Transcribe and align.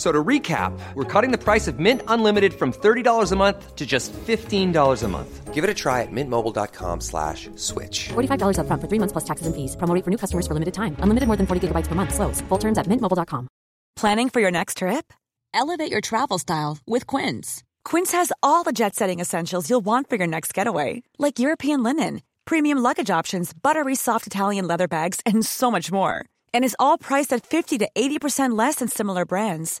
F- 0.00 0.06
So 0.06 0.12
to 0.12 0.24
recap, 0.24 0.72
we're 0.94 1.04
cutting 1.04 1.30
the 1.30 1.44
price 1.44 1.68
of 1.68 1.78
Mint 1.78 2.00
Unlimited 2.08 2.54
from 2.54 2.72
$30 2.72 3.32
a 3.32 3.36
month 3.36 3.76
to 3.76 3.84
just 3.84 4.12
$15 4.26 5.02
a 5.04 5.08
month. 5.08 5.54
Give 5.54 5.62
it 5.62 5.70
a 5.70 5.74
try 5.74 6.00
at 6.02 6.10
mintmobile.com 6.10 7.00
slash 7.02 7.50
switch. 7.56 8.08
$45 8.08 8.56
upfront 8.56 8.80
for 8.80 8.88
three 8.88 8.98
months 8.98 9.12
plus 9.12 9.24
taxes 9.24 9.46
and 9.46 9.54
fees. 9.54 9.76
Promo 9.76 9.94
rate 9.94 10.04
for 10.04 10.10
new 10.10 10.16
customers 10.16 10.46
for 10.46 10.54
limited 10.54 10.72
time. 10.72 10.96
Unlimited 11.04 11.26
more 11.28 11.36
than 11.36 11.46
40 11.46 11.60
gigabytes 11.68 11.88
per 11.88 11.94
month. 11.94 12.14
Slows. 12.14 12.40
Full 12.48 12.58
terms 12.58 12.78
at 12.78 12.86
mintmobile.com. 12.86 13.48
Planning 13.96 14.30
for 14.30 14.40
your 14.40 14.50
next 14.50 14.78
trip? 14.78 15.12
Elevate 15.52 15.90
your 15.92 16.00
travel 16.00 16.38
style 16.38 16.78
with 16.86 17.04
Quince. 17.06 17.62
Quince 17.84 18.12
has 18.16 18.32
all 18.42 18.64
the 18.64 18.72
jet 18.72 18.94
setting 18.94 19.20
essentials 19.20 19.68
you'll 19.68 19.84
want 19.84 20.08
for 20.08 20.16
your 20.16 20.26
next 20.28 20.54
getaway, 20.54 21.02
like 21.18 21.38
European 21.38 21.82
linen, 21.82 22.22
premium 22.46 22.78
luggage 22.78 23.10
options, 23.10 23.52
buttery 23.52 23.96
soft 23.96 24.26
Italian 24.26 24.66
leather 24.68 24.88
bags, 24.88 25.20
and 25.26 25.44
so 25.44 25.70
much 25.70 25.92
more. 25.92 26.24
And 26.54 26.64
is 26.64 26.76
all 26.78 26.96
priced 26.98 27.34
at 27.36 27.44
50 27.46 27.78
to 27.78 27.88
80% 27.94 28.56
less 28.56 28.76
than 28.76 28.88
similar 28.88 29.24
brands. 29.26 29.80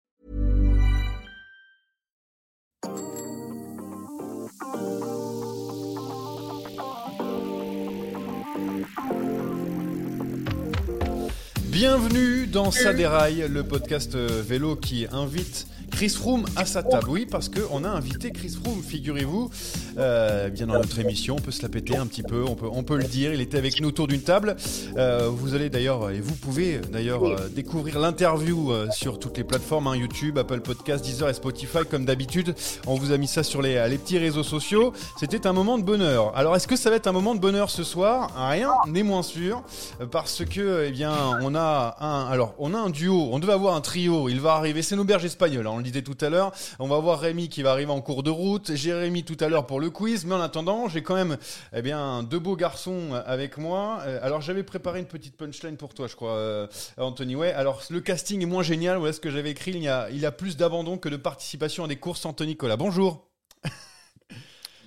Bienvenue 11.81 12.45
dans 12.45 12.69
Ça 12.69 12.93
déraille, 12.93 13.43
le 13.49 13.63
podcast 13.63 14.13
euh, 14.13 14.43
vélo 14.47 14.75
qui 14.75 15.07
invite 15.11 15.65
Chris 15.91 16.09
Froome 16.09 16.45
à 16.55 16.65
sa 16.65 16.81
table. 16.81 17.09
Oui, 17.09 17.27
parce 17.29 17.49
qu'on 17.49 17.83
a 17.83 17.89
invité 17.89 18.31
Chris 18.31 18.57
Froome, 18.61 18.81
figurez-vous, 18.81 19.49
euh, 19.97 20.49
bien 20.49 20.67
dans 20.67 20.73
notre 20.73 20.97
émission. 20.99 21.35
On 21.37 21.41
peut 21.41 21.51
se 21.51 21.61
la 21.61 21.69
péter 21.69 21.95
un 21.95 22.07
petit 22.07 22.23
peu, 22.23 22.43
on 22.43 22.83
peut, 22.83 22.97
le 22.97 23.03
dire. 23.03 23.33
Il 23.33 23.41
était 23.41 23.57
avec 23.57 23.79
nous 23.81 23.89
autour 23.89 24.07
d'une 24.07 24.21
table. 24.21 24.55
Euh, 24.97 25.29
vous 25.31 25.53
allez 25.53 25.69
d'ailleurs, 25.69 26.09
et 26.09 26.19
vous 26.19 26.35
pouvez 26.35 26.79
d'ailleurs 26.79 27.23
euh, 27.25 27.49
découvrir 27.53 27.99
l'interview 27.99 28.71
sur 28.91 29.19
toutes 29.19 29.37
les 29.37 29.43
plateformes, 29.43 29.87
hein, 29.87 29.95
YouTube, 29.95 30.37
Apple 30.37 30.61
Podcast, 30.61 31.03
Deezer 31.03 31.29
et 31.29 31.33
Spotify, 31.33 31.79
comme 31.89 32.05
d'habitude. 32.05 32.55
On 32.87 32.95
vous 32.95 33.11
a 33.11 33.17
mis 33.17 33.27
ça 33.27 33.43
sur 33.43 33.61
les, 33.61 33.75
petits 33.97 34.17
réseaux 34.17 34.43
sociaux. 34.43 34.93
C'était 35.19 35.45
un 35.45 35.53
moment 35.53 35.77
de 35.77 35.83
bonheur. 35.83 36.35
Alors, 36.35 36.55
est-ce 36.55 36.67
que 36.67 36.75
ça 36.75 36.89
va 36.89 36.95
être 36.95 37.07
un 37.07 37.11
moment 37.11 37.35
de 37.35 37.39
bonheur 37.39 37.69
ce 37.69 37.83
soir? 37.83 38.31
Rien 38.35 38.71
n'est 38.87 39.03
moins 39.03 39.23
sûr, 39.23 39.61
parce 40.09 40.43
que, 40.45 40.85
eh 40.87 40.91
bien, 40.91 41.13
on 41.41 41.53
a 41.53 41.97
un, 41.99 42.25
alors, 42.31 42.55
on 42.57 42.73
a 42.73 42.77
un 42.77 42.89
duo. 42.89 43.29
On 43.31 43.39
devait 43.39 43.53
avoir 43.53 43.75
un 43.75 43.81
trio. 43.81 44.29
Il 44.29 44.39
va 44.39 44.53
arriver. 44.53 44.81
C'est 44.81 44.95
l'auberge 44.95 45.25
espagnole. 45.25 45.67
hein, 45.67 45.80
le 45.81 45.85
disait 45.85 46.03
tout 46.03 46.17
à 46.21 46.29
l'heure. 46.29 46.51
On 46.79 46.87
va 46.87 46.99
voir 46.99 47.19
Rémi 47.19 47.49
qui 47.49 47.63
va 47.63 47.71
arriver 47.71 47.91
en 47.91 48.01
cours 48.01 48.23
de 48.23 48.29
route. 48.29 48.73
Jérémy 48.73 49.23
tout 49.23 49.37
à 49.39 49.49
l'heure 49.49 49.67
pour 49.67 49.79
le 49.79 49.89
quiz. 49.89 50.25
Mais 50.25 50.35
en 50.35 50.41
attendant, 50.41 50.87
j'ai 50.87 51.03
quand 51.03 51.15
même, 51.15 51.37
eh 51.73 51.81
bien, 51.81 52.23
deux 52.23 52.39
beaux 52.39 52.55
garçons 52.55 53.13
avec 53.25 53.57
moi. 53.57 53.99
Euh, 54.05 54.19
Alors, 54.21 54.41
j'avais 54.41 54.63
préparé 54.63 54.99
une 54.99 55.07
petite 55.07 55.35
punchline 55.35 55.77
pour 55.77 55.93
toi, 55.93 56.07
je 56.07 56.15
crois, 56.15 56.35
euh, 56.35 56.67
Anthony. 56.97 57.35
Ouais. 57.35 57.51
Alors, 57.51 57.81
le 57.89 57.99
casting 57.99 58.41
est 58.41 58.45
moins 58.45 58.63
génial. 58.63 58.97
Voilà 58.97 59.13
ce 59.13 59.19
que 59.19 59.31
j'avais 59.31 59.51
écrit. 59.51 59.71
Il 59.71 59.83
y 59.83 59.89
a, 59.89 60.09
il 60.11 60.25
a 60.25 60.31
plus 60.31 60.57
d'abandon 60.57 60.97
que 60.97 61.09
de 61.09 61.17
participation 61.17 61.83
à 61.83 61.87
des 61.87 61.97
courses 61.97 62.25
Anthony 62.25 62.51
Nicolas. 62.51 62.77
Bonjour. 62.77 63.27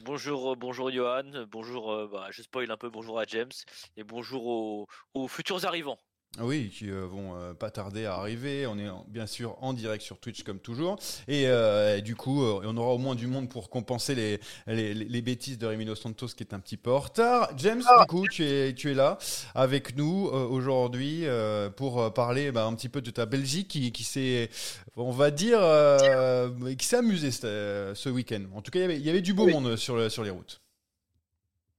Bonjour, 0.05 0.53
euh, 0.53 0.55
bonjour 0.55 0.91
Johan, 0.91 1.23
bonjour, 1.51 2.09
bah, 2.13 2.27
je 2.31 2.43
spoil 2.43 2.71
un 2.71 2.77
peu, 2.77 2.91
bonjour 2.91 3.19
à 3.19 3.25
James, 3.25 3.49
et 3.97 4.05
bonjour 4.05 4.87
aux 5.15 5.29
futurs 5.29 5.65
arrivants. 5.65 5.97
Oui, 6.41 6.69
qui 6.77 6.91
euh, 6.91 7.07
vont 7.07 7.37
euh, 7.37 7.55
pas 7.55 7.71
tarder 7.71 8.07
à 8.07 8.15
arriver. 8.15 8.67
On 8.67 8.77
est 8.77 8.89
en- 8.89 9.05
bien 9.07 9.25
sûr 9.27 9.57
en 9.63 9.73
direct 9.73 10.03
sur 10.03 10.19
Twitch 10.19 10.43
comme 10.43 10.59
toujours. 10.59 10.97
Et, 11.29 11.45
euh, 11.47 11.99
et 11.99 12.03
du 12.03 12.17
coup, 12.17 12.43
euh, 12.43 12.61
on 12.65 12.77
aura 12.77 12.93
au 12.95 12.99
moins 12.99 13.15
du 13.15 13.29
monde 13.29 13.49
pour 13.49 13.71
compenser 13.71 14.17
les, 14.17 14.41
les, 14.67 14.95
les- 14.95 15.23
bêtises 15.23 15.59
de 15.59 15.67
Rémi 15.67 15.85
Dos 15.85 15.95
Santos 15.95 16.27
qui 16.37 16.43
est 16.43 16.53
un 16.53 16.59
petit 16.59 16.77
peu 16.77 16.91
en 16.91 16.99
retard. 16.99 17.51
James, 17.57 17.79
du 17.83 18.07
coup, 18.09 18.27
tu 18.27 18.45
es, 18.45 18.75
tu 18.75 18.91
es 18.91 18.95
là 18.95 19.17
avec 19.55 19.97
nous 19.97 20.27
euh, 20.29 20.45
aujourd'hui 20.49 21.21
euh, 21.25 21.71
pour 21.71 22.13
parler 22.13 22.51
bah, 22.51 22.65
un 22.65 22.75
petit 22.75 22.89
peu 22.89 23.01
de 23.01 23.13
ta 23.13 23.27
Belgique 23.27 23.69
qui, 23.69 23.93
qui 23.93 24.03
s'est, 24.03 24.51
on 24.97 25.13
va 25.13 25.31
dire, 25.31 25.59
euh, 25.63 26.51
qui 26.77 26.85
s'est 26.85 26.97
amusée 26.97 27.31
ce, 27.31 27.93
ce 27.95 28.09
week-end. 28.09 28.43
En 28.57 28.61
tout 28.61 28.73
cas, 28.73 28.81
il 28.81 28.83
y 28.83 28.85
avait, 28.87 28.97
il 28.97 29.07
y 29.07 29.11
avait 29.11 29.21
du 29.23 29.35
beau 29.35 29.45
Oui. 29.45 29.53
monde 29.53 29.77
sur, 29.77 29.95
le- 29.95 30.09
sur 30.09 30.25
les 30.25 30.31
routes. 30.31 30.61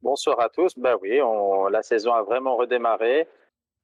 Bonsoir 0.01 0.39
à 0.39 0.47
tous. 0.47 0.71
Ben 0.77 0.95
oui, 1.01 1.19
on, 1.21 1.67
la 1.67 1.81
saison 1.83 2.13
a 2.13 2.23
vraiment 2.23 2.55
redémarré 2.55 3.27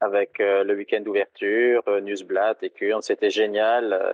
avec 0.01 0.39
euh, 0.39 0.63
le 0.63 0.75
week-end 0.75 1.01
d'ouverture, 1.01 1.83
euh, 1.87 2.01
Newsblad 2.01 2.57
et 2.63 2.71
Kurn. 2.71 3.01
C'était 3.01 3.29
génial. 3.29 3.93
Euh, 3.93 4.13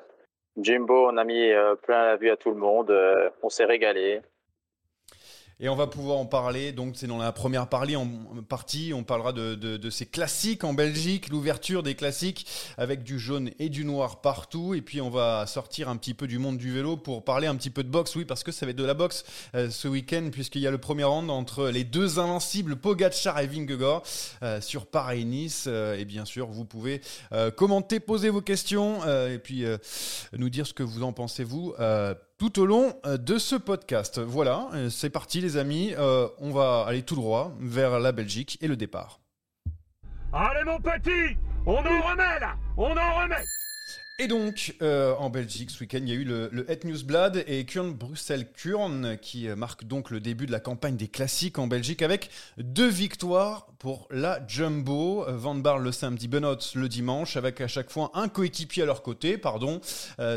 Jimbo, 0.58 1.10
on 1.10 1.18
a 1.18 1.24
mis 1.24 1.52
plein 1.84 2.04
la 2.06 2.16
vue 2.18 2.32
à 2.32 2.36
tout 2.36 2.50
le 2.50 2.58
monde. 2.58 2.92
On 3.44 3.50
s'est 3.50 3.66
régalé. 3.66 4.22
Et 5.60 5.70
on 5.70 5.76
va 5.76 5.88
pouvoir 5.88 6.20
en 6.20 6.28
parler. 6.28 6.72
Donc, 6.72 6.98
c'est 6.98 7.08
dans 7.08 7.18
la 7.18 7.32
première 7.32 7.68
partie. 7.68 7.96
On, 8.94 9.04
parlera 9.04 9.34
de, 9.34 9.56
de- 9.56 9.78
de 9.78 9.90
ces 9.90 10.06
classiques 10.06 10.64
en 10.64 10.74
Belgique, 10.74 11.30
l'ouverture 11.30 11.82
des 11.82 11.96
classiques 11.96 12.46
avec 12.78 13.02
du 13.02 13.18
jaune 13.18 13.50
et 13.58 13.70
du 13.70 13.84
noir 13.84 14.22
partout. 14.22 14.76
Et 14.76 14.82
puis, 14.82 15.02
on 15.02 15.10
va 15.10 15.48
sortir 15.48 15.90
un 15.90 15.98
petit 15.98 16.14
peu 16.14 16.28
du 16.28 16.38
monde 16.38 16.60
du 16.60 16.72
vélo 16.72 16.96
pour 16.96 17.24
parler 17.24 17.48
un 17.48 17.56
petit 17.56 17.72
peu 17.72 17.84
de 17.84 17.90
boxe. 17.90 18.16
Oui, 18.16 18.24
parce 18.24 18.44
que 18.44 18.52
ça 18.52 18.68
va 18.68 18.70
être 18.70 18.78
de 18.78 18.84
la 18.84 18.94
boxe 18.94 19.26
euh, 19.56 19.72
ce 19.72 19.88
week-end, 19.88 20.30
puisqu'il 20.32 20.62
y 20.62 20.68
a 20.68 20.72
le 20.72 20.78
premier 20.78 21.06
round 21.06 21.32
entre 21.32 21.70
les 21.70 21.84
deux 21.84 22.20
invincibles, 22.20 22.76
Pogacar 22.76 23.40
et 23.40 23.48
Vingegaard, 23.48 24.04
euh, 24.44 24.62
sur 24.62 24.86
Paris-Nice. 24.86 25.66
Euh, 25.68 25.98
et 25.98 26.06
bien 26.06 26.26
sûr, 26.26 26.48
vous 26.48 26.66
pouvez 26.66 27.02
euh, 27.32 27.50
commenter, 27.50 28.00
poser 28.00 28.30
vos 28.30 28.42
questions 28.42 29.00
euh, 29.08 29.34
et 29.34 29.40
puis 29.40 29.66
euh, 29.66 29.78
nous 30.38 30.52
dire 30.52 30.68
ce 30.68 30.74
que 30.76 30.84
vous 30.84 31.02
en 31.02 31.14
pensez, 31.14 31.44
vous. 31.44 31.74
Tout 32.38 32.60
au 32.62 32.66
long 32.66 32.94
euh, 33.06 33.18
de 33.18 33.38
ce 33.38 33.56
podcast. 33.56 34.20
Voilà, 34.20 34.70
euh, 34.74 34.90
c'est 34.90 35.10
parti 35.10 35.42
les 35.42 35.58
amis, 35.58 35.94
Euh, 35.98 36.28
on 36.40 36.52
va 36.52 36.86
aller 36.88 37.02
tout 37.04 37.16
droit 37.16 37.52
vers 37.60 38.00
la 38.00 38.12
Belgique 38.12 38.58
et 38.62 38.68
le 38.68 38.76
départ. 38.76 39.20
Allez 40.34 40.64
mon 40.66 40.80
petit 40.80 41.38
On 41.66 41.78
en 41.78 42.02
remet 42.02 42.40
là 42.40 42.56
On 42.78 42.92
en 42.96 43.22
remet 43.22 43.44
Et 44.20 44.28
donc, 44.28 44.74
euh, 44.82 45.14
en 45.20 45.30
Belgique, 45.30 45.70
ce 45.70 45.82
week-end, 45.82 46.00
il 46.02 46.10
y 46.10 46.12
a 46.12 46.16
eu 46.16 46.24
le, 46.24 46.50
le 46.52 46.68
Het 46.72 46.80
Newsblad 46.86 47.44
et 47.46 47.66
Kurn 47.66 47.94
Bruxelles-Kurn 47.94 49.16
qui 49.22 49.48
euh, 49.48 49.56
marque 49.56 49.84
donc 49.84 50.10
le 50.10 50.20
début 50.20 50.48
de 50.48 50.52
la 50.52 50.60
campagne 50.60 50.98
des 50.98 51.08
classiques 51.08 51.60
en 51.60 51.68
Belgique 51.68 52.02
avec 52.02 52.32
deux 52.58 52.88
victoires 52.88 53.68
pour 53.78 54.08
la 54.10 54.42
Jumbo. 54.48 55.24
Euh, 55.28 55.38
Van 55.38 55.54
Barle 55.54 55.84
le 55.84 55.92
samedi, 55.92 56.28
Benoît 56.28 56.58
le 56.74 56.90
dimanche, 56.90 57.38
avec 57.38 57.62
à 57.62 57.68
chaque 57.68 57.92
fois 57.92 58.10
un 58.16 58.28
coéquipier 58.28 58.82
à 58.82 58.86
leur 58.88 59.04
côté, 59.04 59.38
pardon, 59.38 59.82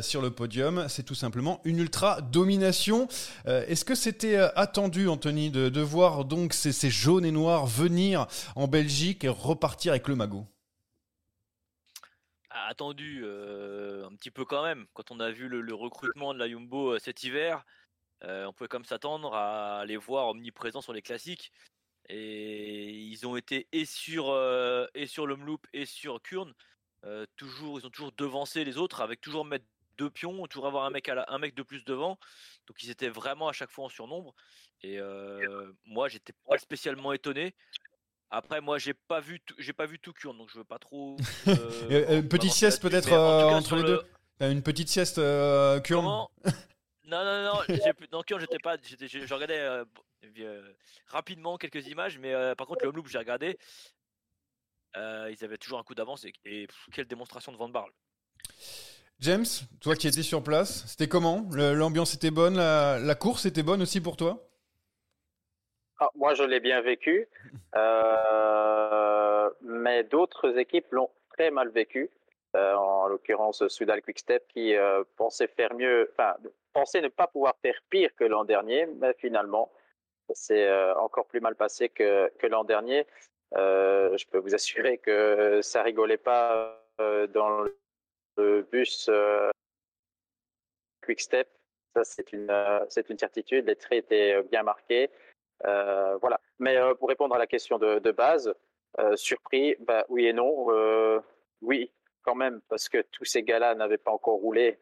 sur 0.02 0.20
le 0.20 0.31
podium. 0.31 0.84
C'est 0.90 1.05
tout 1.05 1.14
simplement 1.14 1.62
une 1.64 1.78
ultra 1.78 2.20
domination. 2.20 3.08
Est-ce 3.46 3.87
que 3.87 3.94
c'était 3.94 4.37
attendu, 4.56 5.08
Anthony, 5.08 5.49
de, 5.49 5.81
voir 5.81 6.26
donc 6.26 6.52
ces, 6.52 6.72
ces 6.72 6.90
jaunes 6.90 7.25
et 7.25 7.32
noirs 7.32 7.66
venir 7.66 8.26
en 8.56 8.69
Belgique 8.69 9.25
et 9.25 9.28
repartir 9.28 9.93
avec 9.93 10.06
le 10.06 10.16
magot? 10.16 10.46
Attendu 12.50 13.20
euh, 13.23 14.06
un 14.06 14.14
petit 14.17 14.32
peu 14.32 14.44
quand 14.44 14.64
même, 14.64 14.87
quand 14.93 15.12
on 15.12 15.20
a 15.20 15.31
vu 15.31 15.49
le, 15.49 15.75
recrutement 15.75 16.35
de 16.35 16.38
la 16.41 16.49
Jumbo 16.49 16.94
euh, 16.94 16.99
cet 16.99 17.23
hiver, 17.23 17.64
euh, 18.25 18.44
on 18.47 18.52
pouvait 18.52 18.67
comme 18.67 18.85
s'attendre 18.85 19.35
à 19.35 19.85
les 19.87 19.97
voir 19.97 20.26
omniprésents 20.29 20.81
sur 20.81 20.93
les 20.93 21.02
classiques. 21.02 21.52
Et 22.08 22.91
ils 22.91 23.25
ont 23.25 23.37
été 23.37 23.69
et 23.70 23.85
sur, 23.85 24.37
et 24.94 25.06
sur 25.06 25.29
le 25.29 25.37
Mloop 25.37 25.64
et 25.73 25.87
sur 25.87 26.20
Kurn, 26.20 26.52
toujours, 27.37 27.79
ils 27.79 27.87
ont 27.87 27.91
toujours 27.91 28.11
devancé 28.12 28.64
les 28.64 28.79
autres 28.79 29.00
avec 29.00 29.20
toujours 29.20 29.44
mettre 29.44 29.67
deux 29.96 30.11
pions, 30.11 30.44
toujours 30.49 30.67
avoir 30.67 30.87
un 30.87 30.91
mec, 30.91 31.08
à 31.08 31.14
la- 31.14 31.26
un 31.29 31.38
mec 31.38 31.55
de 31.55 31.62
plus 31.62 31.85
devant. 31.85 32.19
Donc 32.67 32.82
ils 32.82 32.91
étaient 32.91 33.11
vraiment 33.11 33.49
à 33.49 33.53
chaque 33.53 33.70
fois 33.70 33.85
en 33.85 33.88
surnombre. 33.88 34.35
Et 34.82 34.99
moi, 35.85 36.08
j'étais 36.08 36.32
pas 36.49 36.58
spécialement 36.58 37.12
étonné. 37.12 37.55
Après, 38.31 38.61
moi, 38.61 38.79
j'ai 38.79 38.94
pas 38.94 39.21
vu, 39.21 39.41
j'ai 39.59 39.73
pas 39.73 39.87
vu 39.87 39.99
tout 39.99 40.12
Kurn, 40.12 40.37
donc 40.38 40.50
je 40.53 40.59
veux 40.59 40.65
pas 40.65 40.79
trop. 40.79 41.17
Euh, 41.91 42.23
petite 42.23 42.53
sieste 42.53 42.81
peut-être 42.81 43.12
entre 43.12 43.77
les 43.77 43.82
deux. 43.82 44.03
Une 44.41 44.62
petite 44.62 44.88
sieste 44.88 45.17
Kurn. 45.17 46.05
non, 46.05 46.29
non, 47.06 47.25
non, 47.25 47.62
non, 48.12 48.23
Kurn, 48.23 48.41
j'étais 48.41 48.59
pas, 48.59 48.77
je 48.82 49.35
regardais 49.35 49.85
rapidement 51.06 51.56
quelques 51.56 51.87
images, 51.88 52.19
mais 52.19 52.55
par 52.56 52.67
contre, 52.67 52.85
le 52.85 52.93
loop, 52.93 53.09
j'ai 53.09 53.19
regardé. 53.19 53.59
ils 54.97 55.44
avaient 55.44 55.59
toujours 55.59 55.79
un 55.81 55.85
coup 55.85 55.94
d'avance 55.94 56.25
et, 56.44 56.69
quelle 56.93 57.06
démonstration 57.06 57.53
de 57.53 57.56
Van 57.56 57.69
Barle. 57.69 57.93
James, 59.21 59.47
toi 59.81 59.97
qui 59.97 60.09
étais 60.09 60.23
sur 60.23 60.43
place, 60.43 60.87
c'était 60.87 61.09
comment? 61.09 61.47
L'ambiance 61.53 62.15
était 62.15 62.31
bonne, 62.31 62.56
la, 62.56 63.15
course 63.15 63.44
était 63.44 63.62
bonne 63.62 63.82
aussi 63.82 64.00
pour 64.00 64.17
toi? 64.17 64.50
Ah, 66.00 66.11
Moi, 66.14 66.35
je 66.35 66.43
l'ai 66.43 66.61
bien 66.61 66.81
vécu, 66.81 67.29
euh, 67.76 69.50
mais 69.62 70.05
d'autres 70.05 70.58
équipes 70.58 70.91
l'ont 70.91 71.11
très 71.31 71.50
mal 71.50 71.69
vécu. 71.69 72.11
Euh, 72.56 72.75
en 72.75 73.06
l'occurrence, 73.06 73.67
Soudal 73.69 74.02
Quickstep 74.02 74.49
qui 74.49 74.75
euh, 74.75 75.05
pensait 75.17 75.47
faire 75.47 75.73
mieux, 75.75 76.11
enfin, 76.12 76.35
pensait 76.73 77.00
ne 77.00 77.08
pas 77.08 77.29
pouvoir 77.29 77.55
faire 77.62 77.81
pire 77.91 78.11
que 78.17 78.25
l'an 78.25 78.44
dernier, 78.44 78.87
mais 78.87 79.14
finalement, 79.19 79.70
c'est 80.32 80.70
encore 80.94 81.26
plus 81.26 81.41
mal 81.41 81.56
passé 81.56 81.88
que, 81.88 82.31
que 82.38 82.46
l'an 82.46 82.64
dernier. 82.64 83.05
je 83.55 84.25
peux 84.31 84.38
vous 84.38 84.55
assurer 84.55 84.99
que 84.99 85.61
ça 85.61 85.82
rigolait 85.82 86.17
pas 86.17 86.81
dans 87.32 87.64
le 88.37 88.62
bus 88.62 89.08
euh, 89.08 89.50
Quick 91.03 91.20
Step, 91.20 91.49
ça 91.94 92.05
c'est 92.05 92.32
une, 92.32 92.53
c'est 92.88 93.08
une 93.11 93.19
certitude. 93.19 93.67
Les 93.67 93.76
traits 93.76 94.05
étaient 94.05 94.43
bien 94.44 94.62
marqués. 94.62 95.11
Voilà. 95.64 96.40
Mais 96.58 96.76
pour 96.98 97.08
répondre 97.08 97.34
à 97.34 97.38
la 97.38 97.46
question 97.46 97.78
de, 97.78 98.10
base, 98.10 98.54
surpris, 99.14 99.76
bah, 99.80 100.04
oui 100.08 100.26
et 100.26 100.32
non. 100.32 100.66
oui, 101.62 101.90
quand 102.22 102.34
même, 102.34 102.60
parce 102.68 102.88
que 102.88 103.02
tous 103.12 103.24
ces 103.24 103.42
gars-là 103.42 103.74
n'avaient 103.74 103.98
pas 103.98 104.10
encore 104.10 104.38
roulé 104.38 104.78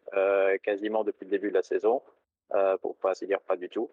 quasiment 0.62 1.04
depuis 1.04 1.24
le 1.24 1.30
début 1.30 1.50
de 1.50 1.54
la 1.54 1.62
saison, 1.62 2.02
pour 2.82 2.96
pas 2.96 3.14
se 3.14 3.24
dire 3.24 3.40
pas 3.40 3.56
du 3.56 3.68
tout. 3.68 3.90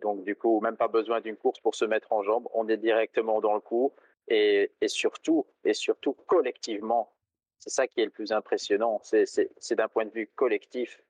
donc 0.00 0.24
du 0.24 0.36
coup, 0.36 0.60
même 0.60 0.76
pas 0.76 0.88
besoin 0.88 1.20
d'une 1.20 1.36
course 1.36 1.60
pour 1.60 1.74
se 1.74 1.84
mettre 1.84 2.12
en 2.12 2.22
jambe. 2.22 2.48
On 2.54 2.68
est 2.68 2.76
directement 2.76 3.40
dans 3.40 3.54
le 3.54 3.60
coup 3.60 3.92
et, 4.28 4.70
et 4.80 4.88
surtout, 4.88 5.46
et 5.64 5.74
surtout 5.74 6.14
collectivement, 6.26 7.12
c'est 7.62 7.70
ça 7.70 7.86
qui 7.86 8.00
est 8.00 8.04
le 8.04 8.10
plus 8.10 8.32
impressionnant. 8.32 9.00
C'est 9.02 9.74
d'un 9.76 9.86
point 9.86 10.04
de 10.04 10.10
vue 10.10 10.26
collectif. 10.34 11.00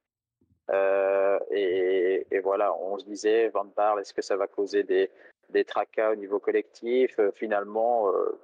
Euh, 0.72 1.38
et, 1.50 2.40
voilà, 2.40 2.74
on 2.76 2.98
se 2.98 3.04
disait, 3.04 3.48
Van 3.48 3.64
Barle, 3.64 4.00
est-ce 4.00 4.14
que 4.14 4.22
ça 4.22 4.36
va 4.36 4.46
causer 4.46 4.82
des, 4.82 5.10
des 5.50 5.64
tracas 5.64 6.12
au 6.12 6.16
niveau 6.16 6.38
collectif? 6.38 7.18
Euh, 7.18 7.30
Finalement, 7.32 8.08
euh, 8.08 8.40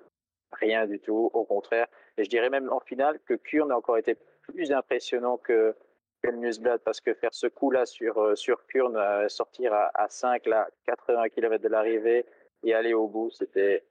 rien 0.52 0.86
du 0.86 1.00
tout, 1.00 1.30
au 1.32 1.44
contraire. 1.44 1.86
Et 2.16 2.25
je 2.25 2.30
dirais 2.30 2.50
même 2.50 2.70
en 2.72 2.80
finale 2.80 3.19
que 3.26 3.34
Kurn 3.34 3.72
a 3.72 3.76
encore 3.76 3.98
été 3.98 4.16
plus 4.42 4.72
impressionnant 4.72 5.38
que, 5.38 5.75
que 6.22 6.30
le 6.30 6.36
Newsblad 6.36 6.80
parce 6.82 7.00
que 7.00 7.14
faire 7.14 7.34
ce 7.34 7.46
coup-là 7.46 7.86
sur, 7.86 8.36
sur 8.36 8.66
Kurn, 8.66 9.28
sortir 9.28 9.72
à, 9.72 9.90
à 9.94 10.08
5, 10.08 10.46
là, 10.46 10.69
80 10.86 11.28
km 11.31 11.62
de 11.62 11.69
l'arrivée 11.69 12.26
et 12.62 12.74
aller 12.74 12.94
au 12.94 13.08
bout, 13.08 13.31
c'était 13.31 13.84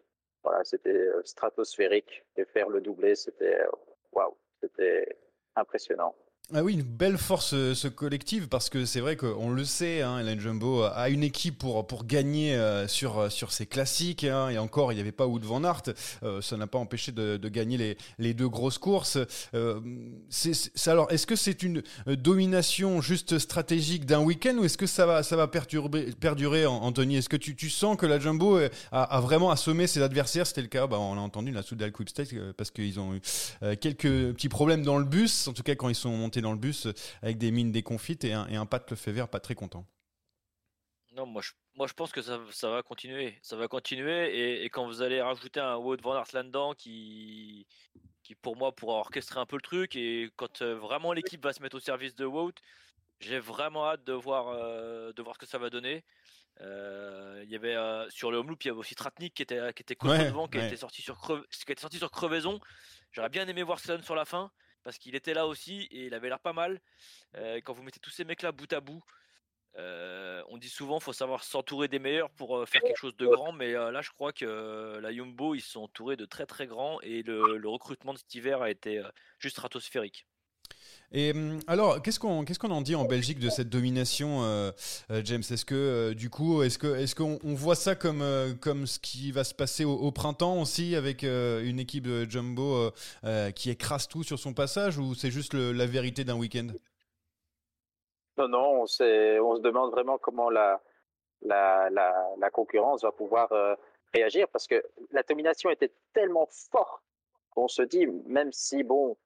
voilà, 0.44 0.64
c'était 0.64 1.10
stratosphérique. 1.26 2.24
Et 2.38 2.46
faire 2.46 2.70
le 2.70 2.82
doublé, 2.82 3.16
c'était 3.16 3.66
waouh, 4.12 4.36
c'était 4.62 5.18
impressionnant. 5.56 6.16
Ah 6.56 6.64
oui, 6.64 6.76
une 6.76 6.82
belle 6.82 7.18
force 7.18 7.54
euh, 7.54 7.74
ce 7.74 7.90
collectif 7.90 8.48
parce 8.48 8.70
que 8.70 8.86
c'est 8.86 9.02
vrai 9.02 9.18
qu'on 9.18 9.50
le 9.50 9.66
sait, 9.66 10.02
hein, 10.02 10.20
Ellen 10.20 10.40
Jumbo 10.40 10.84
a 10.84 11.10
une 11.10 11.22
équipe 11.22 11.58
pour, 11.58 11.86
pour 11.86 12.06
gagner 12.06 12.56
euh, 12.56 12.88
sur, 12.88 13.20
euh, 13.20 13.30
sur 13.30 13.52
ses 13.52 13.66
classiques 13.66 14.24
hein, 14.24 14.48
et 14.48 14.58
encore 14.58 14.94
il 14.94 14.96
n'y 14.96 15.02
avait 15.02 15.12
pas 15.12 15.28
Wood 15.28 15.44
Van 15.44 15.62
Aert, 15.66 15.84
ça 16.42 16.56
n'a 16.56 16.66
pas 16.66 16.78
empêché 16.78 17.12
de, 17.12 17.36
de, 17.36 17.50
gagner 17.50 17.76
les, 17.76 17.98
les 18.18 18.34
deux 18.34 18.48
grosses 18.48 18.78
courses. 18.78 19.18
alors 20.86 21.12
est-ce 21.12 21.28
que 21.28 21.36
c'est 21.36 21.64
une 21.64 21.84
domination 22.06 23.02
juste 23.02 23.40
stratégique 23.40 24.06
d'un 24.06 24.22
week-end 24.22 24.56
ou 24.58 24.64
est-ce 24.64 24.78
que 24.78 24.88
ça 24.88 25.06
va, 25.06 25.24
ça 25.24 25.36
va 25.36 25.50
perdurer 25.50 26.66
Anthony? 26.66 27.18
Est-ce 27.18 27.28
que 27.28 27.36
tu, 27.36 27.58
tu, 27.58 27.70
sens 27.70 27.98
que 27.98 28.06
la 28.06 28.20
Jumbo 28.20 28.58
a, 28.94 29.20
vraiment 29.20 29.52
assommé 29.52 29.86
ses 29.86 30.02
adversaires? 30.02 30.48
C'était 30.48 30.62
le 30.62 30.68
cas, 30.68 30.88
bah, 30.88 30.98
on 30.98 31.18
a 31.18 31.22
entendu 31.22 31.52
la 31.52 31.62
Soudal 31.62 31.92
Quick 31.92 32.14
parce 32.56 32.72
qu'ils 32.72 33.02
ont 33.02 33.16
eu 33.16 33.22
quelques 33.82 34.32
petits 34.32 34.50
problèmes 34.50 34.84
dans 34.84 34.98
le 34.98 35.06
bus, 35.06 35.50
en 35.50 35.54
tout 35.54 35.64
cas 35.64 35.76
quand 35.76 35.90
ils 35.90 35.96
sont 35.96 36.12
montés 36.12 36.37
dans 36.42 36.54
le 36.54 36.60
bus 36.60 36.88
avec 37.22 37.38
des 37.38 37.52
mines 37.52 37.72
déconfites 37.72 38.24
et 38.24 38.34
un, 38.34 38.48
et 38.48 38.56
un 38.56 38.66
Pat 38.66 38.90
Lefebvre 38.90 39.28
pas 39.28 39.40
très 39.40 39.56
content. 39.56 39.86
Non, 41.18 41.26
moi 41.26 41.42
je, 41.42 41.52
moi 41.74 41.88
je 41.88 41.94
pense 41.94 42.12
que 42.12 42.22
ça, 42.22 42.40
ça 42.52 42.70
va 42.70 42.84
continuer. 42.84 43.40
Ça 43.42 43.56
va 43.56 43.68
continuer 43.68 44.64
et, 44.64 44.70
quand 44.70 44.86
vous 44.86 45.02
allez 45.02 45.20
rajouter 45.20 45.60
un 45.60 45.76
Wout 45.76 45.98
van 46.02 46.16
Aert 46.16 46.28
là-dedans 46.34 46.76
qui, 46.76 47.66
qui 48.22 48.36
pour 48.36 48.56
moi 48.56 48.76
pourra 48.76 49.00
orchestrer 49.00 49.40
un 49.40 49.48
peu 49.48 49.56
le 49.56 49.64
truc 49.64 49.96
et 49.96 50.30
quand 50.36 50.62
euh, 50.62 50.76
vraiment 50.76 51.14
l'équipe 51.14 51.44
va 51.44 51.54
se 51.54 51.62
mettre 51.62 51.76
au 51.76 51.80
service 51.80 52.16
de 52.16 52.26
Wout, 52.26 52.54
j'ai 53.20 53.40
vraiment 53.40 53.88
hâte 53.88 54.04
de 54.04 54.14
voir, 54.14 54.50
euh, 54.50 55.12
de 55.14 55.22
voir 55.24 55.36
ce 55.36 55.40
que 55.40 55.48
ça 55.48 55.58
va 55.58 55.72
donner. 55.72 56.04
Euh, 56.62 57.42
il 57.44 57.50
y 57.50 57.56
avait 57.56 57.76
sur 58.10 58.30
le 58.32 58.38
home 58.38 58.50
loop, 58.50 58.64
il 58.64 58.68
y 58.68 58.72
avait 58.72 58.80
aussi 58.80 58.96
Tratnik 58.96 59.34
qui 59.34 59.44
était 59.44 59.74
qui 59.74 59.82
était 59.82 59.96
devant, 59.96 60.48
qui, 60.48 60.58
était 60.60 60.78
sorti 60.78 61.02
sur 61.02 61.20
qui 61.50 61.72
était 61.72 61.82
sorti 61.82 61.98
sur 61.98 62.12
crevaison. 62.12 62.60
J'aurais 63.12 63.30
bien 63.30 63.48
aimé 63.48 63.64
voir 63.64 63.80
ce 63.80 64.02
sur 64.02 64.16
la 64.16 64.26
fin 64.26 64.52
parce 64.88 65.00
qu'il 65.00 65.16
était 65.16 65.34
là 65.34 65.48
aussi 65.48 65.82
et 65.92 66.06
il 66.06 66.14
avait 66.14 66.30
l'air 66.30 66.40
pas 66.40 66.54
mal. 66.54 66.80
Euh, 67.36 67.60
quand 67.62 67.74
vous 67.74 67.84
mettez 67.84 68.00
tous 68.00 68.10
ces 68.10 68.24
mecs-là 68.24 68.54
bout 68.54 68.72
à 68.72 68.80
bout, 68.80 69.04
euh, 69.76 70.42
on 70.48 70.58
dit 70.58 70.70
souvent 70.70 71.02
faut 71.02 71.12
savoir 71.12 71.44
s'entourer 71.44 71.90
des 71.90 72.00
meilleurs 72.00 72.30
pour 72.30 72.56
euh, 72.56 72.66
faire 72.66 72.82
quelque 72.82 72.98
chose 72.98 73.18
de 73.18 73.28
grand, 73.28 73.52
mais 73.52 73.74
là 73.74 74.02
je 74.02 74.12
crois 74.12 74.32
que 74.32 74.98
la 75.02 75.12
Yumbo 75.12 75.56
ils 75.56 75.62
sont 75.62 75.82
entourés 75.82 76.16
de 76.16 76.24
très 76.24 76.46
très 76.46 76.68
grands 76.68 77.02
et 77.02 77.22
le 77.22 77.68
recrutement 77.68 78.14
de 78.14 78.18
cet 78.18 78.34
hiver 78.34 78.62
a 78.62 78.70
été 78.70 79.04
juste 79.40 79.58
stratosphérique. 79.58 80.26
Et 81.14 81.32
hum, 81.32 81.60
alors, 81.68 82.02
qu'est-ce 82.02 82.20
qu'on 82.20 82.44
qu'est-ce 82.44 82.60
qu'on 82.60 82.72
en 82.72 82.82
dit 82.82 82.96
en 82.96 83.06
Belgique 83.06 83.40
de 83.40 83.50
cette 83.50 83.70
domination, 83.70 84.44
euh, 84.44 84.72
euh, 85.10 85.22
James? 85.24 85.40
Est-ce 85.40 85.64
que 85.64 85.76
euh, 85.76 86.14
du 86.14 86.30
coup, 86.30 86.64
est-ce 86.64 86.78
que 86.78 86.96
est-ce 86.96 87.16
qu'on 87.16 87.40
voit 87.56 87.76
ça 87.76 87.96
comme 87.96 88.24
comme 88.62 88.86
ce 88.86 89.00
qui 89.00 89.32
va 89.32 89.44
se 89.46 89.54
passer 89.54 89.86
au, 89.86 90.12
printemps 90.12 90.62
aussi 90.62 90.96
avec 90.96 91.24
une 91.24 91.80
équipe 91.80 92.06
de 92.06 92.30
jumbo 92.30 92.92
qui 93.56 93.70
écrase 93.70 94.08
tout 94.08 94.24
sur 94.24 94.38
son 94.38 94.54
passage, 94.54 94.98
ou 94.98 95.16
c'est 95.16 95.32
juste 95.32 95.54
la 95.54 95.86
vérité 95.86 96.24
d'un 96.24 96.36
week-end? 96.36 96.68
Non, 98.38 98.48
non, 98.50 98.82
on, 98.82 98.84
on 98.84 98.86
se 98.88 99.62
demande 99.62 99.92
vraiment 99.92 100.18
comment 100.18 100.50
la, 100.50 100.82
la, 101.42 101.90
la 101.90 102.50
concurrence 102.52 103.04
va 103.04 103.12
pouvoir 103.12 103.50
réagir 104.14 104.48
parce 104.50 104.68
que 104.68 104.84
la 105.12 105.24
domination 105.24 105.70
était 105.70 105.94
tellement 106.14 106.48
forte 106.72 107.02
qu'on 107.52 107.68
se 107.68 107.82
dit, 107.82 108.08
même 108.26 108.52
si 108.52 108.84
bon 108.84 109.18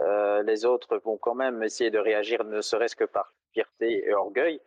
euh, 0.00 0.42
les 0.42 0.64
autres 0.64 0.98
vont 0.98 1.16
quand 1.16 1.34
même 1.34 1.62
essayer 1.62 1.90
de 1.90 1.98
réagir, 1.98 2.44
ne 2.44 2.60
serait-ce 2.60 2.96
que 2.96 3.04
par 3.04 3.32
fierté 3.52 4.06
et 4.06 4.14
orgueil. 4.14 4.60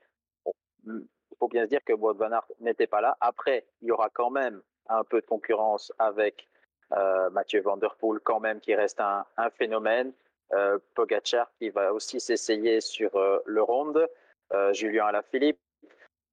il 0.85 1.07
faut 1.39 1.47
bien 1.47 1.63
se 1.63 1.69
dire 1.69 1.83
que 1.83 1.93
Wout 1.93 2.13
van 2.13 2.31
Aert 2.31 2.47
n'était 2.59 2.88
pas 2.88 3.01
là. 3.01 3.17
Après, 3.21 3.65
il 3.81 3.88
y 3.88 3.91
aura 3.91 4.09
quand 4.09 4.29
même 4.29 4.61
un 4.89 5.03
peu 5.03 5.21
de 5.21 5.25
concurrence 5.25 5.91
avec 6.00 6.47
euh, 6.93 7.29
Mathieu 7.29 7.61
Van 7.61 7.77
Der 7.77 7.95
Poel, 7.95 8.19
quand 8.19 8.39
même, 8.39 8.59
qui 8.59 8.75
reste 8.75 9.00
un, 9.00 9.25
phénomène. 9.51 10.11
Euh, 10.53 10.79
qui 11.59 11.69
va 11.69 11.93
aussi 11.93 12.19
s'essayer 12.19 12.81
sur 12.81 13.15
euh, 13.15 13.39
le 13.45 13.61
ronde. 13.61 14.07
Julien 14.73 15.05
Alaphilippe. 15.05 15.59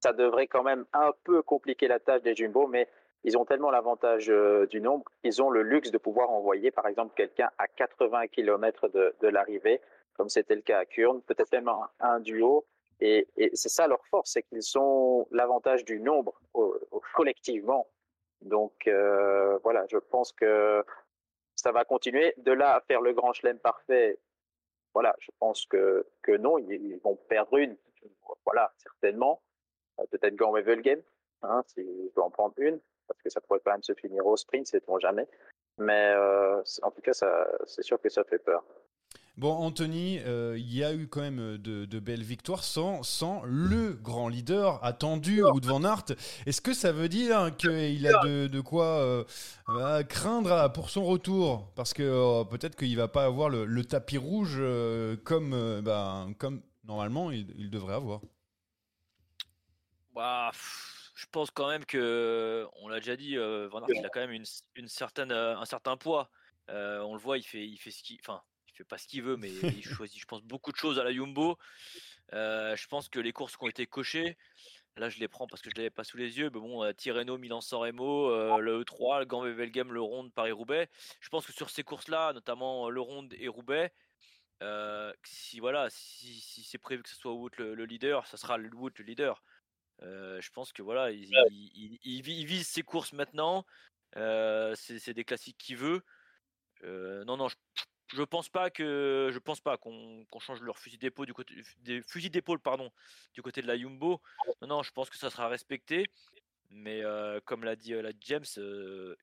Ça 0.00 0.12
devrait 0.12 0.48
quand 0.48 0.64
même 0.64 0.84
un 0.92 1.12
peu 1.22 1.40
compliquer 1.40 1.86
la 1.86 2.00
tâche 2.00 2.22
des 2.22 2.34
Jumbo, 2.34 2.66
mais 2.66 2.88
ils 3.24 3.36
ont 3.36 3.44
tellement 3.44 3.70
l'avantage 3.70 4.30
euh, 4.30 4.66
du 4.66 4.80
nombre 4.80 5.04
qu'ils 5.22 5.42
ont 5.42 5.50
le 5.50 5.62
luxe 5.62 5.90
de 5.90 5.98
pouvoir 5.98 6.30
envoyer, 6.30 6.70
par 6.70 6.86
exemple, 6.86 7.14
quelqu'un 7.16 7.50
à 7.58 7.66
80 7.66 8.28
km 8.28 8.88
de, 8.88 9.28
l'arrivée, 9.28 9.80
comme 10.14 10.28
c'était 10.28 10.54
le 10.54 10.62
cas 10.62 10.78
à 10.78 10.84
Kurn, 10.84 11.20
peut-être 11.22 11.52
même 11.52 11.70
un, 12.00 12.20
duo. 12.20 12.64
Et, 13.00 13.28
c'est 13.54 13.68
ça 13.68 13.86
leur 13.86 14.04
force, 14.06 14.32
c'est 14.32 14.42
qu'ils 14.42 14.78
ont 14.78 15.26
l'avantage 15.30 15.84
du 15.84 16.00
nombre 16.00 16.40
collectivement. 17.14 17.88
Donc 18.40 18.86
euh, 18.86 19.58
voilà, 19.64 19.84
je 19.90 19.98
pense 19.98 20.32
que 20.32 20.84
ça 21.56 21.72
va 21.72 21.84
continuer. 21.84 22.34
De 22.38 22.52
là 22.52 22.76
à 22.76 22.80
faire 22.80 23.00
le 23.00 23.12
grand 23.12 23.32
chelem 23.32 23.58
parfait, 23.58 24.18
voilà, 24.94 25.14
je 25.20 25.30
pense 25.38 25.66
que, 25.66 26.04
non, 26.38 26.58
ils, 26.58 26.98
vont 27.02 27.16
perdre 27.28 27.56
une, 27.58 27.76
voilà, 28.44 28.72
certainement. 28.78 29.42
Euh, 30.00 30.04
peut-être 30.10 30.36
Gant 30.36 30.52
Wevelgem, 30.52 31.02
hein, 31.42 31.62
s'ils 31.66 32.10
doivent 32.14 32.26
en 32.26 32.30
prendre 32.30 32.54
une 32.58 32.80
parce 33.08 33.20
que 33.22 33.30
ça 33.30 33.40
pourrait 33.40 33.60
quand 33.64 33.72
même 33.72 33.82
se 33.82 33.94
finir 33.94 34.26
au 34.26 34.36
sprint, 34.36 34.66
sait-on 34.66 34.98
jamais. 34.98 35.26
Mais 35.78 36.12
euh, 36.14 36.62
en 36.82 36.90
tout 36.90 37.00
cas, 37.00 37.12
c'est 37.66 37.82
sûr 37.82 38.00
que 38.00 38.08
ça 38.08 38.24
fait 38.24 38.38
peur. 38.38 38.64
Bon, 39.36 39.52
Anthony, 39.52 40.18
euh, 40.26 40.56
il 40.58 40.74
y 40.74 40.82
a 40.82 40.92
eu 40.92 41.06
quand 41.06 41.20
même 41.20 41.58
de, 41.58 41.98
belles 42.00 42.24
victoires 42.24 42.64
sans, 42.64 43.04
sans 43.04 43.42
le 43.44 43.92
grand 43.92 44.28
leader 44.28 44.84
attendu, 44.84 45.44
Wout 45.44 45.64
van 45.64 45.84
Aert. 45.84 46.06
Est-ce 46.44 46.60
que 46.60 46.72
ça 46.72 46.90
veut 46.90 47.08
dire 47.08 47.56
qu'il 47.56 48.04
a 48.08 48.20
de, 48.24 48.60
quoi 48.60 49.24
euh, 49.68 50.02
craindre 50.02 50.72
pour 50.72 50.90
son 50.90 51.04
retour? 51.04 51.72
Parce 51.76 51.94
que 51.94 52.42
peut-être 52.50 52.74
qu'il 52.74 52.96
va 52.96 53.06
pas 53.06 53.26
avoir 53.26 53.48
le, 53.48 53.84
tapis 53.84 54.18
rouge 54.18 54.60
comme, 55.22 55.82
bah, 55.82 56.26
comme 56.38 56.62
normalement 56.84 57.30
il, 57.30 57.70
devrait 57.70 57.94
avoir. 57.94 58.20
Bah, 60.14 60.50
je 61.18 61.26
pense 61.32 61.50
quand 61.50 61.68
même 61.68 61.84
que, 61.84 62.64
on 62.74 62.86
l'a 62.86 63.00
déjà 63.00 63.16
dit, 63.16 63.34
Van 63.36 63.80
Aert, 63.80 63.88
il 63.90 64.06
a 64.06 64.08
quand 64.08 64.20
même 64.20 64.30
une, 64.76 64.88
certaine, 64.88 65.32
un 65.32 65.64
certain 65.64 65.96
poids. 65.96 66.30
on 66.68 67.12
le 67.12 67.18
voit, 67.18 67.38
il 67.38 67.42
fait, 67.42 67.66
il 67.66 67.76
fait 67.76 67.90
ce 67.90 68.04
qu'il, 68.04 68.18
enfin, 68.20 68.40
il 68.68 68.74
fait 68.74 68.84
pas 68.84 68.98
ce 68.98 69.08
qu'il 69.08 69.24
veut, 69.24 69.36
mais 69.36 69.50
il 69.82 69.84
choisit, 69.84 70.20
je 70.20 70.26
pense, 70.26 70.42
beaucoup 70.44 70.70
de 70.70 70.76
choses 70.76 71.00
à 71.00 71.02
la 71.02 71.12
Jumbo. 71.12 71.58
je 72.32 72.86
pense 72.86 73.08
que 73.08 73.18
les 73.18 73.32
courses 73.32 73.56
qui 73.56 73.64
ont 73.64 73.68
été 73.68 73.84
cochées, 73.88 74.36
là 74.96 75.08
je 75.08 75.18
les 75.18 75.26
prends 75.26 75.48
parce 75.48 75.60
que 75.60 75.70
je 75.70 75.74
les 75.74 75.82
avais 75.82 75.90
pas 75.90 76.04
sous 76.04 76.18
les 76.18 76.38
yeux, 76.38 76.50
mais 76.54 76.60
bon, 76.60 76.92
Tirreno, 76.92 77.36
Milan-San 77.36 77.80
Remo, 77.80 78.60
le 78.60 78.84
E3, 78.84 79.18
le 79.18 79.24
Gand 79.24 79.42
Wevelgem, 79.42 79.92
le 79.92 80.00
Ronde, 80.00 80.32
Paris-Roubaix. 80.32 80.88
Je 81.20 81.28
pense 81.30 81.44
que 81.44 81.52
sur 81.52 81.68
ces 81.68 81.82
courses-là, 81.82 82.32
notamment 82.32 82.90
le 82.90 83.00
Ronde 83.00 83.34
et 83.40 83.48
Roubaix, 83.48 83.92
si 85.24 85.58
voilà, 85.58 85.88
si, 85.90 86.62
c'est 86.62 86.78
prévu 86.78 87.02
que 87.02 87.08
ce 87.08 87.16
soit 87.16 87.32
Wout 87.32 87.50
le, 87.58 87.84
leader, 87.86 88.24
ça 88.28 88.36
sera 88.36 88.56
le 88.56 88.70
Wout 88.72 88.92
le 88.98 89.04
leader. 89.04 89.42
Je 90.02 90.50
pense 90.50 90.72
que 90.72 90.82
voilà, 90.82 91.10
il, 91.10 92.22
vise 92.22 92.66
ses 92.66 92.82
courses 92.82 93.12
maintenant. 93.12 93.64
c'est 94.14 95.14
des 95.14 95.24
classiques 95.24 95.58
qu'il 95.58 95.76
veut. 95.76 96.02
non, 96.82 97.36
non, 97.36 97.48
je, 97.48 98.22
pense 98.22 98.48
pas 98.48 98.70
que 98.70 99.30
je 99.32 99.38
pense 99.38 99.60
pas 99.60 99.76
qu'on 99.76 100.26
change 100.40 100.60
leur 100.62 100.78
fusil 100.78 100.98
d'épaule 100.98 101.26
du 101.26 101.34
côté 101.34 101.54
des 101.80 102.02
fusils 102.02 102.30
d'épaule 102.30 102.60
pardon 102.60 102.90
du 103.34 103.42
côté 103.42 103.62
de 103.62 103.66
la 103.66 103.78
Jumbo. 103.78 104.20
Non, 104.62 104.68
non, 104.68 104.82
je 104.82 104.92
pense 104.92 105.10
que 105.10 105.16
ça 105.16 105.30
sera 105.30 105.48
respecté. 105.48 106.06
Mais 106.70 107.02
comme 107.44 107.64
l'a 107.64 107.76
dit 107.76 107.92
la 107.92 108.12
James, 108.20 108.44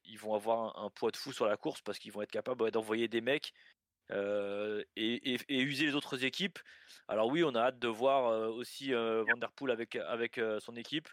ils 0.04 0.20
vont 0.20 0.34
avoir 0.34 0.78
un, 0.78 0.86
un, 0.86 0.90
poids 0.90 1.12
de 1.12 1.18
fou 1.18 1.32
sur 1.32 1.46
la 1.46 1.58
course 1.58 1.82
parce 1.82 2.00
qu'ils 2.00 2.12
vont 2.12 2.22
être 2.22 2.32
capables 2.32 2.72
d'envoyer 2.72 3.08
des 3.08 3.22
mecs 3.22 3.54
et, 4.12 5.38
user 5.50 5.86
les 5.86 5.96
autres 5.96 6.24
équipes. 6.24 6.60
Alors 7.08 7.28
oui, 7.28 7.44
on 7.44 7.54
a 7.56 7.62
hâte 7.62 7.80
de 7.80 7.88
voir 7.88 8.52
aussi 8.52 8.92
Vanderpool 8.94 9.72
avec, 9.72 9.96
avec 9.96 10.40
son 10.60 10.76
équipe. 10.76 11.08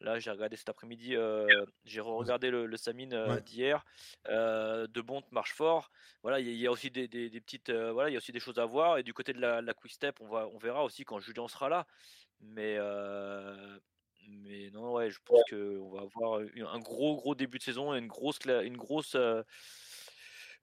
Là, 0.00 0.20
j'ai 0.20 0.30
regardé 0.30 0.56
cet 0.56 0.68
après-midi, 0.68 1.16
j'ai 1.84 2.00
regardé 2.00 2.50
le, 2.50 2.66
le 2.66 2.76
Samine 2.76 3.40
d'hier. 3.44 3.84
de 4.26 5.00
Bont 5.00 5.22
marche 5.30 5.54
fort. 5.54 5.90
Voilà, 6.22 6.40
il 6.40 6.52
y, 6.54 6.66
a 6.66 6.70
aussi 6.70 6.90
des, 6.90 7.08
des, 7.08 7.40
petites, 7.40 7.70
voilà, 7.70 8.08
il 8.10 8.12
y 8.12 8.16
a 8.16 8.18
aussi 8.18 8.32
des 8.32 8.40
choses 8.40 8.58
à 8.58 8.64
voir. 8.64 8.98
Et 8.98 9.02
du 9.02 9.12
côté 9.12 9.32
de 9.32 9.40
la, 9.40 9.60
la 9.60 9.74
Quick 9.74 9.92
Step, 9.92 10.16
on 10.20 10.28
va, 10.28 10.46
on 10.48 10.58
verra 10.58 10.84
aussi 10.84 11.04
quand 11.04 11.18
Julien 11.18 11.48
sera 11.48 11.68
là. 11.68 11.86
Mais 12.40 12.78
mais 14.28 14.70
non, 14.70 14.92
ouais, 14.92 15.10
je 15.10 15.18
pense 15.24 15.40
qu'on 15.48 15.88
va 15.90 16.02
avoir 16.02 16.40
un 16.40 16.78
gros 16.78 17.16
gros 17.16 17.34
début 17.34 17.58
de 17.58 17.62
saison 17.62 17.94
et 17.94 17.98
une 17.98 18.08
grosse, 18.08 18.38
une 18.46 18.76
grosse 18.76 19.16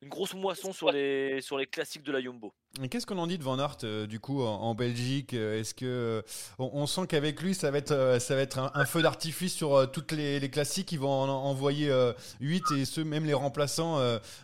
une 0.05 0.11
grosse 0.11 0.35
moisson 0.35 0.71
sur 0.71 0.91
les, 0.91 1.41
sur 1.41 1.57
les 1.57 1.65
classiques 1.65 2.03
de 2.03 2.11
la 2.11 2.21
Jumbo. 2.21 2.53
Et 2.83 2.89
qu'est-ce 2.89 3.07
qu'on 3.07 3.17
en 3.17 3.25
dit 3.25 3.39
de 3.39 3.43
Van 3.43 3.57
Aert 3.57 3.77
euh, 3.83 4.05
du 4.05 4.19
coup 4.19 4.43
en, 4.43 4.75
Belgique 4.75 5.33
euh, 5.33 5.59
Est-ce 5.59 5.73
que 5.73 5.85
euh, 5.85 6.21
on, 6.59 6.85
sent 6.85 7.07
qu'avec 7.07 7.41
lui 7.41 7.55
ça 7.55 7.71
va 7.71 7.79
être 7.79 8.19
ça 8.19 8.35
va 8.35 8.41
être 8.41 8.59
un, 8.59 8.85
feu 8.85 9.01
d'artifice 9.01 9.55
sur 9.55 9.91
toutes 9.91 10.11
les, 10.11 10.39
les, 10.39 10.49
classiques? 10.51 10.91
Ils 10.91 10.99
vont 10.99 11.09
en 11.09 11.27
envoyer 11.27 11.91
8 12.39 12.63
et 12.77 12.85
ceux 12.85 13.03
même 13.03 13.25
les 13.25 13.33
remplaçants 13.33 13.97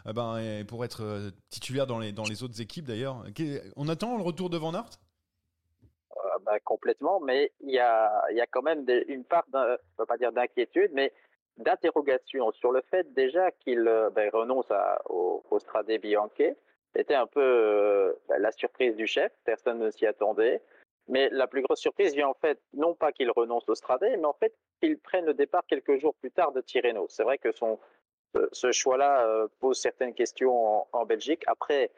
ben, 0.05 0.65
pour 0.67 0.83
être 0.83 1.31
titulaires 1.49 1.85
dans 1.85 1.99
les 1.99 2.11
dans 2.11 2.25
les 2.25 2.41
autres 2.41 2.59
équipes 2.59 2.85
d'ailleurs. 2.85 3.23
On 3.75 3.87
attend 3.87 4.17
le 4.17 4.23
retour 4.23 4.49
de 4.49 4.57
Van 4.57 4.73
Aert? 4.73 4.89
Bah, 6.43 6.59
complètement, 6.63 7.19
mais 7.19 7.51
il 7.61 7.69
y 7.69 7.79
a, 7.79 8.11
y 8.31 8.41
a 8.41 8.47
quand 8.47 8.63
même 8.63 8.83
une 9.07 9.23
part, 9.23 9.45
je 9.53 9.57
ne 9.59 9.77
veux 9.99 10.05
pas 10.07 10.17
dire 10.17 10.31
d'inquiétude, 10.31 10.89
mais 10.93 11.13
d'interrogation 11.57 12.51
sur 12.51 12.71
le 12.71 12.81
fait 12.81 13.11
déjà 13.13 13.51
qu'il 13.51 13.87
euh, 13.87 14.09
ben, 14.09 14.29
renonce 14.31 14.69
à, 14.71 15.01
au, 15.09 15.43
au 15.49 15.59
Strade 15.59 15.91
Bianche. 16.01 16.41
C'était 16.95 17.15
un 17.15 17.27
peu 17.27 17.41
euh, 17.41 18.13
la 18.37 18.51
surprise 18.51 18.95
du 18.95 19.07
chef, 19.07 19.31
personne 19.45 19.79
ne 19.79 19.89
s'y 19.91 20.05
attendait. 20.05 20.61
Mais 21.07 21.29
la 21.29 21.47
plus 21.47 21.61
grosse 21.61 21.79
surprise 21.79 22.13
vient 22.13 22.27
en 22.27 22.33
fait, 22.33 22.59
non 22.73 22.93
pas 22.93 23.11
qu'il 23.11 23.31
renonce 23.31 23.67
au 23.67 23.75
Strade, 23.75 24.01
mais 24.01 24.25
en 24.25 24.33
fait 24.33 24.53
qu'il 24.79 24.97
prenne 24.99 25.25
le 25.25 25.33
départ 25.33 25.63
quelques 25.67 25.97
jours 25.97 26.15
plus 26.15 26.31
tard 26.31 26.51
de 26.51 26.61
Tirreno. 26.61 27.07
C'est 27.09 27.23
vrai 27.23 27.37
que 27.37 27.51
son, 27.51 27.79
euh, 28.37 28.47
ce 28.51 28.71
choix-là 28.71 29.47
pose 29.59 29.79
certaines 29.79 30.13
questions 30.13 30.85
en, 30.91 31.05
Belgique. 31.05 31.43
Après, 31.47 31.91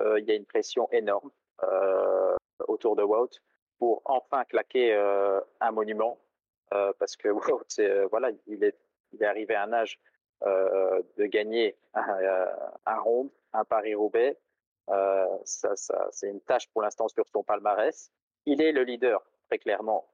il 0.00 0.24
y 0.24 0.30
a 0.30 0.34
une 0.34 0.46
pression 0.46 0.88
énorme 0.92 1.30
autour 2.68 2.96
de 2.96 3.02
Wout 3.02 3.30
pour 3.78 4.02
enfin 4.04 4.44
claquer 4.44 4.94
un 5.60 5.70
monument. 5.72 6.18
parce 6.70 7.16
que 7.16 7.28
Wout, 7.28 8.08
voilà, 8.10 8.30
il 8.46 8.64
est 8.64 8.76
il 9.12 9.22
est 9.22 9.26
arrivé 9.26 9.54
à 9.54 9.64
un 9.64 9.72
âge 9.72 9.98
euh, 10.42 11.02
de 11.16 11.26
gagner 11.26 11.76
un, 11.94 12.08
euh, 12.08 12.46
un 12.86 12.98
Ronde, 12.98 13.30
un 13.52 13.64
Paris-Roubaix. 13.64 14.38
Euh, 14.88 15.26
ça, 15.44 15.76
ça 15.76 16.08
c'est 16.10 16.28
une 16.28 16.40
tâche 16.40 16.68
pour 16.68 16.82
l'instant 16.82 17.08
sur 17.08 17.26
son 17.28 17.42
palmarès. 17.42 18.10
Il 18.46 18.62
est 18.62 18.72
le 18.72 18.82
leader, 18.82 19.22
très 19.48 19.58
clairement 19.58 20.08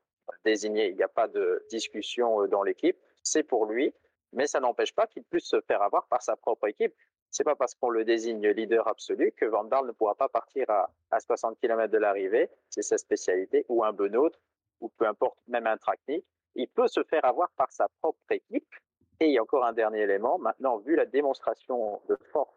désigné. 0.44 0.88
Il 0.88 0.96
n'y 0.96 1.02
a 1.02 1.08
pas 1.08 1.28
de 1.28 1.64
discussion 1.70 2.42
euh, 2.42 2.48
dans 2.48 2.62
l'équipe. 2.62 2.96
C'est 3.22 3.42
pour 3.44 3.66
lui, 3.66 3.94
mais 4.32 4.46
ça 4.46 4.60
n'empêche 4.60 4.94
pas 4.94 5.06
qu'il 5.06 5.24
puisse 5.24 5.46
se 5.46 5.60
faire 5.62 5.82
avoir 5.82 6.06
par 6.08 6.22
sa 6.22 6.36
propre 6.36 6.68
équipe. 6.68 6.94
C'est 7.30 7.44
pas 7.44 7.56
parce 7.56 7.74
qu'on 7.74 7.90
le 7.90 8.04
désigne 8.04 8.48
leader 8.48 8.88
absolu 8.88 9.32
que 9.32 9.44
Van 9.44 9.64
ne 9.64 9.92
pourra 9.92 10.14
pas 10.14 10.28
partir 10.28 10.68
à, 10.70 10.90
à 11.10 11.20
60 11.20 11.58
km 11.58 11.90
de 11.92 11.98
l'arrivée. 11.98 12.48
C'est 12.70 12.82
sa 12.82 12.98
spécialité, 12.98 13.66
ou 13.68 13.84
un 13.84 13.92
Benoît, 13.92 14.30
ou 14.80 14.88
peu 14.88 15.06
importe, 15.06 15.38
même 15.48 15.66
un 15.66 15.76
Tracni. 15.76 16.24
Il 16.54 16.68
peut 16.68 16.88
se 16.88 17.02
faire 17.04 17.24
avoir 17.24 17.50
par 17.50 17.70
sa 17.72 17.88
propre 18.00 18.20
équipe 18.30 18.74
et 19.20 19.26
il 19.26 19.32
y 19.32 19.38
a 19.38 19.42
encore 19.42 19.64
un 19.64 19.72
dernier 19.72 20.00
élément. 20.00 20.38
Maintenant, 20.38 20.78
vu 20.78 20.96
la 20.96 21.06
démonstration 21.06 22.00
de 22.08 22.16
force, 22.32 22.54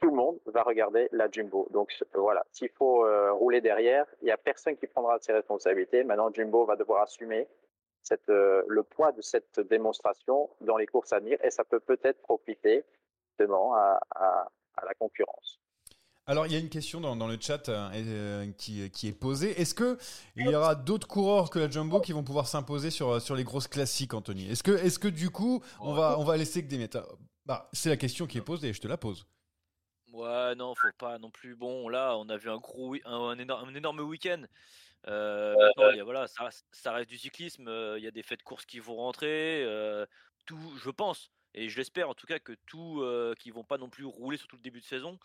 tout 0.00 0.10
le 0.10 0.16
monde 0.16 0.38
va 0.46 0.62
regarder 0.62 1.08
la 1.12 1.30
Jumbo. 1.30 1.68
Donc 1.70 1.92
voilà, 2.14 2.44
s'il 2.52 2.70
faut 2.70 3.04
euh, 3.04 3.32
rouler 3.32 3.60
derrière, 3.60 4.06
il 4.20 4.26
n'y 4.26 4.30
a 4.30 4.36
personne 4.36 4.76
qui 4.76 4.86
prendra 4.86 5.18
ses 5.20 5.32
responsabilités. 5.32 6.04
Maintenant, 6.04 6.32
Jumbo 6.32 6.64
va 6.64 6.76
devoir 6.76 7.02
assumer 7.02 7.48
euh, 8.28 8.62
le 8.68 8.82
poids 8.82 9.12
de 9.12 9.22
cette 9.22 9.60
démonstration 9.60 10.50
dans 10.60 10.76
les 10.76 10.86
courses 10.86 11.12
à 11.12 11.18
venir 11.18 11.38
et 11.44 11.50
ça 11.50 11.64
peut 11.64 11.80
peut-être 11.80 12.20
profiter 12.20 12.84
justement 13.28 13.74
à 13.74 14.00
la 14.84 14.94
concurrence. 14.94 15.60
Alors, 16.28 16.46
il 16.46 16.52
y 16.52 16.56
a 16.56 16.58
une 16.58 16.68
question 16.68 17.00
dans, 17.00 17.28
le 17.28 17.38
chat 17.40 17.68
euh, 17.68 17.88
euh, 17.94 18.52
qui, 18.58 18.82
est 18.82 19.12
posée. 19.12 19.60
Est-ce 19.60 19.74
que 19.74 19.96
il 20.34 20.50
y 20.50 20.54
aura 20.56 20.74
d'autres 20.74 21.06
coureurs 21.06 21.50
que 21.50 21.60
la 21.60 21.70
Jumbo 21.70 22.00
qui 22.00 22.12
vont 22.12 22.24
pouvoir 22.24 22.48
s'imposer 22.48 22.90
sur, 22.90 23.22
sur 23.22 23.36
les 23.36 23.44
grosses 23.44 23.68
classiques, 23.68 24.12
Anthony? 24.12 24.50
Est-ce 24.50 24.64
que, 24.64 24.72
est 24.72 24.98
que 24.98 25.06
du 25.06 25.30
coup, 25.30 25.62
on 25.80 25.94
va, 25.94 26.18
on 26.18 26.24
va 26.24 26.36
laisser 26.36 26.64
que 26.64 26.68
des 26.68 26.78
méta 26.78 27.06
bah, 27.44 27.68
C'est 27.72 27.90
la 27.90 27.96
question 27.96 28.26
qui 28.26 28.38
est 28.38 28.42
posée 28.42 28.70
et 28.70 28.72
je 28.72 28.80
te 28.80 28.88
la 28.88 28.96
pose. 28.96 29.24
Ouais, 30.12 30.56
non, 30.56 30.74
faut 30.74 30.88
pas 30.98 31.16
non 31.18 31.30
plus. 31.30 31.54
Bon, 31.54 31.88
là, 31.88 32.16
on 32.16 32.28
a 32.28 32.36
vu 32.36 32.50
un 32.50 32.58
gros, 32.58 32.96
un, 33.04 33.38
énorme, 33.38 33.76
énorme 33.76 34.00
week-end. 34.00 34.42
Euh, 35.06 35.54
voilà, 36.02 36.26
ça, 36.26 36.92
reste 36.92 37.08
du 37.08 37.18
cyclisme. 37.18 37.70
Il 37.98 38.02
y 38.02 38.08
a 38.08 38.10
des 38.10 38.24
faits 38.24 38.40
de 38.40 38.44
course 38.44 38.66
qui 38.66 38.80
vont 38.80 38.96
rentrer. 38.96 39.64
tout, 40.44 40.58
je 40.82 40.90
pense, 40.90 41.30
et 41.54 41.68
je 41.68 41.76
l'espère 41.76 42.10
en 42.10 42.14
tout 42.14 42.26
cas 42.26 42.40
que 42.40 42.54
tout, 42.66 43.04
qui 43.38 43.52
vont 43.52 43.62
pas 43.62 43.78
non 43.78 43.88
plus 43.88 44.04
rouler 44.04 44.38
sur 44.38 44.48
tout 44.48 44.56
le 44.56 44.62
début 44.62 44.80
de 44.80 44.86
saison. 44.86 45.20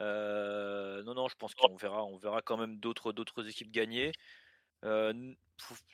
Euh, 0.00 1.02
non, 1.04 1.14
non, 1.14 1.28
je 1.28 1.36
pense 1.36 1.54
qu'on 1.54 1.76
verra, 1.76 2.04
on 2.04 2.16
verra 2.16 2.42
quand 2.42 2.56
même 2.56 2.78
d'autres, 2.78 3.12
d'autres 3.12 3.48
équipes 3.48 3.70
gagner. 3.70 4.12
Euh, 4.84 5.12
ne 5.12 5.34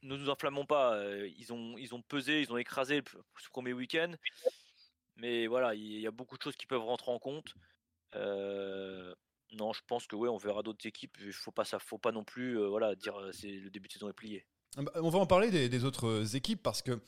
nous 0.03 0.31
enflammons 0.31 0.67
pas. 0.67 0.95
Euh, 0.95 1.29
ils 1.37 1.53
ont, 1.53 1.77
ils 1.79 1.95
ont 1.95 2.03
pesé, 2.03 2.41
ils 2.41 2.53
ont 2.53 2.57
écrasé 2.57 3.03
ce 3.39 3.49
premier 3.51 3.73
week-end. 3.73 4.13
Mais 5.17 5.47
voilà, 5.47 5.75
il 5.75 6.01
y 6.01 6.07
a 6.07 6.11
beaucoup 6.11 6.39
de 6.39 6.43
choses 6.43 6.57
qui 6.57 6.67
peuvent 6.67 6.83
rentrer 6.83 7.11
en 7.11 7.19
compte. 7.19 7.55
non, 8.15 9.73
je 9.73 9.81
pense 9.87 10.07
que 10.07 10.17
ouais, 10.17 10.29
on 10.29 10.39
verra 10.39 10.63
d'autres 10.63 10.87
équipes. 10.87 11.17
Il 11.21 11.33
faut 11.33 11.53
pas 11.53 11.65
ça, 11.65 11.79
faut 11.79 11.99
pas 11.99 12.13
non 12.13 12.25
plus, 12.25 12.57
voilà, 12.67 12.95
dire 12.95 13.17
c'est 13.33 13.51
le 13.51 13.71
début 13.71 13.89
de 13.89 13.93
saison 13.93 14.09
est 14.09 14.15
plié. 14.15 14.47
Ah 14.77 14.83
bah, 14.83 14.93
on 14.97 15.11
va 15.11 15.19
en 15.19 15.27
parler 15.27 15.69
des 15.69 15.85
autres 15.85 16.37
équipes 16.37 16.63
parce 16.63 16.81
que 16.81 17.03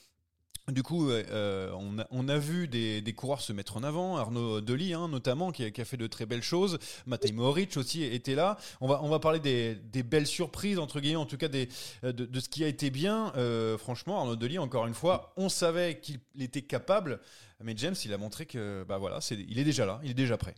du 0.69 0.85
coup, 0.85 1.11
euh, 1.11 1.73
on, 2.11 2.28
a, 2.28 2.38
vu 2.38 2.69
des, 2.69 3.14
coureurs 3.16 3.40
se 3.40 3.52
mettre 3.52 3.76
en 3.76 3.83
avant, 3.83 4.16
Arnaud 4.16 4.61
Delis 4.61 4.95
hein, 4.95 5.09
notamment, 5.09 5.50
qui 5.50 5.64
a, 5.64 5.85
fait 5.85 5.97
de 5.97 6.07
très 6.07 6.25
belles 6.25 6.42
choses, 6.42 6.78
Matej 7.07 7.33
Mohoric 7.33 7.76
aussi 7.76 8.04
était 8.04 8.37
là. 8.37 8.57
On 8.81 8.87
va, 8.87 9.19
parler 9.19 9.40
des, 9.40 10.02
belles 10.04 10.26
surprises, 10.26 10.78
entre 10.78 11.00
guillemets, 11.00 11.16
en 11.16 11.26
tout 11.26 11.37
cas 11.37 11.49
des, 11.49 11.69
de, 12.04 12.40
ce 12.40 12.49
qui 12.49 12.62
a 12.62 12.69
été 12.69 12.90
bien. 12.90 13.33
Euh, 13.37 13.76
franchement, 13.76 14.21
Arnaud 14.21 14.37
Delis, 14.37 14.61
encore 14.61 14.87
une 14.87 14.95
fois, 14.95 15.33
on 15.37 15.49
savait 15.49 15.99
qu'il 15.99 16.21
était 16.40 16.62
capable, 16.62 17.19
mais 17.61 17.75
James, 17.76 17.97
il 18.04 18.12
a 18.12 18.19
montré 18.19 18.47
que 18.47 18.85
bah 18.85 18.99
voilà, 18.99 19.21
c'est, 19.21 19.35
il 19.35 19.59
est 19.59 19.64
déjà 19.64 19.85
là, 19.85 19.99
il 20.04 20.12
est 20.12 20.14
déjà 20.14 20.37
prêt. 20.37 20.54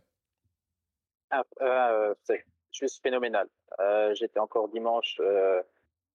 Ah, 1.31 1.43
euh, 1.63 2.15
c'est 2.25 2.45
juste 2.73 3.03
phénoménal. 3.03 3.49
j'étais 4.13 4.39
encore 4.39 4.69
dimanche 4.69 5.19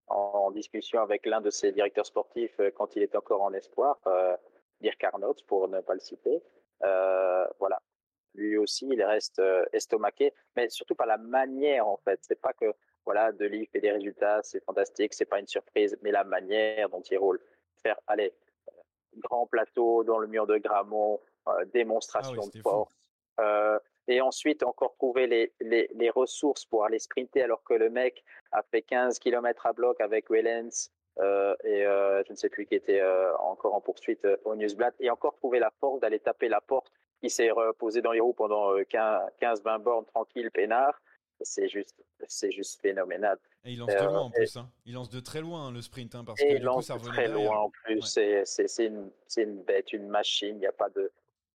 en 0.10 0.52
discussion 0.52 1.02
avec 1.02 1.26
l'un 1.26 1.42
de 1.42 1.50
ses 1.50 1.72
directeurs 1.72 2.06
sportifs 2.06 2.60
euh, 2.60 2.72
quand 2.72 2.96
il 2.96 3.04
était 3.04 3.18
encore 3.18 3.42
en 3.42 3.54
espoir, 3.54 4.00
euh, 4.08 4.36
Dirk 4.82 5.04
Arnott, 5.04 5.44
pour 5.46 5.68
ne 5.68 5.82
pas 5.82 5.94
le 5.94 6.00
citer. 6.00 6.42
Euh, 6.84 7.46
voilà. 7.60 7.82
Lui 8.36 8.58
aussi, 8.58 8.88
il 8.90 9.04
reste 9.04 9.42
estomaqué, 9.74 10.34
mais 10.56 10.70
surtout 10.70 10.96
par 10.96 11.08
la 11.08 11.18
manière, 11.18 11.88
en 11.88 11.98
fait. 11.98 12.20
C'est 12.22 12.40
pas 12.40 12.54
que, 12.54 12.74
voilà, 13.04 13.32
fait 13.72 13.80
des 13.80 13.92
résultats, 13.92 14.42
c'est 14.44 14.64
fantastique, 14.64 15.14
c'est 15.16 15.26
pas 15.26 15.40
une 15.40 15.48
surprise, 15.48 15.98
mais 16.04 16.12
la 16.12 16.24
manière 16.24 16.90
dont 16.90 17.02
il 17.02 17.18
roule. 17.18 17.42
Faire, 17.82 18.00
allez, 18.06 18.34
grand 19.18 19.48
plateau 19.48 20.04
dans 20.04 20.20
le 20.20 20.28
mur 20.28 20.46
de 20.46 20.58
Gramont, 20.58 21.20
démonstration 21.74 22.44
ah 22.46 22.56
de 22.56 22.62
force. 22.62 22.96
Euh, 23.40 23.80
et 24.10 24.22
ensuite 24.22 24.64
encore 24.64 24.96
trouver 24.96 25.28
les, 25.28 25.54
les, 25.62 25.90
les, 25.94 26.10
ressources 26.10 26.66
pour 26.66 26.84
aller 26.84 27.00
sprinter 27.00 27.44
alors 27.44 27.64
que 27.64 27.74
le 27.74 27.90
mec 27.90 28.24
a 28.52 28.64
fait 28.64 28.82
15 28.82 29.20
km 29.20 29.68
à 29.68 29.74
bloc 29.74 30.02
avec 30.02 30.30
Wellens 30.30 30.90
et 31.64 31.84
je 31.84 32.32
ne 32.32 32.36
sais 32.36 32.50
plus 32.50 32.66
qui 32.66 32.76
était 32.76 33.02
encore 33.40 33.76
en 33.76 33.82
poursuite 33.82 34.26
au 34.46 34.56
Newsblad, 34.56 34.94
et 35.02 35.10
encore 35.10 35.36
trouver 35.36 35.60
la 35.60 35.70
force 35.80 36.00
d'aller 36.00 36.20
taper 36.20 36.48
la 36.48 36.62
porte 36.62 36.92
qui 37.22 37.30
s'est 37.30 37.52
reposé 37.52 38.02
dans 38.02 38.12
les 38.12 38.20
roues 38.20 38.34
pendant 38.34 38.74
15-20 38.78 39.80
bornes 39.80 40.06
tranquille, 40.06 40.50
peinard. 40.52 41.00
C'est 41.42 41.70
juste, 41.70 41.96
c'est 42.28 42.52
juste 42.52 42.82
phénoménal. 42.82 43.38
Et 43.64 43.72
il 43.72 43.80
lance 43.80 43.94
de 43.94 44.04
loin 44.04 44.20
en 44.20 44.30
plus. 44.30 44.58
Hein. 44.58 44.70
Il 44.86 44.94
lance 44.94 45.10
de 45.10 45.22
très 45.22 45.40
loin 45.40 45.72
le 45.72 45.82
sprint, 45.82 46.16
hein, 46.16 46.24
parce 46.26 46.40
que 46.40 46.46
il 46.46 46.62
lance 46.62 46.88
de 46.90 46.98
très 47.08 47.30
loin 47.30 47.58
en 47.58 47.70
plus. 47.70 48.02
C'est, 48.02 48.86
une, 48.86 49.10
une, 49.38 49.64
bête, 49.64 49.94
une 49.94 50.10
machine. 50.10 50.56
Il 50.56 50.60
n'y 50.60 50.68
a 50.68 50.74
pas 50.74 50.90
de, 50.90 51.12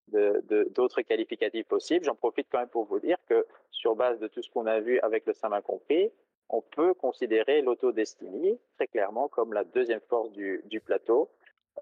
d'autres 0.08 1.02
qualificatifs 1.02 1.66
possibles. 1.66 2.04
J'en 2.04 2.14
profite 2.14 2.46
quand 2.50 2.58
même 2.58 2.68
pour 2.68 2.84
vous 2.84 3.00
dire 3.00 3.18
que 3.28 3.46
sur 3.70 3.96
base 3.96 4.18
de 4.18 4.28
tout 4.28 4.42
ce 4.42 4.50
qu'on 4.50 4.66
a 4.66 4.80
vu 4.80 5.00
avec 5.00 5.26
le 5.26 5.32
Samin 5.32 5.60
compris, 5.60 6.10
on 6.48 6.60
peut 6.60 6.94
considérer 6.94 7.62
l'Auto 7.62 7.92
Destiny 7.92 8.58
très 8.76 8.86
clairement 8.86 9.28
comme 9.28 9.52
la 9.52 9.64
deuxième 9.64 10.00
force 10.08 10.30
du, 10.32 10.80
plateau. 10.84 11.30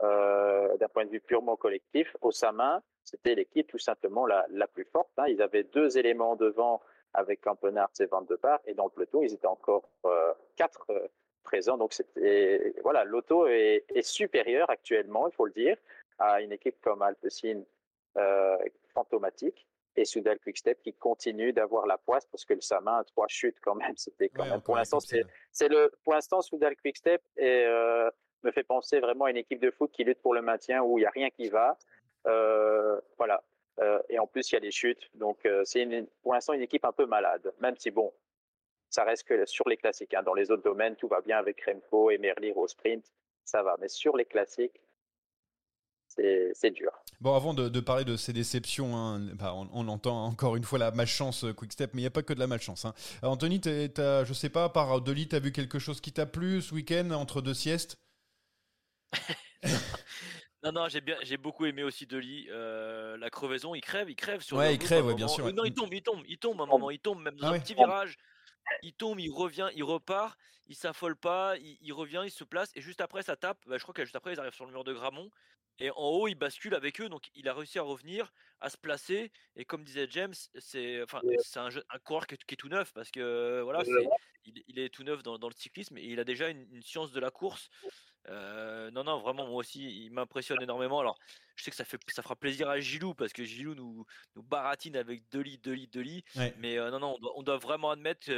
Euh, 0.02 0.75
d'un 0.79 0.88
point 0.88 1.05
de 1.05 1.11
vue 1.11 1.21
purement 1.21 1.57
collectif, 1.57 2.17
au 2.23 2.31
Samin, 2.31 2.83
c'était 3.05 3.35
l'équipe 3.35 3.67
tout 3.67 3.79
simplement 3.79 4.26
la, 4.26 4.47
la 4.50 4.67
plus 4.67 4.85
forte. 4.85 5.11
Hein. 5.19 5.26
Ils 5.29 5.43
avaient 5.43 5.64
deux 5.64 5.99
éléments 5.99 6.35
devant 6.35 6.81
avec 7.14 7.41
Campenard 7.43 7.91
et 8.00 8.07
Van 8.07 8.23
de 8.23 8.37
Part, 8.37 8.61
et 8.67 8.75
dans 8.75 8.85
le 8.85 8.91
peloton, 8.91 9.23
ils 9.23 9.35
étaient 9.35 9.47
encore 9.47 9.88
euh, 10.07 10.33
quatre 10.57 10.87
euh, 10.91 11.09
présents. 11.45 11.76
Donc 11.76 11.93
c'était 11.93 12.75
voilà, 12.83 13.05
l'auto 13.05 13.47
est, 13.47 13.85
est 13.95 14.02
supérieure 14.02 14.71
actuellement, 14.71 15.29
il 15.29 15.35
faut 15.35 15.45
le 15.45 15.52
dire, 15.52 15.76
à 16.19 16.41
une 16.41 16.52
équipe 16.52 16.81
comme 16.81 17.02
Alpecin 17.02 17.62
euh, 18.16 18.57
fantomatique 18.95 19.66
et 19.97 20.04
Soudal 20.04 20.38
Quickstep 20.38 20.81
qui 20.83 20.95
continue 20.95 21.52
d'avoir 21.52 21.87
la 21.87 21.99
poisse 21.99 22.26
parce 22.26 22.45
que 22.45 22.54
le 22.54 22.61
Samin 22.61 22.99
a 22.99 23.04
trois 23.04 23.28
chutes 23.28 23.59
quand 23.61 23.75
même. 23.75 23.95
C'était 23.97 24.28
quand 24.28 24.47
même 24.47 24.61
pour 24.61 24.76
l'instant 24.76 24.99
c'est 25.00 25.69
le 25.69 25.92
pour 26.04 26.14
l'instant 26.14 26.40
Soudal 26.40 26.76
Quickstep 26.76 27.23
et 27.37 27.64
euh, 27.64 28.11
me 28.42 28.50
fait 28.50 28.64
penser 28.64 29.00
vraiment 29.00 29.26
à 29.26 29.31
une 29.31 29.37
équipe 29.37 29.61
de 29.61 29.71
foot 29.71 29.90
qui 29.92 30.04
lutte 30.04 30.21
pour 30.21 30.35
le 30.35 30.42
maintien 30.42 30.83
où 30.83 30.99
il 30.99 31.02
y 31.02 31.07
a 31.07 31.11
rien 31.11 31.31
qui 31.31 31.49
va. 31.49 31.76
Euh, 32.26 33.00
voilà. 33.19 33.42
Euh, 33.81 34.00
et 34.09 34.19
en 34.19 34.26
plus 34.26 34.50
il 34.50 34.54
y 34.54 34.59
a 34.59 34.61
des 34.61 34.71
chutes, 34.71 35.09
donc 35.14 35.49
c'est 35.64 35.87
pour 36.23 36.35
l'instant 36.35 36.52
une 36.52 36.62
équipe 36.62 36.85
un 36.85 36.92
peu 36.92 37.07
malade. 37.07 37.52
Même 37.61 37.76
si 37.76 37.90
bon, 37.90 38.12
ça 38.90 39.04
reste 39.04 39.26
que 39.26 39.47
sur 39.47 39.69
les 39.69 39.76
classiques. 39.76 40.12
Hein. 40.14 40.23
Dans 40.23 40.35
les 40.35 40.50
autres 40.50 40.62
domaines, 40.62 40.97
tout 40.97 41.09
va 41.09 41.21
bien 41.23 41.38
avec 41.38 41.64
Remco 41.64 42.11
et 42.11 42.19
Merlier 42.19 42.52
au 42.54 42.69
sprint, 42.69 43.11
ça 43.45 43.62
va. 43.62 43.76
Mais 43.81 43.88
sur 43.88 44.16
les 44.16 44.26
classiques, 44.26 44.78
c'est 46.54 46.71
dur. 46.71 46.90
Bon, 47.21 47.35
avant 47.35 47.54
de, 47.54 47.81
parler 47.81 48.04
de 48.04 48.16
ces 48.16 48.33
déceptions, 48.33 48.97
hein, 48.97 49.21
bah, 49.35 49.54
on, 49.54 49.88
entend 49.88 50.25
encore 50.25 50.57
une 50.57 50.64
fois 50.64 50.78
la 50.78 50.90
malchance 50.90 51.45
euh, 51.45 51.52
Quickstep, 51.52 51.95
mais 51.95 52.00
il 52.00 52.04
n'y 52.04 52.09
a 52.09 52.11
pas 52.11 52.23
que 52.23 52.33
de 52.33 52.40
la 52.40 52.47
malchance. 52.47 52.85
Hein. 52.85 52.95
Anthony, 53.23 53.61
as, 53.64 54.25
je 54.25 54.33
sais 54.33 54.49
pas, 54.49 54.69
par 54.69 55.00
Deli, 55.00 55.28
tu 55.28 55.37
as 55.37 55.40
vu 55.40 55.52
quelque 55.52 55.78
chose 55.78 56.00
qui 56.00 56.12
t'a 56.12 56.26
plu 56.26 56.61
ce 56.62 56.75
week-end 56.75 57.11
entre 57.12 57.40
deux 57.40 57.54
siestes? 57.54 57.99
Non, 60.64 60.71
non, 60.71 60.88
j'ai 60.88 61.00
bien, 61.00 61.16
j'ai 61.23 61.38
beaucoup 61.38 61.66
aimé 61.66 61.83
aussi 61.83 62.07
Deli. 62.07 62.47
Euh, 62.49 63.16
la 63.16 63.31
crevaison, 63.31 63.75
il 63.75 63.81
crève, 63.81 64.09
il 64.09 64.14
crève 64.14 64.42
sur. 64.42 64.57
Ouais, 64.57 64.75
il 64.75 64.78
crève, 64.78 65.12
bien 65.14 65.26
sûr. 65.26 65.52
Non, 65.52 65.64
il 65.64 65.75
tombe, 65.75 65.92
il 65.92 66.02
tombe, 66.02 66.23
il 66.28 66.38
tombe 66.38 66.61
un 66.61 66.66
moment, 66.66 66.90
il 66.90 67.00
tombe 67.00 67.21
même 67.21 67.35
dans 67.35 67.49
ah 67.49 67.54
un 67.54 67.59
petit 67.59 67.75
virage. 67.75 68.16
Il 68.85 68.92
tombe, 68.92 69.19
il 69.19 69.31
revient, 69.31 69.71
il 69.75 69.83
repart, 69.83 70.38
il 70.69 70.76
s'affole 70.76 71.16
pas, 71.16 71.57
il, 71.59 71.92
revient, 71.92 72.23
il 72.25 72.31
se 72.31 72.45
place 72.45 72.71
et 72.76 72.81
juste 72.81 73.00
après 73.00 73.23
ça 73.23 73.35
tape. 73.35 73.59
Bah, 73.66 73.76
je 73.76 73.83
crois 73.83 73.92
que 73.92 74.04
juste 74.04 74.14
après 74.14 74.35
ils 74.35 74.40
arrivent 74.40 74.54
sur 74.54 74.66
le 74.66 74.71
mur 74.71 74.85
de 74.85 74.92
Gramont 74.92 75.31
et 75.79 75.91
en 75.91 75.97
haut, 75.97 76.29
il 76.29 76.35
bascule 76.35 76.75
avec 76.75 77.00
eux, 77.00 77.09
donc 77.09 77.29
il 77.35 77.49
a 77.49 77.55
réussi 77.55 77.79
à 77.79 77.83
revenir, 77.83 78.33
à 78.61 78.71
se 78.71 78.76
placer. 78.76 79.33
Et 79.57 79.64
comme 79.64 79.85
disait 79.85 80.07
James, 80.11 80.35
c'est 80.59 81.02
enfin, 81.02 81.21
c'est 81.43 81.59
un, 81.59 81.69
un, 81.69 81.99
coureur 81.99 82.26
qui 82.26 82.35
est, 82.35 82.57
tout 82.57 82.69
neuf 82.69 82.93
parce 82.93 83.11
que 83.11 83.61
voilà, 83.62 83.83
il, 84.45 84.79
est 84.79 84.88
tout 84.88 85.05
neuf 85.05 85.23
dans, 85.23 85.37
le 85.37 85.55
cyclisme 85.55 85.99
et 85.99 86.05
il 86.05 86.21
a 86.21 86.25
déjà 86.25 86.49
une, 86.49 86.83
science 86.83 87.12
de 87.12 87.21
la 87.21 87.31
course. 87.31 87.69
Euh, 88.29 88.91
non, 88.93 89.05
non, 89.05 89.19
vraiment, 89.19 89.47
moi 89.47 89.57
aussi, 89.57 90.05
il 90.05 90.11
m'impressionne 90.12 90.62
énormément. 90.62 91.00
Alors, 91.00 91.19
je 91.57 91.64
sais 91.64 91.71
que 91.71 91.76
ça, 91.76 91.85
fait, 91.85 91.99
ça 92.09 92.23
fera 92.23 92.37
plaisir 92.37 92.69
à 92.69 92.79
Gilou 92.79 93.14
parce 93.14 93.33
que 93.33 93.45
Gilou 93.45 93.75
nous, 93.75 94.07
nous 94.37 94.43
baratine 94.43 94.97
avec 94.97 95.29
deux 95.31 95.41
lits, 95.41 95.59
deux 95.59 95.73
lits, 95.73 95.88
deux 95.88 96.00
lits. 96.00 96.25
Mais 96.59 96.79
euh, 96.79 96.91
non, 96.91 97.00
non, 97.00 97.19
on 97.35 97.43
doit, 97.43 97.59
vraiment 97.59 97.91
admettre 97.91 98.31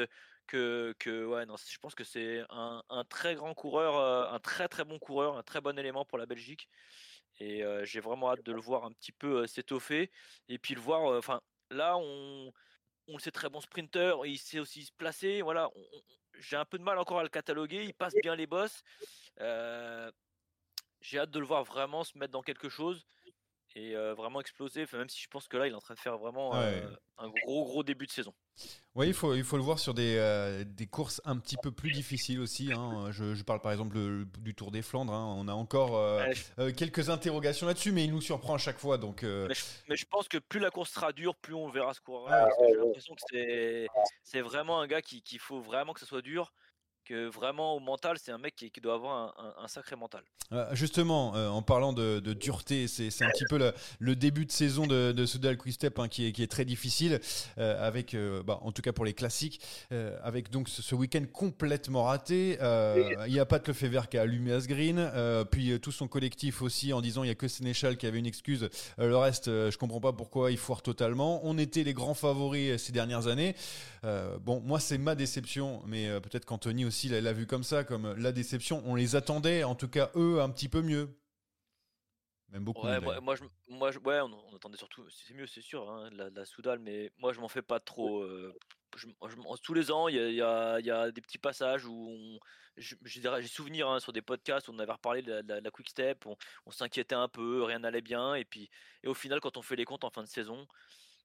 que, 0.46 0.94
que, 0.98 1.24
ouais, 1.24 1.46
non, 1.46 1.56
je 1.56 1.78
pense 1.78 1.94
que 1.94 2.04
c'est 2.04 2.42
un, 2.50 2.82
un, 2.88 3.04
très 3.04 3.34
grand 3.34 3.54
coureur, 3.54 3.96
euh, 3.96 4.34
un 4.34 4.40
très 4.40 4.68
très 4.68 4.84
bon 4.84 4.98
coureur, 4.98 5.36
un 5.36 5.42
très 5.42 5.60
bon 5.60 5.78
élément 5.78 6.04
pour 6.04 6.18
la 6.18 6.26
Belgique 6.26 6.68
et 7.40 7.64
j'ai 7.84 8.00
vraiment 8.00 8.30
hâte 8.30 8.44
de 8.44 8.52
le 8.52 8.60
voir 8.60 8.84
un 8.84 8.92
petit 8.92 9.12
peu 9.12 9.46
s'étoffer 9.46 10.10
et 10.48 10.58
puis 10.58 10.74
le 10.74 10.80
voir 10.80 11.02
enfin 11.18 11.40
là 11.70 11.96
on 11.96 12.52
on 13.08 13.14
le 13.14 13.18
sait 13.20 13.30
très 13.30 13.50
bon 13.50 13.60
sprinter 13.60 14.14
il 14.24 14.38
sait 14.38 14.60
aussi 14.60 14.84
se 14.84 14.92
placer 14.92 15.42
voilà 15.42 15.70
j'ai 16.38 16.56
un 16.56 16.64
peu 16.64 16.78
de 16.78 16.82
mal 16.84 16.98
encore 16.98 17.18
à 17.20 17.22
le 17.22 17.28
cataloguer 17.28 17.84
il 17.84 17.94
passe 17.94 18.14
bien 18.22 18.36
les 18.36 18.46
bosses 18.46 18.82
j'ai 21.00 21.18
hâte 21.18 21.30
de 21.30 21.38
le 21.38 21.46
voir 21.46 21.64
vraiment 21.64 22.04
se 22.04 22.16
mettre 22.16 22.32
dans 22.32 22.42
quelque 22.42 22.68
chose 22.68 23.06
et 23.74 23.94
vraiment 24.16 24.40
exploser. 24.40 24.86
même 24.92 25.08
si 25.08 25.20
je 25.20 25.28
pense 25.28 25.48
que 25.48 25.56
là, 25.56 25.66
il 25.66 25.72
est 25.72 25.76
en 25.76 25.80
train 25.80 25.94
de 25.94 25.98
faire 25.98 26.18
vraiment 26.18 26.54
un 26.54 27.28
gros, 27.28 27.64
gros 27.64 27.82
début 27.82 28.06
de 28.06 28.10
saison. 28.10 28.34
Oui, 28.94 29.08
il 29.08 29.14
faut, 29.14 29.34
il 29.34 29.42
faut 29.42 29.56
le 29.56 29.62
voir 29.62 29.80
sur 29.80 29.94
des, 29.94 30.64
des 30.66 30.86
courses 30.86 31.20
un 31.24 31.36
petit 31.38 31.56
peu 31.60 31.72
plus 31.72 31.90
difficiles 31.90 32.38
aussi. 32.40 32.72
Hein. 32.72 33.10
Je, 33.10 33.42
parle 33.42 33.60
par 33.60 33.72
exemple 33.72 33.96
du 34.38 34.54
Tour 34.54 34.70
des 34.70 34.82
Flandres. 34.82 35.12
Hein. 35.12 35.34
On 35.38 35.48
a 35.48 35.52
encore 35.52 36.22
quelques 36.76 37.10
interrogations 37.10 37.66
là-dessus, 37.66 37.92
mais 37.92 38.04
il 38.04 38.12
nous 38.12 38.20
surprend 38.20 38.54
à 38.54 38.58
chaque 38.58 38.78
fois. 38.78 38.98
Donc, 38.98 39.22
mais 39.22 39.96
je, 39.96 40.06
pense 40.06 40.28
que 40.28 40.38
plus 40.38 40.60
la 40.60 40.70
course 40.70 40.90
sera 40.90 41.12
dure, 41.12 41.34
plus 41.36 41.54
on 41.54 41.68
verra 41.68 41.94
ce 41.94 42.00
coureur. 42.00 42.28
Ah, 42.30 42.48
j'ai 42.60 42.76
l'impression 42.76 43.14
que 43.14 43.86
c'est 44.22 44.40
vraiment 44.40 44.80
un 44.80 44.86
gars 44.86 45.02
qu'il 45.02 45.22
qui 45.22 45.38
faut 45.38 45.60
vraiment 45.60 45.92
que 45.92 46.00
ce 46.00 46.06
soit 46.06 46.22
dur 46.22 46.52
que 47.04 47.28
vraiment 47.28 47.74
au 47.74 47.80
mental, 47.80 48.16
c'est 48.18 48.32
un 48.32 48.38
mec 48.38 48.56
qui, 48.56 48.80
doit 48.80 48.94
avoir 48.94 49.34
un, 49.58 49.68
sacré 49.68 49.96
mental. 49.96 50.22
Euh, 50.52 50.74
justement, 50.74 51.34
euh, 51.34 51.48
en 51.48 51.62
parlant 51.62 51.92
de, 51.92 52.20
dureté, 52.20 52.88
c'est 52.88 53.08
un 53.22 53.30
petit 53.30 53.44
peu 53.48 53.72
le, 53.98 54.16
début 54.16 54.46
de 54.46 54.52
saison 54.52 54.86
de, 54.86 55.12
de 55.12 55.26
Soudal 55.26 55.56
Quickstep 55.56 55.98
hein, 55.98 56.08
qui, 56.08 56.26
est, 56.26 56.50
très 56.50 56.64
difficile, 56.64 57.20
euh, 57.58 57.86
avec, 57.86 58.16
bah, 58.44 58.58
en 58.62 58.72
tout 58.72 58.82
cas 58.82 58.92
pour 58.92 59.04
les 59.04 59.14
classiques, 59.14 59.60
avec 60.22 60.50
donc 60.50 60.68
ce, 60.68 60.94
week-end 60.94 61.24
complètement 61.32 62.04
raté. 62.04 62.58
Il 63.26 63.32
n'y 63.32 63.40
a 63.40 63.46
pas 63.46 63.58
de 63.58 63.66
Lefebvre 63.66 64.08
qui 64.08 64.18
a 64.18 64.22
allumé 64.22 64.52
Asgreen, 64.52 65.10
puis 65.50 65.78
tout 65.80 65.92
son 65.92 66.08
collectif 66.08 66.62
aussi 66.62 66.92
en 66.92 67.00
disant 67.00 67.22
il 67.22 67.26
n'y 67.26 67.32
a 67.32 67.34
que 67.34 67.48
Sénéchal 67.48 67.96
qui 67.96 68.06
avait 68.06 68.18
une 68.18 68.26
excuse. 68.26 68.68
le 68.98 69.16
reste, 69.16 69.46
je 69.46 69.76
comprends 69.76 70.00
pas 70.00 70.12
pourquoi 70.12 70.50
il 70.50 70.58
foire 70.58 70.82
totalement. 70.82 71.40
On 71.44 71.58
était 71.58 71.82
les 71.82 71.94
grands 71.94 72.14
favoris 72.14 72.80
ces 72.82 72.92
dernières 72.92 73.26
années. 73.26 73.54
bon, 74.40 74.60
moi 74.60 74.80
c'est 74.80 74.98
ma 74.98 75.14
déception, 75.14 75.82
mais 75.86 76.08
peut-être 76.20 76.44
qu'Anthony 76.44 76.84
aussi 76.84 76.93
aussi 76.94 77.08
l'a 77.08 77.32
vu 77.32 77.46
comme 77.46 77.64
ça, 77.64 77.82
comme 77.82 78.14
la 78.14 78.30
déception. 78.30 78.80
On 78.86 78.94
les 78.94 79.16
attendait, 79.16 79.64
en 79.64 79.74
tout 79.74 79.88
cas 79.88 80.10
eux, 80.14 80.40
un 80.40 80.48
petit 80.48 80.68
peu 80.68 80.80
mieux. 80.80 81.18
Même 82.50 82.62
beaucoup. 82.62 82.86
Ouais, 82.86 83.00
moi, 83.20 83.34
je, 83.34 83.42
moi 83.68 83.90
ouais, 83.90 84.20
on, 84.20 84.54
attendait 84.54 84.76
surtout, 84.76 85.04
c'est 85.10 85.34
mieux, 85.34 85.48
c'est 85.48 85.60
sûr, 85.60 85.90
hein, 85.90 86.08
la, 86.12 86.44
Soudal, 86.44 86.78
mais 86.78 87.10
moi 87.18 87.32
je 87.32 87.40
m'en 87.40 87.48
fais 87.48 87.62
pas 87.62 87.80
trop. 87.80 88.20
Euh, 88.20 88.56
je, 88.96 89.08
tous 89.64 89.74
les 89.74 89.90
ans, 89.90 90.06
il 90.06 90.14
y 90.14 90.40
a, 90.40 90.78
y 90.78 90.90
a, 90.90 91.10
des 91.10 91.20
petits 91.20 91.38
passages 91.38 91.84
où 91.84 92.38
j'ai 92.76 93.48
souvenir 93.48 93.88
hein, 93.88 93.98
sur 93.98 94.12
des 94.12 94.22
podcasts 94.22 94.68
où 94.68 94.72
on 94.72 94.78
avait 94.78 94.92
reparlé 94.92 95.22
de 95.22 95.42
la, 95.48 95.70
quick 95.72 95.88
step, 95.88 96.26
on, 96.26 96.36
on 96.66 96.70
s'inquiétait 96.70 97.16
un 97.16 97.26
peu, 97.26 97.64
rien 97.64 97.80
n'allait 97.80 98.02
bien, 98.02 98.36
et 98.36 98.44
puis 98.44 98.70
et 99.02 99.08
au 99.08 99.14
final, 99.14 99.40
quand 99.40 99.56
on 99.56 99.62
fait 99.62 99.76
les 99.76 99.84
comptes 99.84 100.04
en 100.04 100.10
fin 100.10 100.22
de 100.22 100.28
saison, 100.28 100.68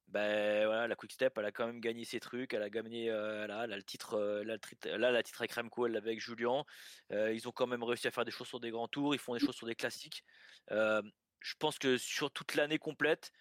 ben 0.10 0.66
voilà, 0.66 0.88
la 0.88 0.96
Quick 0.96 1.12
Step, 1.12 1.38
elle 1.38 1.46
a 1.46 1.52
quand 1.52 1.68
même 1.68 1.80
gagné 1.80 2.04
ses 2.04 2.20
trucs, 2.20 2.54
elle 2.56 2.64
a 2.64 2.70
gagné, 2.70 3.12
euh, 3.12 3.46
le 3.68 3.84
titre, 3.84 4.16
euh, 4.16 4.44
la 4.44 5.24
titre 5.24 5.42
avec 5.42 5.54
Remco, 5.54 5.86
elle 5.86 5.98
avec 5.98 6.20
Julien. 6.20 6.64
Euh, 7.12 7.32
ils 7.32 7.48
ont 7.48 7.52
quand 7.52 7.68
même 7.68 7.84
réussi 7.84 8.08
à 8.08 8.12
faire 8.12 8.26
des 8.26 8.32
choses 8.32 8.48
sur 8.48 8.60
des 8.60 8.72
grands 8.72 8.88
tours, 8.88 9.14
ils 9.14 9.20
font 9.20 9.36
des 9.36 9.40
choses 9.40 9.56
sur 9.56 9.68
des 9.68 9.76
classiques. 9.76 10.24
je 10.70 11.56
pense 11.60 11.78
que 11.78 11.98
sur 11.98 12.32
toute 12.32 12.56
l'année 12.56 12.80
complète, 12.80 13.32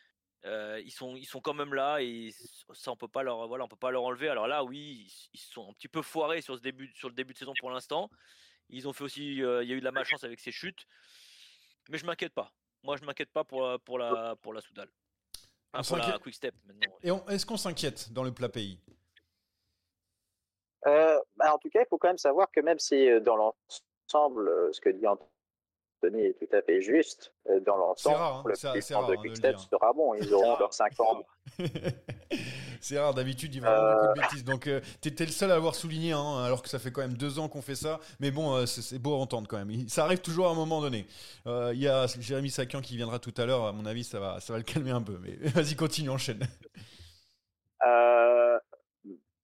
ils 0.44 0.92
sont, 0.92 1.40
quand 1.42 1.54
même 1.54 1.72
là 1.72 2.00
et 2.00 2.34
ça 2.74 2.92
on 2.92 2.96
peut 2.96 3.08
pas 3.08 3.22
leur, 3.22 3.48
voilà, 3.48 3.64
on 3.64 3.68
peut 3.68 3.76
pas 3.76 3.90
leur 3.90 4.02
enlever. 4.02 4.28
Alors 4.28 4.46
là, 4.46 4.62
oui, 4.62 5.10
ils, 5.32 5.40
sont 5.40 5.70
un 5.70 5.72
petit 5.72 5.88
peu 5.88 6.02
foirés 6.02 6.42
sur 6.42 6.56
ce 6.56 6.60
début, 6.60 6.92
le 7.02 7.10
début 7.12 7.32
de 7.32 7.38
saison 7.38 7.54
pour 7.60 7.70
l'instant. 7.70 8.10
Ils 8.68 8.86
ont 8.86 8.92
fait 8.92 9.04
aussi, 9.04 9.26
il 9.26 9.38
y 9.38 9.42
a 9.44 9.62
eu 9.62 9.80
de 9.80 9.84
la 9.84 9.92
malchance 9.92 10.24
avec 10.24 10.40
ces 10.40 10.52
chutes, 10.52 10.86
mais 11.88 11.96
je 11.96 12.04
m'inquiète 12.04 12.34
pas. 12.34 12.52
Moi, 12.82 12.96
je 12.98 13.04
m'inquiète 13.04 13.32
pas 13.32 13.42
pour, 13.42 13.80
pour 13.80 13.98
la, 13.98 14.36
pour 14.36 14.52
la 14.52 14.60
Soudal. 14.60 14.90
Ah, 15.72 15.80
Et 17.02 17.10
est-ce 17.28 17.46
qu'on 17.46 17.56
s'inquiète 17.56 18.12
dans 18.12 18.22
le 18.22 18.32
plat 18.32 18.48
pays? 18.48 18.80
Euh, 20.86 21.18
bah, 21.36 21.54
En 21.54 21.58
tout 21.58 21.68
cas, 21.68 21.80
il 21.80 21.86
faut 21.88 21.98
quand 21.98 22.08
même 22.08 22.18
savoir 22.18 22.50
que 22.50 22.60
même 22.60 22.78
si 22.78 23.08
euh, 23.08 23.20
dans 23.20 23.36
l'ensemble, 23.36 24.48
euh, 24.48 24.72
ce 24.72 24.80
que 24.80 24.88
dit 24.88 25.06
Anthony 25.06 26.26
est 26.26 26.38
tout 26.38 26.56
à 26.56 26.62
fait 26.62 26.80
juste, 26.80 27.34
dans 27.66 27.76
l'ensemble, 27.76 28.16
hein. 28.16 28.42
le 28.46 28.86
plan 28.86 29.08
de 29.08 29.16
Quickstep 29.16 29.58
sera 29.58 29.92
bon. 29.92 30.14
Ils 30.14 30.32
auront 30.32 30.56
leurs 30.58 30.72
5 30.72 31.00
ans. 31.00 31.22
c'est 32.80 32.98
rare, 32.98 33.14
d'habitude 33.14 33.54
il 33.54 33.60
va 33.60 33.76
avoir 33.76 33.94
beaucoup 33.94 34.14
de 34.14 34.22
bêtises. 34.22 34.44
Donc 34.44 34.66
euh, 34.66 34.80
tu 35.00 35.08
étais 35.08 35.24
le 35.24 35.32
seul 35.32 35.50
à 35.50 35.54
avoir 35.54 35.74
souligné, 35.74 36.12
hein, 36.12 36.44
alors 36.44 36.62
que 36.62 36.68
ça 36.68 36.78
fait 36.78 36.90
quand 36.90 37.00
même 37.00 37.14
deux 37.14 37.38
ans 37.38 37.48
qu'on 37.48 37.62
fait 37.62 37.74
ça. 37.74 38.00
Mais 38.20 38.30
bon, 38.30 38.54
euh, 38.54 38.66
c'est 38.66 38.98
beau 38.98 39.14
à 39.14 39.18
entendre 39.18 39.48
quand 39.48 39.58
même. 39.58 39.88
Ça 39.88 40.04
arrive 40.04 40.20
toujours 40.20 40.48
à 40.48 40.50
un 40.50 40.54
moment 40.54 40.80
donné. 40.80 41.06
Euh, 41.46 41.72
il 41.74 41.80
y 41.80 41.88
a 41.88 42.06
Jérémy 42.06 42.50
Sakian 42.50 42.80
qui 42.80 42.96
viendra 42.96 43.18
tout 43.18 43.34
à 43.36 43.46
l'heure, 43.46 43.66
à 43.66 43.72
mon 43.72 43.86
avis 43.86 44.04
ça 44.04 44.20
va, 44.20 44.40
ça 44.40 44.52
va 44.52 44.58
le 44.58 44.64
calmer 44.64 44.90
un 44.90 45.02
peu. 45.02 45.18
Mais 45.20 45.36
vas-y, 45.50 45.76
continue, 45.76 46.10
enchaîne. 46.10 46.40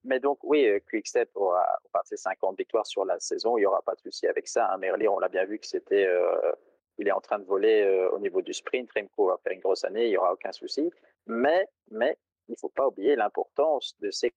mais 0.05 0.21
donc, 0.21 0.39
oui, 0.45 0.67
euh, 0.67 0.79
Quickstep 0.89 1.31
aura 1.35 1.67
passé 1.93 2.17
50 2.17 2.57
victoires 2.59 2.87
sur 2.87 3.05
la 3.05 3.19
saison. 3.19 3.57
Il 3.57 3.63
n'y 3.63 3.67
aura 3.67 3.83
pas 3.83 3.95
de 3.95 4.01
souci 4.01 4.27
avec 4.27 4.47
ça. 4.47 4.71
Hein. 4.71 4.79
Merlier, 4.79 5.09
on 5.09 5.19
l'a 5.19 5.29
bien 5.29 5.45
vu 5.45 5.59
que 5.59 5.67
c'était, 5.67 6.07
euh, 6.07 6.53
il 6.99 7.09
est 7.09 7.13
en 7.13 7.21
train 7.21 7.39
de 7.39 7.45
voler 7.45 7.83
euh, 7.83 8.11
au 8.11 8.19
niveau 8.19 8.43
du 8.43 8.53
sprint. 8.53 8.91
Remco 8.95 9.29
va 9.29 9.39
faire 9.43 9.53
une 9.53 9.61
grosse 9.61 9.85
année. 9.85 10.05
Il 10.05 10.11
n'y 10.11 10.17
aura 10.17 10.33
aucun 10.33 10.53
souci. 10.53 10.91
Mais, 11.27 11.67
mais, 11.91 12.17
il 12.49 12.53
ne 12.53 12.57
faut 12.57 12.69
pas 12.69 12.87
oublier 12.87 13.17
l'importance 13.17 13.97
de 14.01 14.11
ces 14.11 14.33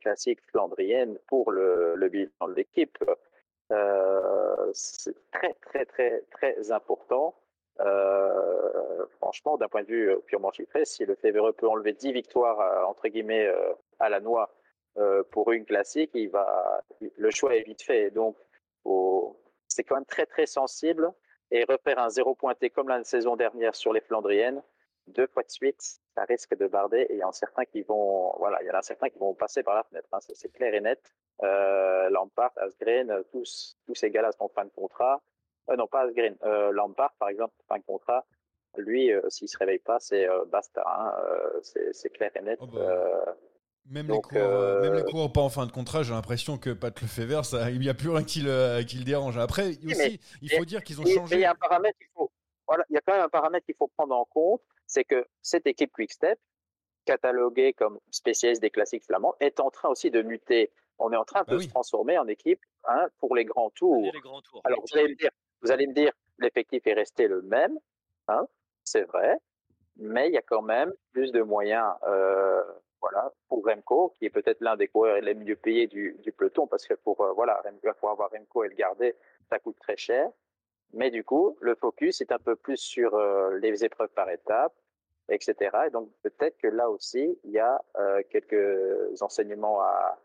classiques 0.00 0.42
flandriennes 0.50 1.18
pour 1.28 1.50
le, 1.50 2.08
bilan 2.08 2.48
de 2.48 2.54
l'équipe. 2.54 2.98
Euh, 3.72 4.70
c'est 4.72 5.16
très, 5.30 5.54
très, 5.54 5.86
très, 5.86 6.20
très 6.30 6.70
important. 6.70 7.34
Euh, 7.80 9.06
franchement, 9.16 9.56
d'un 9.56 9.68
point 9.68 9.82
de 9.82 9.88
vue 9.88 10.16
purement 10.26 10.52
chiffré, 10.52 10.84
si 10.84 11.04
le 11.04 11.14
Févéreux 11.14 11.52
peut 11.52 11.68
enlever 11.68 11.92
10 11.92 12.12
victoires, 12.12 12.88
entre 12.88 13.08
guillemets, 13.08 13.50
à 13.98 14.08
la 14.08 14.20
noix 14.20 14.54
euh, 14.96 15.24
pour 15.32 15.50
une 15.50 15.64
classique, 15.64 16.10
il 16.14 16.28
va, 16.30 16.84
le 17.00 17.30
choix 17.30 17.56
est 17.56 17.62
vite 17.62 17.82
fait. 17.82 18.10
Donc, 18.10 18.36
c'est 19.66 19.82
quand 19.82 19.96
même 19.96 20.04
très 20.04 20.26
très 20.26 20.46
sensible. 20.46 21.10
Et 21.50 21.64
refaire 21.64 21.98
un 21.98 22.08
zéro 22.08 22.34
pointé 22.34 22.70
comme 22.70 22.88
la 22.88 23.02
saison 23.04 23.36
dernière 23.36 23.74
sur 23.74 23.92
les 23.92 24.00
Flandriennes, 24.00 24.62
deux 25.06 25.26
fois 25.26 25.42
de 25.42 25.50
suite, 25.50 25.80
ça 26.14 26.24
risque 26.24 26.56
de 26.56 26.66
barder. 26.66 27.06
Et 27.10 27.14
il 27.14 27.18
y 27.18 27.24
en 27.24 27.30
a 27.30 27.32
certains 27.32 27.64
qui 27.64 27.82
vont, 27.82 28.34
voilà, 28.38 28.62
il 28.62 28.66
y 28.66 28.70
en 28.70 28.74
a 28.74 28.82
certains 28.82 29.08
qui 29.08 29.18
vont 29.18 29.34
passer 29.34 29.62
par 29.62 29.74
la 29.74 29.82
fenêtre. 29.84 30.08
Hein, 30.12 30.18
c'est 30.20 30.52
clair 30.52 30.74
et 30.74 30.80
net. 30.80 31.00
Euh, 31.42 32.08
Lampard, 32.10 32.52
Asgreen, 32.56 33.12
tous, 33.32 33.76
tous 33.86 33.94
ces 33.94 34.10
gars-là 34.10 34.32
sont 34.32 34.48
fin 34.48 34.64
de 34.64 34.70
contrat. 34.70 35.22
Euh, 35.70 35.76
non, 35.76 35.86
pas 35.86 36.02
Asgreen. 36.02 36.36
Euh, 36.44 36.70
Lampard, 36.72 37.14
par 37.18 37.28
exemple, 37.28 37.54
fin 37.68 37.78
de 37.78 37.84
contrat. 37.84 38.24
Lui, 38.76 39.12
euh, 39.12 39.20
s'il 39.28 39.48
se 39.48 39.56
réveille 39.58 39.78
pas, 39.78 40.00
c'est 40.00 40.28
euh, 40.28 40.44
basta. 40.46 40.82
Hein, 40.86 41.14
c'est 41.62 42.10
clair 42.10 42.30
et 42.36 42.42
net. 42.42 42.58
Oh 42.60 42.66
bah. 42.66 43.36
Même, 43.90 44.08
les 44.08 44.18
coureurs, 44.18 44.80
même, 44.80 44.94
les 44.94 45.28
pas 45.32 45.42
en 45.42 45.50
fin 45.50 45.66
de 45.66 45.70
contrat, 45.70 46.02
j'ai 46.02 46.14
l'impression 46.14 46.56
que 46.56 46.70
Pat 46.70 46.98
Lefebvre, 47.02 47.44
ça, 47.44 47.70
il 47.70 47.80
n'y 47.80 47.90
a 47.90 47.94
plus 47.94 48.08
rien 48.08 48.24
qui 48.24 48.40
le, 48.40 48.82
qui 48.82 48.96
le 48.96 49.04
dérange. 49.04 49.36
Après, 49.36 49.72
aussi, 49.84 50.18
il 50.40 50.50
faut 50.50 50.64
dire 50.64 50.82
qu'ils 50.82 51.02
ont 51.02 51.04
changé. 51.04 51.34
il 51.34 51.40
y 51.42 51.44
a 51.44 51.50
un 51.50 51.54
paramètre 51.54 51.98
qu'il 51.98 52.08
faut, 52.14 52.30
voilà, 52.66 52.84
il 52.88 52.94
y 52.94 52.96
a 52.96 53.02
quand 53.02 53.12
même 53.12 53.24
un 53.24 53.28
paramètre 53.28 53.66
qu'il 53.66 53.74
faut 53.74 53.88
prendre 53.88 54.16
en 54.16 54.24
compte, 54.24 54.62
c'est 54.86 55.04
que 55.04 55.26
cette 55.42 55.66
équipe 55.66 55.92
Quickstep, 55.92 56.38
cataloguée 57.04 57.72
comme 57.72 57.98
spécialiste 58.10 58.62
des 58.62 58.70
classiques 58.70 59.04
flamands, 59.04 59.34
est 59.40 59.60
en 59.60 59.70
train 59.70 59.88
aussi 59.88 60.10
de 60.10 60.22
muter. 60.22 60.72
On 60.98 61.12
est 61.12 61.16
en 61.16 61.24
train 61.24 61.42
bah 61.46 61.54
de 61.54 61.58
se 61.58 61.68
transformer 61.68 62.18
en 62.18 62.26
équipe 62.28 62.60
hein, 62.84 63.08
pour 63.18 63.34
les 63.34 63.44
grands 63.44 63.70
tours. 63.70 64.10
Les 64.12 64.20
grands 64.20 64.42
tours. 64.42 64.60
Alors 64.64 64.80
vous 64.80 64.98
allez 64.98 65.08
me 65.08 65.16
dire, 65.16 65.30
vous 65.62 65.70
allez 65.70 65.86
me 65.86 65.94
dire, 65.94 66.12
l'effectif 66.38 66.86
est 66.86 66.94
resté 66.94 67.26
le 67.28 67.42
même, 67.42 67.78
hein, 68.28 68.46
c'est 68.84 69.02
vrai, 69.02 69.38
mais 69.96 70.28
il 70.28 70.34
y 70.34 70.38
a 70.38 70.42
quand 70.42 70.62
même 70.62 70.92
plus 71.12 71.32
de 71.32 71.42
moyens. 71.42 71.92
Euh, 72.06 72.62
voilà, 73.00 73.30
pour 73.48 73.62
Remco, 73.66 74.14
qui 74.16 74.24
est 74.24 74.30
peut-être 74.30 74.62
l'un 74.62 74.76
des 74.76 74.88
coureurs 74.88 75.20
les 75.20 75.34
mieux 75.34 75.56
payés 75.56 75.86
du, 75.86 76.16
peloton, 76.38 76.66
parce 76.66 76.86
que 76.86 76.94
pour, 76.94 77.20
euh, 77.20 77.32
voilà, 77.34 77.62
pour 78.00 78.08
avoir 78.08 78.30
Remco 78.30 78.64
et 78.64 78.68
le 78.68 78.74
garder, 78.74 79.14
ça 79.50 79.58
coûte 79.58 79.76
très 79.78 79.96
cher. 79.96 80.30
Mais 80.94 81.10
du 81.10 81.24
coup, 81.24 81.58
le 81.60 81.74
focus 81.74 82.20
est 82.20 82.32
un 82.32 82.38
peu 82.38 82.56
plus 82.56 82.76
sur 82.76 83.14
euh, 83.14 83.58
les 83.58 83.84
épreuves 83.84 84.10
par 84.10 84.30
étapes, 84.30 84.74
etc. 85.28 85.54
Et 85.86 85.90
donc, 85.90 86.08
peut-être 86.22 86.56
que 86.58 86.68
là 86.68 86.88
aussi, 86.88 87.38
il 87.44 87.50
y 87.50 87.58
a 87.58 87.82
euh, 87.98 88.22
quelques 88.30 89.20
enseignements 89.22 89.80
à, 89.80 90.18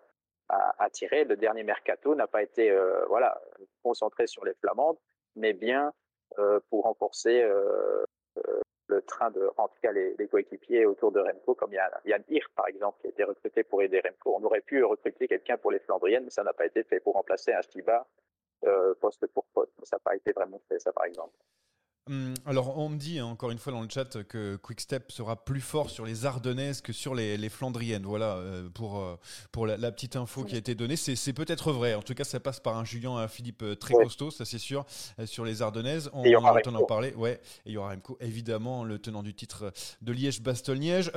tirer. 0.92 1.24
Le 1.26 1.36
dernier 1.36 1.62
mercato 1.62 2.16
n'a 2.16 2.26
pas 2.26 2.42
été 2.42 2.76
voilà, 3.08 3.40
concentré 3.84 4.26
sur 4.26 4.44
les 4.44 4.56
Flamandes, 4.56 4.98
mais 5.36 5.54
bien 5.54 5.94
pour 6.72 6.86
renforcer 6.86 7.48
le 8.90 9.02
train 9.04 9.30
de, 9.32 9.50
en 9.58 9.68
tout 9.68 9.78
cas 9.82 9.92
les, 9.92 10.28
coéquipiers 10.28 10.86
autour 10.86 11.12
de 11.12 11.20
Remco, 11.20 11.54
comme 11.54 11.74
Yann, 11.74 12.24
Hir, 12.28 12.50
par 12.56 12.68
exemple, 12.68 13.00
qui 13.02 13.08
a 13.08 13.10
été 13.12 13.24
recruté 13.24 13.64
pour 13.64 13.84
aider 13.84 14.02
Remco. 14.04 14.36
On 14.36 14.44
aurait 14.44 14.62
pu 14.62 14.84
recruter 14.84 15.28
quelqu'un 15.28 15.58
pour 15.58 15.72
les 15.72 15.80
Flandriennes, 15.80 16.24
mais 16.24 16.32
ça 16.32 16.44
n'a 16.44 16.54
pas 16.54 16.66
été 16.66 16.84
fait 16.84 17.00
pour 17.00 17.14
remplacer 17.14 17.54
un 17.54 17.62
Stibar 17.62 18.02
euh, 18.02 18.04
poste 19.00 19.26
pour 19.28 19.46
poste. 19.54 19.74
Ça 19.84 19.96
n'a 19.96 20.00
pas 20.00 20.16
été 20.16 20.32
vraiment 20.32 20.62
fait, 20.68 20.80
ça, 20.80 20.92
par 20.92 21.06
exemple. 21.06 21.36
Hum, 22.10 22.34
alors, 22.48 22.76
on 22.80 22.90
me 22.90 22.98
dit 22.98 23.20
hein, 23.20 23.26
encore 23.26 23.52
une 23.52 23.60
fois 23.60 23.72
dans 23.72 23.82
le 23.82 23.88
chat 23.88 24.24
que 24.24 24.56
Quickstep 24.56 25.12
sera 25.12 25.36
plus 25.36 25.62
fort 25.62 25.92
sur 25.92 26.06
les 26.06 26.26
Ardennaises 26.26 26.82
que 26.82 26.92
sur 26.92 27.14
les, 27.14 27.50
Flandriennes. 27.50 28.04
Voilà 28.04 28.38
euh, 28.38 28.68
pour, 28.74 29.00
euh, 29.00 29.16
pour 29.52 29.68
la, 29.68 29.92
petite 29.92 30.16
info 30.16 30.44
qui 30.44 30.56
a 30.56 30.58
été 30.58 30.74
donnée. 30.74 30.96
C'est 30.96 31.34
peut-être 31.34 31.72
vrai. 31.72 31.94
En 31.94 32.02
tout 32.02 32.16
cas, 32.16 32.24
ça 32.24 32.40
passe 32.40 32.60
par 32.60 32.78
un 32.78 32.86
Julien 32.86 33.16
un 33.18 33.28
Philippe 33.28 33.62
euh, 33.62 33.76
très 33.76 33.94
costaud, 33.94 34.32
ça 34.32 34.44
c'est 34.44 34.58
sûr, 34.58 34.86
sur 35.26 35.46
les 35.46 35.62
Ardennaises. 35.62 36.10
On, 36.14 36.24
va 36.24 36.52
en 36.66 36.86
parler. 36.86 37.14
Ouais, 37.14 37.40
et 37.66 37.70
il 37.70 37.74
y 37.74 37.78
aura 37.78 37.90
Remco, 37.90 38.18
évidemment, 38.22 38.84
le 38.84 38.98
tenant 38.98 39.22
du 39.22 39.36
titre 39.36 39.72
de 40.02 40.12
Liège-Bastogne-Liège. 40.12 41.12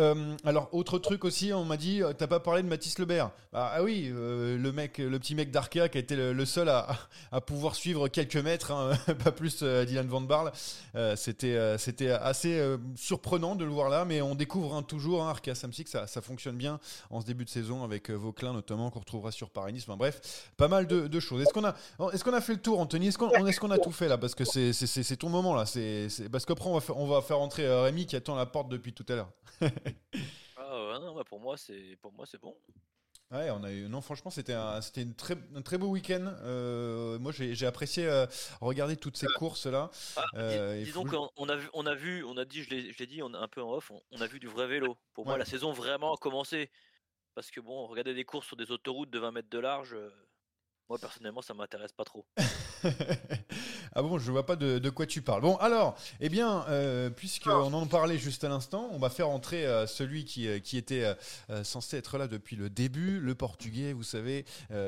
alors, 0.44 0.68
autre 0.72 0.98
truc 0.98 1.24
aussi, 1.24 1.54
on 1.54 1.64
m'a 1.64 1.78
dit, 1.78 2.02
t'as 2.18 2.26
pas 2.26 2.40
parlé 2.40 2.62
de 2.62 2.68
Mathis 2.68 2.98
Lebert. 2.98 3.30
Bah, 3.52 3.72
ah 3.74 3.82
oui, 3.82 4.10
le 4.12 4.72
mec, 4.72 4.98
le 4.98 5.18
petit 5.18 5.34
mec 5.34 5.50
d'Arkea 5.50 5.88
qui 5.88 5.96
a 5.96 6.00
été 6.00 6.16
le, 6.16 6.44
seul 6.44 6.68
à, 6.68 6.86
à, 7.30 7.40
pouvoir 7.40 7.74
suivre 7.76 8.08
quelques 8.08 8.36
mètres, 8.36 8.72
hein, 8.72 8.92
pas 9.24 9.32
plus 9.32 9.62
Dylan 9.62 10.06
Van 10.06 10.20
Barle. 10.20 10.52
Euh, 10.94 11.16
c'était, 11.16 11.56
euh, 11.56 11.78
c'était 11.78 12.10
assez 12.10 12.58
euh, 12.58 12.78
surprenant 12.96 13.56
de 13.56 13.64
le 13.64 13.70
voir 13.70 13.88
là, 13.88 14.04
mais 14.04 14.22
on 14.22 14.34
découvre 14.34 14.74
hein, 14.74 14.82
toujours, 14.82 15.22
hein, 15.22 15.30
Arkea 15.30 15.54
Samsic, 15.54 15.88
ça, 15.88 16.06
ça 16.06 16.20
fonctionne 16.20 16.56
bien 16.56 16.80
en 17.10 17.20
ce 17.20 17.26
début 17.26 17.44
de 17.44 17.50
saison 17.50 17.84
avec 17.84 18.10
Vauclin 18.10 18.52
notamment, 18.52 18.90
qu'on 18.90 19.00
retrouvera 19.00 19.30
sur 19.32 19.50
Paris-Nice. 19.50 19.86
bref, 19.86 20.50
pas 20.56 20.68
mal 20.68 20.86
de, 20.86 21.20
choses. 21.20 21.42
Est-ce 21.42 21.52
qu'on 21.52 21.64
a, 21.64 21.74
est-ce 22.12 22.24
qu'on 22.24 22.34
a 22.34 22.40
fait 22.40 22.54
le 22.54 22.60
tour, 22.60 22.80
Anthony? 22.80 23.08
Est-ce 23.08 23.18
qu'on, 23.18 23.30
est-ce 23.46 23.60
qu'on 23.60 23.70
a 23.70 23.78
tout 23.78 23.92
fait 23.92 24.08
là? 24.08 24.18
Parce 24.18 24.34
que 24.34 24.44
c'est, 24.44 24.72
c'est, 24.72 25.16
ton 25.16 25.28
moment 25.28 25.54
là. 25.54 25.66
C'est, 25.66 26.08
parce 26.30 26.44
qu'après, 26.44 26.68
on 26.68 26.74
va, 26.74 26.80
faire, 26.80 26.96
on 26.96 27.06
va 27.06 27.22
faire 27.22 27.40
entrer 27.40 27.68
Rémi 27.82 28.06
qui 28.06 28.16
attend 28.16 28.34
la 28.34 28.46
porte 28.46 28.68
depuis 28.68 28.92
tout 28.92 29.06
à 29.08 29.14
l'heure. 29.14 29.30
ah, 30.56 30.98
non, 31.00 31.14
bah, 31.14 31.24
pour 31.28 31.40
moi, 31.40 31.56
c'est, 31.56 31.96
pour 32.00 32.12
moi, 32.12 32.26
c'est 32.26 32.40
bon. 32.40 32.54
Ouais, 33.32 33.50
on 33.50 33.64
a 33.64 33.72
eu. 33.72 33.88
Non, 33.88 34.02
franchement, 34.02 34.30
c'était 34.30 34.52
un, 34.52 34.82
c'était 34.82 35.06
très, 35.16 35.36
un 35.54 35.62
très 35.62 35.78
beau 35.78 35.88
week-end. 35.88 36.34
Euh, 36.42 37.18
moi, 37.18 37.32
j'ai, 37.32 37.66
apprécié 37.66 38.06
euh, 38.06 38.26
regarder 38.60 38.96
toutes 38.96 39.16
ces 39.16 39.26
courses 39.38 39.66
là. 39.66 39.90
Ah, 40.16 40.24
euh, 40.34 40.84
disons 40.84 41.04
qu'on 41.04 41.48
a 41.48 41.56
vu, 41.56 41.68
on 41.72 41.86
a 41.86 41.94
vu, 41.94 42.24
on 42.24 42.36
a 42.36 42.44
dit, 42.44 42.62
je 42.62 42.70
l'ai, 42.70 43.06
dit, 43.06 43.22
on 43.22 43.32
a 43.32 43.38
un 43.38 43.48
peu 43.48 43.62
en 43.62 43.72
off, 43.72 43.90
on, 44.10 44.20
a 44.20 44.26
vu 44.26 44.38
du 44.38 44.48
vrai 44.48 44.66
vélo. 44.66 44.98
Pour 45.14 45.24
moi, 45.24 45.38
la 45.38 45.46
saison 45.46 45.72
vraiment 45.72 46.12
a 46.12 46.18
commencé. 46.18 46.70
Parce 47.34 47.50
que 47.50 47.60
bon, 47.60 47.86
regarder 47.86 48.12
des 48.12 48.24
courses 48.24 48.46
sur 48.46 48.56
des 48.56 48.70
autoroutes 48.70 49.08
de 49.08 49.18
20 49.18 49.32
mètres 49.32 49.48
de 49.48 49.58
large. 49.58 49.96
Moi, 50.92 50.98
personnellement, 50.98 51.40
ça 51.40 51.54
m'intéresse 51.54 51.92
pas 51.92 52.04
trop. 52.04 52.26
ah 53.94 54.02
bon, 54.02 54.18
je 54.18 54.30
vois 54.30 54.44
pas 54.44 54.56
de, 54.56 54.90
quoi 54.90 55.06
tu 55.06 55.22
parles. 55.22 55.40
Bon, 55.40 55.56
alors, 55.56 55.96
eh 56.20 56.28
bien, 56.28 56.66
euh, 56.68 57.08
puisqu'on 57.08 57.72
en 57.72 57.86
parlait 57.86 58.18
juste 58.18 58.44
à 58.44 58.50
l'instant, 58.50 58.90
on 58.92 58.98
va 58.98 59.08
faire 59.08 59.30
entrer 59.30 59.64
euh, 59.64 59.86
celui 59.86 60.26
qui, 60.26 60.46
euh, 60.46 60.58
qui 60.58 60.76
était 60.76 61.14
euh, 61.48 61.64
censé 61.64 61.96
être 61.96 62.18
là 62.18 62.28
depuis 62.28 62.56
le 62.56 62.68
début, 62.68 63.20
le 63.20 63.34
portugais, 63.34 63.94
vous 63.94 64.02
savez, 64.02 64.44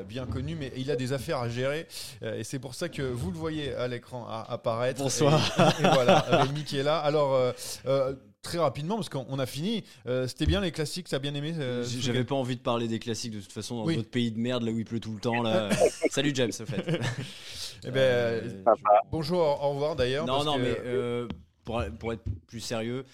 bien 0.07 0.27
connu, 0.27 0.55
mais 0.55 0.71
il 0.77 0.91
a 0.91 0.95
des 0.95 1.11
affaires 1.11 1.39
à 1.39 1.49
gérer. 1.49 1.87
et 2.21 2.43
c'est 2.43 2.59
pour 2.59 2.75
ça 2.75 2.87
que 2.87 3.01
vous 3.01 3.31
le 3.31 3.37
voyez 3.37 3.73
à 3.73 3.87
l'écran 3.87 4.27
apparaître. 4.27 5.01
Bonsoir. 5.01 5.41
Et, 5.79 5.85
et 5.85 5.89
voilà, 5.89 6.19
Rémi 6.29 6.65
qui 6.65 6.77
est 6.77 6.83
là. 6.83 6.99
Alors, 6.99 7.55
très 8.45 8.59
rapidement 8.59 8.95
parce 8.95 9.09
qu'on 9.09 9.39
a 9.39 9.45
fini. 9.45 9.83
Euh, 10.07 10.27
c'était 10.27 10.45
bien 10.45 10.61
les 10.61 10.71
classiques, 10.71 11.09
t'as 11.09 11.19
bien 11.19 11.33
aimé 11.33 11.53
euh, 11.57 11.83
J'avais 11.83 12.23
pas 12.23 12.35
envie 12.35 12.55
de 12.55 12.61
parler 12.61 12.87
des 12.87 12.99
classiques 12.99 13.33
de 13.33 13.41
toute 13.41 13.51
façon 13.51 13.83
dans 13.83 13.91
notre 13.91 14.09
pays 14.09 14.31
de 14.31 14.39
merde 14.39 14.63
là 14.63 14.71
où 14.71 14.79
il 14.79 14.85
pleut 14.85 14.99
tout 14.99 15.13
le 15.13 15.19
temps 15.19 15.41
là. 15.41 15.69
Salut 16.09 16.31
James, 16.33 16.51
en 16.61 16.65
fait. 16.65 16.99
Eh 17.83 17.91
ben, 17.91 17.99
euh, 17.99 18.63
bonjour, 19.11 19.39
au 19.39 19.69
revoir 19.71 19.95
d'ailleurs. 19.95 20.25
Non, 20.25 20.43
non, 20.43 20.57
mais 20.57 20.75
pour, 21.63 21.83
pour, 21.99 22.13
être 22.13 22.23
plus 22.47 22.59
sérieux, 22.59 23.05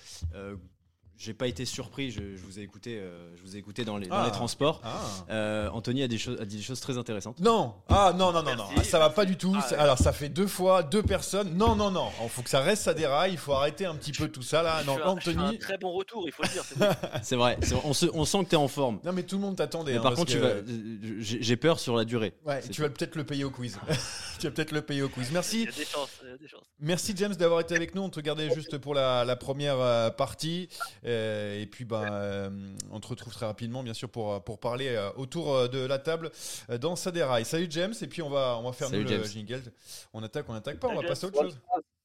j'ai 1.22 1.36
pas 1.36 1.48
été 1.48 1.66
surpris. 1.66 2.10
Je, 2.10 2.22
vous 2.44 2.60
ai 2.60 2.64
écouté, 2.64 2.98
euh, 2.98 3.36
je 3.36 3.42
vous 3.44 3.56
ai 3.56 3.60
écouté 3.60 3.86
dans 3.86 3.98
les, 3.98 4.08
dans 4.08 4.24
les 4.24 4.30
ah. 4.30 4.32
transports. 4.32 4.82
Ah. 4.84 5.00
Euh, 5.30 5.70
Anthony 5.70 6.02
a, 6.02 6.08
des 6.08 6.18
choses, 6.18 6.40
a 6.42 6.46
dit 6.46 6.58
des 6.58 6.64
choses 6.64 6.80
très 6.80 6.98
intéressantes. 6.98 7.40
Non, 7.40 7.76
ah 7.90 8.12
non 8.18 8.32
non 8.32 8.42
non 8.42 8.56
non, 8.56 8.84
ça 8.84 8.98
va 8.98 9.12
pas 9.12 9.26
du 9.26 9.38
tout. 9.38 9.56
Ah, 9.56 9.76
alors 9.78 10.00
ça 10.00 10.14
fait 10.14 10.30
deux 10.30 10.48
fois 10.48 10.82
deux 10.82 11.04
personnes. 11.04 11.56
Non 11.56 11.76
non 11.76 11.92
non, 11.92 12.10
il 12.24 12.30
faut 12.30 12.42
que 12.42 12.50
ça 12.50 12.62
reste 12.62 12.84
ça 12.84 12.96
déraille. 12.96 13.34
Il 13.34 13.38
faut 13.38 13.54
arrêter 13.54 13.86
un 13.86 13.96
petit 13.96 14.14
peu 14.14 14.30
tout 14.30 14.42
ça 14.42 14.64
là. 14.64 14.84
Non, 14.84 14.98
Anthony. 15.04 15.44
Un 15.44 15.58
très 15.58 15.78
bon 15.78 15.92
retour, 15.92 16.24
il 16.26 16.32
faut 16.32 16.42
le 16.42 16.50
dire. 16.50 16.64
C'est 17.22 17.36
vrai. 17.36 17.60
On, 17.84 17.94
se, 17.94 18.08
on, 18.14 18.26
sent 18.26 18.46
que 18.46 18.50
tu 18.50 18.56
es 18.56 18.58
en 18.58 18.68
forme. 18.68 19.00
Non 19.04 19.14
mais 19.14 19.24
tout 19.24 19.36
le 19.36 19.42
monde 19.42 19.58
t'attendait. 19.58 19.98
Hein, 19.98 20.02
par 20.02 20.16
contre, 20.16 20.34
j'ai 21.20 21.56
peur 21.56 21.80
sur 21.80 21.96
la 21.96 22.04
durée. 22.04 22.34
Ouais, 22.48 22.62
tu 22.62 22.82
vas 22.82 22.90
peut-être 22.90 23.16
le 23.16 23.26
payer 23.26 23.44
au 23.44 23.52
quiz. 23.52 23.80
tu 24.40 24.48
vas 24.48 24.52
peut-être 24.52 24.72
le 24.72 24.82
payer 24.82 25.04
au 25.04 25.10
quiz. 25.10 25.30
Merci. 25.32 25.62
Il 25.62 25.66
y 25.66 25.68
a 25.68 25.72
des 25.72 25.86
chances. 25.86 26.10
des 26.40 26.48
chances. 26.48 26.66
Merci 26.80 27.14
James 27.16 27.36
d'avoir 27.36 27.60
été 27.60 27.76
avec 27.76 27.94
nous. 27.94 28.02
On 28.02 28.10
te 28.10 28.20
gardait 28.20 28.50
juste 28.52 28.80
pour 28.80 28.96
la, 28.96 29.24
la 29.24 29.36
première 29.36 29.80
euh, 29.80 30.10
partie. 30.10 30.68
Et 31.12 31.66
puis 31.66 31.86
ben, 31.86 32.04
euh, 32.12 32.50
on 32.92 33.00
te 33.00 33.08
retrouve 33.08 33.34
très 33.34 33.46
rapidement, 33.46 33.84
bien 33.84 33.94
sûr, 33.94 34.10
pour, 34.10 34.34
euh, 34.34 34.40
pour 34.40 34.60
parler 34.60 34.90
euh, 34.90 35.12
autour 35.18 35.70
de 35.70 35.86
la 35.86 36.00
table 36.00 36.32
dans 36.80 36.96
Saderaï. 36.96 37.46
Salut 37.46 37.68
James, 37.70 37.94
et 38.02 38.08
puis 38.08 38.22
on 38.22 38.30
va, 38.30 38.58
on 38.58 38.64
va 38.64 38.72
faire 38.72 38.90
nous, 38.90 39.04
le 39.04 39.24
jingle. 39.24 39.62
On 40.14 40.24
attaque, 40.24 40.46
on 40.50 40.54
attaque 40.54 40.80
pas, 40.80 40.88
on 40.88 40.96
va 40.96 41.08
passer 41.08 41.26
à 41.26 41.30
autre 41.30 41.42
chose. 41.42 41.60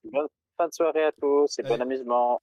Bonne 0.04 0.28
fin 0.56 0.68
de 0.68 0.72
soirée 0.72 1.04
à 1.04 1.12
tous 1.12 1.58
et 1.58 1.62
bon 1.62 1.80
amusement. 1.80 2.40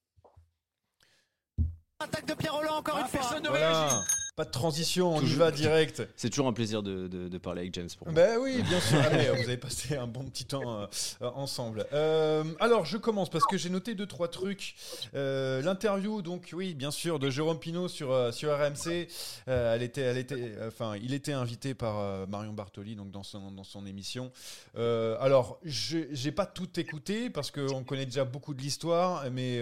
Attaque 2.00 2.26
de 2.26 2.34
Pierre 2.34 2.56
Roland 2.56 2.78
encore 2.78 3.00
une 3.00 3.08
fois. 3.08 3.40
Voilà. 3.50 4.04
Pas 4.36 4.46
de 4.46 4.50
transition, 4.50 5.14
on 5.14 5.22
y 5.22 5.36
va 5.36 5.52
direct. 5.52 6.02
C'est 6.16 6.32
toujours 6.32 6.48
un 6.48 6.54
plaisir 6.54 6.82
de, 6.82 7.08
de, 7.08 7.38
parler 7.38 7.62
avec 7.62 7.74
James 7.76 7.90
pour 7.96 8.08
moi. 8.08 8.16
Ben 8.16 8.40
oui, 8.42 8.64
bien 8.64 8.80
sûr. 8.80 9.00
Allez, 9.04 9.30
vous 9.30 9.48
avez 9.48 9.58
passé 9.58 9.96
un 9.96 10.08
bon 10.08 10.24
petit 10.24 10.46
temps 10.46 10.82
euh, 10.82 10.88
ensemble. 11.36 11.86
Euh, 11.94 12.44
alors, 12.60 12.84
je 12.84 12.98
commence 12.98 13.30
parce 13.30 13.46
que 13.46 13.58
j'ai 13.58 13.70
noté 13.70 13.94
deux 13.94 14.08
trois 14.08 14.30
trucs. 14.30 14.74
Euh, 15.14 15.62
l'interview, 15.62 16.24
donc 16.24 16.50
oui, 16.54 16.74
bien 16.74 16.90
sûr, 16.90 17.20
de 17.20 17.30
Jérôme 17.30 17.60
Pinault 17.60 17.88
sur 17.88 18.34
sur 18.34 18.58
RMC. 18.58 19.08
elle 19.46 19.84
était, 19.84 20.02
elle 20.02 20.18
était, 20.18 20.54
enfin, 20.66 20.96
il 21.00 21.14
était 21.14 21.34
invité 21.34 21.76
par 21.76 22.28
Marion 22.28 22.54
Bartoli, 22.54 22.96
donc 22.96 23.12
dans 23.12 23.22
son 23.22 23.52
dans 23.52 23.64
son 23.64 23.86
émission. 23.86 24.32
alors, 24.76 25.60
j'ai 25.64 26.32
pas 26.32 26.48
tout 26.48 26.80
écouté 26.80 27.30
parce 27.30 27.52
qu'on 27.52 27.84
connaît 27.84 28.06
déjà 28.08 28.26
beaucoup 28.26 28.56
de 28.56 28.62
l'histoire, 28.62 29.30
mais 29.32 29.62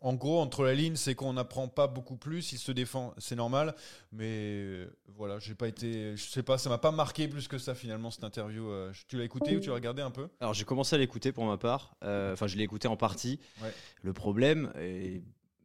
en 0.00 0.14
gros, 0.14 0.40
entre 0.40 0.64
la 0.64 0.72
ligne, 0.72 0.96
c'est 0.96 1.14
qu'on 1.14 1.34
n'apprend 1.34 1.68
pas 1.68 1.88
beaucoup 1.88 2.16
plus. 2.16 2.52
Il 2.52 2.58
se 2.58 2.72
défend, 2.72 3.12
c'est 3.18 3.36
normal. 3.36 3.65
Mais 4.12 4.26
euh, 4.26 4.96
voilà, 5.16 5.38
j'ai 5.38 5.54
pas 5.54 5.68
été. 5.68 6.16
Je 6.16 6.24
sais 6.24 6.42
pas, 6.42 6.58
ça 6.58 6.68
m'a 6.68 6.78
pas 6.78 6.90
marqué 6.90 7.28
plus 7.28 7.48
que 7.48 7.58
ça 7.58 7.74
finalement 7.74 8.10
cette 8.10 8.24
interview. 8.24 8.68
Euh, 8.68 8.92
tu 9.08 9.18
l'as 9.18 9.24
écouté 9.24 9.56
ou 9.56 9.60
tu 9.60 9.68
l'as 9.68 9.74
regardé 9.74 10.02
un 10.02 10.10
peu? 10.10 10.28
Alors 10.40 10.54
j'ai 10.54 10.64
commencé 10.64 10.94
à 10.94 10.98
l'écouter 10.98 11.32
pour 11.32 11.44
ma 11.44 11.56
part. 11.56 11.96
Euh, 12.04 12.32
enfin, 12.32 12.46
je 12.46 12.56
l'ai 12.56 12.64
écouté 12.64 12.88
en 12.88 12.96
partie. 12.96 13.40
Le 14.02 14.12
problème, 14.12 14.72
est... 14.78 15.22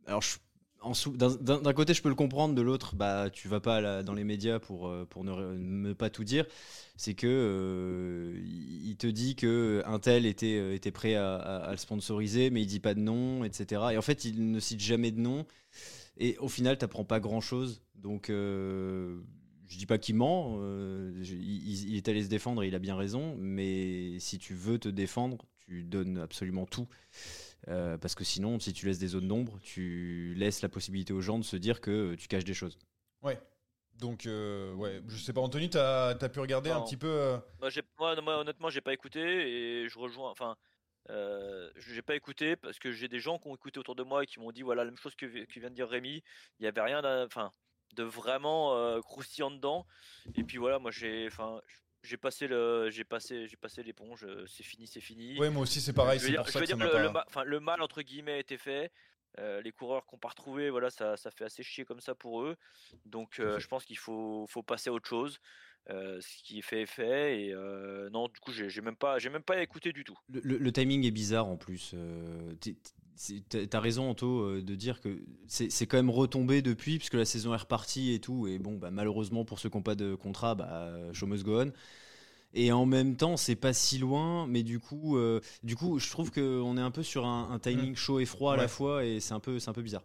alors 0.08 0.24
d'un 0.84 1.74
côté, 1.74 1.94
je 1.94 2.02
peux 2.02 2.10
le 2.10 2.16
comprendre, 2.16 2.56
de 2.56 2.62
l'autre, 2.62 2.96
bah, 2.96 3.30
tu 3.30 3.48
vas 3.48 3.60
pas 3.60 4.02
dans 4.02 4.16
les 4.16 4.24
médias 4.24 4.58
pour, 4.58 4.92
pour 5.10 5.24
ne, 5.24 5.94
pas 5.94 6.10
tout 6.10 6.24
dire. 6.24 6.46
C'est 6.96 7.14
que 7.14 8.34
il 8.44 8.96
te 8.98 9.06
dit 9.06 9.36
que 9.36 9.84
un 9.86 10.00
tel 10.00 10.26
était, 10.26 10.76
était 10.76 10.90
prêt 10.90 11.14
à, 11.14 11.36
à, 11.36 11.72
le 11.72 11.78
sponsoriser, 11.78 12.50
mais 12.50 12.64
il 12.64 12.66
dit 12.66 12.80
pas 12.80 12.96
de 12.96 13.00
nom, 13.00 13.44
etc. 13.44 13.82
Et 13.92 13.98
en 13.98 14.02
fait, 14.02 14.26
il 14.26 14.52
ne 14.52 14.60
cite 14.60 14.80
jamais 14.80 15.12
de 15.12 15.20
nom. 15.20 15.46
Et 16.17 16.38
au 16.38 16.50
final, 16.50 16.78
tu 16.78 16.84
n'apprends 16.84 17.06
pas 17.06 17.19
grand-chose. 17.19 17.84
Donc, 17.95 18.30
euh, 18.30 19.21
je 19.71 19.78
dis 19.78 19.86
pas 19.86 19.97
qu'il 19.97 20.15
ment. 20.15 20.58
Euh, 20.60 21.13
il, 21.24 21.95
est 21.95 22.08
allé 22.10 22.24
se 22.24 22.28
défendre 22.28 22.63
et 22.63 22.67
il 22.67 22.76
a 22.76 22.80
bien 22.80 22.95
raison. 22.95 23.36
Mais 23.38 24.19
si 24.19 24.38
tu 24.38 24.54
veux 24.54 24.78
te 24.78 24.89
défendre, 24.89 25.45
tu 25.60 25.84
donnes 25.84 26.17
absolument 26.17 26.65
tout. 26.65 26.88
Euh, 27.67 27.97
parce 27.97 28.15
que 28.15 28.24
sinon, 28.24 28.60
si 28.60 28.74
tu 28.74 28.86
laisses 28.86 29.00
des 29.00 29.08
zones 29.08 29.28
d'ombre, 29.28 29.60
tu 29.62 30.34
laisses 30.36 30.62
la 30.62 30.69
possibilité 30.69 31.13
aux 31.13 31.21
gens 31.21 31.39
de 31.39 31.43
se 31.43 31.56
dire 31.56 31.80
que 31.80 32.15
tu 32.15 32.28
caches 32.28 32.43
des 32.43 32.54
choses. 32.54 32.78
Ouais. 33.21 33.39
Donc, 33.97 34.26
euh, 34.26 34.74
ouais, 34.74 35.02
je 35.08 35.17
sais 35.17 35.32
pas, 35.32 35.41
Anthony, 35.41 35.69
tu 35.69 35.78
as, 35.78 36.15
pu 36.34 36.39
regarder 36.39 36.71
un 36.71 36.82
petit 36.82 36.97
peu 36.97 37.39
moi, 37.60 37.69
moi, 38.00 38.21
moi, 38.21 38.38
honnêtement, 38.39 38.69
j'ai 38.69 38.82
pas 38.82 38.93
écouté 38.93 39.19
et 39.21 39.88
je 39.88 40.00
rejoins. 40.00 40.32
Enfin, 40.32 40.58
euh, 41.10 41.70
j'ai 41.76 42.02
pas 42.02 42.16
écouté 42.16 42.56
parce 42.56 42.80
que 42.80 42.92
j'ai 42.92 43.08
des 43.08 43.20
gens 43.20 43.40
qui 43.40 43.48
ont 43.48 43.56
écouté 43.56 43.80
autour 43.80 43.96
de 43.96 44.04
moi 44.04 44.24
et 44.24 44.28
qui 44.28 44.40
m'ont 44.40 44.52
dit 44.52 44.62
voilà 44.62 44.84
la 44.84 44.92
même 44.92 45.00
chose 45.00 45.16
que, 45.16 45.26
vient 45.26 45.70
de 45.70 45.76
dire 45.76 45.90
Rémi. 45.90 46.24
Il 46.60 46.64
y 46.64 46.68
avait 46.68 46.82
rien, 46.82 47.02
enfin, 47.26 47.52
de 47.96 48.04
vraiment 48.04 48.76
euh, 48.78 49.02
croustillant 49.02 49.52
dedans. 49.52 49.86
Et 50.36 50.44
puis 50.44 50.58
voilà, 50.58 50.80
moi 50.80 50.92
j'ai, 50.92 51.28
enfin, 51.28 51.60
j'ai 52.04 52.18
passé 52.18 52.48
le, 52.48 52.90
j'ai 52.92 53.04
passé, 53.04 53.48
j'ai 53.48 53.58
passé 53.58 53.84
l'éponge. 53.84 54.24
Euh, 54.24 54.46
c'est 54.48 54.64
fini, 54.64 54.88
c'est 54.88 55.02
fini. 55.02 55.38
Oui, 55.40 55.50
moi 55.50 55.64
aussi 55.64 55.82
c'est 55.82 55.94
pareil. 55.94 56.20
Je 56.20 56.26
veux 56.26 56.66
dire, 56.66 56.78
le, 56.78 57.44
le, 57.46 57.60
mal 57.60 57.82
entre 57.82 58.02
guillemets 58.04 58.34
a 58.34 58.40
été 58.40 58.58
fait. 58.58 58.92
les 59.38 59.72
coureurs 59.72 60.06
qu'on 60.06 60.18
pas 60.18 60.30
retrouvés, 60.30 60.70
voilà, 60.70 60.92
ça, 60.92 61.18
ça 61.18 61.32
fait 61.32 61.46
assez 61.46 61.64
chier 61.64 61.84
comme 61.84 62.02
ça 62.02 62.14
pour 62.14 62.44
eux. 62.44 62.56
Donc, 63.06 63.36
je 63.38 63.68
pense 63.68 63.86
qu'il 63.86 63.98
faut, 63.98 64.46
faut 64.48 64.64
passer 64.64 64.90
à 64.90 64.94
autre 64.94 65.10
chose. 65.10 65.40
Euh, 65.89 66.20
ce 66.22 66.44
qui 66.44 66.60
est 66.60 66.62
fait 66.62 66.84
est 66.84 66.86
fait 66.86 67.41
et 67.41 67.54
euh, 67.54 68.08
non 68.12 68.28
du 68.28 68.39
coup 68.39 68.52
j'ai 68.52 68.82
même 68.82 68.96
pas 68.96 69.17
j'ai 69.17 69.32
même 69.32 69.41
pas 69.41 69.63
écouté 69.63 69.91
du 69.91 70.04
tout 70.04 70.15
le, 70.32 70.72
timing 70.72 71.08
est 71.08 71.12
bizarre 71.12 71.48
en 71.48 71.58
plus 71.58 71.94
euh, 71.96 72.54
T'as 73.50 73.80
raison, 73.80 74.10
Anto, 74.10 74.62
de 74.62 74.76
dire 74.76 75.00
que 75.00 75.24
c'est 75.48 75.86
quand 75.86 75.98
même 75.98 76.10
retombé 76.10 76.63
depuis, 76.63 76.98
puisque 76.98 77.13
la 77.13 77.26
saison 77.26 77.54
est 77.54 77.58
repartie 77.58 78.13
et 78.13 78.20
tout. 78.20 78.48
Et 78.48 78.58
bon, 78.58 78.78
bah, 78.78 78.89
malheureusement, 78.89 79.46
pour 79.46 79.60
ceux 79.60 79.70
qui 79.70 79.78
n'ont 79.78 79.84
pas 79.84 79.94
de 79.94 80.15
contrat, 80.15 80.56
bah, 80.56 80.91
show 81.13 81.28
must 81.28 81.44
go 81.44 81.62
on. 81.62 81.72
Et 82.56 82.72
en 82.72 82.88
même 82.88 83.17
temps, 83.17 83.38
c'est 83.38 83.56
pas 83.56 83.74
si 83.74 84.00
loin, 84.00 84.48
mais 84.48 84.63
du 84.63 84.80
coup, 84.80 85.20
du 85.62 85.76
coup 85.76 86.00
je 86.00 86.10
trouve 86.10 86.32
qu'on 86.32 86.78
est 86.78 86.82
un 86.82 86.89
peu 86.89 87.04
sur 87.04 87.28
un, 87.28 87.60
timing 87.60 87.91
mmh. 87.91 87.96
chaud 87.96 88.20
et 88.22 88.26
froid 88.26 88.54
à 88.54 88.58
la 88.58 88.67
fois, 88.67 89.06
et 89.06 89.20
c'est 89.20 89.34
un, 89.34 89.39
peu, 89.39 89.60
un 89.63 89.74
peu 89.74 89.84
bizarre. 89.84 90.04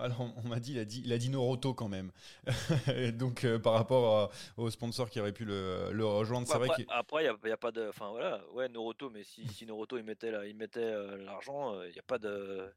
Alors, 0.00 0.32
on 0.36 0.48
m'a 0.48 0.60
dit, 0.60 0.72
il 0.72 0.78
a 0.78 0.84
dit, 0.84 1.02
il 1.04 1.12
a 1.12 1.18
dit 1.18 1.30
Noroto 1.30 1.74
quand 1.74 1.88
même. 1.88 2.10
Donc, 3.14 3.44
euh, 3.44 3.58
par 3.58 3.74
rapport 3.74 4.32
au 4.56 4.70
sponsor 4.70 5.10
qui 5.10 5.20
aurait 5.20 5.32
pu 5.32 5.44
le, 5.44 6.04
rejoindre, 6.04 6.46
c'est 6.46 6.58
vrai 6.58 6.68
Après, 6.88 7.24
il 7.24 7.36
n'y 7.44 7.50
a, 7.50 7.56
pas 7.56 7.70
de. 7.70 7.88
Enfin, 7.88 8.10
voilà, 8.10 8.42
ouais, 8.52 8.68
Noroto, 8.68 9.10
mais 9.10 9.24
si, 9.24 9.46
si 9.48 9.66
Noroto 9.66 9.98
il 9.98 10.04
mettait, 10.04 10.32
il 10.48 10.56
mettait 10.56 10.80
euh, 10.80 11.16
l'argent, 11.24 11.74
euh, 11.74 11.88
il 11.88 11.92
n'y 11.92 11.98
a 11.98 12.04
pas 12.06 12.18
de. 12.18 12.72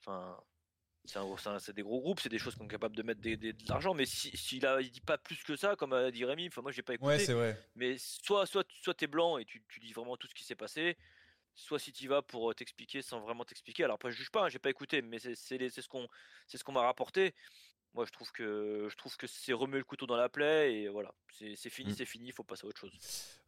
Enfin. 0.00 0.36
C'est 1.06 1.74
des 1.74 1.80
gros 1.80 2.02
groupes, 2.02 2.20
c'est 2.20 2.28
des 2.28 2.38
choses 2.38 2.54
qu'on 2.54 2.66
est 2.66 2.68
capable 2.68 2.94
de 2.94 3.02
mettre 3.02 3.22
de 3.22 3.54
l'argent, 3.66 3.94
mais 3.94 4.04
s'il 4.04 4.36
si, 4.36 4.60
ne 4.60 4.82
dit 4.82 5.00
pas 5.00 5.16
plus 5.16 5.42
que 5.42 5.56
ça, 5.56 5.74
comme 5.74 5.94
a 5.94 6.10
dit 6.10 6.22
Rémi, 6.22 6.48
enfin 6.48 6.60
moi 6.60 6.70
j'ai 6.70 6.82
pas 6.82 6.92
écouté. 6.92 7.08
Ouais, 7.08 7.18
c'est 7.18 7.32
vrai. 7.32 7.58
Mais 7.76 7.96
soit, 7.96 8.44
soit, 8.44 8.66
soit 8.82 9.02
es 9.02 9.06
blanc 9.06 9.38
et 9.38 9.46
tu, 9.46 9.64
tu 9.70 9.80
dis 9.80 9.94
vraiment 9.94 10.18
tout 10.18 10.26
ce 10.26 10.34
qui 10.34 10.44
s'est 10.44 10.54
passé, 10.54 10.98
soit 11.54 11.78
si 11.78 11.92
tu 11.92 12.08
vas 12.08 12.22
pour 12.22 12.54
t'expliquer 12.54 13.02
sans 13.02 13.20
vraiment 13.20 13.44
t'expliquer. 13.44 13.84
Alors 13.84 13.96
après, 13.96 14.10
je 14.10 14.16
juge 14.18 14.30
pas, 14.30 14.44
hein, 14.44 14.48
j'ai 14.48 14.58
pas 14.58 14.70
écouté, 14.70 15.02
mais 15.02 15.18
c'est 15.18 15.34
ce 15.34 15.88
qu'on 15.88 16.08
c'est 16.46 16.58
ce 16.58 16.64
qu'on 16.64 16.72
m'a 16.72 16.82
rapporté. 16.82 17.34
Moi, 17.98 18.06
je 18.06 18.12
trouve 18.12 18.30
que 18.30 18.86
je 18.88 18.96
trouve 18.96 19.16
que 19.16 19.26
c'est 19.26 19.52
remuer 19.52 19.78
le 19.78 19.82
couteau 19.82 20.06
dans 20.06 20.14
la 20.14 20.28
plaie 20.28 20.72
et 20.72 20.88
voilà, 20.88 21.12
c'est 21.32 21.68
fini, 21.68 21.90
mmh. 21.90 21.94
c'est 21.96 22.04
fini, 22.04 22.26
il 22.28 22.32
faut 22.32 22.44
passer 22.44 22.64
à 22.64 22.68
autre 22.68 22.78
chose. 22.78 22.92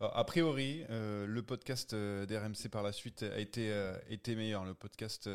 a 0.00 0.24
priori, 0.24 0.84
euh, 0.90 1.24
le 1.24 1.42
podcast 1.44 1.92
euh, 1.92 2.26
d'RMC 2.26 2.68
par 2.68 2.82
la 2.82 2.90
suite 2.90 3.22
a 3.22 3.38
été 3.38 3.70
euh, 3.70 3.96
été 4.08 4.34
meilleur. 4.34 4.64
Le 4.64 4.74
podcast 4.74 5.30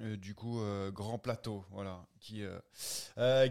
du 0.00 0.36
coup 0.36 0.60
Grand 0.92 1.18
Plateau, 1.18 1.64
voilà, 1.72 2.06
qui 2.20 2.44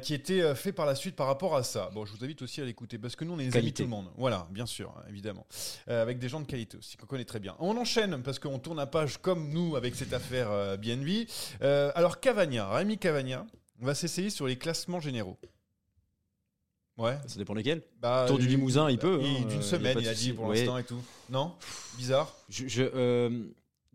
qui 0.01 0.13
était 0.13 0.55
fait 0.55 0.71
par 0.71 0.85
la 0.85 0.95
suite 0.95 1.17
par 1.17 1.27
rapport 1.27 1.57
à 1.57 1.63
ça. 1.63 1.89
Bon, 1.93 2.05
je 2.05 2.13
vous 2.13 2.23
invite 2.23 2.41
aussi 2.41 2.61
à 2.61 2.65
l'écouter 2.65 2.97
parce 2.97 3.17
que 3.17 3.25
nous 3.25 3.33
on 3.33 3.39
est 3.39 3.47
les 3.47 3.57
amis 3.57 3.73
tout 3.73 3.83
le 3.83 3.89
monde. 3.89 4.09
Voilà, 4.15 4.47
bien 4.49 4.65
sûr, 4.65 4.95
évidemment, 5.09 5.45
avec 5.87 6.19
des 6.19 6.29
gens 6.29 6.39
de 6.39 6.47
qualité 6.47 6.77
aussi 6.77 6.95
qu'on 6.95 7.05
connaît 7.05 7.25
très 7.25 7.41
bien. 7.41 7.57
On 7.59 7.75
enchaîne 7.75 8.23
parce 8.23 8.39
qu'on 8.39 8.59
tourne 8.59 8.79
à 8.79 8.87
page 8.87 9.17
comme 9.17 9.49
nous 9.49 9.75
avec 9.75 9.93
cette 9.93 10.13
affaire 10.13 10.77
BNB. 10.77 11.27
alors 11.59 12.21
Cavagna, 12.21 12.69
Rémi 12.69 12.97
Cavagna. 12.97 13.45
On 13.81 13.85
va 13.85 13.95
s'essayer 13.95 14.29
sur 14.29 14.45
les 14.47 14.57
classements 14.57 14.99
généraux. 14.99 15.37
Ouais. 16.97 17.17
Ça 17.27 17.37
dépend 17.37 17.53
lesquels. 17.53 17.81
Bah, 18.01 18.25
Tour 18.27 18.37
du 18.37 18.47
Limousin, 18.47 18.89
il 18.89 18.99
peut. 18.99 19.21
Hein, 19.23 19.45
D'une 19.47 19.61
semaine, 19.61 19.97
il 20.01 20.07
a, 20.07 20.13
dit 20.13 20.33
pour 20.33 20.51
l'instant 20.51 20.77
et 20.77 20.83
tout. 20.83 21.01
Non? 21.29 21.53
Bizarre 21.97 22.35
je, 22.49 22.83
euh, 22.93 23.45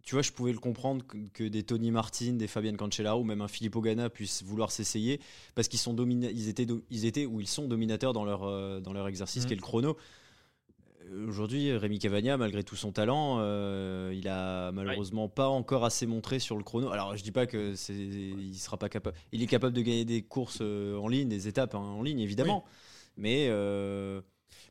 Tu 0.03 0.15
vois, 0.15 0.23
je 0.23 0.33
pouvais 0.33 0.53
le 0.53 0.59
comprendre 0.59 1.05
que, 1.35 1.45
des 1.45 1.63
Tony 1.65 1.91
Martin, 1.91 2.33
des 2.33 2.47
Fabian 2.47 2.75
Cancellara 2.77 3.19
ou 3.19 3.25
même 3.25 3.43
un 3.43 3.49
Filippo 3.49 3.83
Ganna 3.83 4.09
puissent 4.09 4.43
vouloir 4.43 4.71
s'essayer 4.71 5.21
parce 5.55 5.69
qu'ils 5.69 5.79
sont 5.79 5.95
ils 5.95 6.49
étaient, 6.49 6.67
ils 6.89 7.05
étaient 7.05 7.27
ou 7.27 7.43
ils 7.43 7.47
sont 7.47 7.69
dominateurs 7.69 8.15
dans 8.15 8.25
leur, 8.25 8.45
euh, 8.45 8.81
dans 8.81 8.95
leur 8.95 9.07
exercice 9.07 9.45
mmh. 9.45 9.47
qui 9.47 9.53
est 9.53 9.57
le 9.57 9.63
chrono. 9.63 9.99
Aujourd'hui, 11.29 11.73
Rémi 11.77 11.99
Cavagna, 11.99 12.37
malgré 12.37 12.65
tout 12.65 12.77
son 12.77 12.93
talent, 12.93 13.39
euh, 13.41 14.15
il 14.17 14.29
a 14.29 14.73
malheureusement 14.73 15.29
pas 15.29 15.49
encore 15.49 15.85
assez 15.85 16.07
montré 16.07 16.39
sur 16.39 16.57
le 16.57 16.65
chrono. 16.65 16.91
Alors, 16.91 17.17
je 17.17 17.23
dis 17.23 17.33
pas 17.33 17.47
que 17.47 17.75
c'est, 17.75 17.95
il 17.95 18.55
sera 18.55 18.77
pas 18.77 18.89
capable. 18.89 19.17
Il 19.33 19.43
est 19.43 19.47
capable 19.47 19.75
de 19.75 19.83
gagner 19.83 20.05
des 20.05 20.23
courses 20.23 20.59
euh, 20.61 20.97
en 20.99 21.09
ligne, 21.09 21.29
des 21.29 21.49
étapes 21.49 21.75
hein, 21.75 21.79
en 21.79 22.03
ligne, 22.03 22.21
évidemment. 22.21 22.65
Mais 23.17 23.47
euh, 23.49 24.23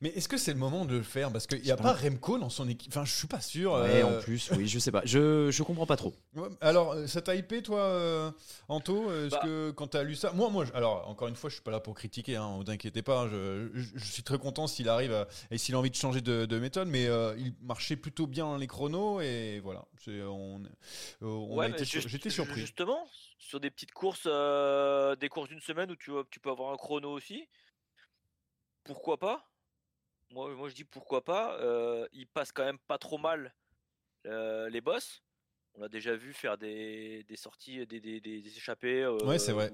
mais 0.03 0.09
est-ce 0.09 0.27
que 0.27 0.35
c'est 0.35 0.51
le 0.51 0.59
moment 0.59 0.83
de 0.83 0.97
le 0.97 1.01
faire 1.01 1.31
Parce 1.31 1.47
qu'il 1.47 1.61
n'y 1.61 1.71
a 1.71 1.77
pas 1.77 1.93
Remco 1.93 2.37
dans 2.37 2.49
son 2.49 2.67
équipe. 2.67 2.91
Enfin, 2.91 3.05
je 3.05 3.13
suis 3.13 3.27
pas 3.27 3.39
sûr. 3.39 3.71
Ouais, 3.71 4.03
en 4.03 4.19
plus, 4.19 4.51
oui, 4.51 4.67
je 4.67 4.77
sais 4.77 4.91
pas. 4.91 5.01
Je, 5.05 5.49
je 5.49 5.63
comprends 5.63 5.85
pas 5.85 5.95
trop. 5.95 6.13
Alors, 6.59 6.91
euh, 6.91 7.07
ça 7.07 7.21
t'a 7.21 7.35
hypé, 7.35 7.63
toi, 7.63 7.79
euh, 7.79 8.29
Anto 8.67 9.09
Est-ce 9.13 9.29
bah. 9.29 9.39
que 9.41 9.71
quand 9.71 9.87
tu 9.87 9.97
as 9.97 10.03
lu 10.03 10.15
ça. 10.15 10.33
Moi, 10.33 10.49
moi, 10.49 10.65
alors, 10.73 11.07
encore 11.07 11.29
une 11.29 11.37
fois, 11.37 11.49
je 11.49 11.55
suis 11.55 11.63
pas 11.63 11.71
là 11.71 11.79
pour 11.79 11.95
critiquer, 11.95 12.35
hein, 12.35 12.57
vous 12.57 12.69
inquiétez 12.69 13.01
pas. 13.01 13.29
Je, 13.29 13.69
je, 13.73 14.03
suis 14.03 14.23
très 14.23 14.37
content 14.37 14.67
s'il 14.67 14.89
arrive 14.89 15.25
et 15.51 15.57
s'il 15.57 15.73
a 15.73 15.79
envie 15.79 15.89
de 15.89 15.95
changer 15.95 16.19
de, 16.19 16.59
méthode, 16.59 16.89
mais 16.89 17.07
euh, 17.07 17.33
il 17.37 17.53
marchait 17.61 17.95
plutôt 17.95 18.27
bien 18.27 18.57
les 18.57 18.67
chronos 18.67 19.21
et 19.21 19.61
voilà. 19.63 19.85
On, 20.07 20.61
on 21.21 21.59
a 21.59 21.69
été 21.69 21.85
j'étais 21.85 22.29
surpris. 22.29 22.59
Justement, 22.59 23.07
sur 23.39 23.61
des 23.61 23.69
petites 23.69 23.93
courses, 23.93 24.27
des 24.27 25.29
courses 25.29 25.47
d'une 25.47 25.61
semaine 25.61 25.91
où 25.91 25.95
tu, 25.95 26.11
tu 26.29 26.41
peux 26.41 26.49
avoir 26.49 26.73
un 26.73 26.77
chrono 26.77 27.09
aussi, 27.09 27.47
pourquoi 28.83 29.17
pas 29.17 29.47
moi, 30.33 30.53
moi, 30.55 30.67
je 30.67 30.73
dis 30.73 30.83
pourquoi 30.83 31.23
pas. 31.23 31.57
Euh, 31.59 32.07
il 32.11 32.27
passe 32.27 32.51
quand 32.51 32.65
même 32.65 32.79
pas 32.79 32.97
trop 32.97 33.17
mal 33.17 33.53
euh, 34.25 34.69
les 34.69 34.81
boss. 34.81 35.23
On 35.75 35.81
l'a 35.81 35.89
déjà 35.89 36.15
vu 36.15 36.33
faire 36.33 36.57
des, 36.57 37.23
des 37.23 37.35
sorties, 37.35 37.85
des, 37.87 37.99
des, 37.99 38.19
des 38.19 38.57
échappées. 38.57 39.03
Euh, 39.03 39.17
ouais, 39.25 39.39
c'est 39.39 39.53
vrai. 39.53 39.71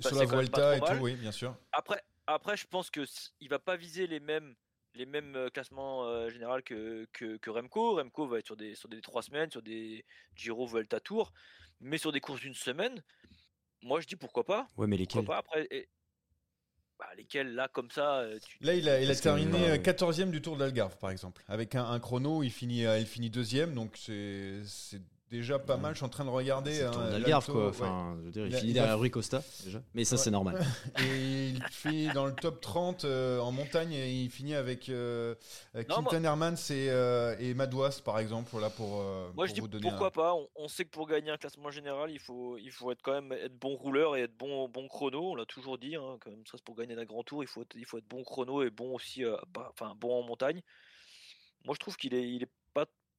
Sur 0.00 0.16
la 0.16 0.24
Volta 0.24 0.76
et 0.76 0.80
tout, 0.80 1.02
oui, 1.02 1.14
bien 1.14 1.32
sûr. 1.32 1.56
Après, 1.72 2.02
après 2.26 2.56
je 2.56 2.66
pense 2.66 2.90
que 2.90 3.04
il 3.40 3.48
va 3.48 3.58
pas 3.58 3.76
viser 3.76 4.06
les 4.06 4.20
mêmes 4.20 4.54
les 4.94 5.04
mêmes 5.04 5.50
classements 5.52 6.28
général 6.30 6.62
que, 6.62 7.06
que, 7.12 7.36
que, 7.36 7.50
Remco. 7.50 7.96
Remco 7.96 8.26
va 8.26 8.38
être 8.38 8.46
sur 8.46 8.56
des 8.56 8.74
sur 8.74 8.88
des 8.88 9.02
trois 9.02 9.20
semaines, 9.20 9.50
sur 9.50 9.60
des 9.60 10.06
Giro, 10.34 10.66
Volta 10.66 11.00
Tour, 11.00 11.34
mais 11.80 11.98
sur 11.98 12.12
des 12.12 12.20
courses 12.20 12.40
d'une 12.40 12.54
semaine. 12.54 13.02
Moi, 13.82 14.00
je 14.00 14.06
dis 14.06 14.16
pourquoi 14.16 14.44
pas. 14.44 14.68
Ouais, 14.78 14.86
mais 14.86 14.96
lesquels 14.96 15.26
pas 15.26 15.36
Après, 15.36 15.68
bah, 16.98 17.06
lesquels 17.16 17.54
là 17.54 17.68
comme 17.72 17.90
ça 17.90 18.20
euh, 18.20 18.38
Là 18.60 18.74
il 18.74 18.88
a, 18.88 19.00
il 19.00 19.10
a 19.10 19.14
terminé 19.14 19.76
14e 19.78 20.30
du 20.30 20.40
Tour 20.40 20.56
de 20.56 20.60
l'Algarve 20.60 20.96
par 20.98 21.10
exemple. 21.10 21.42
Avec 21.48 21.74
un, 21.74 21.98
chrono 22.00 22.42
il 22.42 22.50
finit 22.50 22.86
euh, 22.86 22.98
il 22.98 23.06
finit 23.06 23.30
deuxième 23.30 23.74
donc 23.74 23.96
c'est 23.96 24.62
déjà 25.30 25.58
pas 25.58 25.76
mal. 25.76 25.92
Je 25.92 25.96
suis 25.98 26.04
en 26.06 26.08
train 26.08 26.24
de 26.24 26.30
regarder. 26.30 26.74
C'est 26.74 26.84
hein, 26.84 26.90
d'Algarve, 27.10 27.46
l'Alto, 27.48 27.52
quoi. 27.52 27.62
ouais. 27.62 27.68
Enfin, 27.68 28.16
je 28.20 28.24
veux 28.26 28.30
dire, 28.32 28.46
il 28.46 28.54
finit 28.54 28.70
a- 28.70 28.74
derrière 28.74 28.98
Rui 28.98 29.10
Costa, 29.10 29.42
déjà. 29.64 29.82
Mais 29.94 30.04
ça, 30.04 30.16
c'est 30.16 30.30
normal. 30.30 30.58
Et 31.00 31.48
il 31.48 31.62
fait 31.70 32.06
dans 32.14 32.26
le 32.26 32.32
top 32.34 32.60
30 32.60 33.04
euh, 33.04 33.38
en 33.40 33.52
montagne 33.52 33.92
et 33.92 34.12
il 34.12 34.30
finit 34.30 34.54
avec 34.54 34.88
euh, 34.88 35.34
euh, 35.74 35.82
Quinton 35.84 36.22
Hermans 36.24 36.54
et, 36.70 36.88
euh, 36.90 37.36
et 37.38 37.54
Madouas 37.54 38.00
par 38.04 38.18
exemple 38.18 38.48
voilà 38.52 38.70
pour, 38.70 39.00
euh, 39.00 39.26
Moi 39.34 39.34
pour 39.34 39.46
je 39.46 39.52
dis 39.54 39.60
vous 39.60 39.68
pourquoi 39.68 40.08
un- 40.08 40.10
pas. 40.10 40.34
On, 40.34 40.48
on 40.56 40.68
sait 40.68 40.84
que 40.84 40.90
pour 40.90 41.06
gagner 41.06 41.30
un 41.30 41.36
classement 41.36 41.70
général, 41.70 42.10
il 42.10 42.18
faut, 42.20 42.56
il 42.58 42.70
faut 42.70 42.90
être 42.92 43.02
quand 43.02 43.12
même 43.12 43.32
être 43.32 43.56
bon 43.58 43.74
rouleur 43.76 44.16
et 44.16 44.22
être 44.22 44.36
bon, 44.36 44.68
bon 44.68 44.88
chrono. 44.88 45.32
On 45.32 45.34
l'a 45.34 45.46
toujours 45.46 45.78
dit. 45.78 45.96
Hein, 45.96 46.18
quand 46.20 46.30
même, 46.30 46.44
ça, 46.46 46.52
c'est 46.56 46.64
pour 46.64 46.76
gagner 46.76 46.94
un 46.96 47.04
grand 47.04 47.22
tour, 47.22 47.42
il 47.42 47.46
faut, 47.48 47.62
être, 47.62 47.74
il 47.76 47.84
faut 47.84 47.98
être 47.98 48.08
bon 48.08 48.22
chrono 48.24 48.62
et 48.62 48.70
bon 48.70 48.94
aussi, 48.94 49.24
euh, 49.24 49.36
pas- 49.52 49.70
enfin 49.72 49.94
bon 49.98 50.18
en 50.18 50.22
montagne. 50.22 50.62
Moi 51.64 51.74
je 51.74 51.80
trouve 51.80 51.96
qu'il 51.96 52.14
est, 52.14 52.28
il 52.28 52.42
est 52.44 52.46
pas, 52.46 52.52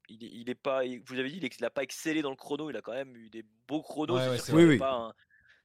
il 0.10 0.24
est, 0.24 0.30
il 0.32 0.50
est 0.50 0.56
pas. 0.56 0.86
il- 0.86 1.02
Vous 1.06 1.17
avez 1.20 1.30
dit, 1.30 1.38
il 1.38 1.46
est- 1.46 1.58
il 1.60 1.65
a 1.65 1.70
pas 1.70 1.84
excellé 1.84 2.22
dans 2.22 2.30
le 2.30 2.36
chrono. 2.36 2.70
Il 2.70 2.78
a 2.78 2.82
quand 2.82 2.93
même 2.93 3.15
eu 3.15 3.30
des 3.30 3.43
beaux 3.67 3.82
chronos. 3.82 4.15
Ouais, 4.15 4.30
ouais, 4.30 4.38
Oui, 4.54 4.63
oui. 4.65 4.78
pas 4.78 4.93
un- 4.93 5.13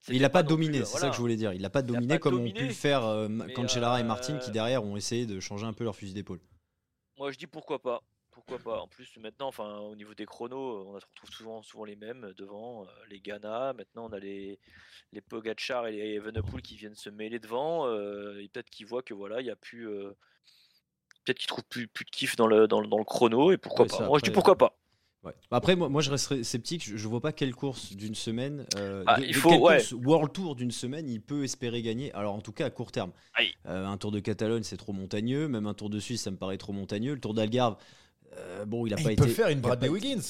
Il 0.08 0.20
n'a 0.22 0.30
pas 0.30 0.42
dominé, 0.42 0.78
euh, 0.80 0.84
c'est 0.84 0.98
ça 0.98 1.08
que 1.10 1.14
je 1.14 1.20
voulais 1.20 1.36
dire. 1.36 1.52
Il 1.52 1.62
n'a 1.62 1.70
pas 1.70 1.82
dominé 1.82 2.14
pas 2.14 2.18
comme 2.18 2.34
ont 2.34 2.38
pu 2.38 2.48
dominé, 2.50 2.68
le 2.68 2.74
faire 2.74 3.04
euh, 3.04 3.28
Cancellara 3.54 4.00
et 4.00 4.02
Martin 4.04 4.36
qui 4.38 4.50
euh, 4.50 4.52
derrière 4.52 4.82
ont 4.82 4.96
essayé 4.96 5.26
de 5.26 5.38
changer 5.38 5.64
un 5.64 5.72
peu 5.72 5.84
leur 5.84 5.94
fusil 5.94 6.12
d'épaule. 6.12 6.40
Moi, 7.18 7.30
je 7.30 7.38
dis 7.38 7.46
pourquoi 7.46 7.80
pas. 7.80 8.02
Pourquoi 8.32 8.58
pas. 8.58 8.80
En 8.80 8.88
plus, 8.88 9.14
maintenant, 9.18 9.48
enfin, 9.48 9.76
au 9.80 9.94
niveau 9.94 10.14
des 10.14 10.24
chronos, 10.24 10.86
on 10.88 10.92
retrouve 10.92 11.30
souvent, 11.30 11.62
souvent 11.62 11.84
les 11.84 11.96
mêmes 11.96 12.24
euh, 12.24 12.32
devant. 12.34 12.82
euh, 12.84 12.86
les 13.10 13.20
Ghana, 13.20 13.74
maintenant, 13.74 14.06
on 14.06 14.12
a 14.12 14.18
les, 14.18 14.58
les 15.12 15.20
Pogacar 15.20 15.86
et 15.86 15.92
les 15.92 16.14
Evenepoel 16.14 16.62
qui 16.62 16.74
viennent 16.76 16.94
se 16.96 17.10
mêler 17.10 17.38
devant. 17.38 17.86
euh, 17.86 18.40
et 18.42 18.48
peut-être 18.48 18.70
qu'ils 18.70 18.86
voient 18.86 19.02
que 19.02 19.14
voilà, 19.14 19.40
il 19.40 19.46
y 19.46 19.50
a 19.50 19.56
plus. 19.56 19.86
Euh, 21.22 21.24
peut-être 21.24 21.38
qu'ils 21.38 21.48
trouvent 21.48 21.64
plus, 21.68 21.86
plus 21.88 22.04
de 22.04 22.10
kiff 22.10 22.36
dans 22.36 22.46
le, 22.46 22.66
dans, 22.66 22.80
le- 22.80 22.86
dans 22.88 22.98
le 22.98 23.04
chrono. 23.04 23.52
Et 23.52 23.56
pourquoi 23.56 23.84
Ouais, 23.84 23.88
pas. 23.90 23.96
ça, 23.98 24.06
Moi, 24.06 24.18
je 24.18 24.22
dis 24.24 24.28
après, 24.30 24.34
pourquoi 24.34 24.58
pas. 24.58 24.76
Ouais. 25.24 25.32
Après, 25.52 25.76
moi, 25.76 25.88
moi, 25.88 26.02
je 26.02 26.10
resterai 26.10 26.42
sceptique. 26.42 26.84
Je, 26.84 26.96
je 26.96 27.08
vois 27.08 27.20
pas 27.20 27.32
quelle 27.32 27.54
course 27.54 27.92
d'une 27.94 28.14
semaine, 28.16 28.66
euh, 28.76 29.04
Ah, 29.06 29.20
de- 29.20 29.24
il 29.26 29.28
de 29.28 29.34
faut- 29.34 29.50
quelle 29.50 29.60
ouais. 29.60 29.76
course 29.76 29.92
World 29.92 30.32
Tour 30.32 30.56
d'une 30.56 30.72
semaine, 30.72 31.08
il 31.08 31.20
peut 31.20 31.44
espérer 31.44 31.80
gagner. 31.82 32.12
Alors, 32.12 32.34
en 32.34 32.40
tout 32.40 32.50
cas, 32.52 32.66
à 32.66 32.70
court 32.70 32.90
terme. 32.90 33.12
Euh, 33.66 33.86
un 33.86 33.96
Tour 33.98 34.10
de 34.10 34.18
Catalogne, 34.18 34.64
c'est 34.64 34.76
trop 34.76 34.92
montagneux. 34.92 35.46
Même 35.46 35.66
un 35.66 35.74
Tour 35.74 35.90
de 35.90 36.00
Suisse, 36.00 36.22
ça 36.22 36.30
me 36.32 36.36
paraît 36.36 36.58
trop 36.58 36.72
montagneux. 36.72 37.14
Le 37.14 37.20
Tour 37.20 37.34
d'Algarve, 37.34 37.76
euh, 38.36 38.64
bon, 38.64 38.84
il 38.86 38.94
a 38.94 38.96
Eh, 38.98 39.02
pas 39.04 39.10
il 39.10 39.12
été. 39.14 39.22
peut 39.22 39.28
faire 39.28 39.48
une 39.48 39.58
il 39.58 39.62
Bradley 39.62 39.88
Wiggins 39.88 40.20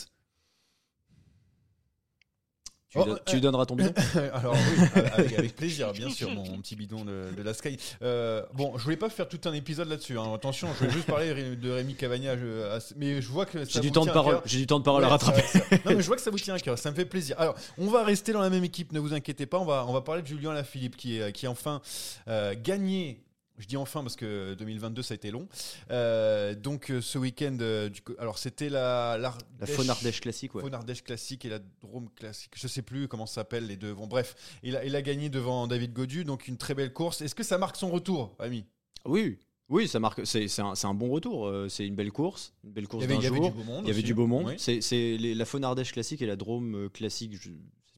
Tu, 2.92 2.98
Oh, 2.98 3.04
don- 3.04 3.12
euh, 3.14 3.18
tu 3.24 3.40
donneras 3.40 3.64
ton 3.64 3.74
bidon 3.74 3.90
Alors 4.34 4.52
oui, 4.54 4.84
avec, 5.14 5.38
avec 5.38 5.56
plaisir, 5.56 5.92
bien 5.92 6.10
sûr, 6.10 6.28
mon, 6.30 6.44
mon 6.46 6.58
petit 6.58 6.76
bidon 6.76 7.06
de, 7.06 7.30
de 7.34 7.42
la 7.42 7.54
Sky. 7.54 7.78
Euh, 8.02 8.42
bon, 8.52 8.76
je 8.76 8.84
voulais 8.84 8.98
pas 8.98 9.08
faire 9.08 9.26
tout 9.26 9.40
un 9.46 9.52
épisode 9.54 9.88
là-dessus. 9.88 10.18
hein. 10.18 10.30
Attention, 10.34 10.68
je 10.74 10.78
voulais 10.80 10.90
juste 10.90 11.06
parler 11.06 11.56
de 11.56 11.70
Rémi 11.70 11.94
Cavagna, 11.94 12.36
je- 12.36 12.78
mais 12.98 13.22
je 13.22 13.28
vois 13.28 13.46
que 13.46 13.64
J'ai 13.64 13.80
du 13.80 13.92
temps 13.92 14.04
de 14.04 14.10
parole. 14.10 14.42
J'ai 14.44 14.58
du 14.58 14.66
temps 14.66 14.78
de 14.78 14.84
parole 14.84 15.02
à 15.04 15.08
rattraper. 15.08 15.40
ça. 15.42 15.60
Non, 15.86 15.92
mais 15.96 16.02
je 16.02 16.06
vois 16.06 16.16
que 16.16 16.22
ça 16.22 16.30
vous 16.30 16.38
tient 16.38 16.54
à 16.54 16.58
cœur, 16.60 16.78
ça 16.78 16.90
me 16.90 16.94
fait 16.96 17.06
plaisir. 17.06 17.34
Alors, 17.40 17.54
on 17.78 17.86
va 17.88 18.04
rester 18.04 18.32
dans 18.34 18.42
la 18.42 18.50
même 18.50 18.64
équipe, 18.64 18.92
ne 18.92 19.00
vous 19.00 19.14
inquiétez 19.14 19.46
pas. 19.46 19.58
On 19.58 19.64
va, 19.64 19.86
on 19.88 19.92
va 19.94 20.02
parler 20.02 20.20
de 20.20 20.26
Julien 20.26 20.52
Lafilippe 20.52 20.96
qui, 20.98 21.18
est, 21.18 21.32
qui 21.32 21.46
enfin 21.48 21.80
euh, 22.28 22.54
gagné. 22.62 23.22
Je 23.62 23.68
dis 23.68 23.76
enfin 23.76 24.02
parce 24.02 24.16
que 24.16 24.54
2022 24.54 25.02
ça 25.02 25.12
a 25.12 25.14
été 25.14 25.30
long. 25.30 25.48
Euh, 25.90 26.54
donc 26.54 26.90
euh, 26.90 27.00
ce 27.00 27.16
week-end, 27.16 27.56
euh, 27.60 27.88
du 27.88 28.00
alors 28.18 28.36
c'était 28.38 28.68
la 28.68 29.16
La 29.16 29.18
l'Ardèche- 29.60 29.74
Faune 29.76 29.88
Ardèche 29.88 30.20
classique, 30.20 30.54
ouais. 30.56 30.62
Faune 30.62 30.74
Ardèche 30.74 31.04
classique 31.04 31.44
et 31.44 31.48
la 31.48 31.60
Drôme 31.80 32.08
classique. 32.16 32.52
Je 32.56 32.66
sais 32.66 32.82
plus 32.82 33.06
comment 33.08 33.26
ça 33.26 33.34
s'appelle 33.36 33.66
les 33.66 33.76
deux. 33.76 33.94
Bon 33.94 34.06
bref, 34.08 34.34
il 34.64 34.76
a, 34.76 34.84
il 34.84 34.96
a 34.96 35.02
gagné 35.02 35.28
devant 35.30 35.66
David 35.68 35.92
Godu, 35.92 36.24
donc 36.24 36.48
une 36.48 36.56
très 36.56 36.74
belle 36.74 36.92
course. 36.92 37.20
Est-ce 37.22 37.34
que 37.36 37.44
ça 37.44 37.56
marque 37.56 37.76
son 37.76 37.88
retour, 37.90 38.34
Ami 38.40 38.64
Oui, 39.04 39.38
oui, 39.68 39.86
ça 39.86 40.00
marque. 40.00 40.26
C'est 40.26 40.46
un, 40.60 40.72
un 40.82 40.94
bon 40.94 41.08
retour. 41.10 41.50
C'est 41.68 41.86
une 41.86 41.94
belle 41.94 42.10
course, 42.12 42.52
une 42.64 42.72
belle 42.72 42.88
course 42.88 43.04
Il 43.04 43.10
y 43.10 43.12
avait- 43.12 43.14
d'un 43.14 43.20
il 43.20 43.24
y 43.24 43.26
avait 43.28 43.36
jour. 43.36 43.50
du 43.52 43.56
beau 43.58 43.64
monde 43.64 43.84
Il 43.84 43.88
y 43.88 43.92
avait 43.92 44.02
du 44.02 44.14
beau 44.14 44.26
monde. 44.26 44.46
Oui. 44.48 44.80
C'est 44.82 45.16
la 45.18 45.44
Faune 45.44 45.64
Ardèche 45.64 45.92
classique 45.92 46.20
et 46.20 46.26
la 46.26 46.36
Drôme 46.36 46.90
classique. 46.92 47.36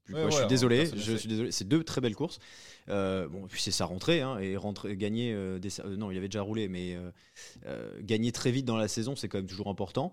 Je, 0.07 0.13
sais 0.13 0.13
plus 0.13 0.15
Ouais, 0.15 0.21
quoi, 0.23 0.31
je 0.31 0.35
voilà, 0.35 0.47
suis 0.47 0.49
désolé. 0.49 0.87
Je 0.97 1.17
suis. 1.17 1.53
C'est 1.53 1.69
deux 1.69 1.83
très 1.85 2.01
belles 2.01 2.15
courses. 2.17 2.39
Euh, 2.89 3.29
bon, 3.29 3.47
puis 3.49 3.61
c'est 3.63 3.71
sa 3.71 3.87
rentrée 3.87 4.21
hein, 4.21 4.39
et 4.39 4.57
rentrer, 4.57 4.97
gagner. 4.97 5.33
euh, 5.33 5.59
des- 5.59 5.81
euh, 5.81 5.97
non, 5.97 6.11
il 6.11 6.17
avait 6.19 6.29
déjà 6.29 6.43
roulé, 6.43 6.69
mais 6.69 6.99
euh, 7.67 8.01
gagner 8.03 8.31
très 8.33 8.51
vite 8.51 8.67
dans 8.67 8.77
la 8.77 8.89
saison, 8.89 9.17
c'est 9.17 9.29
quand 9.29 9.39
même 9.39 9.47
toujours 9.47 9.69
important. 9.69 10.13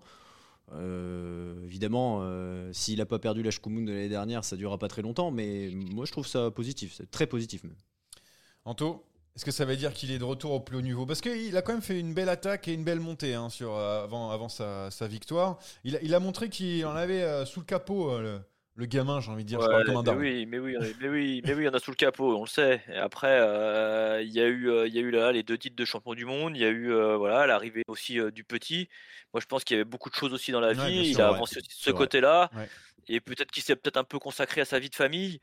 Évidemment, 1.64 2.24
s'il 2.72 2.98
n'a 2.98 3.06
pas 3.06 3.18
perdu 3.18 3.42
la 3.42 3.50
Shkumun 3.50 3.84
de 3.84 3.92
l'année 3.92 4.08
dernière, 4.08 4.44
ça 4.44 4.56
durera 4.56 4.78
pas 4.78 4.88
très 4.88 5.02
longtemps, 5.02 5.30
mais 5.30 5.70
moi 5.74 6.06
je 6.06 6.12
trouve 6.12 6.26
ça 6.26 6.50
positif, 6.50 6.94
c'est 6.96 7.10
très 7.10 7.26
positif 7.26 7.62
même. 7.64 7.74
Anto 8.64 9.04
est-ce 9.34 9.46
que 9.46 9.50
ça 9.50 9.64
veut 9.64 9.76
dire 9.76 9.94
qu'il 9.94 10.10
est 10.10 10.18
de 10.18 10.24
retour 10.24 10.52
au 10.52 10.60
plus 10.60 10.76
haut 10.76 10.82
niveau? 10.82 11.06
Parce 11.06 11.22
qu'il 11.22 11.56
a 11.56 11.62
quand 11.62 11.72
même 11.72 11.80
fait 11.80 11.98
une 11.98 12.12
belle 12.12 12.28
attaque 12.28 12.68
et 12.68 12.74
une 12.74 12.84
belle 12.84 13.00
montée 13.00 13.32
hein, 13.32 13.48
sur, 13.48 13.74
avant, 13.74 14.30
avant 14.30 14.50
sa, 14.50 14.90
sa 14.90 15.08
victoire. 15.08 15.58
Il 15.84 15.96
a, 15.96 16.02
il 16.02 16.14
a 16.14 16.20
montré 16.20 16.50
qu'il 16.50 16.84
en 16.84 16.94
avait 16.94 17.22
euh, 17.22 17.46
sous 17.46 17.60
le 17.60 17.64
capot, 17.64 18.10
euh, 18.10 18.38
le, 18.74 18.86
gamin, 18.86 19.20
j'ai 19.20 19.30
envie 19.30 19.44
de 19.44 19.48
dire. 19.48 19.60
je 19.60 19.66
parle 19.66 19.84
comme 19.84 19.96
un 19.96 20.02
mais 20.02 20.12
oui, 20.12 20.46
mais 20.46 20.58
oui, 20.58 20.76
mais 21.00 21.08
oui, 21.08 21.42
mais 21.44 21.54
oui, 21.54 21.62
il 21.62 21.66
y 21.66 21.68
en 21.68 21.74
a 21.74 21.78
sous 21.78 21.90
le 21.90 21.96
capot, 21.96 22.36
on 22.36 22.42
le 22.42 22.48
sait. 22.48 22.82
Et 22.88 22.96
après, 22.96 23.38
euh, 23.40 24.22
il 24.22 24.32
y 24.32 24.40
a 24.40 24.46
eu, 24.46 24.70
euh, 24.70 24.86
il 24.86 24.94
y 24.94 24.98
a 24.98 25.02
eu 25.02 25.10
là 25.10 25.32
les 25.32 25.42
deux 25.42 25.58
titres 25.58 25.76
de 25.76 25.84
champion 25.84 26.14
du 26.14 26.24
monde. 26.24 26.56
Il 26.56 26.62
y 26.62 26.64
a 26.64 26.70
eu, 26.70 26.92
euh, 26.92 27.16
voilà, 27.16 27.46
l'arrivée 27.46 27.82
aussi 27.88 28.18
du 28.32 28.44
petit. 28.44 28.88
Moi, 29.32 29.40
je 29.40 29.46
pense 29.46 29.64
qu'il 29.64 29.76
y 29.76 29.80
avait 29.80 29.88
beaucoup 29.88 30.10
de 30.10 30.14
choses 30.14 30.32
aussi 30.32 30.52
dans 30.52 30.60
la 30.60 30.72
Ouais, 30.72 30.90
vie. 30.90 31.10
il 31.10 31.20
a 31.20 31.30
ouais. 31.30 31.34
avancé 31.34 31.58
aussi 31.58 31.68
de 31.68 31.74
ce 31.74 31.90
côté-là, 31.90 32.50
et 33.08 33.20
peut-être 33.20 33.50
qu'il 33.50 33.62
s'est 33.62 33.76
peut-être 33.76 33.96
un 33.96 34.04
peu 34.04 34.18
consacré 34.18 34.60
à 34.60 34.64
sa 34.64 34.78
vie 34.78 34.90
de 34.90 34.94
famille. 34.94 35.40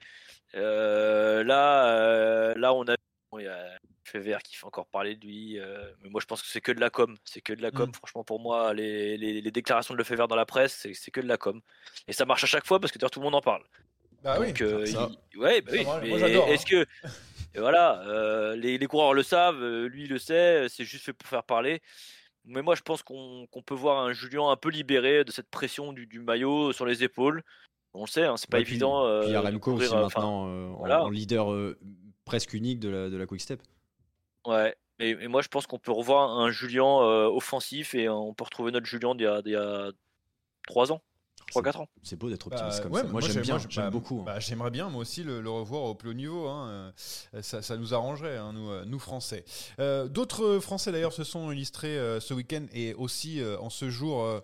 Là, 0.54 1.44
là, 2.56 2.74
on 2.74 2.84
a, 2.84 2.96
bon, 3.32 3.40
il 3.40 3.46
y 3.46 3.48
a 3.48 3.78
Fever 4.10 4.38
qui 4.44 4.56
fait 4.56 4.66
encore 4.66 4.88
parler 4.88 5.16
de 5.16 5.26
lui, 5.26 5.60
euh, 5.60 5.90
mais 6.04 6.10
moi, 6.10 6.20
je 6.22 6.26
pense 6.26 6.42
que 6.42 6.48
c'est 6.48 6.62
que 6.62 6.72
de 6.72 6.80
la 6.80 6.90
com. 6.90 7.16
C'est 7.24 7.42
que 7.42 7.54
de 7.54 7.62
la 7.62 7.72
com. 7.72 7.90
Mm. 7.90 7.94
Franchement, 7.94 8.24
pour 8.24 8.40
moi, 8.40 8.74
les, 8.74 9.18
les, 9.18 9.42
les 9.42 9.52
déclarations 9.52 9.94
de 9.94 10.00
Lefebvre 10.00 10.28
dans 10.28 10.36
la 10.36 10.46
presse, 10.46 10.88
c'est 10.94 11.12
que 11.12 11.22
de 11.22 11.28
la 11.28 11.38
com. 11.38 11.62
Et 12.08 12.14
ça 12.14 12.26
marche 12.26 12.44
à 12.44 12.48
chaque 12.48 12.66
fois 12.66 12.80
parce 12.80 12.92
que 12.92 12.98
d'ailleurs, 13.00 13.12
tout 13.12 13.20
le 13.20 13.24
monde 13.26 13.36
en 13.36 13.42
parle. 13.42 13.64
Bah 14.24 14.38
oui, 14.40 14.54
euh, 14.62 14.86
il- 15.32 15.38
ouais, 15.40 15.62
bah 15.62 15.72
oui, 15.74 15.84
moi- 15.86 16.00
mais 16.02 16.36
hein. 16.36 16.46
Est-ce 16.48 16.66
que 16.66 16.86
et 17.56 17.60
voilà, 17.60 18.02
euh, 18.08 18.56
les, 18.58 18.78
les 18.78 18.86
coureurs 18.88 19.14
le 19.14 19.24
savent, 19.24 19.64
lui 19.86 20.04
il 20.04 20.10
le 20.10 20.20
sait, 20.20 20.68
c'est 20.68 20.84
juste 20.84 21.06
fait 21.06 21.14
pour 21.14 21.28
faire 21.30 21.44
parler. 21.46 21.82
Mais 22.44 22.62
moi 22.62 22.76
je 22.76 22.82
pense 22.82 23.02
qu'on 23.02 23.48
peut 23.66 23.76
voir 23.76 24.00
un 24.06 24.12
Julien 24.12 24.50
un 24.50 24.58
peu 24.58 24.70
libéré 24.70 25.24
de 25.24 25.32
cette 25.32 25.50
pression 25.50 25.94
du, 25.94 26.06
du 26.06 26.20
maillot 26.20 26.74
sur 26.74 26.86
les 26.86 27.02
épaules. 27.04 27.44
On 27.94 28.02
le 28.02 28.08
sait, 28.10 28.26
hein, 28.26 28.36
c'est 28.36 28.50
pas 28.50 28.58
puis- 28.62 28.72
évident. 28.72 29.04
Puis 29.22 29.30
il 29.30 29.34
y 29.34 29.36
a 29.38 29.42
de 29.42 29.46
Remco 29.48 29.72
aussi 29.74 29.88
courir, 29.88 30.04
enfin, 30.06 30.20
maintenant 30.20 30.48
euh, 30.50 30.68
en- 30.68 30.78
voilà. 30.80 31.04
en, 31.06 31.10
leader 31.10 31.48
presque 32.26 32.54
unique 32.54 32.80
de 32.82 32.90
la, 32.90 33.10
de 33.10 33.16
la 33.16 33.26
Quick 33.26 33.40
Step. 33.42 33.62
Ouais. 34.46 34.76
Et, 35.00 35.28
moi 35.28 35.42
je 35.42 35.48
pense 35.48 35.66
qu'on 35.66 35.80
peut 35.80 35.92
revoir 35.92 36.30
un 36.30 36.52
Julien 36.52 37.02
euh, 37.02 37.28
offensif 37.28 37.96
et 37.96 38.10
on 38.10 38.34
peut 38.34 38.44
retrouver 38.44 38.72
notre 38.72 38.86
Julien 38.86 39.16
d'il 39.16 39.24
y 39.46 39.56
a, 39.56 39.92
3 40.68 40.92
ans, 40.92 41.02
3-4 41.52 41.78
ans. 41.82 41.88
C'est 42.04 42.16
beau 42.18 42.30
d'être 42.30 42.50
Bah, 42.50 42.56
optimiste 42.58 42.84
comme 42.84 42.92
ouais, 42.94 43.02
ça. 43.02 43.08
Moi, 43.08 43.22
j'ai- 43.22 43.34
j'aime 43.34 43.42
bien, 43.44 43.58
j'ai- 43.58 43.68
j'aime 43.70 43.86
bah, 43.86 43.90
beaucoup. 43.90 44.20
hein. 44.22 44.24
bah, 44.26 44.40
J'aimerais 44.40 44.70
bien, 44.72 44.90
moi 44.90 45.02
aussi, 45.02 45.24
le, 45.24 45.42
le 45.42 45.50
revoir 45.50 45.84
au 45.84 45.96
plus 45.96 46.10
haut 46.10 46.14
niveau. 46.14 46.48
hein. 46.48 46.92
Euh, 47.34 47.42
Ça, 47.42 47.62
ça 47.62 47.78
nous 47.78 47.94
arrangerait, 47.94 48.38
hein, 48.38 48.52
nous, 48.54 48.70
euh, 48.70 48.84
nous 48.86 49.00
Français. 49.00 49.46
Euh, 49.80 50.08
D'autres 50.08 50.60
Français, 50.60 50.92
d'ailleurs, 50.92 51.14
se 51.14 51.24
sont 51.24 51.52
illustrés 51.52 51.98
euh, 51.98 52.20
ce 52.20 52.34
week-end 52.34 52.66
et 52.74 52.94
aussi 52.94 53.42
euh, 53.42 53.58
en 53.60 53.70
ce 53.70 53.90
jour 53.90 54.24
euh, 54.24 54.40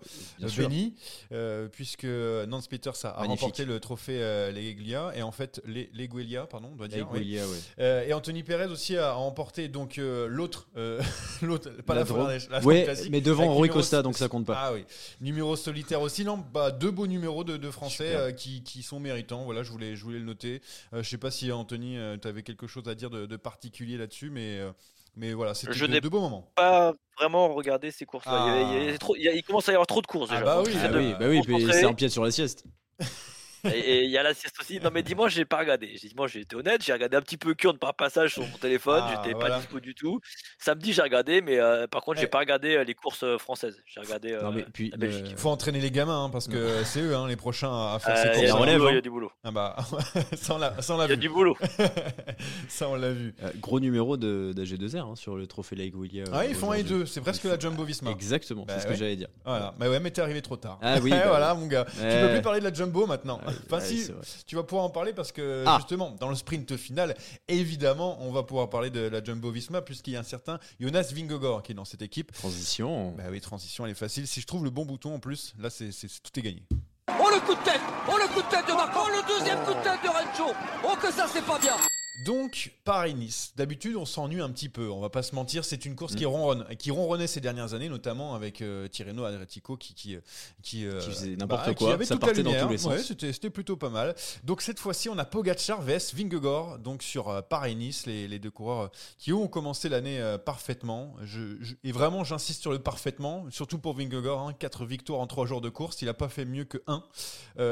béni, 0.57 0.95
euh, 1.31 1.67
puisque 1.67 2.05
Nance 2.05 2.67
Peters 2.67 2.93
a, 3.05 3.09
a 3.19 3.23
remporté 3.23 3.65
le 3.65 3.79
trophée 3.79 4.19
euh, 4.21 4.51
Leguelia, 4.51 5.11
et 5.15 5.21
en 5.23 5.31
fait, 5.31 5.61
Leguelia, 5.65 6.45
pardon, 6.47 6.69
on 6.73 6.75
doit 6.75 6.87
dire. 6.87 7.07
Oui. 7.11 7.37
Ouais. 7.39 7.41
Euh, 7.79 8.05
et 8.07 8.13
Anthony 8.13 8.43
Perez 8.43 8.67
aussi 8.67 8.97
a 8.97 9.13
remporté 9.13 9.67
donc 9.67 9.97
euh, 9.97 10.27
l'autre, 10.27 10.67
euh, 10.77 11.01
l'autre, 11.41 11.69
pas 11.85 11.95
la, 11.95 12.03
La 12.03 12.37
la 12.59 12.65
Ouais, 12.65 12.83
classique, 12.83 13.11
mais 13.11 13.21
devant 13.21 13.53
Rui 13.55 13.69
Costa, 13.69 14.01
donc 14.01 14.17
ça 14.17 14.27
compte 14.27 14.45
pas. 14.45 14.55
Ah 14.57 14.73
oui, 14.73 14.85
numéro 15.21 15.55
solitaire 15.55 16.01
aussi, 16.01 16.23
non, 16.25 16.37
bah, 16.53 16.71
deux 16.71 16.91
beaux 16.95 17.05
numéros 17.07 17.43
de, 17.43 17.57
de 17.57 17.69
Français 17.71 18.15
euh, 18.15 18.31
qui, 18.31 18.63
qui 18.63 18.81
sont 18.81 18.99
méritants. 18.99 19.43
Voilà, 19.45 19.61
je 19.61 19.71
voulais, 19.71 19.95
je 19.95 20.03
voulais 20.03 20.17
le 20.19 20.25
noter. 20.25 20.61
Euh, 20.93 21.03
je 21.03 21.09
sais 21.09 21.17
pas 21.19 21.29
si 21.29 21.51
Anthony, 21.51 21.97
tu 22.21 22.27
avais 22.27 22.41
quelque 22.41 22.65
chose 22.65 22.87
à 22.87 22.95
dire 22.95 23.09
de, 23.11 23.25
de 23.27 23.35
particulier 23.37 23.97
là-dessus, 23.97 24.29
mais, 24.31 24.59
euh, 24.59 24.71
mais 25.15 25.33
voilà, 25.33 25.53
c'était 25.53 25.73
Je 25.73 25.85
de, 25.85 25.99
de 25.99 26.09
beaux 26.09 26.21
moments. 26.21 26.51
Pas 26.55 26.93
vraiment 27.19 27.53
regarder 27.53 27.91
ces 27.91 28.05
courses-là. 28.05 28.45
Il, 28.47 28.77
il 28.77 28.89
avait 28.89 28.97
Ah. 29.31 29.35
il 29.35 29.43
commence 29.43 29.69
à 29.69 29.73
y 29.73 29.75
avoir 29.75 29.87
trop 29.87 30.01
de 30.01 30.07
courses 30.07 30.29
Ah 30.31 30.39
déjà. 30.39 30.45
bah 30.45 30.63
oui, 30.65 30.71
Ah 30.75 30.89
oui, 30.93 31.13
bah 31.19 31.27
oui, 31.55 31.67
c'est 31.71 31.85
un 31.85 31.93
pied 31.93 32.09
sur 32.09 32.23
la 32.23 32.31
sieste. 32.31 32.65
Et 33.73 34.03
il 34.03 34.11
y 34.11 34.17
a 34.17 34.23
la 34.23 34.33
sieste 34.33 34.55
aussi. 34.59 34.79
Non, 34.79 34.89
mais 34.93 35.03
dimanche, 35.03 35.33
j'ai 35.33 35.45
pas 35.45 35.57
regardé. 35.59 35.95
J'ai- 36.01 36.07
Dimanche, 36.09 36.33
j'ai 36.33 36.41
été 36.41 36.55
honnête. 36.55 36.83
J'ai 36.83 36.93
regardé 36.93 37.17
un 37.17 37.21
petit 37.21 37.37
peu 37.37 37.53
Kurn 37.55 37.77
par 37.77 37.93
passage 37.95 38.33
sur 38.33 38.43
mon 38.45 38.57
téléphone. 38.57 39.01
Ah, 39.05 39.21
J'étais 39.23 39.33
voilà. 39.33 39.55
pas 39.55 39.61
dispo 39.61 39.79
du 39.79 39.95
tout. 39.95 40.19
Samedi, 40.59 40.93
j'ai 40.93 41.01
regardé, 41.01 41.41
mais 41.41 41.59
euh, 41.59 41.87
par 41.87 42.01
contre, 42.03 42.17
Eh. 42.19 42.21
j'ai 42.21 42.27
pas 42.27 42.39
regardé 42.39 42.75
euh, 42.75 42.83
les 42.83 42.93
courses 42.93 43.23
euh, 43.23 43.37
françaises. 43.37 43.81
J'ai 43.85 43.99
regardé 43.99 44.31
euh, 44.33 44.41
Non, 44.41 44.51
mais 44.51 44.65
puis, 44.73 44.89
la 44.91 44.97
Belgique. 44.97 45.33
Faut 45.37 45.49
entraîner 45.49 45.79
les 45.79 45.91
gamins 45.91 46.25
hein, 46.25 46.29
parce 46.29 46.47
que 46.47 46.83
c'est 46.83 47.01
eux 47.01 47.15
hein, 47.15 47.27
les 47.27 47.35
prochains 47.35 47.93
à 47.93 47.99
faire 47.99 48.15
Euh, 48.15 48.33
ces 48.33 48.39
il 48.41 48.45
y 48.45 48.49
a 48.49 48.51
courses. 48.51 48.67
hein. 48.69 48.87
Il 48.91 48.95
y 48.95 48.97
a 48.97 49.01
du 49.01 49.09
boulot. 49.09 49.31
Ah 49.43 49.51
bah, 49.51 49.75
ça 50.35 50.55
on 50.55 50.57
l'a 50.57 50.69
l'a 50.69 50.77
Il 50.79 50.89
y 50.99 51.01
a 51.01 51.07
vu. 51.07 51.17
du 51.17 51.29
boulot. 51.29 51.57
ça 52.67 52.87
on 52.89 52.95
l'a 52.95 53.11
vu. 53.11 53.33
euh, 53.43 53.49
gros 53.59 53.79
numéro 53.79 54.17
de 54.17 54.53
d'AG2R 54.55 55.11
hein, 55.11 55.15
sur 55.15 55.35
le 55.35 55.47
trophée 55.47 55.75
Lake 55.75 55.93
Willia. 55.95 56.23
Ah, 56.33 56.45
ils 56.45 56.55
font 56.55 56.71
un 56.71 56.75
et 56.75 56.83
deux, 56.83 57.05
c'est 57.05 57.21
presque 57.21 57.43
la 57.45 57.57
Jumbo 57.59 57.83
Visma. 57.83 58.11
Exactement, 58.11 58.63
Bah 58.65 58.73
c'est 58.75 58.81
ce 58.81 58.87
ouais. 58.87 58.93
que 58.93 58.99
j'allais 58.99 59.15
dire. 59.15 59.27
Voilà, 59.45 59.73
bah 59.77 59.89
ouais, 59.89 59.99
mais 59.99 60.11
t'es 60.11 60.21
arrivé 60.21 60.41
trop 60.41 60.57
tard. 60.57 60.79
Ah 60.81 60.97
oui, 61.01 61.09
bah 61.11 61.23
voilà, 61.27 61.53
mon 61.53 61.67
gars. 61.67 61.85
Tu 61.85 62.01
peux 62.01 62.31
plus 62.33 62.41
parler 62.41 62.59
de 62.59 62.65
la 62.65 62.73
Jumbo 62.73 63.05
maintenant. 63.05 63.39
Enfin, 63.65 63.79
ouais, 63.79 63.85
si, 63.85 64.11
tu 64.45 64.55
vas 64.55 64.63
pouvoir 64.63 64.85
en 64.85 64.89
parler 64.89 65.13
parce 65.13 65.31
que 65.31 65.63
Ah. 65.67 65.77
justement, 65.79 66.11
dans 66.19 66.29
le 66.29 66.35
sprint 66.35 66.75
final, 66.77 67.15
évidemment, 67.47 68.17
on 68.21 68.31
va 68.31 68.43
pouvoir 68.43 68.69
parler 68.69 68.89
de 68.89 69.01
la 69.01 69.23
Jumbo 69.23 69.51
Visma 69.51 69.81
puisqu'il 69.81 70.13
y 70.13 70.15
a 70.17 70.19
un 70.19 70.23
certain 70.23 70.59
Jonas 70.79 71.11
Vingegaard 71.13 71.63
qui 71.63 71.71
est 71.71 71.75
dans 71.75 71.85
cette 71.85 72.01
équipe. 72.01 72.31
Transition. 72.33 73.11
Bah 73.11 73.23
oui, 73.31 73.41
transition, 73.41 73.85
elle 73.85 73.91
est 73.91 73.95
facile. 73.95 74.27
Si 74.27 74.41
je 74.41 74.47
trouve 74.47 74.63
le 74.63 74.69
bon 74.69 74.85
bouton 74.85 75.15
en 75.15 75.19
plus, 75.19 75.53
là, 75.59 75.69
c'est 75.69 75.91
c'est- 75.91 76.07
c'est- 76.07 76.21
tout 76.23 76.39
est 76.39 76.43
gagné. 76.43 76.63
On 77.07 77.29
le 77.29 77.39
coup 77.41 77.53
de 77.53 77.63
tête 77.63 77.79
Oh 78.09 78.17
le 78.17 78.27
coup 78.33 78.41
de 78.41 78.49
tête 78.49 78.67
de 78.67 78.73
Marco 78.73 78.99
Oh 79.03 79.09
le 79.09 79.37
deuxième 79.37 79.59
coup 79.63 79.73
de 79.73 79.83
tête 79.83 80.01
de 80.03 80.09
Rencho 80.09 80.53
Oh 80.83 80.95
que 81.01 81.11
ça 81.11 81.27
c'est 81.31 81.45
pas 81.45 81.59
bien 81.59 81.75
Donc, 82.23 82.71
Paris-Nice. 82.85 83.51
D'habitude, 83.57 83.95
on 83.97 84.05
s'ennuie 84.05 84.39
un 84.41 84.49
petit 84.49 84.69
peu. 84.69 84.89
On 84.89 85.01
va 85.01 85.09
pas 85.09 85.21
se 85.23 85.35
mentir. 85.35 85.65
C'est 85.65 85.85
une 85.85 85.95
course 85.95 86.13
Mm. 86.13 86.17
qui 86.17 86.25
ronronne, 86.25 86.65
qui 86.79 86.89
ronronnait 86.91 87.27
ces 87.27 87.41
dernières 87.41 87.73
années, 87.73 87.89
notamment 87.89 88.35
avec 88.35 88.61
euh, 88.61 88.87
Tirreno 88.87 89.23
Adriatico 89.25 89.75
qui 89.75 89.93
qui 89.93 90.17
qui, 90.63 90.85
euh, 90.85 90.99
Qui 90.99 91.09
faisait 91.09 91.35
n'importe 91.35 91.75
quoi, 91.75 91.93
avait 91.93 92.05
ça 92.05 92.15
toute 92.15 92.25
la 92.25 92.43
dans 92.43 92.53
tous 92.65 92.69
les 92.69 92.77
sens. 92.77 92.91
Ouais, 92.93 93.03
c'était 93.03 93.33
c'était 93.33 93.49
plutôt 93.49 93.75
pas 93.75 93.89
mal. 93.89 94.15
Donc 94.43 94.61
cette 94.61 94.79
fois-ci, 94.79 95.09
on 95.09 95.17
a 95.17 95.25
Pogacar 95.25 95.81
vs 95.81 96.13
Vingegaard. 96.15 96.79
Donc 96.79 97.03
sur 97.03 97.27
euh, 97.29 97.41
Paris-Nice, 97.41 98.05
les, 98.05 98.27
les 98.27 98.39
deux 98.39 98.51
coureurs 98.51 98.81
euh, 98.85 98.87
qui 99.17 99.33
ont 99.33 99.47
commencé 99.47 99.89
l'année 99.89 100.19
euh, 100.21 100.37
parfaitement. 100.37 101.15
Je, 101.23 101.57
je- 101.61 101.75
et 101.83 101.91
vraiment, 101.91 102.23
j'insiste 102.23 102.61
sur 102.61 102.71
le 102.71 102.79
parfaitement, 102.79 103.45
surtout 103.51 103.77
pour 103.77 103.93
Vingegaard. 103.93 104.39
Hein, 104.47 104.53
4 104.57 104.85
victoires 104.85 105.19
en 105.19 105.27
3 105.27 105.45
jours 105.45 105.61
de 105.61 105.69
course. 105.69 106.01
Il 106.01 106.07
a 106.09 106.13
pas 106.13 106.29
fait 106.29 106.45
mieux 106.45 106.63
que 106.63 106.77
1. 106.87 107.03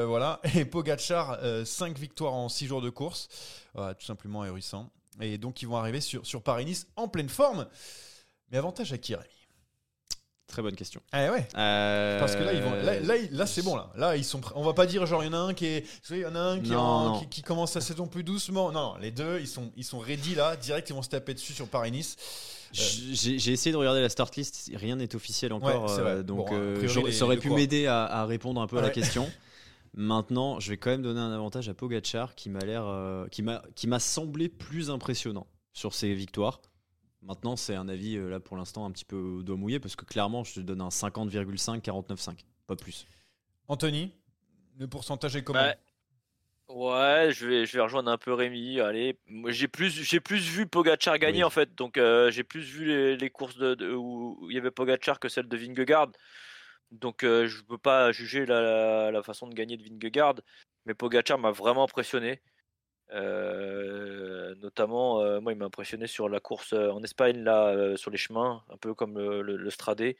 voilà. 0.04 0.40
Et 0.54 0.64
Pogacar, 0.64 1.38
5 1.64 1.98
victoires 1.98 2.34
en 2.34 2.48
6 2.48 2.66
jours 2.66 2.82
de 2.82 2.90
course. 2.90 3.28
Tout 3.74 4.06
simplement 4.06 4.42
ahurissant. 4.42 4.90
Et 5.20 5.38
donc, 5.38 5.62
ils 5.62 5.68
vont 5.68 5.76
arriver 5.76 6.00
sur, 6.00 6.26
sur 6.26 6.42
Paris-Nice 6.42 6.86
en 6.96 7.08
pleine 7.08 7.28
forme. 7.28 7.66
Mais 8.50 8.58
avantage 8.58 8.92
à 8.92 8.98
qui, 8.98 9.14
Rémi? 9.14 9.28
Très 10.46 10.62
bonne 10.62 10.76
question. 10.76 11.00
Ah 11.10 11.32
ouais 11.32 11.48
Euh, 11.56 12.20
Parce 12.20 12.36
que 12.36 12.42
là, 12.42 12.52
ils 12.52 12.62
vont, 12.62 12.70
là, 12.74 12.94
là, 13.32 13.46
c'est 13.46 13.62
bon. 13.62 13.74
Là, 13.76 13.90
là, 13.96 14.16
ils 14.16 14.24
sont. 14.24 14.40
On 14.54 14.62
va 14.62 14.72
pas 14.74 14.86
dire 14.86 15.04
genre 15.06 15.24
il 15.24 15.26
y 15.26 15.28
en 15.30 15.32
a 15.32 15.38
un 15.38 15.54
qui 15.54 15.66
est, 15.66 15.84
il 16.10 16.18
y 16.18 16.26
en 16.26 16.34
a 16.36 16.38
un 16.38 16.60
qui, 16.60 16.70
est 16.70 16.74
Non, 16.74 16.80
en- 16.80 17.04
non. 17.14 17.20
qui, 17.20 17.26
qui 17.28 17.42
commence 17.42 17.72
sa 17.72 17.80
saison 17.80 18.06
plus 18.06 18.22
doucement. 18.22 18.70
Non, 18.70 18.92
non, 18.92 18.96
les 18.98 19.10
deux, 19.10 19.40
ils 19.40 19.48
sont, 19.48 19.72
ils 19.76 19.82
sont 19.84 19.98
ready 19.98 20.34
là. 20.36 20.54
Direct, 20.56 20.88
ils 20.90 20.92
vont 20.92 21.02
se 21.02 21.08
taper 21.08 21.34
dessus 21.34 21.54
sur 21.54 21.66
Paris-Nice. 21.66 22.16
J'ai 22.72 23.38
j'ai 23.38 23.52
essayé 23.52 23.72
de 23.72 23.76
regarder 23.76 24.00
la 24.00 24.08
start 24.08 24.36
list, 24.36 24.70
rien 24.74 24.96
n'est 24.96 25.14
officiel 25.16 25.52
encore, 25.52 25.84
Ouais, 25.84 25.98
euh, 26.00 26.22
donc 26.22 26.48
Bon, 26.50 26.56
euh, 26.56 26.76
priori, 26.76 27.10
les- 27.10 27.12
ça 27.12 27.24
aurait 27.24 27.36
les 27.36 27.40
pu 27.40 27.50
m'aider 27.50 27.86
à, 27.86 28.04
à 28.04 28.24
répondre 28.26 28.60
un 28.60 28.66
peu 28.66 28.78
à 28.78 28.82
la 28.82 28.90
question. 28.90 29.28
Maintenant, 29.96 30.58
je 30.58 30.70
vais 30.70 30.76
quand 30.76 30.90
même 30.90 31.02
donner 31.02 31.20
un 31.20 31.32
avantage 31.32 31.68
à 31.68 31.74
Pogachar 31.74 32.34
qui 32.34 32.50
m'a 32.50 32.58
l'air, 32.60 32.84
euh, 32.86 33.26
qui 33.28 33.42
m'a, 33.42 33.62
qui 33.76 33.86
m'a 33.86 34.00
semblé 34.00 34.48
plus 34.48 34.90
impressionnant 34.90 35.46
sur 35.72 35.94
ses 35.94 36.14
victoires. 36.14 36.60
Maintenant, 37.22 37.56
c'est 37.56 37.74
un 37.74 37.88
avis 37.88 38.16
euh, 38.16 38.28
là 38.28 38.40
pour 38.40 38.56
l'instant 38.56 38.84
un 38.84 38.90
petit 38.90 39.04
peu 39.04 39.16
au 39.16 39.42
doigt 39.42 39.56
mouillé 39.56 39.78
parce 39.80 39.96
que 39.96 40.04
clairement, 40.04 40.42
je 40.44 40.54
te 40.54 40.60
donne 40.60 40.80
un 40.80 40.88
50,5, 40.88 41.80
49,5, 41.80 42.38
pas 42.66 42.76
plus. 42.76 43.06
Anthony, 43.68 44.12
le 44.78 44.88
pourcentage 44.88 45.36
est 45.36 45.42
comment 45.44 45.60
Ouais. 45.60 45.76
Ouais, 46.66 47.28
je 47.30 47.46
vais, 47.46 47.66
je 47.66 47.76
vais 47.76 47.82
rejoindre 47.82 48.10
un 48.10 48.16
peu 48.18 48.32
Rémi. 48.32 48.80
Allez, 48.80 49.18
moi 49.28 49.52
j'ai 49.52 49.68
plus, 49.68 49.90
j'ai 49.90 50.18
plus 50.18 50.40
vu 50.48 50.66
Pogachar 50.66 51.18
gagner 51.18 51.38
Oui. 51.38 51.44
en 51.44 51.50
fait, 51.50 51.74
donc 51.74 51.98
euh, 51.98 52.30
j'ai 52.30 52.42
plus 52.42 52.62
vu 52.62 52.86
les, 52.86 53.16
les 53.18 53.30
courses 53.30 53.56
de, 53.58 53.74
de- 53.74 53.92
où 53.92 54.38
où 54.40 54.50
il 54.50 54.54
y 54.54 54.58
avait 54.58 54.70
Pogachar 54.70 55.20
que 55.20 55.28
celle 55.28 55.46
de 55.46 55.56
Vingegaard. 55.58 56.08
Donc 56.90 57.24
euh, 57.24 57.46
je 57.46 57.62
peux 57.62 57.78
pas 57.78 58.12
juger 58.12 58.46
la, 58.46 59.22
façon 59.22 59.46
de 59.48 59.54
gagner 59.54 59.76
de 59.76 59.82
Vingegaard, 59.82 60.36
mais 60.86 60.94
Pogachar 60.94 61.38
m'a 61.38 61.50
vraiment 61.50 61.84
impressionné. 61.84 62.40
Euh, 63.12 64.54
notamment, 64.56 65.20
euh, 65.20 65.40
moi 65.40 65.52
il 65.52 65.58
m'a 65.58 65.66
impressionné 65.66 66.06
sur 66.06 66.28
la 66.28 66.40
course 66.40 66.72
en 66.72 67.02
Espagne 67.02 67.42
là, 67.42 67.96
sur 67.96 68.10
les 68.10 68.16
chemins, 68.16 68.64
un 68.70 68.76
peu 68.76 68.94
comme 68.94 69.18
le, 69.18 69.42
le, 69.42 69.56
le 69.56 69.70
Stradé. 69.70 70.16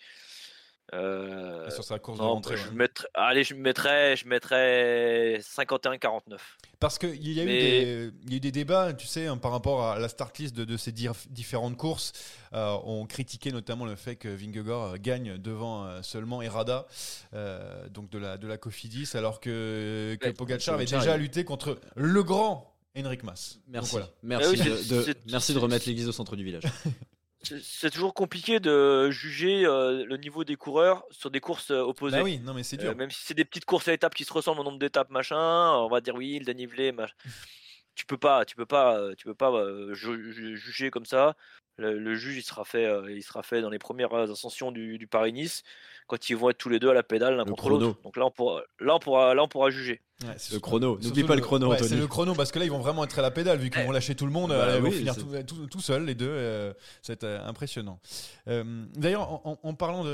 Euh, 0.92 1.66
Et 1.66 1.70
sur 1.70 1.82
sa 1.82 1.98
course 1.98 2.18
de 2.18 2.22
non, 2.22 2.34
rentrée. 2.34 2.56
je 2.56 2.68
ouais. 2.68 2.74
mettrais, 2.74 3.08
allez, 3.14 3.42
je 3.42 3.54
mettrais, 3.54 4.16
je 4.16 4.26
mettrais 4.28 5.38
51-49. 5.40 6.38
Parce 6.78 6.98
qu'il 6.98 7.26
y, 7.32 7.40
a 7.40 7.42
eu 7.42 7.46
Mais- 7.46 7.60
des- 7.60 8.10
il 8.24 8.30
y 8.30 8.34
a 8.34 8.36
eu 8.36 8.40
des 8.40 8.52
débats, 8.52 8.92
tu 8.92 9.06
sais, 9.06 9.26
hein, 9.26 9.38
par 9.38 9.50
rapport 9.50 9.82
à 9.86 9.98
la 9.98 10.08
start 10.08 10.36
list 10.38 10.54
de, 10.54 10.64
de 10.64 10.76
ces 10.76 10.92
dif- 10.92 11.26
différentes 11.30 11.76
courses. 11.78 12.12
Euh, 12.52 12.76
on 12.84 13.06
critiquait 13.06 13.50
notamment 13.50 13.86
le 13.86 13.96
fait 13.96 14.16
que 14.16 14.28
Vingegaard 14.28 14.82
euh, 14.82 14.96
gagne 15.00 15.38
devant 15.38 15.86
euh, 15.86 16.02
seulement 16.02 16.42
Errada, 16.42 16.86
euh, 17.32 17.88
donc 17.88 18.10
de 18.10 18.18
la, 18.18 18.36
de 18.36 18.46
la 18.46 18.58
Cofidis, 18.58 19.08
alors 19.14 19.40
que, 19.40 20.16
que 20.20 20.26
Ouais, 20.26 20.32
Pogacar 20.34 20.74
avait 20.74 20.84
déjà 20.84 21.16
lutté 21.16 21.44
contre 21.44 21.78
le 21.96 22.22
grand 22.22 22.70
Henrik 22.96 23.22
Mas. 23.24 23.58
Merci, 23.68 23.90
voilà. 23.92 24.08
merci, 24.22 24.46
Ah 24.60 24.64
oui, 24.66 24.86
de, 24.88 25.12
de- 25.12 25.14
merci 25.32 25.54
de 25.54 25.58
remettre 25.58 25.86
l'église 25.88 26.08
au 26.08 26.12
centre 26.12 26.36
du 26.36 26.44
village. 26.44 26.62
C'est- 27.44 27.90
toujours 27.90 28.14
compliqué 28.14 28.60
de 28.60 29.10
juger 29.10 29.64
euh, 29.66 30.04
le 30.04 30.16
niveau 30.16 30.44
des 30.44 30.56
coureurs 30.56 31.04
sur 31.10 31.30
des 31.30 31.40
courses 31.40 31.70
euh, 31.70 31.80
opposées. 31.80 32.16
Bah 32.18 32.22
oui, 32.24 32.38
non 32.38 32.54
mais 32.54 32.62
c'est 32.62 32.76
dur. 32.76 32.90
Euh, 32.90 32.94
même 32.94 33.10
si 33.10 33.20
c'est 33.24 33.34
des 33.34 33.44
petites 33.44 33.64
courses 33.64 33.88
à 33.88 33.92
étapes 33.92 34.14
qui 34.14 34.24
se 34.24 34.32
ressemblent 34.32 34.60
au 34.60 34.64
nombre 34.64 34.78
d'étapes, 34.78 35.10
machin, 35.10 35.36
on 35.76 35.88
va 35.88 36.00
dire 36.00 36.14
oui, 36.14 36.38
le 36.38 36.44
dénivelé, 36.44 36.92
machin. 36.92 37.14
tu 37.94 38.06
peux 38.06 38.16
pas, 38.18 38.44
tu 38.44 38.56
peux 38.56 38.66
pas, 38.66 39.14
tu 39.16 39.24
peux 39.26 39.34
pas 39.34 39.52
ju- 39.92 40.32
ju- 40.32 40.56
juger 40.56 40.90
comme 40.90 41.06
ça. 41.06 41.36
Le, 41.76 41.98
le 41.98 42.14
juge, 42.14 42.36
il 42.36 42.42
sera 42.42 42.64
fait, 42.64 42.88
il 43.08 43.22
sera 43.22 43.42
fait 43.42 43.60
dans 43.60 43.68
les 43.70 43.80
premières 43.80 44.14
ascensions 44.14 44.70
du, 44.70 44.96
du 44.96 45.08
Paris-Nice, 45.08 45.64
quand 46.06 46.30
ils 46.30 46.36
vont 46.36 46.50
être 46.50 46.58
tous 46.58 46.68
les 46.68 46.78
deux 46.78 46.88
à 46.90 46.94
la 46.94 47.02
pédale 47.02 47.34
l'un 47.36 47.44
contre 47.50 47.64
l'autre. 47.70 47.84
Donc 48.04 48.16
là, 48.16 48.24
on 48.26 48.30
pourra, 48.30 48.62
là, 48.78 48.94
on 48.94 48.98
pourra, 49.00 49.34
là, 49.34 49.42
on 49.42 49.48
pourra 49.48 49.70
juger. 49.70 50.00
Ouais, 50.22 50.34
c'est 50.38 50.54
Le 50.54 50.60
chrono, 50.60 50.96
n'oublie 51.02 51.24
pas 51.24 51.34
le 51.34 51.40
chrono, 51.42 51.70
ouais. 51.70 51.82
C'est 51.82 51.96
le 51.96 52.06
chrono 52.06 52.34
parce 52.34 52.52
que 52.52 52.60
là 52.60 52.64
ils 52.64 52.70
vont 52.70 52.78
vraiment 52.78 53.02
être 53.02 53.18
à 53.18 53.22
la 53.22 53.32
pédale 53.32 53.58
vu 53.58 53.68
qu'ils 53.68 53.82
vont 53.82 53.90
lâcher 53.90 54.14
tout 54.14 54.26
le 54.26 54.32
monde, 54.32 54.50
Bah 54.50 54.76
ils 54.76 54.80
vont 54.82 54.88
oui, 54.88 54.98
finir 54.98 55.12
c'est- 55.14 55.44
tout, 55.44 55.56
tout, 55.56 55.66
tout 55.66 55.80
seuls 55.80 56.04
les 56.04 56.14
deux. 56.14 56.28
euh, 56.30 56.72
ça 57.02 57.12
va 57.12 57.14
être 57.14 57.24
euh, 57.24 57.44
impressionnant. 57.48 57.98
Euh, 58.46 58.84
D'ailleurs, 58.94 59.40
en, 59.44 59.74
parlant 59.74 60.04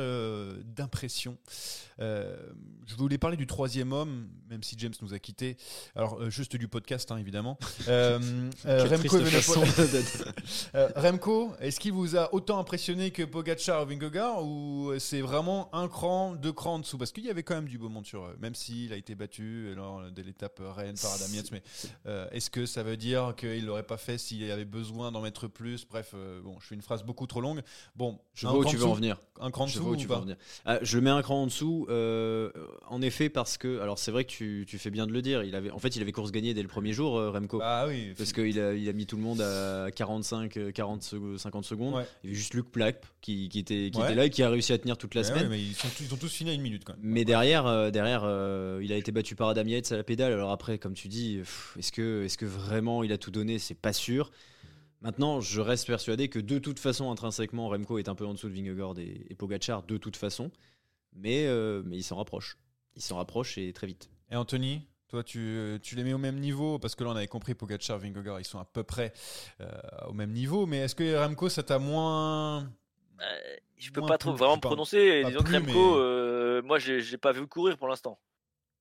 d'impression, 0.64 1.36
euh, 2.00 2.34
je 2.86 2.94
voulais 2.96 3.18
parler 3.18 3.36
du 3.36 3.46
troisième 3.46 3.92
homme, 3.92 4.28
même 4.48 4.62
si 4.62 4.74
James 4.78 4.94
nous 5.02 5.12
a 5.12 5.18
quittés. 5.18 5.58
Alors 5.94 6.18
euh, 6.20 6.30
juste 6.30 6.56
du 6.56 6.66
podcast 6.66 7.12
hein, 7.12 7.18
évidemment. 7.18 7.58
Remco, 7.86 9.18
Remco, 10.96 11.52
est-ce 11.60 11.78
qu'il 11.78 11.92
vous 11.92 12.16
a 12.16 12.32
autant 12.34 12.58
impressionné 12.58 13.10
que 13.10 13.22
Pogacar 13.22 13.82
ou 13.82 13.86
Vingegaard 13.86 14.44
ou 14.44 14.92
c'est 14.98 15.20
vraiment 15.20 15.68
un 15.74 15.88
cran, 15.88 16.34
deux 16.34 16.52
crans 16.52 16.74
en 16.74 16.78
dessous? 16.78 16.98
Parce 16.98 17.12
qu'il 17.12 17.24
y 17.24 17.30
avait 17.30 17.42
quand 17.42 17.54
même 17.54 17.68
du 17.68 17.78
beau 17.78 17.88
monde 17.88 18.06
sur 18.06 18.24
eux, 18.24 18.36
même 18.40 18.54
s'il 18.54 18.92
a 18.92 18.96
été 18.96 19.14
battu 19.14 19.74
lors 19.98 20.10
de 20.10 20.22
l'étape 20.22 20.60
Rennes 20.60 20.96
par 21.00 21.12
Adam 21.14 21.26
Yates. 21.32 21.50
Mais 21.52 21.62
euh, 22.06 22.28
est-ce 22.32 22.50
que 22.50 22.66
ça 22.66 22.82
veut 22.82 22.96
dire 22.96 23.34
qu'il 23.36 23.64
l'aurait 23.66 23.82
pas 23.82 23.96
fait 23.96 24.18
s'il 24.18 24.50
avait 24.50 24.64
besoin 24.64 25.10
d'en 25.12 25.20
mettre 25.20 25.46
plus? 25.48 25.86
Bref, 25.88 26.12
euh, 26.14 26.40
bon, 26.42 26.56
je 26.60 26.66
fais 26.66 26.74
une 26.74 26.82
phrase 26.82 27.02
beaucoup 27.04 27.26
trop 27.26 27.40
longue. 27.40 27.62
Bon, 27.96 28.18
Je 28.34 28.46
vois 28.46 28.58
où 28.58 28.64
tu 28.64 28.76
veux 28.76 28.86
en 28.86 28.94
venir. 28.94 29.20
Un 29.40 29.50
cran 29.50 29.64
en 29.64 29.66
Je 29.66 29.72
dessous 29.74 29.84
vois 29.84 29.92
où 29.92 29.96
tu 29.96 30.06
veux 30.06 30.14
en 30.14 30.20
venir. 30.20 30.36
Ah, 30.66 30.78
je 30.82 30.98
mets 30.98 31.10
un 31.10 31.22
cran 31.22 31.42
en 31.42 31.46
dessous, 31.46 31.86
euh, 31.88 32.50
en 32.88 33.00
effet, 33.02 33.28
parce 33.30 33.56
que, 33.58 33.80
alors 33.80 33.98
c'est 33.98 34.10
vrai 34.10 34.24
que 34.24 34.30
tu, 34.30 34.64
tu 34.68 34.78
fais 34.78 34.90
bien 34.90 35.06
de 35.06 35.12
le 35.12 35.22
dire, 35.22 35.42
il 35.42 35.54
avait, 35.54 35.70
en 35.70 35.78
fait, 35.78 35.96
il 35.96 36.02
avait 36.02 36.12
course 36.12 36.30
gagnée 36.30 36.52
dès 36.54 36.62
le 36.62 36.68
premier 36.68 36.92
jour, 36.92 37.16
euh, 37.18 37.30
Remco. 37.30 37.60
Ah 37.62 37.86
oui. 37.88 38.12
Parce 38.16 38.32
qu'il 38.32 38.58
a, 38.60 38.74
il 38.74 38.88
a 38.88 38.92
mis 38.92 39.06
tout 39.06 39.16
le 39.16 39.22
monde 39.22 39.40
à 39.40 39.90
45, 39.94 40.56
euh, 40.56 40.72
40, 40.72 41.02
sec- 41.02 41.18
50 41.38 41.64
secondes. 41.64 41.94
Ouais. 41.94 42.04
Il 42.22 42.26
y 42.26 42.32
avait 42.32 42.38
juste 42.38 42.54
Luc 42.54 42.70
Plaque 42.70 43.02
qui, 43.20 43.48
qui 43.48 43.58
était, 43.60 43.90
qui 43.92 43.98
Ouais. 43.98 44.04
était 44.06 44.14
là 44.14 44.24
et 44.26 44.30
qui 44.30 44.42
a 44.42 44.50
réussi 44.50 44.72
à 44.72 44.78
tenir 44.78 44.96
toute 44.98 45.14
la 45.14 45.24
semaine. 45.24 45.44
ouais, 45.44 45.48
mais 45.48 45.60
ils, 45.60 45.74
sont 45.74 45.88
tous, 45.88 46.04
ils 46.04 46.14
ont 46.14 46.16
tous 46.18 46.32
fini 46.32 46.50
à 46.50 46.52
une 46.54 46.60
minute 46.62 46.84
quand 46.84 46.92
même. 46.94 47.02
Mais 47.02 47.24
derrière, 47.24 47.66
euh, 47.66 47.90
derrière 47.90 48.22
euh, 48.24 48.80
il 48.82 48.92
a 48.92 48.96
été 48.96 49.10
battu 49.12 49.34
par 49.36 49.48
Adam 49.48 49.64
Yates 49.64 49.79
à 49.90 49.96
la 49.96 50.04
pédale. 50.04 50.32
Alors 50.32 50.50
après, 50.50 50.78
comme 50.78 50.94
tu 50.94 51.08
dis, 51.08 51.40
est-ce 51.78 51.92
que, 51.92 52.24
est 52.24 52.36
que 52.36 52.46
vraiment 52.46 53.02
il 53.02 53.12
a 53.12 53.18
tout 53.18 53.30
donné? 53.30 53.58
C'est 53.58 53.74
pas 53.74 53.92
sûr. 53.92 54.30
Maintenant, 55.00 55.40
je 55.40 55.60
reste 55.60 55.86
persuadé 55.86 56.28
que 56.28 56.38
de 56.38 56.58
toute 56.58 56.78
façon, 56.78 57.10
intrinsèquement, 57.10 57.68
Remco 57.68 57.98
est 57.98 58.08
un 58.08 58.14
peu 58.14 58.26
en 58.26 58.34
dessous 58.34 58.48
de 58.48 58.54
Vingegaard 58.54 58.98
et, 58.98 59.26
et 59.30 59.34
Pogacar, 59.34 59.82
de 59.82 59.96
toute 59.96 60.16
façon. 60.16 60.50
Mais, 61.14 61.46
euh, 61.46 61.82
mais 61.86 61.96
il 61.96 62.02
s'en 62.02 62.16
rapproche. 62.16 62.58
Il 62.96 63.02
s'en 63.02 63.16
rapproche 63.16 63.56
et 63.58 63.72
très 63.72 63.86
vite. 63.86 64.10
Et 64.30 64.36
Anthony 64.36 64.86
toi, 65.08 65.24
tu, 65.24 65.76
tu 65.82 65.96
les 65.96 66.04
mets 66.04 66.12
au 66.12 66.18
même 66.18 66.38
niveau? 66.38 66.78
Parce 66.78 66.94
que 66.94 67.02
là, 67.02 67.10
on 67.10 67.16
avait 67.16 67.26
compris 67.26 67.54
Pogacar, 67.54 67.98
Vingegaard, 67.98 68.38
ils 68.38 68.44
sont 68.44 68.60
à 68.60 68.64
peu 68.64 68.84
près 68.84 69.12
euh, 69.60 69.66
au 70.06 70.12
même 70.12 70.30
niveau. 70.30 70.66
Mais 70.66 70.78
est-ce 70.78 70.94
que 70.94 71.16
Remco, 71.16 71.48
ça 71.48 71.64
t'a 71.64 71.80
moins 71.80 72.60
Euh, 73.20 73.56
je 73.76 73.90
peux 73.90 73.98
Moins 74.00 74.10
pas 74.10 74.18
trop 74.18 74.34
vraiment 74.34 74.52
je 74.52 74.58
me 74.58 74.60
prononcer. 74.60 75.24
Disons 75.24 75.42
que 75.42 75.52
Remco, 75.52 75.66
mais- 75.66 76.00
euh, 76.00 76.62
moi, 76.62 76.78
j'ai 76.78 77.00
j'ai 77.00 77.18
pas 77.18 77.32
vu 77.32 77.44
courir 77.48 77.76
pour 77.76 77.88
l'instant. 77.88 78.20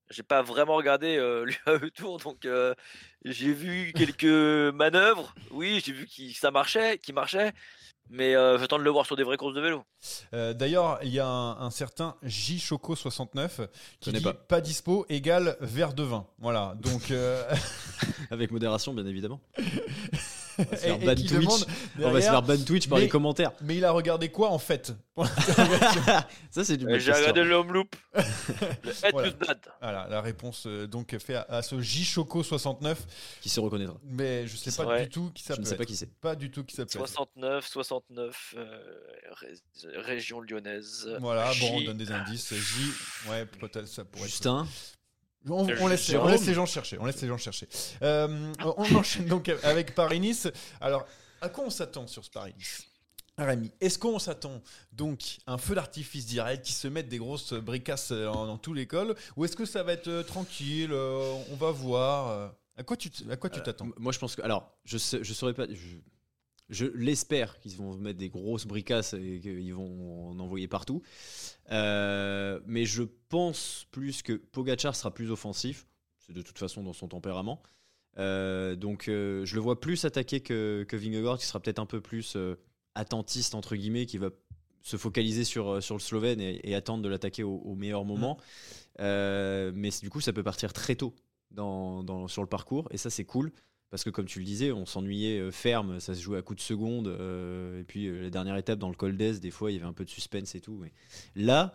J'ai 0.09 0.23
pas 0.23 0.41
vraiment 0.41 0.75
regardé 0.75 1.17
euh, 1.17 1.45
l'UAE 1.45 1.89
Tour, 1.95 2.17
donc 2.19 2.45
euh, 2.45 2.73
j'ai 3.25 3.53
vu 3.53 3.93
quelques 3.95 4.73
manœuvres. 4.73 5.33
Oui, 5.51 5.81
j'ai 5.85 5.91
vu 5.93 6.07
que 6.07 6.37
ça 6.37 6.49
marchait, 6.51 6.97
qui 6.97 7.13
marchait, 7.13 7.53
mais 8.09 8.35
euh, 8.35 8.57
j'attends 8.57 8.79
de 8.79 8.83
le 8.83 8.89
voir 8.89 9.05
sur 9.05 9.15
des 9.15 9.23
vraies 9.23 9.37
courses 9.37 9.53
de 9.53 9.61
vélo. 9.61 9.83
Euh, 10.33 10.53
D'ailleurs, 10.53 10.97
il 11.03 11.09
y 11.09 11.19
a 11.19 11.27
un, 11.27 11.59
un 11.61 11.69
certain 11.69 12.15
J 12.23 12.59
Choco 12.59 12.95
69 12.95 13.61
qui 13.99 14.11
dit 14.11 14.21
pas. 14.21 14.33
pas. 14.33 14.61
dispo 14.61 15.05
égale 15.09 15.57
verre 15.61 15.93
de 15.93 16.03
vin. 16.03 16.25
Voilà. 16.39 16.73
Donc 16.81 17.11
euh, 17.11 17.43
Avec 18.31 18.49
modération, 18.51 18.93
bien 18.93 19.05
évidemment. 19.05 19.41
On 20.59 20.63
va 20.63 20.77
se 20.77 20.85
et- 20.85 20.87
faire 20.89 21.01
et 21.01 21.05
ban 21.05 21.15
Twitch. 21.15 21.65
On 22.01 22.11
va 22.11 22.21
se 22.21 22.25
faire 22.27 22.41
ban 22.41 22.57
Twitch 22.57 22.87
par 22.89 22.97
mais- 22.97 23.05
les 23.05 23.09
commentaires. 23.09 23.51
Mais 23.61 23.77
il 23.77 23.85
a 23.85 23.91
regardé 23.91 24.29
quoi 24.29 24.49
en 24.51 24.59
fait. 24.59 24.93
Ça, 26.51 26.63
c'est 26.63 26.77
du 26.77 26.87
Euh, 26.87 26.99
J'ai 26.99 27.11
regardé 27.11 27.43
le 27.43 27.53
home 27.55 27.73
loop, 27.73 27.95
le 28.15 29.11
Voilà. 29.11 29.31
Voilà, 29.81 30.07
la 30.09 30.21
réponse 30.21 30.65
euh, 30.67 30.87
donc 30.87 31.17
fait 31.19 31.35
à, 31.35 31.41
à 31.49 31.61
ce 31.61 31.79
J 31.81 32.03
Choco 32.05 32.43
69, 32.43 33.05
qui 33.41 33.49
se 33.49 33.59
reconnaîtra. 33.59 33.97
mais 34.03 34.47
je 34.47 34.55
sais 34.55 34.71
C'est 34.71 34.77
pas 34.77 34.83
vrai. 34.85 35.03
du 35.03 35.09
tout 35.09 35.31
qui 35.33 35.43
ça 35.43 35.55
Je 35.55 35.61
ne 35.61 35.65
sais 35.65 35.75
pas 35.75 35.85
qui 35.85 35.95
c'est. 35.95 36.13
Pas 36.19 36.35
du 36.35 36.49
tout 36.51 36.63
qui 36.63 36.75
ça 36.75 36.83
peut 36.85 36.99
être. 36.99 37.07
69, 37.07 37.67
69, 37.67 38.53
euh, 38.57 38.79
ré- 39.31 40.01
région 40.01 40.39
lyonnaise. 40.41 41.09
Voilà, 41.19 41.51
bon, 41.59 41.77
on 41.77 41.81
donne 41.81 41.97
des 41.97 42.11
indices. 42.11 42.53
J, 42.53 42.91
ouais, 43.29 43.45
peut-être 43.45 43.87
ça 43.87 44.05
pourrait 44.05 44.27
être. 44.27 44.65
On, 45.47 45.67
on 45.79 45.87
laisse, 45.87 46.09
on 46.13 46.27
laisse 46.27 46.45
les 46.45 46.53
gens 46.53 46.65
chercher. 46.65 46.97
On 46.99 47.05
laisse 47.05 47.21
les 47.21 47.27
gens 47.27 47.37
chercher. 47.37 47.67
Euh, 48.01 48.53
on 48.63 48.95
enchaîne 48.95 49.25
donc 49.25 49.49
avec 49.63 49.95
Paris-Nice. 49.95 50.49
Alors, 50.81 51.05
à 51.41 51.49
quoi 51.49 51.63
on 51.65 51.69
s'attend 51.69 52.07
sur 52.07 52.25
ce 52.25 52.29
Paris-Nice 52.29 52.89
Rémi, 53.45 53.71
est-ce 53.79 53.97
qu'on 53.97 54.19
s'attend 54.19 54.61
donc 54.91 55.37
à 55.47 55.53
un 55.53 55.57
feu 55.57 55.75
d'artifice 55.75 56.25
direct 56.25 56.65
qui 56.65 56.73
se 56.73 56.87
mette 56.87 57.07
des 57.07 57.17
grosses 57.17 57.53
bricasses 57.53 58.11
euh, 58.11 58.25
dans 58.31 58.57
tous 58.57 58.73
les 58.73 58.85
cols 58.85 59.15
ou 59.35 59.45
est-ce 59.45 59.55
que 59.55 59.65
ça 59.65 59.83
va 59.83 59.93
être 59.93 60.07
euh, 60.07 60.23
tranquille, 60.23 60.91
euh, 60.91 61.35
on 61.51 61.55
va 61.55 61.71
voir 61.71 62.51
À 62.77 62.83
quoi 62.83 62.97
tu 62.97 63.09
à 63.29 63.37
quoi 63.37 63.49
tu 63.49 63.61
t'attends? 63.61 63.87
Moi, 63.97 64.11
je 64.11 64.19
pense 64.19 64.35
que. 64.35 64.41
Alors, 64.41 64.71
je 64.83 64.97
sais, 64.97 65.23
je 65.23 65.33
saurais 65.33 65.53
pas. 65.53 65.67
Je, 65.69 65.97
je 66.69 66.85
l'espère 66.85 67.59
qu'ils 67.59 67.75
vont 67.77 67.95
mettre 67.97 68.19
des 68.19 68.29
grosses 68.29 68.65
bricasses 68.65 69.13
et 69.13 69.39
qu'ils 69.41 69.73
vont 69.73 70.29
en 70.29 70.39
envoyer 70.39 70.67
partout. 70.67 71.01
Euh, 71.71 72.59
mais 72.65 72.85
je 72.85 73.03
pense 73.29 73.87
plus 73.91 74.21
que 74.21 74.33
Pogachar 74.33 74.95
sera 74.95 75.13
plus 75.13 75.31
offensif. 75.31 75.87
C'est 76.19 76.33
de 76.33 76.41
toute 76.41 76.57
façon 76.57 76.83
dans 76.83 76.93
son 76.93 77.07
tempérament. 77.07 77.61
Euh, 78.17 78.75
donc, 78.75 79.07
euh, 79.07 79.45
je 79.45 79.55
le 79.55 79.61
vois 79.61 79.79
plus 79.79 80.05
attaquer 80.05 80.41
que, 80.41 80.85
que 80.87 80.95
Vingegaard, 80.97 81.37
qui 81.37 81.45
sera 81.45 81.59
peut-être 81.59 81.79
un 81.79 81.85
peu 81.85 82.01
plus 82.01 82.37
attentiste, 82.95 83.55
entre 83.55 83.75
guillemets, 83.75 84.05
qui 84.05 84.17
va 84.17 84.29
se 84.81 84.97
focaliser 84.97 85.43
sur, 85.43 85.81
sur 85.83 85.95
le 85.95 85.99
Slovène 86.01 86.39
et, 86.41 86.59
et 86.63 86.75
attendre 86.75 87.03
de 87.03 87.09
l'attaquer 87.09 87.43
au, 87.43 87.55
au 87.57 87.75
meilleur 87.75 88.05
moment. 88.05 88.37
Euh, 88.99 89.71
mais 89.75 89.89
du 90.01 90.09
coup, 90.09 90.21
ça 90.21 90.33
peut 90.33 90.43
partir 90.43 90.73
très 90.73 90.95
tôt 90.95 91.13
dans, 91.51 92.03
dans- 92.03 92.27
sur 92.27 92.41
le 92.41 92.47
parcours. 92.47 92.87
Et 92.91 92.97
ça, 92.97 93.09
c'est 93.09 93.25
cool. 93.25 93.51
Parce 93.89 94.03
que 94.03 94.09
comme 94.09 94.25
tu 94.25 94.39
le 94.39 94.45
disais, 94.45 94.71
on 94.71 94.85
s'ennuyait 94.85 95.39
euh, 95.39 95.51
ferme, 95.51 95.99
ça 95.99 96.13
se 96.13 96.21
jouait 96.21 96.37
à 96.37 96.41
coups 96.41 96.59
de 96.59 96.63
seconde. 96.63 97.07
euh, 97.07 97.81
et 97.81 97.83
puis 97.83 98.07
euh, 98.07 98.21
la 98.21 98.29
dernière 98.29 98.55
étape 98.55 98.79
dans 98.79 98.89
le 98.89 98.95
Col 98.95 99.17
d'Ez, 99.17 99.39
des 99.39 99.51
fois, 99.51 99.71
il 99.71 99.75
y 99.75 99.77
avait 99.77 99.87
un 99.87 99.93
peu 99.93 100.05
de 100.05 100.09
suspense 100.09 100.53
et 100.55 100.61
tout. 100.61 100.77
Mais 100.77 100.91
là, 101.35 101.73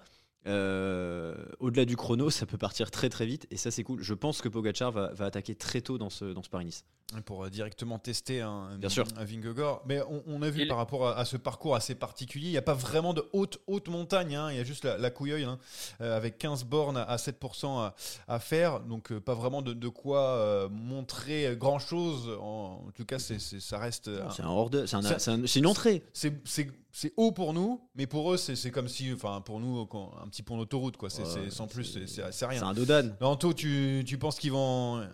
au-delà 1.59 1.85
du 1.85 1.97
chrono, 1.97 2.31
ça 2.31 2.47
peut 2.47 2.59
partir 2.59 2.91
très 2.91 3.09
très 3.09 3.27
vite. 3.27 3.47
Et 3.51 3.57
ça, 3.57 3.71
c'est 3.71 3.83
cool. 3.83 4.01
Je 4.01 4.15
pense 4.15 4.41
que 4.41 4.49
Pogachar 4.49 4.93
va, 4.93 5.13
va 5.13 5.27
attaquer 5.27 5.55
très 5.55 5.81
tôt 5.81 5.99
dans 5.99 6.11
ce, 6.11 6.27
dans 6.27 6.43
ce 6.43 6.51
Paris-Nice. 6.51 6.85
Pour 7.27 7.45
euh, 7.45 7.51
directement 7.51 7.99
tester 7.99 8.41
un, 8.41 8.77
Bien 8.79 8.89
sûr. 8.89 9.07
un 9.17 9.25
Vingegaard. 9.25 9.83
Mais 9.87 10.01
on, 10.03 10.23
on 10.27 10.43
a 10.43 10.51
vu 10.51 10.63
Il- 10.63 10.69
par 10.69 10.79
rapport 10.79 11.07
à, 11.09 11.17
à 11.19 11.25
ce 11.25 11.37
parcours 11.37 11.77
assez 11.77 11.95
particulier, 11.95 12.47
il 12.49 12.51
n'y 12.53 12.57
a 12.57 12.63
pas 12.63 12.75
vraiment 12.75 13.15
de 13.15 13.25
haute, 13.33 13.61
haute 13.67 13.89
montagne. 13.89 14.35
hein. 14.35 14.51
Il 14.51 14.57
y 14.57 14.61
a 14.61 14.65
juste 14.65 14.85
la, 14.85 14.99
la 14.99 15.11
Couilleuil 15.11 15.45
hein, 15.45 15.59
euh, 16.01 16.17
avec 16.17 16.39
15 16.39 16.65
bornes 16.65 16.97
à, 16.97 17.03
à 17.03 17.17
7% 17.17 17.67
à, 17.79 17.95
à 18.27 18.39
faire. 18.41 18.81
Donc 18.81 19.13
euh, 19.13 19.21
pas 19.21 19.35
vraiment 19.35 19.63
de, 19.63 19.73
de 19.75 19.89
quoi 19.89 20.21
euh, 20.21 20.69
montrer 20.71 21.55
grand-chose. 21.57 22.31
En, 22.41 22.85
en 22.89 22.91
tout 22.95 23.05
cas, 23.05 23.19
c'est, 23.19 23.39
c'est- 23.39 23.61
ça 23.61 23.79
reste... 23.79 24.09
un- 24.09 24.31
C'est 24.31 24.43
un 24.43 24.49
hors 24.49 24.71
de, 24.71 24.87
c'est 24.87 24.97
un- 24.97 25.03
Ça- 25.03 25.19
c'est 25.19 25.31
un- 25.31 25.47
c'est 25.47 25.59
une 25.61 25.67
entrée. 25.67 26.03
c'est, 26.13 26.35
c'est, 26.45 26.69
c'est 26.91 27.13
haut 27.17 27.33
pour 27.33 27.53
nous, 27.53 27.81
mais 27.97 28.07
pour 28.07 28.33
eux, 28.33 28.37
c'est, 28.37 28.57
c'est 28.57 28.71
comme 28.71 28.89
si, 28.89 29.13
enfin, 29.13 29.41
pour 29.41 29.61
nous, 29.61 29.81
un 30.23 30.29
petit 30.29 30.43
pont 30.43 30.57
d'autoroute, 30.57 30.97
quoi. 30.97 31.11
C'est, 31.11 31.23
Ouais, 31.23 31.29
c'est 31.45 31.51
sans 31.51 31.67
plus, 31.67 31.85
c'est, 31.85 32.07
c'est, 32.09 32.23
c'est 32.33 32.47
rien. 32.47 32.59
C'est 32.61 32.65
un 32.65 32.73
dodane. 32.75 33.17
Mais 33.21 33.27
Anto, 33.27 33.53
tu, 33.53 34.05
tu 34.07 34.17
penses 34.19 34.39
qu'ils 34.39 34.53
vont, 34.53 35.05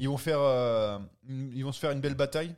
ils 0.00 0.08
vont 0.08 0.16
faire, 0.16 0.40
euh, 0.40 0.98
ils 1.28 1.62
vont 1.64 1.70
se 1.72 1.78
faire 1.78 1.92
une 1.92 2.00
belle 2.00 2.14
bataille 2.16 2.54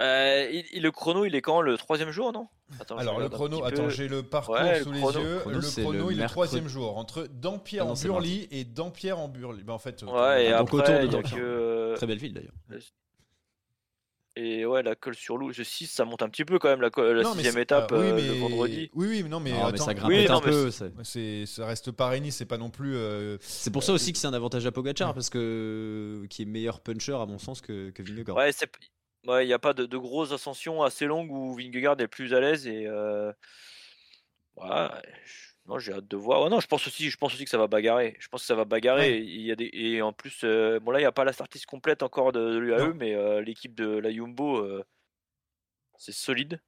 Euh, 0.00 0.48
il- 0.52 0.64
il- 0.74 0.82
le 0.82 0.90
chrono, 0.92 1.24
il 1.24 1.34
est 1.34 1.42
quand? 1.42 1.60
Le 1.60 1.76
troisième 1.76 2.10
jour, 2.10 2.32
non? 2.32 2.46
Attends, 2.78 2.98
Alors 2.98 3.18
le 3.18 3.28
chrono, 3.28 3.64
attends, 3.64 3.84
peu. 3.84 3.90
j'ai 3.90 4.06
le 4.08 4.22
parcours 4.22 4.54
Ouais, 4.54 4.78
le 4.78 4.84
sous 4.84 4.92
les 4.92 5.00
yeux. 5.00 5.34
Le 5.34 5.38
chrono, 5.40 5.56
le 5.56 5.62
c'est 5.62 5.82
chrono, 5.82 6.06
le 6.08 6.12
il 6.12 6.18
est 6.20 6.22
le 6.22 6.28
troisième 6.28 6.68
jour 6.68 6.96
entre 6.98 7.26
Dampierre 7.30 7.82
Ah 7.84 7.86
non, 7.86 7.92
en 7.94 8.00
Burly 8.00 8.46
et 8.52 8.64
Dampierre 8.64 9.18
en 9.18 9.26
Burly. 9.28 9.64
Ben, 9.64 9.72
en 9.72 9.78
fait, 9.78 10.02
Ouais, 10.04 10.44
et 10.44 10.52
Un 10.52 10.58
bon 10.58 10.78
après, 10.78 10.92
coton 10.94 11.02
de 11.02 11.06
Dampierre. 11.08 11.34
que. 11.38 11.94
Très 11.96 12.06
belle 12.06 12.18
ville 12.18 12.34
d'ailleurs. 12.34 12.52
Et 14.40 14.64
ouais, 14.64 14.84
la 14.84 14.94
colle 14.94 15.16
sur 15.16 15.36
loup, 15.36 15.52
6, 15.52 15.88
ça 15.88 16.04
monte 16.04 16.22
un 16.22 16.28
petit 16.28 16.44
peu 16.44 16.60
quand 16.60 16.68
même, 16.68 16.80
la, 16.80 16.90
Non, 17.24 17.34
sixième 17.34 17.58
étape 17.58 17.90
oui, 17.90 17.98
euh, 17.98 18.14
mais- 18.14 18.22
le 18.22 18.34
vendredi. 18.34 18.88
Oui, 18.94 19.08
oui, 19.08 19.22
mais 19.24 19.28
non, 19.28 19.40
mais 19.40 19.50
Non, 19.50 19.72
mais 19.72 19.78
ça 19.78 19.94
grimpe 19.94 20.08
Oui, 20.08 20.26
un 20.28 20.34
non, 20.34 20.40
peu. 20.40 20.70
c'est- 21.02 21.44
ça 21.46 21.66
reste 21.66 21.90
Paris-Nice, 21.90 22.36
c'est 22.36 22.44
pas 22.46 22.56
non 22.56 22.70
plus. 22.70 22.94
euh, 22.94 23.36
C'est 23.40 23.72
pour 23.72 23.82
ça 23.82 23.92
aussi 23.92 24.12
que 24.12 24.18
c'est 24.18 24.28
un 24.28 24.32
avantage 24.34 24.64
à 24.64 24.70
Pogachar, 24.70 25.12
parce 25.12 25.28
que 25.28 26.24
qui 26.30 26.42
est 26.42 26.44
meilleur 26.44 26.80
puncher 26.80 27.14
à 27.20 27.26
mon 27.26 27.38
sens 27.38 27.60
que, 27.60 27.90
que 27.90 28.00
Vingegaard. 28.04 28.36
Ouais, 28.36 28.52
c'est. 28.52 28.70
Ouais, 29.26 29.44
il 29.44 29.48
n'y 29.48 29.52
a 29.54 29.58
pas 29.58 29.74
de, 29.74 29.86
de 29.86 29.96
grosses 29.98 30.30
ascensions 30.30 30.84
assez 30.84 31.06
longues 31.06 31.32
où 31.32 31.54
Vingegaard 31.56 32.00
est 32.00 32.06
plus 32.06 32.32
à 32.32 32.38
l'aise 32.40 32.66
et. 32.68 32.86
euh, 32.86 33.32
Ouais, 34.56 34.88
je- 35.24 35.47
non, 35.68 35.78
j'ai 35.78 35.92
hâte 35.92 36.08
de 36.08 36.16
voir. 36.16 36.42
Ouais, 36.42 36.48
non, 36.48 36.60
je 36.60 36.66
pense 36.66 36.86
aussi, 36.86 37.10
je 37.10 37.16
pense 37.16 37.34
aussi 37.34 37.44
que 37.44 37.50
ça 37.50 37.58
va 37.58 37.66
bagarrer. 37.66 38.16
Je 38.18 38.28
pense 38.28 38.40
que 38.40 38.46
ça 38.46 38.54
va 38.54 38.64
bagarrer. 38.64 39.10
Ouais. 39.18 39.22
Il 39.22 39.42
y 39.42 39.52
a 39.52 39.56
des 39.56 39.70
et 39.72 40.00
en 40.02 40.12
plus, 40.12 40.40
euh, 40.44 40.80
bon 40.80 40.90
là, 40.90 40.98
il 40.98 41.02
n'y 41.02 41.06
a 41.06 41.12
pas 41.12 41.24
la 41.24 41.32
startlist 41.32 41.66
complète 41.66 42.02
encore 42.02 42.32
de, 42.32 42.40
de 42.40 42.56
l'UAE, 42.58 42.94
mais 42.94 43.14
euh, 43.14 43.40
l'équipe 43.42 43.74
de 43.74 43.86
la 43.86 44.10
Jumbo, 44.12 44.56
euh, 44.58 44.82
c'est 45.98 46.12
solide. 46.12 46.60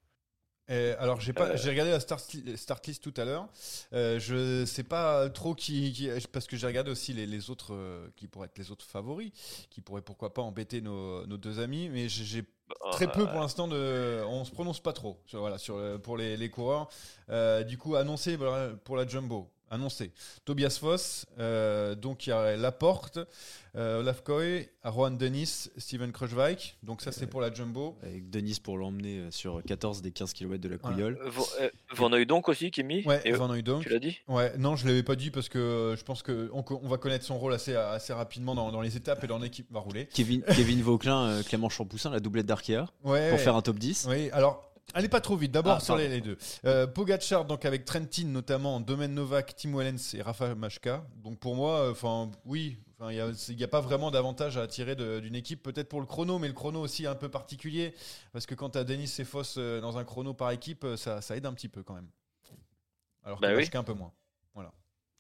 Alors 1.01 1.21
j'ai 1.21 1.33
pas, 1.33 1.57
j'ai 1.57 1.71
regardé 1.71 1.91
la 1.91 1.99
start, 1.99 2.25
start 2.55 2.87
list 2.87 3.03
tout 3.03 3.15
à 3.17 3.25
l'heure. 3.25 3.49
Je 3.93 4.65
sais 4.65 4.85
pas 4.85 5.29
trop 5.29 5.57
qui, 5.57 5.93
qui- 5.93 6.11
parce 6.33 6.47
que 6.47 6.57
j'ai 6.57 6.67
regardé 6.69 6.93
aussi 6.93 7.13
les, 7.13 7.27
les 7.27 7.51
autres 7.51 8.09
qui 8.15 8.29
pourraient 8.29 8.47
être 8.47 8.57
les 8.59 8.71
autres 8.71 8.87
favoris, 8.87 9.33
qui 9.71 9.81
pourraient 9.81 10.01
pourquoi 10.01 10.33
pas 10.33 10.43
embêter 10.43 10.81
nos, 10.81 11.27
nos 11.27 11.39
deux 11.39 11.59
amis. 11.59 11.89
Mais 11.89 12.09
j'ai 12.09 12.45
très 12.93 13.07
peu 13.11 13.27
pour 13.27 13.41
l'instant 13.41 13.69
de, 13.69 14.23
on 14.29 14.45
se 14.45 14.51
prononce 14.51 14.81
pas 14.81 14.93
trop. 14.93 15.19
Sur, 15.27 15.41
voilà, 15.41 15.59
sur 15.59 15.77
le- 15.79 15.99
pour 15.99 16.17
les, 16.17 16.37
les 16.37 16.51
coureurs. 16.51 16.89
Euh, 17.29 17.63
du 17.65 17.79
coup 17.79 17.95
annoncé 17.97 18.39
pour 18.85 18.97
la 18.97 19.07
jumbo. 19.07 19.49
Annoncé. 19.71 20.11
Tobias 20.45 20.77
Foss, 20.81 21.27
euh, 21.39 21.95
donc 21.95 22.27
il 22.27 22.31
y 22.31 22.33
a 22.33 22.57
Laporte, 22.57 23.21
euh, 23.77 24.01
Olaf 24.01 24.23
Koy, 24.25 24.69
Rohan 24.83 25.13
Dennis, 25.13 25.71
Steven 25.77 26.11
Kruijswijk. 26.11 26.77
Donc 26.83 27.03
ça 27.03 27.13
c'est 27.13 27.29
pour 27.29 27.41
la 27.41 27.53
jumbo. 27.55 27.97
Avec 28.03 28.29
Denis 28.31 28.59
pour 28.63 28.77
l'emmener 28.77 29.19
euh, 29.21 29.31
sur 29.31 29.63
14 29.65 30.03
des 30.03 30.11
15 30.11 30.33
km 30.33 30.61
de 30.61 30.69
la 30.69 30.77
Voilà. 30.77 30.95
Couillole. 30.97 31.19
Euh, 31.25 31.31
Van- 31.95 32.13
euh, 32.13 32.17
Hooydonk 32.19 32.49
aussi 32.49 32.71
qui 32.73 32.81
est 32.81 32.85
mis. 32.85 33.05
Ouais, 33.07 33.21
Et, 33.25 33.33
euh, 33.33 33.37
Van 33.37 33.49
Hooydonk. 33.49 33.83
tu 33.85 33.89
l'as 33.91 34.01
dit 34.01 34.19
Ouais, 34.27 34.53
non, 34.59 34.75
je 34.75 34.87
l'avais 34.89 35.05
pas 35.05 35.15
dit 35.15 35.31
parce 35.31 35.49
que 35.49 35.59
euh, 35.59 35.97
je 35.97 36.03
pense 36.05 36.23
que 36.23 36.51
on, 36.53 36.63
va 36.89 36.99
connaître 36.99 37.25
son 37.25 37.39
rôle 37.39 37.55
assez, 37.55 37.77
assez 37.77 38.13
rapidement 38.13 38.57
dans, 38.57 38.73
dans 38.73 38.81
les 38.81 38.97
étapes 38.97 39.23
et 39.23 39.29
dans 39.29 39.39
l'équipe 39.39 39.67
va 39.71 39.79
rouler. 39.81 40.07
Kevin, 40.13 40.43
Kevin 40.43 40.83
Vauquelin, 40.83 41.27
euh, 41.29 41.43
Clément 41.45 41.69
Champoussin, 41.69 42.11
la 42.11 42.19
doublette 42.21 42.47
d'Arkea, 42.47 42.87
Ouais. 43.05 43.31
pour 43.31 43.39
faire 43.39 43.55
un 43.55 43.63
top 43.63 43.79
10. 43.79 44.07
Oui, 44.11 44.31
alors. 44.33 44.67
Allez 44.95 45.09
pas 45.09 45.21
trop 45.21 45.37
vite, 45.37 45.53
d'abord 45.53 45.77
Ah, 45.77 45.81
sur 45.81 45.97
les, 45.97 46.21
deux. 46.21 46.37
Euh, 46.65 46.87
Pogacar, 46.87 47.45
donc 47.45 47.65
avec 47.65 47.85
Trentin 47.85 48.25
notamment, 48.27 48.81
Domen 48.81 49.15
Novak, 49.15 49.55
Tim 49.57 49.77
Wellens 49.77 50.15
et 50.15 50.23
Rafa 50.23 50.55
Machka. 50.55 51.07
Donc 51.17 51.39
pour 51.39 51.55
moi, 51.55 51.91
enfin 51.91 52.31
oui, 52.45 52.79
il 53.11 53.57
n'y 53.57 53.65
a, 53.65 53.69
pas 53.69 53.81
vraiment 53.81 54.11
d'avantage 54.11 54.57
à 54.59 54.67
tirer 54.67 54.95
de- 54.97 55.21
d'une 55.21 55.35
équipe, 55.35 55.63
peut-être 55.63 55.89
pour 55.89 56.01
le 56.01 56.07
chrono, 56.07 56.39
mais 56.39 56.49
le 56.49 56.55
chrono 56.55 56.81
aussi 56.81 57.05
est 57.05 57.09
un 57.09 57.15
peu 57.15 57.29
particulier, 57.29 57.95
parce 58.33 58.47
que 58.47 58.55
quand 58.55 58.71
tu 58.71 58.79
as 58.79 58.85
Denis 58.85 59.13
et 59.19 59.25
Foss 59.25 59.55
euh, 59.59 59.81
dans 59.81 59.97
un 59.97 60.05
chrono 60.05 60.35
par 60.35 60.51
équipe, 60.51 60.85
euh, 60.85 60.97
ça, 60.97 61.21
ça 61.21 61.37
aide 61.37 61.47
un 61.47 61.55
petit 61.55 61.69
peu 61.69 61.83
quand 61.83 61.95
même. 61.95 62.09
Alors 63.25 63.39
que 63.41 63.47
Bah 63.47 63.55
oui. 63.57 63.69
Un 63.73 63.83
peu 63.83 63.95
moins. 63.95 64.13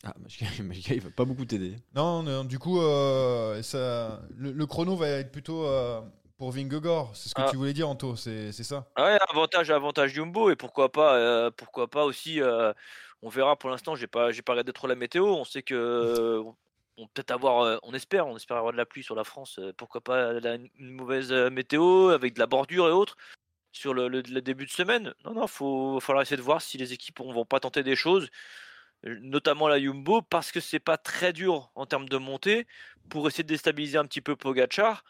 Ah, 0.02 0.14
Machka, 0.18 0.46
Machka, 0.62 0.94
il 0.94 1.00
va 1.02 1.10
pas 1.10 1.26
beaucoup 1.26 1.44
t'aider. 1.44 1.76
Non, 1.94 2.22
non, 2.22 2.44
du 2.44 2.58
coup, 2.58 2.80
euh, 2.80 3.62
ça, 3.62 4.22
le, 4.34 4.50
le 4.52 4.66
chrono 4.66 4.96
va 4.96 5.08
être 5.08 5.30
plutôt 5.30 5.66
euh, 5.66 6.00
pour 6.40 6.52
Vingegaard. 6.52 7.10
C'est 7.12 7.28
ce 7.28 7.34
que 7.34 7.42
Ah. 7.42 7.50
tu 7.50 7.56
voulais 7.56 7.74
dire, 7.74 7.86
Anto, 7.86 8.16
c'est 8.16 8.50
c'est 8.50 8.64
ça? 8.64 8.86
Ouais, 8.96 9.18
avantage, 9.28 9.70
avantage 9.70 10.14
Jumbo 10.14 10.48
et 10.48 10.56
pourquoi 10.56 10.90
pas, 10.90 11.16
euh, 11.16 11.50
pourquoi 11.54 11.86
pas 11.86 12.06
aussi. 12.06 12.40
euh, 12.40 12.72
on 13.20 13.28
verra 13.28 13.56
pour 13.56 13.68
l'instant. 13.68 13.94
J'ai 13.94 14.06
pas, 14.06 14.32
j'ai 14.32 14.40
pas 14.40 14.52
regardé 14.52 14.72
trop 14.72 14.86
la 14.86 14.94
météo. 14.94 15.26
On 15.26 15.44
sait 15.44 15.62
que 15.62 15.74
euh, 15.74 16.42
on 16.96 17.04
peut 17.04 17.10
peut-être 17.12 17.32
avoir, 17.32 17.78
on 17.82 17.92
espère, 17.92 18.26
on 18.26 18.38
espère 18.38 18.56
avoir 18.56 18.72
de 18.72 18.78
la 18.78 18.86
pluie 18.86 19.02
sur 19.02 19.14
la 19.14 19.24
France. 19.24 19.60
pourquoi 19.76 20.00
pas 20.00 20.32
la- 20.32 20.54
une 20.54 20.70
mauvaise 20.78 21.30
météo 21.30 22.08
avec 22.08 22.32
de 22.32 22.38
la 22.38 22.46
bordure 22.46 22.88
et 22.88 22.92
autres 22.92 23.16
sur 23.72 23.92
le, 23.92 24.08
le- 24.08 24.22
le 24.22 24.40
début 24.40 24.64
de 24.64 24.70
semaine. 24.70 25.12
Non, 25.26 25.34
non, 25.34 25.46
faut, 25.46 26.00
falloir 26.00 26.22
essayer 26.22 26.38
de 26.38 26.42
voir 26.42 26.62
si 26.62 26.78
les 26.78 26.94
équipes 26.94 27.20
ne 27.20 27.34
vont 27.34 27.44
pas 27.44 27.60
tenter 27.60 27.82
des 27.82 27.96
choses, 27.96 28.30
notamment 29.04 29.68
la 29.68 29.78
Jumbo, 29.78 30.22
parce 30.22 30.52
que 30.52 30.60
c'est 30.60 30.80
pas 30.80 30.96
très 30.96 31.34
dur 31.34 31.70
en 31.74 31.84
termes 31.84 32.08
de 32.08 32.16
montée 32.16 32.66
pour 33.10 33.28
essayer 33.28 33.44
de 33.44 33.48
déstabiliser 33.48 33.98
un 33.98 34.06
petit 34.06 34.22
peu 34.22 34.36
Pogachar 34.36 35.04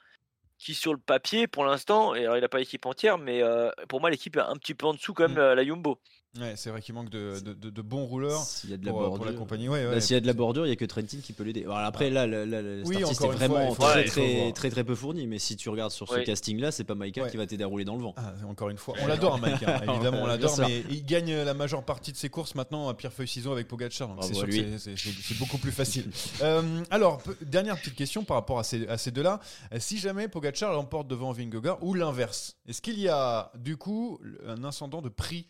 qui 0.60 0.74
sur 0.74 0.92
le 0.94 1.00
papier 1.00 1.46
pour 1.48 1.64
l'instant, 1.64 2.14
et 2.14 2.20
alors 2.24 2.36
il 2.36 2.42
n'a 2.42 2.48
pas 2.48 2.58
l'équipe 2.58 2.86
entière, 2.86 3.18
mais 3.18 3.42
euh, 3.42 3.70
pour 3.88 4.00
moi 4.00 4.10
l'équipe 4.10 4.36
est 4.36 4.40
un 4.40 4.56
petit 4.56 4.74
peu 4.74 4.86
en 4.86 4.94
dessous 4.94 5.14
quand 5.14 5.24
même 5.24 5.34
Mm. 5.34 5.36
la, 5.36 5.54
la 5.54 5.64
Jumbo. 5.64 6.00
Ouais, 6.38 6.52
c'est 6.54 6.70
vrai 6.70 6.80
qu'il 6.80 6.94
manque 6.94 7.10
de, 7.10 7.40
de- 7.40 7.54
de- 7.54 7.70
de 7.70 7.82
bons 7.82 8.04
rouleurs 8.04 8.40
S'il 8.44 8.70
y 8.70 8.74
a 8.74 8.76
de 8.76 8.86
la 8.86 8.92
pour, 8.92 9.00
euh, 9.02 9.06
pour 9.08 9.18
bordure. 9.18 9.72
Ouais, 9.72 9.84
ouais. 9.86 10.00
S'il 10.00 10.14
y 10.14 10.16
a 10.16 10.20
de 10.20 10.28
la 10.28 10.32
bordure, 10.32 10.64
il 10.64 10.68
y 10.68 10.72
a 10.72 10.76
que 10.76 10.84
Trentin 10.84 11.18
qui 11.20 11.32
peut 11.32 11.42
l'aider. 11.42 11.66
Après, 11.68 12.08
là, 12.08 12.24
la, 12.24 12.46
la, 12.46 12.62
la 12.62 12.82
Oui, 12.84 12.98
est 12.98 13.14
fois, 13.14 13.32
vraiment 13.32 13.74
très, 13.74 14.04
très, 14.04 14.36
voir. 14.42 14.52
très, 14.52 14.70
très 14.70 14.84
peu 14.84 14.94
fournie. 14.94 15.26
Mais 15.26 15.40
si 15.40 15.56
tu 15.56 15.68
regardes 15.70 15.90
sur 15.90 16.08
ce 16.08 16.20
casting-là, 16.20 16.70
c'est 16.70 16.84
pas 16.84 16.94
Ouais. 16.94 17.10
qui 17.10 17.36
va 17.36 17.46
t'aider 17.48 17.64
à 17.64 17.66
rouler 17.66 17.84
dans 17.84 17.96
le 17.96 18.02
vent. 18.02 18.14
Ah, 18.16 18.32
encore 18.48 18.68
une 18.68 18.76
fois, 18.76 18.94
on 19.02 19.08
l'adore, 19.08 19.38
Mike. 19.40 19.60
hein, 19.64 19.80
évidemment, 19.88 20.22
on 20.22 20.26
l'adore, 20.26 20.56
mais 20.60 20.84
il 20.88 21.04
gagne 21.04 21.34
la 21.34 21.52
majeure 21.54 21.82
partie 21.84 22.12
de 22.12 22.16
ses 22.16 22.28
courses 22.28 22.54
maintenant 22.54 22.88
à 22.88 22.94
pierre 22.94 23.12
feuille 23.12 23.26
ciseaux 23.26 23.50
avec 23.50 23.66
Pogacar, 23.66 24.06
donc 24.14 24.22
c'est 24.22 24.34
sûr 24.34 24.46
que 24.46 24.78
c'est- 24.78 25.38
beaucoup 25.38 25.58
plus 25.58 25.72
facile. 25.72 26.10
Euh, 26.42 26.62
alors, 26.90 27.20
dernière 27.42 27.76
petite 27.76 27.94
question 27.96 28.22
par 28.24 28.36
rapport 28.36 28.58
à 28.60 28.64
ces, 28.64 28.86
à 28.86 28.96
ces 28.98 29.10
deux-là. 29.10 29.40
Si 29.78 29.98
jamais 29.98 30.28
Pogacar 30.28 30.72
l'emporte 30.72 31.08
devant 31.08 31.32
Vingegaard 31.32 31.82
ou 31.82 31.92
l'inverse, 31.94 32.56
est-ce 32.68 32.80
qu'il 32.80 32.98
y 33.00 33.08
a 33.08 33.50
du 33.58 33.76
coup 33.76 34.18
un 34.46 34.62
ascendant 34.64 35.02
de 35.02 35.08
prix 35.08 35.48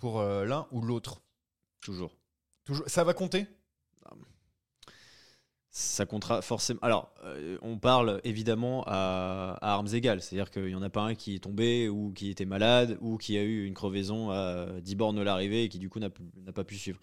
pour 0.00 0.20
euh, 0.20 0.44
l'un 0.46 0.66
ou 0.72 0.82
l'autre 0.82 1.22
Toujours. 1.80 2.16
Toujours, 2.64 2.88
ça 2.88 3.04
va 3.04 3.14
compter? 3.14 3.46
Ça 5.72 6.04
comptera 6.04 6.42
forcément. 6.42 6.80
Alors, 6.82 7.14
euh, 7.24 7.56
on 7.62 7.78
parle 7.78 8.20
évidemment 8.24 8.82
à, 8.88 9.56
à 9.62 9.74
armes 9.74 9.86
égales. 9.94 10.20
C'est-à-dire 10.20 10.50
qu'il 10.50 10.64
n'y 10.64 10.74
en 10.74 10.82
a 10.82 10.90
pas 10.90 11.02
un 11.02 11.14
qui 11.14 11.36
est 11.36 11.38
tombé 11.38 11.88
ou 11.88 12.12
qui 12.12 12.28
était 12.28 12.44
malade 12.44 12.98
ou 13.00 13.18
qui 13.18 13.38
a 13.38 13.42
eu 13.44 13.66
une 13.66 13.74
crevaison 13.74 14.30
à 14.30 14.66
10 14.80 14.96
bornes 14.96 15.14
de 15.16 15.22
l'arrivée 15.22 15.62
et 15.64 15.68
qui 15.68 15.78
du 15.78 15.88
coup 15.88 16.00
n'a 16.00 16.10
pas 16.10 16.64
pu 16.64 16.76
suivre. 16.76 16.98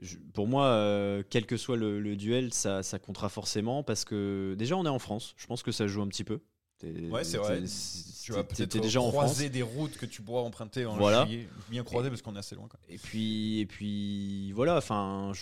Je- 0.00 0.18
pour 0.34 0.48
moi, 0.48 0.66
euh, 0.66 1.22
quel 1.30 1.46
que 1.46 1.56
soit 1.56 1.76
le, 1.76 2.00
le 2.00 2.16
duel, 2.16 2.54
ça, 2.54 2.82
ça 2.82 2.98
comptera 2.98 3.28
forcément 3.30 3.82
parce 3.84 4.04
que 4.04 4.54
déjà 4.58 4.76
on 4.76 4.86
est 4.86 4.90
en 4.90 4.98
France. 5.00 5.34
Je 5.38 5.46
pense 5.46 5.62
que 5.62 5.72
ça 5.72 5.86
joue 5.86 6.02
un 6.02 6.08
petit 6.08 6.24
peu. 6.24 6.40
Ouais, 6.82 7.24
c'est 7.24 7.36
vrai. 7.38 7.62
Tu 8.22 8.32
vas 8.32 8.44
peut-être 8.44 8.78
déjà 8.80 9.00
en 9.00 9.10
France. 9.10 9.24
croiser 9.24 9.48
des 9.50 9.62
routes 9.62 9.96
que 9.96 10.06
tu 10.06 10.22
pourras 10.22 10.42
emprunter 10.42 10.86
en 10.86 10.96
Voilà. 10.96 11.24
juillet. 11.26 11.48
Bien 11.68 11.82
croiser 11.84 12.08
parce 12.10 12.22
qu'on 12.22 12.36
est 12.36 12.38
assez 12.38 12.54
loin. 12.54 12.68
Quoi. 12.68 12.78
Et 12.88 12.98
puis, 12.98 13.60
et 13.60 13.66
puis 13.66 14.52
voilà, 14.52 14.76
enfin, 14.76 15.32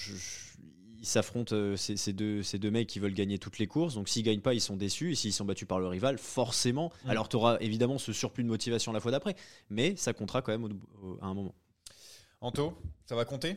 ils 1.01 1.07
s'affrontent, 1.07 1.55
euh, 1.55 1.77
ces, 1.77 1.97
ces 1.97 2.13
deux, 2.13 2.43
ces 2.43 2.59
deux 2.59 2.71
mecs 2.71 2.89
qui 2.89 2.99
veulent 2.99 3.15
gagner 3.15 3.39
toutes 3.39 3.59
les 3.59 3.67
courses. 3.67 3.95
Donc 3.95 4.09
s'ils 4.09 4.23
gagnent 4.23 4.41
pas, 4.41 4.55
ils 4.55 4.61
sont 4.61 4.77
déçus. 4.77 5.13
Et 5.13 5.15
s'ils 5.15 5.33
sont 5.33 5.45
battus 5.45 5.69
par 5.69 5.81
le 5.81 5.87
rival, 5.89 6.19
forcément. 6.19 6.91
Mm. 7.05 7.11
Alors 7.11 7.29
tu 7.29 7.37
auras 7.37 7.59
évidemment 7.61 7.99
ce 7.99 8.13
surplus 8.13 8.43
de 8.45 8.49
motivation 8.49 8.93
la 8.93 9.01
fois 9.01 9.11
d'après, 9.11 9.37
mais 9.71 9.95
ça 9.97 10.13
comptera 10.13 10.41
quand 10.43 10.53
même 10.53 10.65
au- 10.65 11.07
au- 11.07 11.19
à 11.21 11.27
un 11.27 11.35
moment. 11.35 11.55
Anto, 12.41 12.73
ça 13.05 13.17
va 13.17 13.25
compter? 13.25 13.57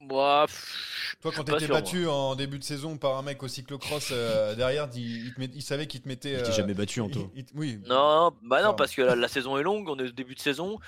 Moi, 0.00 0.46
pff, 0.46 1.16
Toi, 1.20 1.30
quand 1.36 1.44
t'étais 1.44 1.66
moi. 1.68 1.80
battu 1.80 2.06
en 2.06 2.34
début 2.34 2.58
de 2.58 2.64
saison 2.64 2.96
par 2.96 3.16
un 3.18 3.22
mec 3.22 3.42
au 3.42 3.48
cyclocross 3.48 4.08
euh, 4.12 4.54
derrière, 4.56 4.88
il, 4.94 5.26
il 5.26 5.34
te 5.34 5.40
met- 5.40 5.50
il 5.54 5.62
savait 5.62 5.86
qu'il 5.86 6.00
te 6.00 6.08
mettait. 6.08 6.30
Il 6.32 6.36
euh, 6.36 6.52
jamais 6.52 6.72
battu, 6.74 7.00
Anto. 7.00 7.30
il- 7.34 7.40
il- 7.40 7.46
oui. 7.54 7.78
Non, 7.86 8.34
bah 8.42 8.62
non, 8.62 8.68
Enfin, 8.68 8.76
parce 8.76 8.94
que 8.94 9.02
la, 9.02 9.14
la 9.14 9.28
saison 9.28 9.58
est 9.58 9.62
longue, 9.62 9.88
on 9.90 9.98
est 9.98 10.08
au 10.08 10.12
début 10.12 10.34
de 10.34 10.40
saison. 10.40 10.78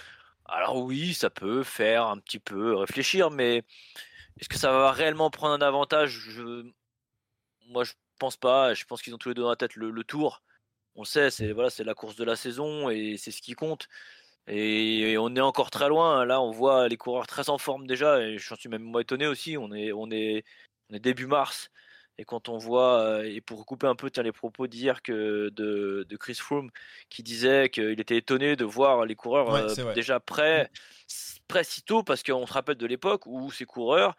Alors 0.47 0.77
oui, 0.83 1.13
ça 1.15 1.29
peut 1.31 1.63
faire 1.63 2.07
un 2.07 2.19
petit 2.19 2.39
peu 2.39 2.75
réfléchir, 2.75 3.31
mais 3.31 3.65
est-ce 4.41 4.49
que 4.49 4.59
ça 4.59 4.73
va 4.73 4.93
réellement 4.93 5.31
prendre 5.31 5.55
un 5.55 5.67
avantage? 5.67 6.11
Je- 6.31 6.65
Moi, 7.69 7.85
je 7.85 7.93
pense 8.19 8.37
pas. 8.37 8.73
Je 8.75 8.85
pense 8.85 9.03
qu'ils 9.03 9.15
ont 9.15 9.19
tous 9.19 9.29
les 9.29 9.35
deux 9.35 9.43
dans 9.43 9.51
la 9.51 9.57
tête 9.57 9.77
le, 9.77 9.91
le 9.91 10.05
tour. 10.05 10.43
On 10.95 11.03
le 11.03 11.07
sait, 11.07 11.31
c'est 11.31 11.53
voilà, 11.53 11.71
c'est 11.71 11.85
la 11.85 11.95
course 11.95 12.17
de 12.17 12.25
la 12.25 12.37
saison 12.37 12.91
et 12.91 13.17
c'est 13.19 13.31
ce 13.31 13.41
qui 13.43 13.53
compte. 13.55 13.89
Et, 14.49 15.13
et 15.13 15.19
on 15.19 15.35
est 15.37 15.41
encore 15.41 15.71
très 15.71 15.89
loin. 15.89 16.25
Là, 16.25 16.41
on 16.41 16.51
voit 16.51 16.89
les 16.89 16.97
coureurs 16.97 17.27
très 17.27 17.49
en 17.51 17.59
forme 17.59 17.87
déjà. 17.87 18.21
Et 18.21 18.39
j'en 18.39 18.57
suis 18.57 18.69
même 18.69 18.83
moi 18.83 19.01
étonné 19.03 19.27
aussi. 19.27 19.57
On 19.57 19.73
est, 19.73 19.93
on 19.93 20.11
est, 20.11 20.45
on 20.91 20.95
est 20.95 21.01
début 21.01 21.27
mars. 21.27 21.69
Et 22.19 22.25
quand 22.25 22.49
on 22.51 22.59
voit, 22.59 23.01
euh, 23.01 23.23
et 23.25 23.41
pour 23.41 23.65
couper 23.65 23.87
un 23.87 23.95
peu 23.95 24.11
tiens, 24.11 24.23
les 24.23 24.33
propos 24.33 24.67
d'hier 24.67 25.01
que 25.03 25.49
de, 25.49 26.05
de 26.09 26.17
Chris 26.17 26.35
Froome, 26.35 26.71
qui 27.09 27.23
disait 27.23 27.71
qu'il 27.71 27.99
était 27.99 28.19
étonné 28.19 28.55
de 28.55 28.65
voir 28.67 29.07
les 29.07 29.15
coureurs 29.15 29.49
Ouais, 29.49 29.61
euh, 29.63 29.95
déjà 29.95 30.21
prêts, 30.21 30.71
prêts 31.49 31.65
si 31.65 31.83
tôt, 31.83 32.03
parce 32.03 32.23
qu'on 32.23 32.47
se 32.47 32.53
rappelle 32.53 32.77
de 32.77 32.87
l'époque 32.87 33.23
où 33.27 33.51
ces 33.51 33.65
coureurs, 33.65 34.15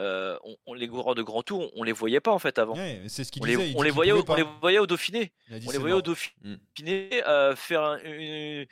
euh, 0.00 0.36
on, 0.42 0.56
on- 0.66 0.74
les 0.74 0.88
coureurs 0.88 1.14
de 1.14 1.22
grand 1.22 1.42
tour, 1.44 1.70
on 1.76 1.84
les 1.84 1.92
voyait 1.92 2.20
pas 2.20 2.32
en 2.32 2.40
fait 2.40 2.58
avant. 2.58 2.74
Ouais, 2.74 3.00
c'est 3.06 3.22
ce 3.22 3.30
qu'il 3.30 3.40
On 3.42 3.46
disait. 3.46 3.68
les, 3.68 3.76
on 3.76 3.82
les 3.82 3.90
qu'il 3.90 3.94
voyait, 3.94 4.12
on 4.12 4.34
les 4.34 4.46
voyait 4.60 4.78
au 4.80 4.86
Dauphiné. 4.88 5.32
On 5.48 5.54
les 5.54 5.78
voyait 5.78 5.94
au. 5.94 6.02
Dauphiné 6.02 7.22
euh, 7.28 7.54
faire 7.54 7.82
un- 7.82 7.98
une- 8.02 8.66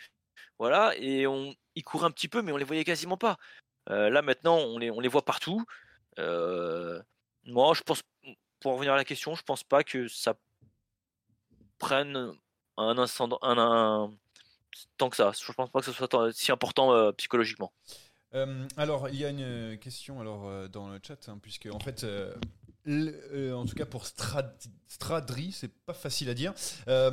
voilà 0.65 0.95
et 0.97 1.27
on 1.27 1.55
ils 1.75 1.85
couraient 1.85 2.07
un 2.07 2.11
petit 2.11 2.29
peu 2.29 2.41
mais 2.41 2.53
on 2.53 2.57
les 2.57 2.65
voyait 2.65 2.85
quasiment 2.85 3.19
pas. 3.19 3.37
Euh, 3.91 4.09
là 4.09 4.23
maintenant 4.23 4.57
on 4.57 4.79
les 4.79 4.91
on 4.91 5.01
les 5.01 5.09
voit 5.09 5.25
partout. 5.25 5.63
Euh, 6.19 7.03
moi 7.45 7.75
je 7.75 7.83
pense 7.83 8.03
pour 8.61 8.73
revenir 8.73 8.95
à 8.95 8.97
la 8.97 9.05
question 9.05 9.35
je 9.35 9.43
pense 9.43 9.63
pas 9.63 9.85
que 9.85 10.09
ça 10.09 10.33
prenne 11.79 12.33
un 12.79 12.97
instant 12.97 13.29
un, 13.43 13.59
un- 13.59 14.11
que 15.11 15.17
ça. 15.17 15.33
Je 15.39 15.53
pense 15.53 15.69
pas 15.71 15.81
que 15.81 15.87
ce 15.87 15.93
soit 15.93 16.33
si 16.33 16.51
important 16.51 16.95
euh, 16.95 17.13
psychologiquement. 17.13 17.73
Alors, 18.77 19.09
il 19.11 19.17
y 19.17 19.25
a 19.25 19.29
une 19.29 19.79
question 19.79 20.21
alors, 20.21 20.69
dans 20.69 20.89
le 20.89 20.99
chat, 21.07 21.29
hein, 21.29 21.39
puisque 21.41 21.69
en 21.73 21.79
fait, 21.79 22.05
le- 22.85 23.15
euh, 23.33 23.55
en 23.55 23.65
tout 23.65 23.75
cas 23.75 23.87
pour 23.87 24.07
Strad 24.07 24.53
Stradri, 24.87 25.51
c'est 25.51 25.73
pas 25.87 25.93
facile 25.95 26.29
à 26.29 26.35
dire. 26.35 26.55
Euh, 26.87 27.11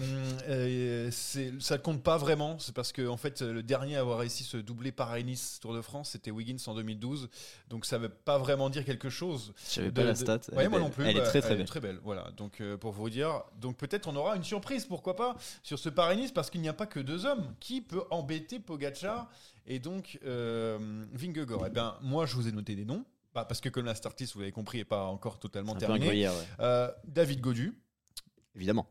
euh, 0.50 1.10
ça 1.12 1.78
compte 1.80 2.04
pas 2.04 2.18
vraiment, 2.18 2.60
c'est 2.60 2.76
parce 2.76 2.92
que 2.92 3.08
en 3.08 3.18
fait, 3.18 3.42
le 3.42 3.64
dernier 3.64 3.96
à 3.96 4.02
avoir 4.02 4.20
réussi 4.20 4.44
ce 4.44 4.58
doublé 4.58 4.92
Paris-Nice 4.92 5.58
Tour 5.62 5.74
de 5.74 5.82
France, 5.82 6.12
c'était 6.12 6.30
Wiggins 6.30 6.58
en 6.68 6.76
2012. 6.76 7.30
Donc 7.70 7.86
ça 7.88 7.98
veut 7.98 8.10
pas 8.10 8.38
vraiment 8.38 8.70
dire 8.70 8.86
quelque 8.86 9.10
chose. 9.10 9.54
De- 9.78 9.90
pas 9.90 10.04
la 10.04 10.14
stat. 10.16 10.42
Ouais, 10.52 10.70
moi 10.70 10.80
non 10.80 10.92
plus. 10.92 11.06
Elle 11.06 11.18
est 11.18 11.22
bah, 11.22 11.26
très 11.26 11.42
très 11.42 11.50
elle 11.50 11.56
est 11.56 11.58
belle. 11.60 11.68
très 11.68 11.80
belle. 11.80 12.00
Voilà. 12.04 12.30
Donc 12.38 12.62
euh, 12.62 12.78
pour 12.78 12.92
vous 12.92 13.10
dire, 13.10 13.42
donc 13.60 13.78
peut-être 13.78 14.08
on 14.08 14.16
aura 14.16 14.36
une 14.36 14.44
surprise, 14.44 14.86
pourquoi 14.86 15.16
pas, 15.16 15.36
sur 15.64 15.80
ce 15.80 15.90
Paris-Nice, 15.90 16.32
parce 16.32 16.52
qu'il 16.52 16.62
n'y 16.62 16.70
a 16.70 16.74
pas 16.74 16.86
que 16.86 17.00
deux 17.00 17.26
hommes. 17.26 17.56
Qui 17.60 17.82
peut 17.82 18.04
embêter 18.12 18.60
Pogacar 18.60 19.28
et 19.66 19.80
donc 19.80 20.20
Vingegaard? 20.24 21.64
Eh 21.66 21.70
bien, 21.72 21.96
moi, 22.02 22.26
je 22.28 22.36
vous 22.36 22.48
ai 22.48 22.52
noté 22.52 22.76
des 22.76 22.86
noms. 22.86 23.04
Bah, 23.34 23.46
parce 23.46 23.62
que 23.62 23.70
comme 23.70 23.86
la 23.86 23.96
start 23.96 24.20
list, 24.20 24.34
vous 24.34 24.40
l'avez 24.42 24.52
compris, 24.52 24.80
n'est 24.80 24.86
pas 24.86 25.06
encore 25.06 25.40
totalement 25.40 25.76
terminée. 25.76 26.28
ouais. 26.28 26.34
Euh, 26.60 26.92
David 27.08 27.40
Godu, 27.42 27.74
Évidemment. 28.56 28.88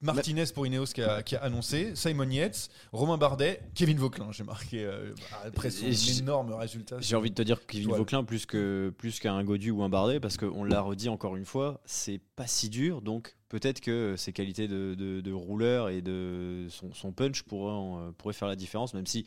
Martinez 0.00 0.44
pour 0.52 0.66
Ineos 0.66 0.86
qui 0.86 1.00
a, 1.00 1.22
qui 1.22 1.34
a 1.34 1.42
annoncé, 1.42 1.96
Simon 1.96 2.28
Yates, 2.28 2.68
Romain 2.92 3.16
Bardet, 3.16 3.62
Kevin 3.74 3.96
Vauquelin. 3.96 4.32
J'ai 4.32 4.44
marqué 4.44 4.84
euh, 4.84 5.14
après 5.46 5.70
son 5.70 5.90
j- 5.90 6.18
énorme 6.18 6.52
résultat. 6.52 6.96
J'ai 7.00 7.16
envie 7.16 7.30
de 7.30 7.34
te 7.34 7.40
dire 7.40 7.60
que 7.60 7.72
Kevin 7.72 7.88
Toile. 7.88 7.98
Vauquelin 8.00 8.22
plus 8.24 8.44
que 8.44 8.92
plus 8.98 9.18
qu'un 9.18 9.42
Godu 9.44 9.70
ou 9.70 9.82
un 9.82 9.88
Bardet 9.88 10.20
parce 10.20 10.36
qu'on 10.36 10.62
l'a 10.64 10.82
redit 10.82 11.08
encore 11.08 11.36
une 11.36 11.46
fois, 11.46 11.80
c'est 11.86 12.20
pas 12.36 12.46
si 12.46 12.68
dur 12.68 13.00
donc 13.00 13.34
peut-être 13.48 13.80
que 13.80 14.14
ses 14.18 14.34
qualités 14.34 14.68
de, 14.68 14.94
de- 14.94 15.22
de 15.22 15.32
rouleur 15.32 15.88
et 15.88 16.02
de 16.02 16.66
son, 16.68 16.92
son 16.92 17.12
punch 17.12 17.42
pourraient, 17.44 17.72
en- 17.72 18.12
pourraient 18.12 18.34
faire 18.34 18.48
la 18.48 18.56
différence 18.56 18.92
même 18.92 19.06
si 19.06 19.24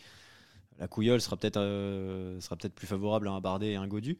la 0.77 0.87
couilleule 0.87 1.21
sera 1.21 1.37
peut-être 1.37 1.57
euh, 1.59 2.39
sera 2.39 2.55
peut-être 2.55 2.75
plus 2.75 2.85
favorable 2.85 3.27
à 3.29 3.31
un 3.31 3.41
Bardet 3.41 3.71
et 3.71 3.75
un 3.77 3.87
Godu 3.87 4.19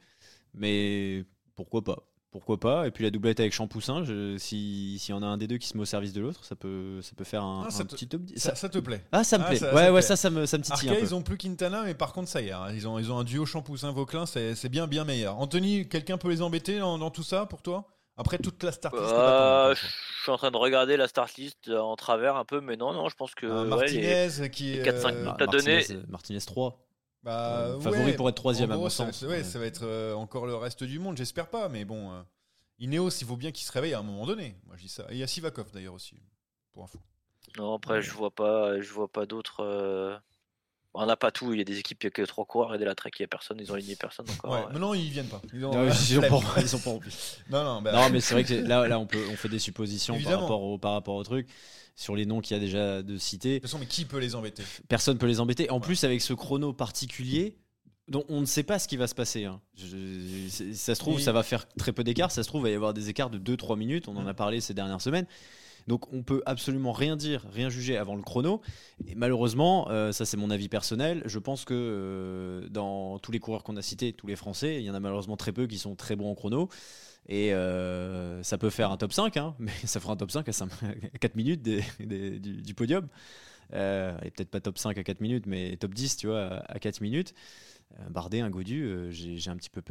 mais 0.58 1.24
pourquoi 1.56 1.84
pas? 1.84 1.98
Pourquoi 2.30 2.60
pas? 2.60 2.86
Et 2.88 2.92
puis 2.92 3.04
la 3.06 3.10
doublette 3.10 3.40
avec 3.40 3.54
Champoussin 3.54 4.04
je- 4.04 4.38
si 4.38 5.00
s'il 5.00 5.16
y 5.16 5.18
en 5.18 5.24
a 5.24 5.26
un 5.26 5.38
des 5.38 5.48
deux 5.48 5.58
qui 5.58 5.68
se 5.68 5.76
met 5.78 5.82
au 5.84 5.86
service 5.86 6.12
de 6.14 6.22
l'autre 6.22 6.44
ça 6.44 6.56
peut 6.56 7.02
ça 7.02 7.14
peut 7.16 7.24
faire 7.24 7.42
un, 7.44 7.64
Ah, 7.68 7.72
ça 7.72 7.82
un 7.84 7.86
te- 7.86 7.96
petit 7.96 8.08
top 8.08 8.22
10. 8.22 8.38
Ça, 8.38 8.54
ça 8.54 8.68
te 8.70 8.78
plaît 8.80 9.04
ah 9.14 9.24
ça 9.24 9.38
me 9.38 9.44
Ah, 9.44 9.48
plaît 9.48 9.56
ça- 9.58 9.74
ouais 9.74 9.86
ouais 9.86 9.92
plaît. 9.94 10.02
ça 10.02 10.16
ça 10.18 10.30
me 10.30 10.46
ça 10.46 10.58
me 10.58 10.64
titille 10.64 10.90
Arkea, 10.90 10.92
un 10.92 11.02
peu 11.02 11.08
ils 11.10 11.16
ont 11.16 11.22
plus 11.24 11.38
Quintana, 11.38 11.84
mais 11.84 11.96
par 11.96 12.12
contre, 12.14 12.28
ça 12.30 12.42
y 12.42 12.50
est, 12.50 12.52
hein, 12.52 12.68
ils, 12.74 12.88
ont, 12.88 13.00
ils 13.00 13.12
ont 13.12 13.18
un 13.18 13.24
duo 13.24 13.46
Champoussin-Vauclin, 13.46 14.26
c'est 14.26 14.56
c'est 14.56 14.70
bien, 14.70 14.88
bien 14.88 15.06
meilleur. 15.06 15.40
Anthony, 15.40 15.88
quelqu'un 15.88 16.18
peut 16.18 16.30
les 16.30 16.42
embêter 16.42 16.78
dans, 16.80 16.98
dans 17.00 17.10
tout 17.12 17.24
ça 17.24 17.46
pour 17.46 17.62
toi? 17.62 17.86
Après 18.20 18.40
toute 18.40 18.62
la 18.64 18.72
start 18.72 18.96
list 18.96 19.14
Euh, 19.14 19.76
je 19.76 20.24
suis 20.24 20.32
en 20.32 20.38
train 20.38 20.50
de 20.52 20.58
regarder 20.58 20.98
la 20.98 21.08
start 21.08 21.36
list 21.38 21.70
euh, 21.70 21.80
en 21.80 21.96
travers 21.96 22.36
un 22.36 22.46
peu, 22.46 22.62
mais 22.62 22.76
non, 22.76 22.92
non, 22.92 23.10
je 23.10 23.16
pense 23.16 23.34
que 23.36 23.46
Un 23.46 23.58
ouais, 23.60 23.64
les- 23.64 23.70
Martinez 23.70 24.50
qui 24.50 24.64
les 24.74 24.80
est. 24.80 24.84
4-5 24.84 25.14
euh, 25.14 25.22
minutes 25.24 25.42
à 25.42 25.46
donner. 25.48 25.76
Martinez, 25.78 26.00
Martinez 26.10 26.42
3 26.42 26.87
Bah, 27.24 27.66
Euh, 27.68 27.80
favori 27.82 28.14
pour 28.14 28.30
être 28.30 28.36
troisième, 28.36 28.72
à 28.72 28.78
mon 28.78 28.90
ça- 28.90 29.06
sens. 29.12 29.22
Ouais, 29.24 29.28
Ouais. 29.28 29.44
ça 29.44 29.60
va 29.60 29.66
être 29.66 29.84
euh, 29.84 30.14
encore 30.14 30.46
le 30.46 30.56
reste 30.56 30.84
du 30.84 31.00
monde, 31.00 31.18
j'espère 31.18 31.50
pas, 31.50 31.68
mais 31.70 31.84
bon. 31.86 32.12
euh, 32.12 32.22
Ineos, 32.80 33.10
il 33.10 33.26
faut 33.28 33.36
bien 33.38 33.52
qu'il 33.52 33.66
se 33.66 33.72
réveille 33.72 33.94
à 33.96 34.00
un 34.00 34.04
moment 34.04 34.26
donné. 34.26 34.56
Moi, 34.68 34.76
je 34.78 34.84
dis 34.84 34.90
ça. 34.90 35.04
Et 35.10 35.14
il 35.14 35.18
y 35.18 35.24
a 35.24 35.28
Sivakov 35.28 35.72
d'ailleurs 35.72 35.96
aussi, 35.96 36.16
pour 36.74 36.84
info. 36.84 37.00
Non, 37.58 37.74
après, 37.74 38.02
je 38.02 38.12
vois 38.12 38.30
pas, 38.32 38.80
je 38.82 38.92
vois 38.94 39.08
pas 39.12 39.26
d'autres. 39.26 40.22
Euh, 40.98 41.04
On 41.04 41.06
n'a 41.06 41.16
pas 41.16 41.32
tout. 41.32 41.54
Il 41.54 41.60
y 41.60 41.62
a 41.62 41.64
des 41.64 41.78
équipes, 41.80 42.04
il 42.04 42.06
y 42.06 42.08
a 42.08 42.12
que 42.12 42.22
trois 42.24 42.46
coureurs 42.46 42.74
et 42.76 42.78
des 42.78 42.86
Trek, 42.96 43.12
il 43.20 43.22
y 43.22 43.26
a 43.26 43.28
personne. 43.28 43.58
Ils 43.60 43.72
ont 43.72 43.76
aligné 43.76 43.96
personne 43.96 44.26
encore. 44.30 44.52
Ouais, 44.52 44.60
ouais. 44.60 44.66
mais 44.74 44.80
non, 44.80 44.94
ils 44.94 45.10
viennent 45.10 45.28
pas. 45.28 45.42
Ils 45.54 45.66
ont, 45.66 45.72
Non, 45.72 45.86
euh, 45.86 45.92
ils, 46.10 46.20
ont 46.20 46.22
pas, 46.22 46.40
ils 46.62 46.76
ont 46.76 46.80
pas. 46.80 46.92
Non, 47.50 47.64
non, 47.64 47.82
bah, 47.82 47.92
Non, 47.94 48.10
mais 48.10 48.20
c'est 48.22 48.34
vrai 48.34 48.44
que 48.44 48.54
là, 48.54 48.88
là 48.88 49.00
on, 49.00 49.06
peut, 49.06 49.24
on 49.32 49.36
fait 49.36 49.50
des 49.50 49.60
suppositions 49.60 50.20
par 50.22 50.42
rapport, 50.42 50.62
au, 50.62 50.78
par 50.78 50.94
rapport 50.94 51.16
au 51.16 51.24
truc. 51.24 51.48
Sur 51.96 52.16
les 52.16 52.28
noms 52.28 52.42
qu'il 52.42 52.56
y 52.56 52.60
a 52.60 52.62
déjà 52.62 53.02
de 53.02 53.18
cités, 53.18 53.54
De 53.56 53.60
toute 53.60 53.64
façon, 53.70 53.80
mais 53.80 53.88
qui 53.88 54.06
peut 54.06 54.20
les 54.20 54.36
embêter? 54.36 54.62
Personne 54.88 55.18
peut 55.18 55.26
les 55.26 55.40
embêter. 55.40 55.72
En 55.72 55.80
plus, 55.80 56.04
avec 56.04 56.22
ce 56.22 56.34
chrono 56.34 56.72
particulier, 56.72 57.58
dont 58.08 58.24
on 58.30 58.40
ne 58.40 58.46
sait 58.46 58.62
pas 58.64 58.78
ce 58.78 58.88
qui 58.88 58.98
va 58.98 59.08
se 59.08 59.16
passer. 59.16 59.46
hein. 59.46 59.60
Je- 59.76 60.48
ça 60.74 60.94
se 60.94 61.00
trouve, 61.00 61.20
Et- 61.20 61.24
ça 61.24 61.32
va 61.32 61.42
faire 61.42 61.68
très 61.76 61.92
peu 61.94 62.04
d'écart. 62.04 62.30
Ça 62.32 62.44
se 62.44 62.48
trouve, 62.48 62.62
il 62.62 62.64
va 62.66 62.70
y 62.70 62.76
avoir 62.76 62.94
des 62.94 63.10
écarts 63.10 63.32
de 63.32 63.40
2-3 63.40 63.76
minutes. 63.78 64.08
On 64.08 64.16
en 64.16 64.28
a 64.28 64.34
parlé 64.36 64.62
ces 64.62 64.74
dernières 64.76 65.02
semaines. 65.02 65.26
Donc, 65.88 66.12
on 66.14 66.22
peut 66.22 66.44
absolument 66.46 66.92
rien 66.92 67.16
dire, 67.16 67.46
rien 67.52 67.70
juger 67.70 67.98
avant 67.98 68.16
le 68.16 68.22
chrono. 68.22 68.62
Et 69.08 69.16
malheureusement, 69.16 69.90
euh, 69.90 70.12
ça 70.12 70.26
c'est 70.26 70.38
mon 70.38 70.50
avis 70.50 70.68
personnel. 70.68 71.24
Je 71.26 71.40
pense 71.40 71.64
que 71.64 71.74
euh, 71.74 72.70
dans 72.70 73.20
tous 73.20 73.32
les 73.32 73.40
coureurs 73.40 73.64
qu'on 73.64 73.78
a 73.78 73.82
cités, 73.82 74.12
tous 74.12 74.28
les 74.28 74.36
Français, 74.36 74.78
il 74.78 74.84
y 74.84 74.90
en 74.92 74.94
a 74.96 75.00
malheureusement 75.00 75.38
très 75.38 75.54
peu 75.54 75.66
qui 75.66 75.78
sont 75.78 75.96
très 75.96 76.16
bons 76.16 76.30
en 76.30 76.36
chrono. 76.36 76.70
Et 77.30 77.54
euh, 77.54 78.44
ça 78.44 78.58
peut 78.58 78.70
faire 78.70 78.92
un 78.92 78.98
top 78.98 79.14
5, 79.14 79.38
hein, 79.38 79.56
mais 79.60 79.72
ça 79.86 80.00
fera 80.00 80.14
un 80.14 80.18
top 80.18 80.32
5 80.32 80.48
à, 80.48 80.52
5 80.52 80.72
à 81.14 81.18
4 81.20 81.36
minutes 81.36 81.62
du, 82.00 82.74
podium. 82.74 83.08
Et 83.72 84.32
peut-être 84.32 84.50
pas 84.50 84.60
top 84.60 84.78
5 84.78 84.98
à 84.98 85.04
4 85.04 85.22
minutes, 85.22 85.46
mais 85.46 85.78
top 85.78 85.94
10, 85.94 86.18
tu 86.18 86.28
vois, 86.28 86.48
à, 86.48 86.74
à 86.74 86.80
4 86.80 87.02
minutes. 87.02 87.34
Bardet, 88.10 88.42
un 88.42 88.50
Godu, 88.50 89.08
j'ai 89.12 89.50
un 89.50 89.56
petit 89.56 89.70
peu 89.70 89.82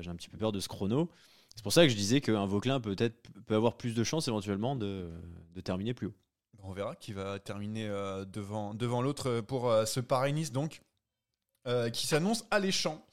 j'ai 0.00 0.10
un 0.10 0.14
petit 0.14 0.28
peu 0.28 0.36
peur 0.36 0.52
de 0.52 0.60
ce 0.60 0.68
chrono. 0.68 1.10
C'est 1.56 1.62
pour 1.62 1.72
ça 1.72 1.82
que 1.84 1.88
je 1.88 1.96
disais 1.96 2.20
qu'un 2.20 2.46
Vauclin 2.46 2.80
peut-être 2.80 3.16
peut 3.46 3.54
avoir 3.56 3.76
plus 3.76 3.94
de 3.94 4.04
chances 4.04 4.28
éventuellement 4.28 4.76
de, 4.76 5.10
de 5.54 5.60
terminer 5.60 5.94
plus 5.94 6.06
haut. 6.08 6.14
On 6.62 6.72
verra 6.72 6.94
qui 6.96 7.12
va 7.12 7.38
terminer 7.38 7.86
euh, 7.88 8.24
devant, 8.24 8.74
devant 8.74 9.00
l'autre 9.02 9.40
pour 9.40 9.70
euh, 9.70 9.84
ce 9.84 10.00
Paris-Nice, 10.00 10.52
donc, 10.52 10.82
euh, 11.66 11.90
qui 11.90 12.06
s'annonce 12.06 12.44
alléchant. 12.50 13.04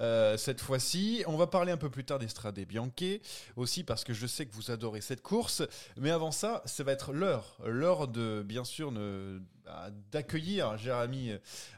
euh, 0.00 0.36
cette 0.36 0.60
fois-ci, 0.60 1.22
on 1.26 1.36
va 1.36 1.46
parler 1.46 1.72
un 1.72 1.76
peu 1.76 1.90
plus 1.90 2.04
tard 2.04 2.18
d'Estrade 2.18 2.58
Bianche 2.60 3.20
aussi 3.56 3.84
parce 3.84 4.04
que 4.04 4.12
je 4.12 4.26
sais 4.26 4.46
que 4.46 4.54
vous 4.54 4.70
adorez 4.70 5.00
cette 5.00 5.22
course. 5.22 5.62
Mais 5.96 6.10
avant 6.10 6.32
ça, 6.32 6.62
ça 6.66 6.84
va 6.84 6.92
être 6.92 7.12
l'heure, 7.12 7.58
l'heure 7.64 8.08
de 8.08 8.42
bien 8.44 8.64
sûr 8.64 8.92
bah, 9.64 9.90
d'accueillir 10.10 10.76
Jérémy 10.76 11.32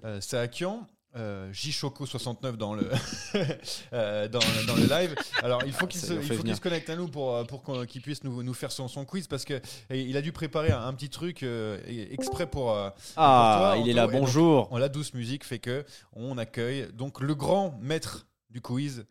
euh, 0.04 0.20
Saakian. 0.20 0.86
Euh, 1.16 1.48
J-Choco 1.52 2.04
69 2.04 2.58
dans 2.58 2.74
le, 2.74 2.90
euh, 3.94 4.28
dans, 4.28 4.38
dans 4.66 4.76
le 4.76 4.86
live. 4.86 5.14
Alors 5.42 5.62
il 5.64 5.72
faut 5.72 5.86
qu'il 5.86 6.00
se, 6.00 6.12
lui 6.12 6.16
il 6.16 6.22
fait 6.22 6.28
faut 6.28 6.34
qu'il 6.34 6.42
venir. 6.42 6.56
se 6.56 6.60
connecte 6.60 6.90
à 6.90 6.96
nous 6.96 7.08
pour, 7.08 7.34
euh, 7.34 7.44
pour 7.44 7.62
qu'il 7.86 8.02
puisse 8.02 8.22
nous, 8.24 8.42
nous 8.42 8.54
faire 8.54 8.70
son, 8.70 8.88
son 8.88 9.06
quiz 9.06 9.26
parce 9.26 9.44
que 9.46 9.60
il 9.90 10.16
a 10.18 10.20
dû 10.22 10.32
préparer 10.32 10.70
un, 10.70 10.82
un 10.84 10.92
petit 10.92 11.08
truc 11.08 11.42
euh, 11.42 11.78
exprès 12.10 12.46
pour. 12.46 12.72
euh, 12.72 12.90
Ah, 13.16 13.56
pour 13.58 13.66
toi, 13.68 13.76
il 13.78 13.88
est 13.90 13.94
là, 13.94 14.06
bonjour. 14.06 14.68
on- 14.70 14.76
la 14.76 14.90
douce 14.90 15.14
musique 15.14 15.44
fait 15.44 15.58
que 15.58 15.84
on 16.12 16.36
accueille 16.36 16.88
donc 16.92 17.20
le 17.20 17.34
grand 17.34 17.78
maître 17.80 18.26
du 18.50 18.60
quiz, 18.60 19.06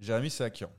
Jérémy 0.00 0.30
Saakian, 0.30 0.70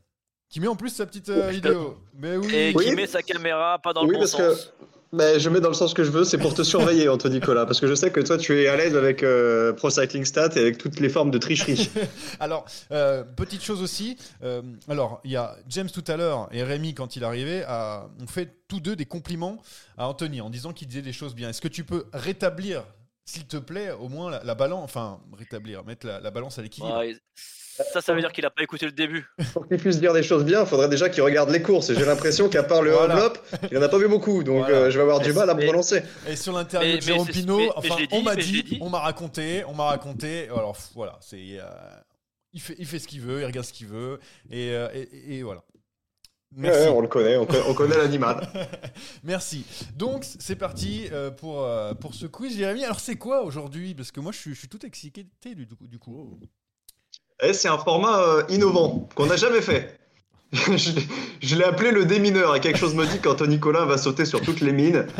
qui 0.49 0.59
met 0.59 0.68
en 0.68 0.76
plus 0.76 0.89
sa 0.89 1.05
petite 1.05 1.30
euh, 1.30 1.49
vidéo. 1.49 1.97
Mais 2.13 2.36
oui. 2.36 2.53
Et 2.53 2.74
Oui. 2.76 2.86
qui 2.88 2.91
met 2.95 3.07
sa 3.07 3.24
caméra 3.24 3.80
pas 3.80 3.93
dans 3.93 4.03
le 4.03 4.11
bon 4.13 4.20
parce 4.20 4.36
que- 4.36 4.53
sens. 4.53 4.74
Mais 5.13 5.39
je 5.39 5.49
mets 5.49 5.61
dans 5.61 5.69
le 5.69 5.73
sens 5.73 5.93
que 5.93 6.03
je 6.03 6.11
veux, 6.11 6.23
c'est 6.25 6.37
pour 6.37 6.53
te 6.53 6.63
surveiller, 6.63 7.07
Anthony 7.09 7.35
Nicolas, 7.35 7.65
parce 7.65 7.79
que 7.79 7.87
je 7.87 7.95
sais 7.95 8.11
que 8.11 8.19
toi, 8.19 8.37
tu 8.37 8.61
es 8.61 8.67
à 8.67 8.75
l'aise 8.75 8.95
avec 8.95 9.23
euh, 9.23 9.71
Pro 9.73 9.89
Cycling 9.89 10.25
Stat 10.25 10.49
et 10.55 10.59
avec 10.59 10.77
toutes 10.77 10.99
les 10.99 11.09
formes 11.09 11.31
de 11.31 11.37
tricherie. 11.37 11.89
alors, 12.41 12.65
euh, 12.91 13.23
petite 13.23 13.63
chose 13.63 13.81
aussi. 13.81 14.17
euh, 14.43 14.61
alors, 14.89 15.21
il 15.23 15.31
y 15.31 15.35
a 15.37 15.55
James 15.69 15.89
tout 15.89 16.03
à 16.07 16.17
l'heure 16.17 16.49
et 16.51 16.61
Rémi, 16.63 16.93
quand 16.93 17.15
il 17.15 17.23
est 17.23 17.25
arrivé, 17.25 17.63
a- 17.67 18.07
ont 18.21 18.27
fait 18.27 18.53
tous 18.67 18.79
deux 18.81 18.95
des 18.97 19.05
compliments 19.05 19.61
à 19.97 20.07
Anthony 20.09 20.41
en 20.41 20.49
disant 20.49 20.73
qu'il 20.73 20.87
disait 20.89 21.01
des 21.01 21.13
choses 21.13 21.35
bien. 21.35 21.49
Est-ce 21.49 21.61
que 21.61 21.67
tu 21.69 21.85
peux 21.85 22.05
rétablir, 22.11 22.83
s'il 23.23 23.45
te 23.47 23.57
plaît, 23.57 23.91
au 23.91 24.09
moins 24.09 24.29
la, 24.29 24.43
la 24.43 24.55
balance, 24.55 24.83
enfin, 24.83 25.21
rétablir, 25.37 25.85
mettre 25.85 26.05
la, 26.05 26.19
la 26.19 26.31
balance 26.31 26.59
à 26.59 26.61
l'équilibre? 26.61 26.97
Ouais, 26.97 27.15
ça, 27.93 28.01
ça 28.01 28.13
veut 28.13 28.21
dire 28.21 28.32
qu'il 28.32 28.45
a 28.45 28.49
pas 28.49 28.63
écouté 28.63 28.86
le 28.86 28.91
début. 28.91 29.25
Pour 29.53 29.67
qu'il 29.67 29.78
puisse 29.78 29.99
dire 29.99 30.13
des 30.13 30.23
choses 30.23 30.43
bien, 30.43 30.61
il 30.61 30.67
faudrait 30.67 30.89
déjà 30.89 31.09
qu'il 31.09 31.23
regarde 31.23 31.49
les 31.49 31.61
courses. 31.61 31.89
Et 31.89 31.95
j'ai 31.95 32.05
l'impression 32.05 32.49
qu'à 32.49 32.63
part 32.63 32.82
le 32.82 32.91
Voilà. 32.91 33.15
enveloppe, 33.15 33.39
il 33.71 33.78
en 33.78 33.82
a 33.82 33.89
pas 33.89 33.97
vu 33.97 34.07
beaucoup. 34.07 34.43
Donc 34.43 34.59
Voilà. 34.59 34.75
euh, 34.75 34.89
je 34.91 34.97
vais 34.97 35.03
avoir 35.03 35.19
du 35.19 35.34
mal 35.34 35.49
à 35.49 35.53
me 35.53 35.63
prononcer. 35.63 36.01
Et 36.28 36.36
sur 36.36 36.53
l'interview 36.53 36.95
de 36.97 37.01
Jérôme 37.01 37.28
mais 37.34 37.69
enfin, 37.75 37.95
on 38.11 38.21
m'a 38.21 38.36
dit, 38.36 38.63
dit. 38.63 38.78
on 38.82 38.89
m'a 38.89 38.99
raconté, 38.99 39.63
on 39.65 39.73
m'a 39.73 39.86
raconté. 39.86 40.43
Alors 40.49 40.78
voilà, 40.95 41.17
c'est, 41.21 41.38
euh, 41.59 41.63
il 42.53 42.61
fait, 42.61 42.75
il 42.80 42.86
fait 42.86 42.99
ce 42.99 43.07
qu'il 43.07 43.21
veut, 43.21 43.41
il 43.41 43.45
regarde 43.45 43.65
ce 43.65 43.73
qu'il 43.73 43.88
veut, 43.88 44.19
et, 44.49 44.71
euh, 44.71 44.88
et- 44.93 45.38
et 45.38 45.43
voilà. 45.43 45.63
Merci. 46.55 46.80
Ouais, 46.84 46.88
on 46.88 47.01
le 47.01 47.07
connaît, 47.09 47.36
on, 47.36 47.45
co- 47.45 47.57
on 47.67 47.73
connaît 47.73 47.97
l'animal. 47.97 48.47
Merci. 49.23 49.65
Donc 49.95 50.23
c'est 50.23 50.55
parti 50.55 51.07
euh, 51.11 51.30
pour, 51.30 51.63
euh, 51.63 51.93
pour 51.93 52.13
ce 52.15 52.25
quiz, 52.25 52.55
Jérémy. 52.57 52.86
Alors 52.86 53.01
c'est 53.01 53.17
quoi 53.17 53.43
aujourd'hui? 53.43 53.93
Parce 53.93 54.11
que 54.11 54.21
moi 54.21 54.32
je 54.32 54.38
suis, 54.38 54.53
je 54.53 54.59
suis 54.59 54.69
tout 54.69 54.86
excité 54.86 55.25
du, 55.43 55.67
coup- 55.67 55.88
du 55.88 55.99
coup. 55.99 56.39
Et 57.43 57.53
c'est 57.53 57.67
un 57.67 57.77
format 57.77 58.19
euh, 58.21 58.43
innovant 58.49 59.07
qu'on 59.15 59.27
n'a 59.27 59.35
jamais 59.35 59.61
fait. 59.61 59.99
je 60.53 60.91
l'ai- 60.91 61.07
je 61.41 61.55
l'ai 61.55 61.63
appelé 61.65 61.91
le 61.91 62.05
démineur 62.05 62.55
et 62.55 62.59
quelque 62.61 62.79
chose 62.79 62.95
me 62.95 63.05
dit 63.05 63.19
qu'Anthony 63.19 63.55
Nicolas 63.55 63.85
va 63.85 63.97
sauter 63.97 64.25
sur 64.25 64.41
toutes 64.41 64.61
les 64.61 64.71
mines. 64.71 65.05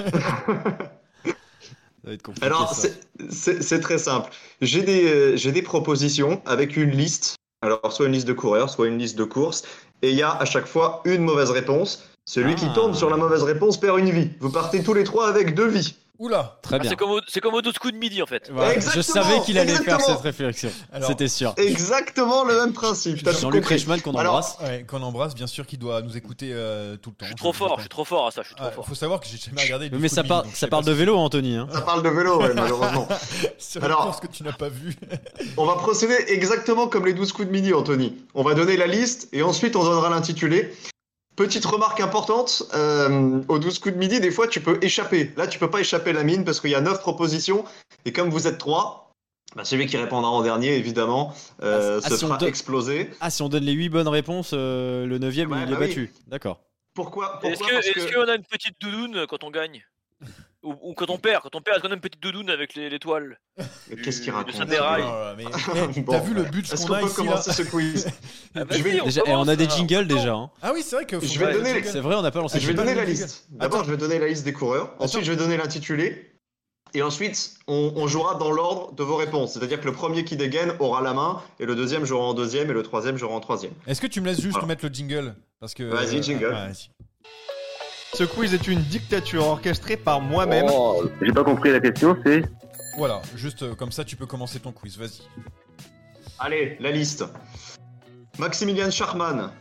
Ça 1.26 2.12
va 2.12 2.14
être 2.14 2.24
compliqué. 2.24 2.46
Alors, 2.46 2.74
c'est- 2.74 3.80
très 3.82 3.98
simple. 3.98 4.32
J'ai 4.62 4.82
des, 4.82 5.06
euh, 5.06 5.36
j'ai 5.36 5.52
des 5.52 5.62
propositions 5.62 6.42
avec 6.46 6.78
une 6.78 6.92
liste. 6.92 7.36
Alors, 7.62 7.92
soit 7.92 8.06
une 8.06 8.14
liste 8.14 8.28
de 8.28 8.34
coureurs, 8.34 8.70
soit 8.70 8.88
une 8.88 8.98
liste 8.98 9.18
de 9.18 9.26
courses. 9.26 9.64
Et 10.02 10.12
il 10.12 10.16
y 10.16 10.22
a 10.24 10.32
à 10.32 10.46
chaque 10.46 10.68
fois 10.68 11.02
une 11.06 11.24
mauvaise 11.24 11.50
réponse. 11.52 12.04
Celui 12.26 12.56
qui 12.56 12.66
Ah. 12.70 12.74
tombe 12.76 12.96
sur 12.96 13.10
la 13.10 13.18
mauvaise 13.18 13.44
réponse 13.44 13.78
perd 13.80 14.00
une 14.00 14.10
vie. 14.12 14.30
Vous 14.40 14.52
partez 14.52 14.82
tous 14.84 14.94
les 14.94 15.04
trois 15.04 15.28
avec 15.28 15.54
deux 15.56 15.68
vies. 15.68 15.96
Oula 16.20 16.58
Très 16.64 16.76
Ah, 16.76 16.80
bien. 16.80 16.90
c'est 16.90 16.96
comme, 16.96 17.12
au- 17.12 17.22
c'est 17.28 17.40
comme 17.42 17.54
au 17.54 17.62
12 17.62 17.78
coups 17.78 17.94
de 17.94 18.00
midi 18.00 18.22
en 18.22 18.26
fait. 18.26 18.50
Voilà. 18.52 18.80
Je 18.80 19.02
savais 19.02 19.40
qu'il 19.42 19.58
allait 19.60 19.76
faire 19.76 20.02
cette 20.02 20.20
réflexion. 20.22 20.70
C'était 21.06 21.28
sûr. 21.28 21.54
Exactement 21.58 22.44
le 22.44 22.56
même 22.58 22.74
principe. 22.74 23.28
Jean-Luc. 23.30 23.66
Reichmann 23.66 24.02
qu'on 24.02 24.12
embrasse. 24.12 24.58
Ouais, 24.62 24.84
qu'on 24.88 25.02
embrasse, 25.04 25.36
bien 25.36 25.48
sûr, 25.48 25.66
qui 25.68 25.78
doit 25.78 26.02
nous 26.02 26.18
écouter 26.18 26.50
euh, 26.54 26.96
tout 26.98 27.12
le 27.12 27.16
temps. 27.16 27.26
Je 27.26 27.28
suis 27.28 27.36
trop 27.36 27.54
fort, 27.54 27.76
je 27.78 27.82
suis 27.82 27.90
trop 27.90 28.06
fort 28.06 28.28
à 28.28 28.32
ça, 28.32 28.42
je 28.42 28.48
suis 28.48 28.56
trop 28.56 28.66
Ah, 28.68 28.72
fort. 28.72 28.86
faut 28.88 28.96
savoir 28.96 29.20
que 29.20 29.28
j'ai 29.28 29.38
jamais 29.38 29.62
regardé. 29.64 29.90
Mais 29.92 30.08
ça, 30.08 30.24
par- 30.24 30.46
ça 30.54 30.68
parle 30.68 30.86
de 30.86 30.92
vélo, 30.92 31.16
Anthony. 31.18 31.56
hein. 31.56 31.68
Ça 31.72 31.82
parle 31.82 32.02
de 32.04 32.10
vélo, 32.10 32.40
ouais, 32.42 32.54
malheureusement. 32.54 33.08
Alors- 33.82 34.04
course 34.06 34.20
que 34.20 34.28
tu 34.28 34.44
n'as 34.44 34.54
pas 34.54 34.70
vue. 34.70 34.96
On 35.58 35.66
va 35.66 35.76
procéder 35.76 36.16
exactement 36.28 36.88
comme 36.88 37.06
les 37.06 37.14
12 37.14 37.32
coups 37.32 37.48
de 37.48 37.52
midi, 37.54 37.74
Anthony. 37.74 38.16
On 38.34 38.44
va 38.44 38.54
donner 38.54 38.78
la 38.78 38.88
liste 38.88 39.28
et 39.34 39.44
ensuite 39.44 39.76
on 39.76 39.84
donnera 39.84 40.10
l'intitulé. 40.10 40.74
Petite 41.38 41.66
remarque 41.66 42.02
importante, 42.02 42.64
euh, 42.74 43.42
aux 43.48 43.60
12 43.60 43.78
coups 43.80 43.94
de 43.94 44.00
midi, 44.00 44.20
des 44.20 44.32
fois 44.32 44.48
tu 44.48 44.60
peux 44.60 44.80
échapper. 44.82 45.32
Là, 45.38 45.46
tu 45.48 45.60
peux 45.60 45.70
pas 45.70 45.80
échapper 45.80 46.12
la 46.12 46.24
mine 46.24 46.44
parce 46.44 46.60
qu'il 46.60 46.72
y 46.72 46.76
a 46.76 46.82
9 46.82 47.00
propositions 47.00 47.64
et 48.06 48.12
comme 48.12 48.30
vous 48.32 48.48
êtes 48.48 48.58
3, 48.58 49.12
bah, 49.56 49.64
celui 49.64 49.86
qui 49.86 49.98
répondra 49.98 50.32
en 50.32 50.42
dernier, 50.42 50.76
évidemment, 50.78 51.34
euh, 51.62 52.02
Ah, 52.04 52.10
se 52.10 52.16
si 52.18 52.26
fera 52.26 52.38
donne- 52.38 52.50
exploser. 52.50 53.12
Ah, 53.22 53.30
si 53.30 53.44
on 53.44 53.50
donne 53.50 53.64
les 53.66 53.74
8 53.74 53.90
bonnes 53.90 54.08
réponses, 54.08 54.50
euh, 54.54 55.06
le 55.06 55.20
9 55.20 55.30
Ouais, 55.30 55.36
il 55.36 55.42
est 55.44 55.48
bah 55.48 55.78
oui. 55.80 55.88
battu. 55.88 56.12
D'accord. 56.26 56.60
Pourquoi, 56.96 57.40
Est-ce 57.44 57.60
pourquoi 57.60 57.80
que- 57.82 57.86
est-ce 57.88 58.08
que- 58.08 58.14
qu'on 58.16 58.28
a 58.32 58.36
une 58.36 58.44
petite 58.44 58.76
doudoune 58.82 59.26
quand 59.30 59.44
on 59.44 59.52
gagne? 59.52 59.86
Ou, 60.68 60.76
ou 60.90 60.94
quand 60.94 61.10
on 61.10 61.18
perd 61.18 61.42
Quand 61.44 61.56
on 61.56 61.62
perd, 61.62 61.78
est-ce 61.78 61.86
qu'on 61.86 61.92
a 61.92 61.96
une 61.96 62.02
petite 62.02 62.22
doudoune 62.22 62.50
avec 62.50 62.76
les- 62.76 62.90
l'étoile 62.90 63.40
Qu'est-ce 64.04 64.22
qu'il 64.22 64.32
raconte 64.32 64.54
Oh, 64.60 64.64
mais, 65.38 65.46
eh, 65.98 66.02
Bon. 66.02 66.12
T'as 66.14 66.20
vu 66.20 66.34
le 66.34 66.44
but 66.44 66.70
qu'on 66.70 66.76
qu'on 66.88 66.94
a 66.94 67.00
peut 67.00 67.06
ici 67.08 67.18
là 67.18 67.24
commencer 67.26 67.54
ce 67.54 67.62
quiz 67.64 68.08
Ah, 68.56 68.60
Je 68.60 68.64
vas-y, 68.66 68.82
vais- 68.82 69.02
on 69.02 69.06
Déjà, 69.06 69.22
a 69.22 69.56
des 69.56 69.64
alors. 69.66 69.78
jingles 69.78 70.08
déjà. 70.08 70.34
hein. 70.34 70.50
Ah 70.62 70.72
oui, 70.74 70.82
c'est 70.84 70.96
vrai 70.96 71.06
que. 71.06 71.20
Je 71.20 71.40
vais 71.40 71.54
donner 71.54 71.74
les- 71.74 71.80
jingle. 71.80 71.90
C'est 71.92 72.00
vrai, 72.00 72.16
on 72.16 72.22
n'a 72.22 72.32
pas 72.32 72.40
lancé 72.42 72.60
Je 72.60 72.68
vais 72.68 72.74
donner 72.74 72.94
la 72.96 73.06
jingle. 73.06 73.12
liste. 73.12 73.46
D'abord, 73.50 73.84
je 73.86 73.92
vais 73.92 73.98
donner 73.98 74.20
la 74.20 74.28
liste 74.28 74.44
des 74.46 74.54
coureurs. 74.54 74.94
Ensuite, 75.00 75.24
je 75.24 75.32
vais 75.32 75.38
donner 75.38 75.58
l'intitulé. 75.58 76.32
Et 76.94 77.02
ensuite, 77.02 77.56
on, 77.68 77.92
on 77.98 78.08
jouera 78.08 78.36
dans 78.36 78.50
l'ordre 78.50 78.94
de 78.94 79.04
vos 79.04 79.18
réponses. 79.18 79.54
C'est-à-dire 79.54 79.80
que 79.82 79.86
le 79.86 79.92
premier 79.92 80.24
qui 80.24 80.38
dégaine 80.38 80.72
aura 80.80 81.02
la 81.02 81.14
main, 81.14 81.42
et 81.60 81.66
le 81.66 81.76
deuxième 81.76 82.06
jouera 82.06 82.24
en 82.26 82.34
deuxième, 82.34 82.70
et 82.70 82.74
le 82.74 82.82
troisième 82.82 83.18
jouera 83.18 83.36
en 83.36 83.42
troisième. 83.42 83.74
Est-ce 83.88 84.00
que 84.00 84.08
tu 84.08 84.22
me 84.22 84.26
laisses 84.28 84.40
juste 84.40 84.54
Voilà. 84.54 84.68
mettre 84.68 84.86
le 84.88 84.94
jingle? 84.94 85.36
Parce 85.60 85.74
que. 85.74 85.84
Vas-y, 85.84 86.24
jingle. 86.24 86.46
ouais, 86.46 86.52
vas-y. 86.52 86.90
Ce 88.14 88.24
quiz 88.24 88.54
est 88.54 88.68
une 88.68 88.82
dictature 88.82 89.46
orchestrée 89.46 89.98
par 89.98 90.22
moi-même. 90.22 90.68
Oh, 90.72 91.04
J'ai 91.22 91.32
pas 91.32 91.44
compris 91.44 91.72
la 91.72 91.80
question, 91.80 92.18
c'est. 92.26 92.42
Voilà, 92.98 93.22
juste 93.36 93.62
euh, 93.64 93.76
comme 93.76 93.92
ça, 93.92 94.04
tu 94.04 94.16
peux 94.16 94.26
commencer 94.26 94.60
ton 94.60 94.72
quiz. 94.72 94.98
Vas-y. 94.98 95.22
Allez, 96.40 96.78
la 96.80 96.92
liste. 96.92 97.26
Maximilian 98.40 98.90
Charman, 98.92 99.52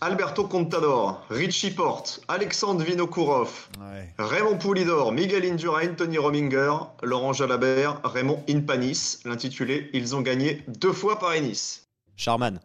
Alberto 0.00 0.46
Contador, 0.46 1.24
Richie 1.30 1.70
Porte, 1.72 2.20
Alexandre 2.28 2.84
Vinokourov, 2.84 3.68
Ouais. 3.80 4.12
Raymond 4.18 4.58
Poulidor, 4.58 5.12
Miguel 5.12 5.44
Indurain, 5.44 5.94
Tony 5.94 6.18
Rominger, 6.18 6.72
Laurent 7.02 7.32
Jalabert, 7.32 8.00
Raymond 8.04 8.44
Inpanis. 8.48 9.18
L'intitulé 9.24 9.90
Ils 9.92 10.14
ont 10.14 10.20
gagné 10.20 10.62
deux 10.68 10.92
fois 10.92 11.18
Paris-Nice. 11.18 11.88
Charman. 12.16 12.60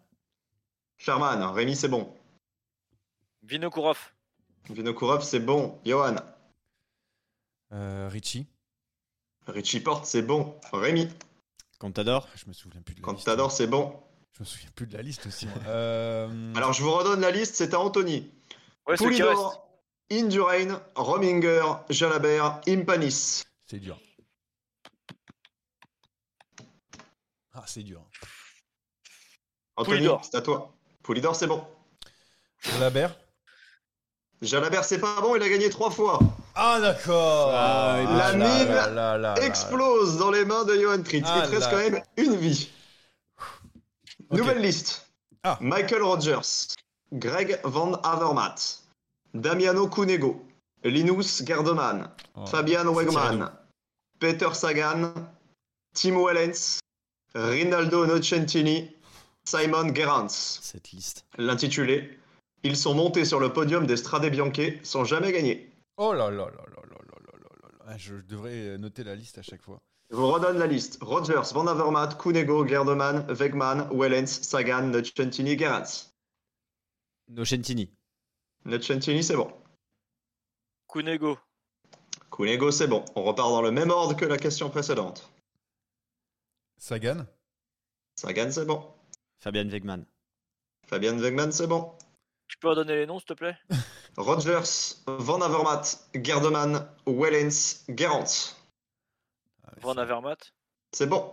Charman, 0.97 1.41
Rémi, 1.53 1.75
c'est 1.75 1.87
bon. 1.89 2.13
Vinokourov. 3.43 3.97
Vinokourov, 4.69 5.23
c'est 5.23 5.39
bon. 5.39 5.79
Johan. 5.85 6.15
Euh, 7.73 8.07
Richie. 8.09 8.47
Richie 9.47 9.79
Porte, 9.79 10.05
c'est 10.05 10.21
bon. 10.21 10.59
Rémi. 10.71 11.09
Contador. 11.79 12.27
Je 12.35 12.45
me 12.47 12.53
souviens 12.53 12.81
plus 12.81 12.95
de 12.95 13.01
la 13.01 13.07
liste. 13.11 13.23
Contador, 13.23 13.51
c'est 13.51 13.67
bon. 13.67 14.01
Je 14.33 14.39
me 14.41 14.45
souviens 14.45 14.69
plus 14.75 14.87
de 14.87 14.95
la 14.95 15.03
liste 15.03 15.25
aussi. 15.27 15.47
Euh, 15.67 16.53
Alors, 16.55 16.73
je 16.73 16.81
vous 16.81 16.91
redonne 16.91 17.21
la 17.21 17.31
liste, 17.31 17.55
c'est 17.55 17.73
à 17.73 17.79
Anthony. 17.79 18.31
Ouais. 18.87 18.95
Poulidor, 18.95 19.67
Indurain, 20.11 20.81
Rominger, 20.95 21.63
Jalabert, 21.89 22.61
Impanis. 22.67 23.43
C'est 23.65 23.79
dur. 23.79 23.99
Ah, 27.53 27.63
c'est 27.67 27.83
dur. 27.83 28.09
Anthony, 29.75 30.07
c'est 30.23 30.35
à 30.35 30.41
toi. 30.41 30.73
Poulidor, 31.03 31.35
c'est 31.35 31.47
bon. 31.47 31.65
Labert 32.79 33.15
Jalabert, 34.43 34.83
c'est 34.83 34.99
pas 34.99 35.21
bon, 35.21 35.35
il 35.35 35.41
a 35.43 35.49
gagné 35.49 35.69
trois 35.69 35.89
fois. 35.89 36.19
Ah, 36.55 36.79
d'accord. 36.81 37.49
Ah, 37.53 37.95
oui, 37.99 38.17
La 38.17 38.33
mine 38.33 38.67
là, 38.67 38.87
là, 38.89 39.17
là, 39.17 39.35
là. 39.35 39.45
Explose 39.45 40.17
dans 40.17 40.31
les 40.31 40.45
mains 40.45 40.65
de 40.65 40.75
Johan 40.75 41.01
Tritz. 41.01 41.25
Ah 41.27 41.43
il 41.43 41.49
te 41.49 41.55
reste 41.55 41.69
quand 41.69 41.77
même 41.77 42.01
une 42.17 42.35
vie. 42.35 42.69
Nouvelle 44.31 44.59
liste. 44.61 45.07
Ah. 45.43 45.57
Michael 45.61 46.01
Rogers, 46.01 46.75
Greg 47.11 47.59
Van 47.63 47.93
Avermaet, 48.03 48.79
Damiano 49.33 49.87
Cunego, 49.87 50.45
Linus 50.83 51.43
Gerdeman, 51.45 52.09
Oh, 52.35 52.45
Fabian 52.45 52.85
Wegman. 52.87 53.51
Peter 54.19 54.53
Sagan, 54.53 55.13
Tim 55.93 56.15
Wellens, 56.15 56.79
Rinaldo 57.35 58.05
Nocentini, 58.05 58.89
Simon 59.45 59.93
Gerrans. 59.93 60.29
Cette 60.61 60.91
liste. 60.91 61.25
L'intitulé 61.37 62.17
Ils 62.63 62.77
sont 62.77 62.93
montés 62.93 63.25
sur 63.25 63.39
le 63.39 63.51
podium 63.51 63.85
des 63.85 63.97
Strade 63.97 64.25
Bianche 64.29 64.83
sans 64.83 65.03
jamais 65.03 65.31
gagner. 65.31 65.69
Oh 65.97 66.13
là 66.13 66.31
là 66.31 66.45
là 66.45 66.45
là 66.49 66.81
là 66.89 66.97
là 66.99 67.17
là 67.19 67.37
là 67.37 67.49
là 67.61 67.69
là. 67.71 67.85
Ah, 67.87 67.97
Je 67.97 68.15
devrais 68.15 68.77
noter 68.77 69.03
la 69.03 69.15
liste 69.15 69.37
à 69.37 69.41
chaque 69.41 69.61
fois. 69.61 69.79
Je 70.09 70.15
vous 70.15 70.31
redonne 70.31 70.57
la 70.57 70.67
liste. 70.67 70.99
Rogers, 71.01 71.53
Van 71.53 71.67
Avermaet, 71.67 72.17
Cunego, 72.17 72.65
Gerdeman, 72.65 73.25
Wegman, 73.29 73.89
Wellens, 73.91 74.27
Sagan, 74.43 74.83
Nocentini, 74.87 75.57
Gerrans. 75.57 76.13
Nocentini. 77.29 77.89
Nocentini, 78.65 79.23
c'est 79.23 79.35
bon. 79.35 79.51
Kunego. 80.87 81.37
Cunego, 82.31 82.71
c'est 82.71 82.87
bon. 82.87 83.03
On 83.15 83.23
repart 83.23 83.49
dans 83.49 83.61
le 83.61 83.71
même 83.71 83.89
ordre 83.89 84.15
que 84.15 84.25
la 84.25 84.37
question 84.37 84.69
précédente. 84.69 85.29
Sagan 86.77 87.25
Sagan, 88.15 88.51
c'est 88.51 88.65
bon. 88.65 88.83
Fabian 89.39 89.67
Wegman. 89.67 90.05
Fabian 90.87 91.17
Wegman, 91.17 91.51
c'est 91.51 91.67
bon. 91.67 91.91
Tu 92.63 92.67
peux 92.67 92.79
redonner 92.79 92.95
les 92.95 93.05
noms, 93.05 93.19
s'il 93.19 93.27
te 93.27 93.33
plaît? 93.33 93.57
Rogers, 94.17 94.95
Van 95.05 95.41
Avermaet, 95.41 95.99
Gerdeman, 96.15 96.87
Wellens, 97.05 97.83
Gerrans. 97.89 98.55
Van 99.81 99.97
Avermaet? 99.97 100.37
C'est 100.93 101.07
bon. 101.07 101.29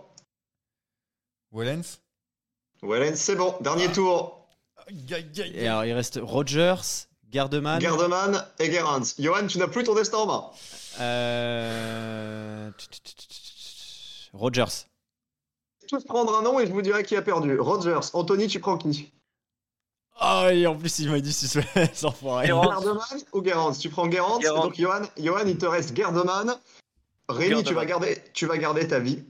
Wellens? 1.53 2.01
Wellens, 2.83 3.15
c'est 3.15 3.37
bon. 3.37 3.55
Dernier 3.61 3.89
tour. 3.93 4.45
Aïe, 4.85 5.13
aïe, 5.13 5.51
Et 5.55 5.69
alors, 5.69 5.85
il 5.85 5.93
reste 5.93 6.19
Rogers, 6.21 7.07
Gardeman. 7.29 7.79
Gerdeman 7.79 8.45
et 8.59 8.69
Gerrans. 8.69 9.15
Johan, 9.17 9.47
tu 9.47 9.57
n'as 9.57 9.69
plus 9.69 9.85
ton 9.85 9.95
destin 9.95 10.17
en 10.17 10.25
main. 10.25 10.49
Euh... 10.99 12.71
Rogers. 14.33 14.85
Tous 15.87 16.03
prendre 16.03 16.35
un 16.37 16.41
nom 16.41 16.59
et 16.59 16.67
je 16.67 16.73
vous 16.73 16.81
dirai 16.81 17.05
qui 17.05 17.15
a 17.15 17.21
perdu. 17.21 17.57
Rogers, 17.57 18.09
Anthony, 18.11 18.47
tu 18.47 18.59
prends 18.59 18.77
qui? 18.77 19.13
Ah, 20.23 20.53
et 20.53 20.67
en 20.67 20.75
plus, 20.75 20.99
il 20.99 21.09
m'a 21.09 21.19
dit 21.19 21.33
suspense, 21.33 22.03
enfoiré. 22.03 22.47
Gardeman 22.47 22.99
ou 23.33 23.43
Gerrans 23.43 23.71
Tu 23.73 23.89
prends 23.89 24.09
Gerrans. 24.09 24.37
donc 24.39 24.75
Johan, 24.75 25.01
Johan, 25.17 25.45
il 25.47 25.57
te 25.57 25.65
reste 25.65 25.93
Gardeman. 25.93 26.55
Rémi, 27.27 27.63
tu 27.63 27.73
vas, 27.73 27.85
garder, 27.85 28.17
tu 28.33 28.45
vas 28.45 28.57
garder 28.57 28.87
ta 28.87 28.99
vie. 28.99 29.23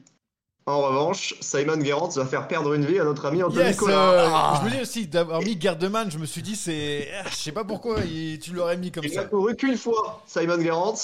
En 0.66 0.82
revanche, 0.82 1.34
Simon 1.40 1.80
Gerrans 1.84 2.10
va 2.10 2.26
faire 2.26 2.48
perdre 2.48 2.74
une 2.74 2.86
vie 2.86 3.00
à 3.00 3.04
notre 3.04 3.26
ami 3.26 3.42
Anthony 3.42 3.64
Yes, 3.66 3.82
euh, 3.82 4.28
Ah. 4.30 4.60
Je 4.62 4.66
me 4.70 4.76
dis 4.76 4.82
aussi 4.82 5.08
d'avoir 5.08 5.42
mis 5.42 5.56
Gardeman, 5.56 6.12
je 6.12 6.18
me 6.18 6.26
suis 6.26 6.42
dit 6.42 6.56
c'est, 6.56 7.10
ah, 7.24 7.28
je 7.30 7.36
sais 7.36 7.52
pas 7.52 7.64
pourquoi 7.64 8.00
il- 8.02 8.40
tu 8.40 8.52
l'aurais 8.54 8.78
mis 8.78 8.92
comme 8.92 9.04
Il 9.06 9.12
ça. 9.14 9.22
n'a 9.24 9.28
couru 9.28 9.56
qu'une 9.56 9.78
fois, 9.78 10.22
Simon 10.28 10.60
Gerrans, 10.62 10.96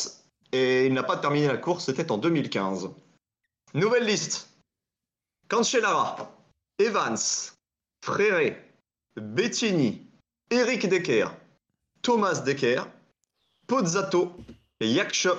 et 0.51 0.85
il 0.85 0.93
n'a 0.93 1.03
pas 1.03 1.17
terminé 1.17 1.47
la 1.47 1.57
course, 1.57 1.85
c'était 1.85 2.11
en 2.11 2.17
2015. 2.17 2.89
Nouvelle 3.73 4.05
liste. 4.05 4.49
Cancellara, 5.49 6.29
Evans, 6.79 7.17
Fréré, 8.03 8.61
Bettini, 9.17 10.07
Eric 10.51 10.87
Decker, 10.87 11.29
Thomas 12.03 12.41
Decker, 12.41 12.85
Pozzato, 13.65 14.31
Yaksho, 14.79 15.35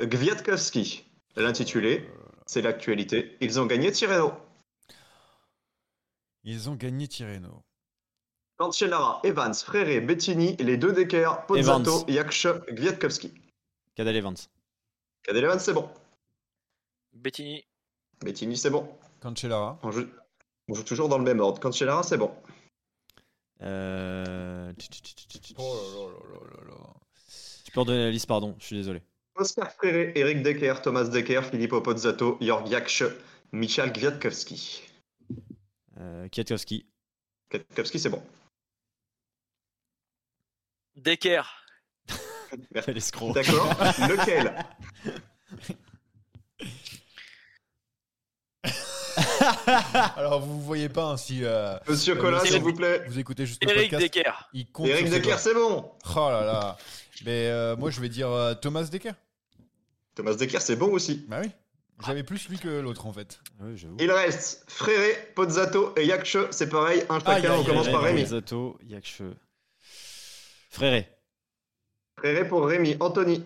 Gwiatkowski. 0.00 1.04
L'intitulé, 1.36 2.08
c'est 2.46 2.62
l'actualité. 2.62 3.36
Ils 3.42 3.60
ont 3.60 3.66
gagné 3.66 3.92
Tirreno. 3.92 4.32
Ils 6.44 6.70
ont 6.70 6.74
gagné 6.74 7.06
Tirreno. 7.06 7.62
Cancellara, 8.56 9.20
Evans, 9.24 9.54
Fréré, 9.54 10.00
Bettini, 10.00 10.56
les 10.56 10.78
deux 10.78 10.92
Decker, 10.92 11.44
Pozzato. 11.46 12.06
Yaksho, 12.08 12.60
Gwiatkowski. 12.72 13.34
Cadel 13.94 14.16
Evans. 14.16 14.36
Cadel 15.22 15.44
Evans, 15.44 15.60
c'est 15.60 15.74
bon. 15.74 15.88
Bettini. 17.12 17.62
Bettini, 18.24 18.56
c'est 18.56 18.70
bon. 18.70 18.88
Cancellara. 19.20 19.78
On 19.82 19.90
joue, 19.90 20.06
on 20.68 20.74
joue 20.74 20.82
toujours 20.82 21.10
dans 21.10 21.18
le 21.18 21.24
même 21.24 21.40
ordre. 21.40 21.60
Cancellara, 21.60 22.02
c'est 22.02 22.16
bon. 22.16 22.34
Euh... 23.62 24.72
Oh 25.56 25.74
là 25.74 26.32
là 26.32 26.34
là 26.34 26.64
là 26.64 26.70
là. 26.70 26.94
Tu 27.64 27.72
peux 27.72 27.80
redonner 27.80 28.04
la 28.04 28.10
liste, 28.10 28.26
pardon, 28.26 28.54
je 28.58 28.64
suis 28.64 28.76
désolé. 28.76 29.02
Oscar 29.34 29.70
Fréré, 29.72 30.12
Eric 30.16 30.42
Decker, 30.42 30.80
Thomas 30.82 31.04
Decker, 31.04 31.42
Filippo 31.44 31.80
Pozzato, 31.80 32.38
Jörg 32.40 32.66
Jaksch, 32.68 33.04
Michal 33.52 33.92
Gwiatkowski. 33.92 34.82
Euh, 35.98 36.28
Kwiatkowski. 36.28 36.86
Gwiatkowski, 37.50 37.98
c'est 37.98 38.10
bon. 38.10 38.22
Decker. 40.96 41.42
Merci. 42.72 42.90
l'escroc. 42.94 43.32
D'accord. 43.32 43.68
Lequel? 44.08 44.66
Alors 50.16 50.40
vous 50.40 50.60
voyez 50.60 50.88
pas 50.88 51.10
hein, 51.10 51.16
si 51.16 51.44
euh, 51.44 51.76
Monsieur 51.88 52.16
euh, 52.16 52.40
si 52.40 52.52
s'il 52.52 52.62
vous, 52.62 52.72
plaît. 52.72 53.04
vous 53.08 53.18
écoutez 53.18 53.46
juste 53.46 53.62
le 53.64 53.70
Eric 53.70 53.90
podcast. 53.90 54.14
Decker. 54.14 54.48
Il 54.52 54.70
compte 54.70 54.86
Eric 54.88 55.06
sur 55.06 55.08
ses 55.08 55.18
Decker, 55.20 55.28
doigts. 55.30 55.38
c'est 55.38 55.54
bon. 55.54 55.90
Oh 56.16 56.30
là 56.30 56.44
là. 56.44 56.76
Mais 57.24 57.46
euh, 57.48 57.76
moi 57.76 57.90
je 57.90 58.00
vais 58.00 58.08
dire 58.08 58.30
euh, 58.30 58.54
Thomas 58.54 58.84
Decker. 58.84 59.12
Thomas 60.14 60.34
Decker, 60.34 60.60
c'est 60.60 60.76
bon 60.76 60.90
aussi. 60.92 61.24
Bah 61.28 61.38
oui. 61.42 61.50
J'avais 62.06 62.22
plus 62.22 62.48
lui 62.48 62.58
que 62.58 62.68
l'autre 62.68 63.06
en 63.06 63.12
fait. 63.12 63.40
Ouais, 63.60 63.76
j'avoue. 63.76 63.96
Il 63.98 64.10
reste 64.10 64.64
Fréré, 64.68 65.16
Pozzato 65.34 65.94
et 65.96 66.06
Jaksch. 66.06 66.36
C'est 66.50 66.68
pareil, 66.68 67.04
un 67.08 67.18
chacun. 67.18 67.32
Aïe, 67.32 67.46
aïe, 67.46 67.58
on 67.58 67.64
commence 67.64 67.86
aïe, 67.86 67.92
par 67.92 68.04
aïe, 68.04 68.14
Rémi. 68.14 68.26
Zato, 68.26 68.78
Yakche. 68.86 69.22
Fréré. 70.70 71.08
Fréré 72.18 72.46
pour 72.46 72.66
Rémi. 72.66 72.96
Anthony. 73.00 73.44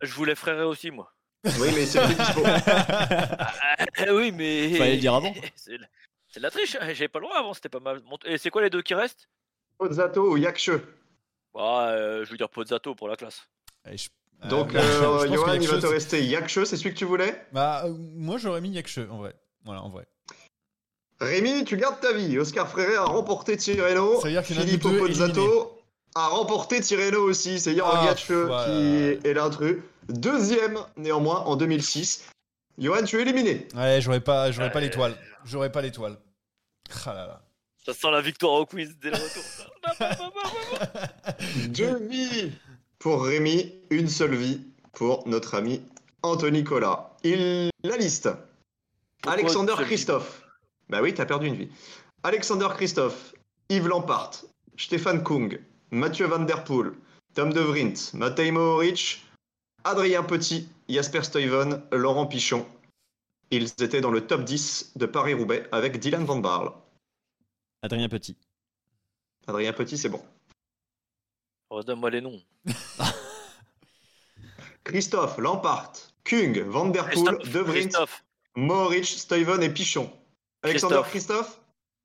Je 0.00 0.14
voulais 0.14 0.34
frère 0.34 0.66
aussi, 0.66 0.90
moi. 0.90 1.12
Oui, 1.44 1.68
mais 1.74 1.86
c'est 1.86 2.00
plus 2.04 2.14
dispo. 2.14 2.42
Ah, 2.44 3.52
oui, 4.12 4.32
mais. 4.32 4.74
Fallait 4.74 4.94
le 4.94 5.00
dire 5.00 5.14
avant. 5.14 5.34
C'est 5.56 5.78
de- 5.78 6.40
la 6.40 6.50
triche, 6.50 6.76
hein, 6.80 6.86
j'avais 6.92 7.08
pas 7.08 7.18
le 7.18 7.26
droit 7.26 7.38
avant, 7.38 7.54
c'était 7.54 7.68
pas 7.68 7.80
mal. 7.80 8.02
Et 8.24 8.38
c'est 8.38 8.50
quoi 8.50 8.62
les 8.62 8.70
deux 8.70 8.82
qui 8.82 8.94
restent? 8.94 9.28
Pozzato 9.78 10.30
ou 10.32 10.38
Jaksch. 10.40 10.70
Bah, 11.54 11.88
euh, 11.90 12.24
je 12.24 12.30
veux 12.30 12.36
dire 12.36 12.48
Pozzato 12.48 12.94
pour 12.94 13.08
la 13.08 13.16
classe. 13.16 13.48
Et 13.90 13.96
je- 13.96 14.08
Donc, 14.48 14.72
euh, 14.74 14.78
euh, 14.78 15.26
Johan, 15.34 15.54
il 15.54 15.66
va 15.68 15.78
te 15.78 15.86
rester 15.86 16.22
Jaksch, 16.24 16.62
c'est 16.64 16.76
celui 16.76 16.92
que 16.94 16.98
tu 16.98 17.04
voulais? 17.04 17.44
Bah 17.52 17.82
euh, 17.84 17.94
moi 17.98 18.38
j'aurais 18.38 18.60
mis 18.60 18.70
Yakche 18.70 18.98
en 19.10 19.18
vrai. 19.18 19.34
Voilà 19.64 19.82
en 19.82 19.88
vrai. 19.90 20.06
Rémi, 21.20 21.64
tu 21.64 21.76
gardes 21.76 22.00
ta 22.00 22.12
vie. 22.12 22.38
Oscar 22.38 22.68
Fréré 22.68 22.94
a 22.96 23.04
remporté 23.04 23.56
Tirreno. 23.56 24.20
Ça 24.20 24.28
veut 24.28 24.32
dire 24.32 24.42
qu'il 24.44 24.56
y 24.56 24.58
en 24.58 24.62
a 24.62 24.66
Filippo 24.66 24.90
deux 24.90 24.98
Pozzato 24.98 25.76
a 26.14 26.28
remporté 26.28 26.80
Tirreno 26.80 27.22
aussi. 27.22 27.60
C'est 27.60 27.74
Jörg 27.74 27.90
Ah, 27.92 28.14
qui 28.14 28.72
est 29.28 29.34
l'intrus. 29.34 29.78
Deuxième, 30.08 30.78
néanmoins, 30.96 31.40
en 31.40 31.56
2006. 31.56 32.24
Johan, 32.78 33.04
tu 33.04 33.18
es 33.18 33.22
éliminé. 33.22 33.68
Ouais 33.74 34.00
j'aurais 34.00 34.20
pas 34.20 34.50
j'aurais 34.52 34.72
pas 34.72 34.80
l'étoile. 34.80 35.16
J'aurais 35.44 35.72
pas 35.72 35.82
l'étoile. 35.82 36.18
Ah 37.06 37.14
là 37.14 37.26
là. 37.26 37.42
Ça 37.84 37.94
sent 37.94 38.10
la 38.10 38.20
victoire 38.20 38.52
au 38.52 38.66
quiz 38.66 38.96
dès 39.00 39.10
le 39.10 39.16
retour. 39.16 39.42
Deux 41.68 41.96
vies 42.08 42.52
pour 42.98 43.24
Rémi, 43.24 43.74
une 43.90 44.08
seule 44.08 44.34
vie 44.34 44.60
pour 44.92 45.26
notre 45.26 45.54
ami 45.54 45.82
Anthony 46.22 46.64
Collat. 46.64 47.10
Il 47.24 47.70
la 47.82 47.96
liste. 47.96 48.28
Pourquoi 49.22 49.38
Alexander 49.38 49.74
Christophe. 49.78 50.42
Bah 50.88 51.00
oui, 51.02 51.14
t'as 51.14 51.26
perdu 51.26 51.46
une 51.46 51.54
vie. 51.54 51.68
Alexander 52.22 52.68
Christophe, 52.74 53.34
Yves 53.70 53.88
Lampart, 53.88 54.32
Stéphane 54.76 55.22
Kung, 55.22 55.58
Mathieu 55.90 56.26
Van 56.26 56.40
Der 56.40 56.64
Poel, 56.64 56.92
Tom 57.34 57.52
De 57.52 57.60
Vrint, 57.60 58.12
Matej 58.14 58.50
Mohoric, 58.50 59.24
Adrien 59.84 60.22
Petit, 60.22 60.68
Jasper 60.90 61.22
Stuyven, 61.22 61.82
Laurent 61.92 62.26
Pichon. 62.26 62.66
Ils 63.50 63.70
étaient 63.82 64.00
dans 64.00 64.10
le 64.10 64.26
top 64.26 64.44
10 64.44 64.92
de 64.96 65.06
Paris-Roubaix 65.06 65.68
avec 65.72 65.98
Dylan 65.98 66.24
Van 66.24 66.38
Barle. 66.38 66.72
Adrien 67.82 68.08
Petit. 68.08 68.36
Adrien 69.46 69.72
Petit, 69.72 69.96
c'est 69.96 70.08
bon. 70.08 70.22
Redonne-moi 71.70 72.10
les 72.10 72.20
noms. 72.20 72.40
Christophe, 74.84 75.38
Lampart, 75.38 75.92
Kung, 76.24 76.58
Van 76.62 76.88
Der 76.88 77.04
Poel, 77.04 77.12
Christophe, 77.12 77.52
De 77.52 77.58
Vrint, 77.60 77.72
Christophe. 77.72 78.24
Mohoric, 78.56 79.04
Stuyven 79.06 79.62
et 79.62 79.70
Pichon. 79.70 80.10
Alexander 80.62 81.02
Christophe? 81.08 81.60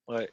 Ouais. 0.07 0.31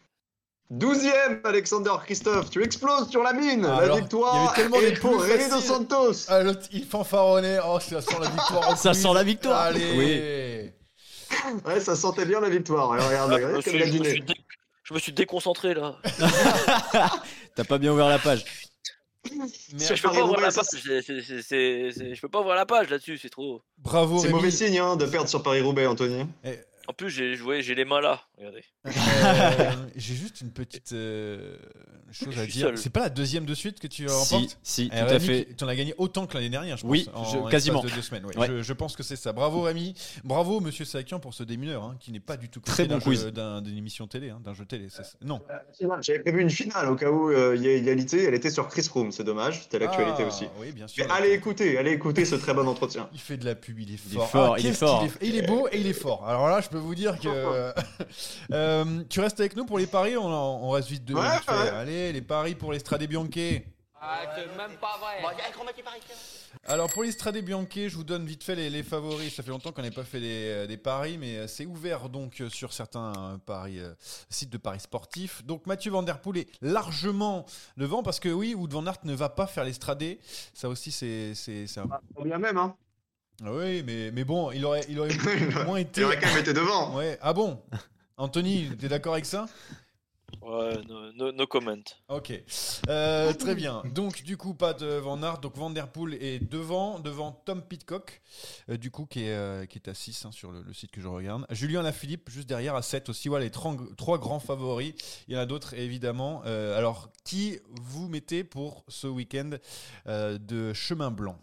Douzième, 0.71 1.41
Alexander 1.45 1.93
Christophe, 2.05 2.49
tu 2.51 2.63
exploses 2.63 3.11
sur 3.11 3.23
la 3.23 3.35
mine. 3.35 3.67
Ah, 3.67 3.77
la 3.77 3.77
alors, 3.83 3.97
il 3.97 4.01
y 4.01 4.03
victoire 4.03 4.49
avait 4.49 4.57
tellement 4.63 4.77
est 4.79 4.99
pour 4.99 5.19
plus 5.19 5.31
Rémi 5.33 5.51
Dos. 5.51 5.61
Santos. 5.61 6.13
Ah, 6.29 6.41
il 6.73 6.87
fanfaronnait. 6.87 7.59
Oh, 7.67 7.79
ça 7.79 8.01
sent 8.01 8.17
la 8.21 8.29
victoire. 8.31 8.69
en 8.71 8.77
Ça 8.77 8.95
sent 8.95 9.13
la 9.13 9.23
victoire. 9.23 9.61
Allez. 9.61 10.73
Ouais, 11.67 11.81
ça 11.81 11.95
sentait 11.95 12.25
bien 12.25 12.41
la 12.41 12.49
victoire. 12.49 12.93
Alors, 12.93 13.07
regarde, 13.07 13.33
Ah, 13.33 13.37
je, 13.37 13.41
me 13.41 13.47
regarde 13.47 13.67
a 13.67 13.71
je 13.71 14.21
me 14.21 14.27
dé- 14.27 14.35
je 14.85 14.95
me 14.95 14.99
suis 14.99 15.13
déconcentré 15.13 15.75
là. 15.75 15.97
T'as 17.55 17.65
pas 17.65 17.79
bien 17.79 17.93
ouvert 17.93 18.09
la 18.09 18.19
page. 18.19 18.45
Je 19.25 20.03
peux 20.03 20.11
pas 20.11 20.25
ouvrir 20.25 20.41
la 20.41 20.51
page. 20.53 20.67
Je 20.85 22.21
peux 22.21 22.29
pas 22.29 22.41
ouvrir 22.41 22.55
la 22.57 22.65
là-dessus, 22.89 23.19
c'est 23.19 23.31
trop. 23.31 23.63
Bravo 23.79 24.19
C'est 24.19 24.31
mauvais 24.31 24.51
signe 24.51 24.79
hein, 24.79 24.97
de 24.97 25.07
perdre 25.07 25.29
sur 25.29 25.43
Paris-Roubaix, 25.43 25.87
Anthony. 25.87 26.27
En 26.89 26.93
plus, 26.93 27.11
j'ai 27.11 27.37
joué, 27.37 27.63
j'ai 27.63 27.75
les 27.75 27.85
mains 27.85 28.01
là. 28.01 28.21
Regardez. 28.43 28.65
Euh, 28.87 29.71
J'ai 29.97 30.15
juste 30.15 30.41
une 30.41 30.51
petite 30.51 30.93
euh, 30.93 31.57
chose 32.11 32.37
à 32.39 32.47
dire. 32.47 32.73
C'est 32.77 32.91
pas 32.91 33.01
la 33.01 33.09
deuxième 33.09 33.45
de 33.47 33.55
suite 33.55 33.79
que 33.79 33.87
tu 33.87 34.09
Si, 34.09 34.13
remportes 34.35 34.59
si, 34.65 34.89
tout 34.89 34.95
Eh, 34.97 35.01
à 35.01 35.05
Rémi, 35.05 35.25
fait. 35.27 35.49
Tu 35.57 35.63
en 35.63 35.69
as 35.69 35.77
gagné 35.77 35.95
autant 35.97 36.27
que 36.27 36.35
l'année 36.35 36.49
dernière, 36.49 36.77
je 36.77 36.83
pense. 36.83 36.91
Oui, 36.91 37.09
en 37.15 37.23
je- 37.25 37.35
l'espace 37.35 37.51
quasiment. 37.53 37.83
de 37.83 37.89
deux 37.91 38.03
semaines. 38.03 38.27
ouais. 38.27 38.37
Ouais. 38.37 38.47
Je, 38.49 38.63
je 38.63 38.73
pense 38.73 38.97
que 38.97 39.05
c'est 39.05 39.15
ça. 39.17 39.33
Bravo 39.33 39.63
Rémi. 39.63 39.95
Bravo 40.25 40.59
Monsieur 40.59 40.85
Sakian 40.85 41.21
pour 41.21 41.35
ce 41.35 41.45
démineur, 41.45 41.85
hein, 41.85 41.97
qui 42.01 42.11
n'est 42.11 42.19
pas 42.21 42.37
du 42.37 42.49
tout 42.49 42.59
Très 42.61 42.85
bon 42.87 42.95
d'un 42.97 43.01
quiz. 43.01 43.25
d'une 43.27 43.79
émission 43.79 44.09
télé, 44.09 44.31
hein, 44.31 44.41
d'un 44.45 44.55
jeu 44.55 44.65
télé. 44.65 44.89
ça. 44.89 45.05
Non. 45.25 45.41
J'avais 46.01 46.19
prévu 46.19 46.41
une 46.43 46.51
finale 46.51 46.89
au 46.89 46.97
cas 46.97 47.11
où 47.11 47.31
euh, 47.31 47.55
il 47.57 47.63
y 47.63 47.69
a 47.69 47.73
égalité. 47.75 48.25
Elle 48.25 48.35
était 48.35 48.51
sur 48.51 48.67
Chris 48.67 48.83
Froome, 48.83 49.13
c'est 49.13 49.23
dommage. 49.25 49.63
C'était 49.63 49.79
l'actualité 49.79 50.25
Ah, 50.25 50.29
aussi. 50.29 50.47
Oui, 50.59 50.73
bien 50.73 50.89
sûr. 50.89 51.05
Mais 51.07 51.13
allez 51.13 51.31
écouter, 51.31 51.79
allez 51.79 51.93
écouter 51.93 52.25
ce 52.25 52.35
très 52.35 52.55
bon 52.55 52.67
entretien. 52.67 53.09
Il 53.13 53.21
fait 53.21 53.37
de 53.37 53.45
la 53.45 53.55
pub, 53.55 53.79
il 53.79 53.91
est 53.95 53.99
Il 54.11 54.17
est 54.19 54.27
fort. 54.27 54.55
Ah, 54.57 54.59
il 54.59 54.67
est 54.67 54.73
fort. 54.73 55.07
Et 55.21 55.29
il 55.29 55.37
est 55.37 55.47
beau 55.47 55.69
et 55.71 55.79
il 55.79 55.87
est 55.87 55.93
fort. 55.93 56.27
Alors 56.27 56.49
là, 56.49 56.61
je 56.61 56.69
peux 56.69 56.79
vous 56.79 56.97
dire 56.97 57.19
que. 57.21 57.73
Euh, 58.53 59.03
tu 59.09 59.21
restes 59.21 59.41
avec 59.41 59.57
nous 59.57 59.65
pour 59.65 59.79
les 59.79 59.87
paris 59.87 60.17
on, 60.17 60.27
on 60.27 60.71
reste 60.71 60.89
vite 60.89 61.05
de. 61.05 61.15
Ouais, 61.15 61.31
vite 61.37 61.45
fait. 61.45 61.53
ouais. 61.53 61.69
Allez, 61.71 62.13
les 62.13 62.23
paris 62.23 62.55
pour 62.55 62.73
les 62.73 62.79
Strade 62.79 63.03
Bianche. 63.05 63.63
Ah, 64.05 64.23
c'est 64.35 64.47
même 64.57 64.77
pas 64.81 64.99
vrai. 65.01 65.23
Alors 66.67 66.91
pour 66.93 67.05
les 67.05 67.13
Strade 67.13 67.39
Bianche, 67.39 67.69
je 67.75 67.95
vous 67.95 68.03
donne 68.05 68.27
vite 68.27 68.43
fait 68.43 68.57
les, 68.57 68.69
les 68.69 68.83
favoris. 68.83 69.33
Ça 69.33 69.43
fait 69.45 69.51
longtemps 69.51 69.71
qu'on 69.71 69.83
n'a 69.83 69.93
pas 69.93 70.03
fait 70.03 70.19
des, 70.21 70.45
euh, 70.49 70.67
des 70.67 70.77
paris, 70.77 71.19
mais 71.19 71.37
euh, 71.37 71.47
c'est 71.47 71.67
ouvert 71.67 72.09
donc 72.09 72.43
sur 72.49 72.73
certains 72.73 73.41
paris, 73.47 73.79
euh, 73.79 73.95
sites 74.29 74.51
de 74.51 74.59
paris 74.59 74.81
sportifs. 74.81 75.45
Donc 75.45 75.67
Mathieu 75.67 75.93
Van 75.93 76.03
Der 76.03 76.21
Poel 76.21 76.39
est 76.39 76.49
largement 76.61 77.47
devant 77.77 78.03
parce 78.03 78.19
que 78.19 78.29
oui, 78.29 78.55
Wood 78.55 78.73
Van 78.73 78.85
Aert 78.87 78.99
ne 79.05 79.15
va 79.15 79.29
pas 79.29 79.47
faire 79.47 79.65
les 79.65 79.73
Stradés. 79.73 80.19
Ça 80.53 80.69
aussi, 80.69 80.91
c'est 80.91 81.33
un 81.79 82.23
bien 82.25 82.39
même, 82.39 82.59
hein. 82.59 82.75
Oui, 83.45 83.83
mais, 83.85 84.11
mais 84.13 84.25
bon, 84.25 84.51
il 84.53 84.65
aurait, 84.65 84.85
il 84.89 84.99
aurait 85.01 85.11
moins 85.65 85.79
été. 85.79 86.01
Il 86.01 86.05
aurait 86.05 86.19
quand 86.21 86.29
même 86.29 86.39
été 86.39 86.53
devant. 86.53 86.95
Ouais. 86.97 87.19
Ah 87.23 87.33
bon? 87.33 87.61
Anthony, 88.17 88.69
t'es 88.79 88.89
d'accord 88.89 89.15
avec 89.15 89.27
ça 89.27 89.47
Ouais, 90.41 90.81
no, 90.89 91.13
no- 91.13 91.31
no 91.31 91.47
comment. 91.47 91.77
Ok, 92.09 92.33
Euh, 92.89 93.33
très 93.35 93.55
bien. 93.55 93.83
Donc 93.95 94.23
du 94.25 94.37
coup 94.39 94.55
pas 94.55 94.73
de 94.73 94.87
Van 94.87 95.23
Aert, 95.23 95.39
donc 95.39 95.57
Van 95.57 95.69
Der 95.71 95.93
Poel 95.93 96.15
est 96.15 96.41
devant, 96.41 96.99
devant 97.01 97.33
Tom 97.33 97.63
Pitcock, 97.63 98.23
euh, 98.71 98.77
du 98.79 98.91
coup 98.91 99.05
qui 99.07 99.25
est, 99.25 99.35
euh, 99.35 99.67
qui 99.67 99.79
est 99.79 99.89
à 99.89 99.95
6 99.95 100.25
hein, 100.25 100.33
sur 100.33 100.51
le, 100.51 100.63
le 100.63 100.73
site 100.73 100.91
que 100.91 101.01
je 101.03 101.07
regarde. 101.07 101.47
Julien 101.51 101.83
Lafilippe 101.83 102.31
juste 102.31 102.49
derrière 102.49 102.75
à 102.75 102.83
7 102.83 103.11
aussi. 103.11 103.29
Voilà 103.29 103.45
les 103.45 103.51
trois, 103.51 103.77
trois 103.99 104.19
grands 104.19 104.41
favoris. 104.41 104.95
Il 105.29 105.35
y 105.35 105.37
en 105.37 105.41
a 105.41 105.47
d'autres 105.47 105.75
évidemment. 105.75 106.43
Euh, 106.47 106.77
alors 106.79 107.11
qui 107.25 107.59
vous 107.69 108.09
mettez 108.09 108.43
pour 108.43 108.85
ce 108.89 109.07
week-end 109.07 109.51
euh, 110.07 110.39
de 110.39 110.73
chemin 110.73 111.11
blanc? 111.11 111.39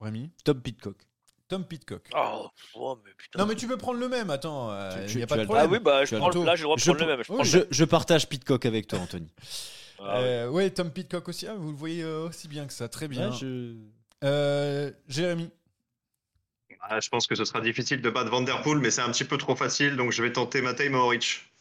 Rémi? 0.00 0.30
Tom 0.44 0.60
Pitcock. 0.60 0.96
Tom 1.52 1.64
Pitcock. 1.66 2.08
Oh, 2.16 2.48
oh, 2.74 2.98
mais 3.04 3.10
putain. 3.14 3.38
Non 3.38 3.44
mais 3.46 3.54
tu 3.54 3.66
peux 3.66 3.76
prendre 3.76 4.00
le 4.00 4.08
même, 4.08 4.30
attends, 4.30 4.70
euh, 4.72 5.06
Tu- 5.06 5.16
il 5.16 5.20
y 5.20 5.22
a 5.22 5.26
tu 5.26 5.34
pas 5.34 5.36
de 5.36 5.44
problème. 5.44 5.66
Ah 5.68 5.70
oui, 5.70 5.78
bah, 5.80 6.04
je 6.06 6.16
prends 6.16 6.30
le 6.30 6.44
là, 6.44 6.56
Je, 6.56 6.62
prendre 6.64 6.98
le 6.98 7.06
même. 7.06 7.22
Je 7.44 7.56
même. 7.58 7.66
je 7.70 7.84
partage 7.84 8.26
Pitcock 8.26 8.64
avec 8.64 8.86
toi, 8.86 9.00
Anthony. 9.00 9.30
Ah. 10.00 10.20
Euh, 10.20 10.48
ouais, 10.48 10.70
Tom 10.70 10.90
Pitcock 10.90 11.28
aussi, 11.28 11.46
ah, 11.46 11.54
vous 11.54 11.70
le 11.72 11.76
voyez 11.76 12.02
euh, 12.02 12.26
aussi 12.28 12.48
bien 12.48 12.66
que 12.66 12.72
ça, 12.72 12.88
très 12.88 13.06
bien. 13.06 13.30
Ouais, 13.30 13.36
je- 13.38 13.74
Euh, 14.24 14.90
Jérémy 15.08 15.50
Ah, 16.80 17.00
je 17.00 17.08
pense 17.10 17.26
que 17.26 17.34
ce 17.34 17.44
sera 17.44 17.60
difficile 17.60 18.00
de 18.00 18.08
battre 18.08 18.30
Van 18.30 18.40
Der 18.40 18.62
Poel, 18.62 18.78
mais 18.78 18.90
c'est 18.90 19.02
un 19.02 19.10
petit 19.10 19.24
peu 19.24 19.36
trop 19.36 19.54
facile, 19.54 19.96
donc 19.96 20.10
je 20.10 20.22
vais 20.22 20.32
tenter 20.32 20.62
Matej 20.62 20.88
Mohoric. 20.88 21.51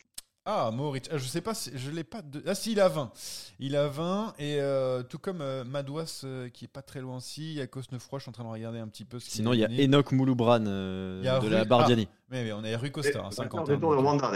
Ah, 0.45 0.71
Moritz. 0.73 1.07
Ah, 1.11 1.17
je 1.17 1.25
sais 1.25 1.41
pas 1.41 1.53
si 1.53 1.71
je 1.75 1.91
l'ai 1.91 2.03
pas. 2.03 2.23
De... 2.23 2.41
Ah, 2.47 2.55
si, 2.55 2.71
il 2.71 2.79
a 2.79 2.87
20. 2.87 3.11
Il 3.59 3.75
a 3.75 3.87
20. 3.87 4.33
Et 4.39 4.59
euh, 4.59 5.03
tout 5.03 5.19
comme 5.19 5.41
euh, 5.41 5.63
Madouas, 5.63 6.21
euh, 6.23 6.49
qui 6.49 6.65
est 6.65 6.67
pas 6.67 6.81
très 6.81 6.99
loin 6.99 7.17
aussi. 7.17 7.51
Il 7.51 7.57
y 7.57 7.61
a 7.61 7.67
Cosnefroy, 7.67 8.17
je 8.17 8.23
suis 8.23 8.29
en 8.29 8.33
train 8.33 8.43
de 8.43 8.49
regarder 8.49 8.79
un 8.79 8.87
petit 8.87 9.05
peu. 9.05 9.19
Ce 9.19 9.25
qu'il 9.25 9.33
Sinon, 9.35 9.53
il 9.53 9.59
y 9.59 9.63
a 9.63 9.67
donné. 9.67 9.83
Enoch 9.83 10.11
Mouloubran 10.11 10.63
euh, 10.65 11.21
de 11.21 11.45
Rui- 11.45 11.49
la 11.51 11.65
Bardiani. 11.65 12.07
Ah, 12.09 12.15
mais, 12.31 12.43
mais 12.43 12.53
on 12.53 12.63
est 12.63 12.75
Rui 12.75 12.91
Costa, 12.91 13.23
hein, 13.23 13.29
50. 13.29 13.69
Le 13.69 13.79
tour 13.79 13.91
de 13.91 13.97
donc, 13.97 14.05
Rwanda 14.05 14.31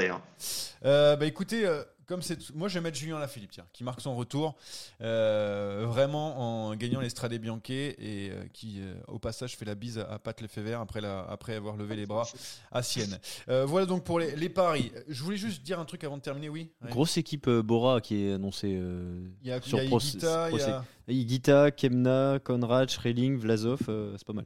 euh, 0.86 1.16
bah 1.16 1.26
écoutez, 1.26 1.66
euh, 1.66 1.84
comme 2.06 2.22
c'est, 2.22 2.54
moi 2.54 2.68
je 2.68 2.76
vais 2.76 2.82
mettre 2.82 2.98
Julien 2.98 3.20
Lafilippe, 3.20 3.52
tiens, 3.52 3.66
qui 3.74 3.84
marque 3.84 4.02
son 4.02 4.16
retour, 4.16 4.56
euh, 5.02 5.86
vraiment 5.88 6.68
en 6.70 6.76
gagnant 6.76 7.00
l'Estrade 7.02 7.34
Bianche 7.36 7.70
et 7.70 8.30
euh, 8.32 8.46
qui, 8.54 8.80
euh, 8.82 8.94
au 9.08 9.20
passage, 9.20 9.56
fait 9.56 9.66
la 9.66 9.76
bise 9.76 10.00
à, 10.00 10.12
à 10.14 10.20
Pat 10.20 10.40
Lefebvre 10.42 10.80
après, 10.80 11.02
la, 11.02 11.22
après 11.22 11.56
avoir 11.56 11.78
levé 11.78 11.96
les 11.96 12.06
bras 12.06 12.28
à 12.72 12.84
Sienne. 12.84 13.20
Voilà 13.48 13.86
donc 13.86 14.04
pour 14.04 14.20
les, 14.20 14.36
les 14.36 14.50
paris. 14.50 14.92
Je 15.08 15.24
voulais 15.24 15.38
juste 15.38 15.64
dire 15.64 15.80
un 15.80 15.86
truc 15.86 16.04
avant 16.04 16.18
de 16.18 16.22
terminer, 16.22 16.50
oui. 16.50 16.72
Ouais. 16.84 16.90
Grosse 16.90 17.18
équipe 17.18 17.50
Bora 17.50 18.02
qui 18.02 18.26
est 18.26 18.34
annoncée 18.34 18.70
Il 19.42 19.48
y 19.48 19.52
a, 19.52 19.58
y 19.58 19.62
sur 19.62 19.80
a 19.80 19.84
Pro- 19.86 20.00
Higuita, 20.00 20.50
il 20.52 20.56
y 20.56 20.60
Pro- 20.60 20.70
a- 20.72 20.86
Higuita, 21.08 21.72
Kemna, 21.72 22.40
Konrad, 22.44 22.90
Schreling, 22.90 23.38
Vlasov, 23.38 23.80
c'est 24.18 24.26
pas 24.26 24.34
mal. 24.34 24.46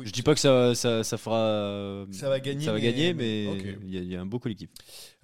Oui. 0.00 0.06
Je 0.06 0.12
dis 0.12 0.22
pas 0.22 0.34
que 0.34 0.40
ça, 0.40 0.74
ça, 0.74 1.04
ça 1.04 1.16
fera. 1.18 2.04
Ça 2.10 2.28
va 2.28 2.40
gagner, 2.40 2.64
Ça 2.64 2.72
va 2.72 2.78
mais- 2.78 2.84
gagner, 2.84 3.14
mais- 3.14 3.44
il 3.84 3.94
y, 3.94 3.98
a- 3.98 4.00
il 4.00 4.12
y 4.12 4.16
a 4.16 4.20
un 4.20 4.26
beau 4.26 4.38
collectif. 4.38 4.68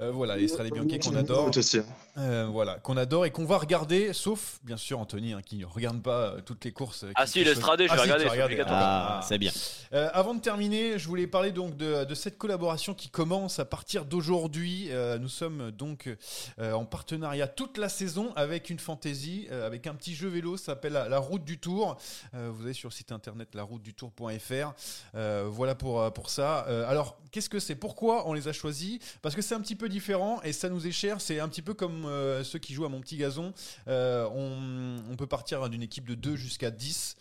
Euh, 0.01 0.11
voilà, 0.11 0.37
l'Estrade 0.37 0.71
Bianche 0.71 0.99
qu'on 1.01 1.17
adore. 1.17 1.51
aussi. 1.57 1.81
Euh, 2.19 2.47
voilà, 2.51 2.75
qu'on 2.81 2.97
adore 2.99 3.25
et 3.25 3.31
qu'on 3.31 3.47
va 3.47 3.57
regarder, 3.57 4.13
sauf 4.13 4.59
bien 4.63 4.77
sûr 4.77 4.99
Anthony 4.99 5.33
hein, 5.33 5.41
qui 5.45 5.57
ne 5.57 5.65
regarde 5.65 6.03
pas 6.03 6.35
euh, 6.35 6.41
toutes 6.45 6.65
les 6.67 6.73
courses. 6.73 7.07
Ah 7.15 7.27
si, 7.27 7.43
l'Estrade, 7.43 7.79
choisit- 7.87 7.91
je 7.91 7.95
vais 7.95 8.13
Ah, 8.15 8.19
si, 8.19 8.29
regarder, 8.29 8.57
c'est. 8.57 8.65
Ah, 8.67 9.21
Ah. 9.31 9.39
bien. 9.39 9.51
Euh, 9.95 10.09
avant 10.13 10.35
de 10.35 10.41
terminer, 10.41 10.99
je 10.99 11.09
voulais 11.09 11.27
parler 11.27 11.53
donc 11.53 11.77
de, 11.79 12.05
de 12.05 12.15
cette 12.15 12.37
collaboration 12.37 12.93
qui 12.95 13.09
commence 13.09 13.59
à 13.59 13.65
partir 13.65 14.05
d'aujourd'hui. 14.05 14.89
Euh, 14.91 15.19
nous 15.19 15.29
sommes 15.31 15.71
donc 15.71 16.15
euh, 16.59 16.73
en 16.73 16.85
partenariat 16.85 17.49
toute 17.49 17.79
la 17.79 17.89
saison 17.89 18.33
avec 18.37 18.69
une 18.69 18.79
fantaisie, 18.79 19.47
euh, 19.51 19.67
avec 19.67 19.87
un 19.87 19.95
petit 19.95 20.15
jeu 20.15 20.29
vélo, 20.29 20.57
ça 20.59 20.67
s'appelle 20.67 20.93
la, 20.93 21.09
la 21.09 21.19
Route 21.19 21.45
du 21.45 21.59
Tour. 21.59 21.97
Euh, 22.35 22.51
vous 22.53 22.65
allez 22.65 22.75
sur 22.75 22.91
le 22.91 22.95
site 22.95 23.13
internet 23.13 23.55
laroutedutour.fr. 23.55 24.66
Euh, 25.15 25.47
voilà 25.49 25.75
pour, 25.75 26.01
euh, 26.01 26.11
ça. 26.27 26.67
Euh, 26.69 26.89
alors, 26.89 27.19
qu'est-ce 27.31 27.49
que 27.49 27.59
c'est? 27.59 27.75
Pourquoi 27.75 28.29
on 28.29 28.33
les 28.33 28.49
a 28.49 28.53
choisis? 28.53 28.99
Parce 29.23 29.35
que 29.35 29.43
c'est 29.43 29.55
un 29.55 29.61
petit 29.61 29.77
peu 29.77 29.89
différent 29.89 30.41
et 30.43 30.53
ça 30.53 30.69
nous 30.69 30.87
est 30.87 30.93
cher. 30.93 31.21
C'est 31.21 31.41
un 31.41 31.49
petit 31.49 31.63
peu 31.63 31.75
comme 31.75 32.05
ceux 32.45 32.59
qui 32.59 32.75
jouent 32.75 32.85
à 32.85 32.89
mon 32.89 33.01
petit 33.01 33.17
gazon. 33.17 33.53
On, 33.87 35.17
peut 35.17 35.27
partir 35.27 35.69
d'une 35.69 35.83
équipe 35.83 36.07
de 36.07 36.15
2 36.15 36.37
jusqu'à 36.37 36.71
10. 36.71 37.17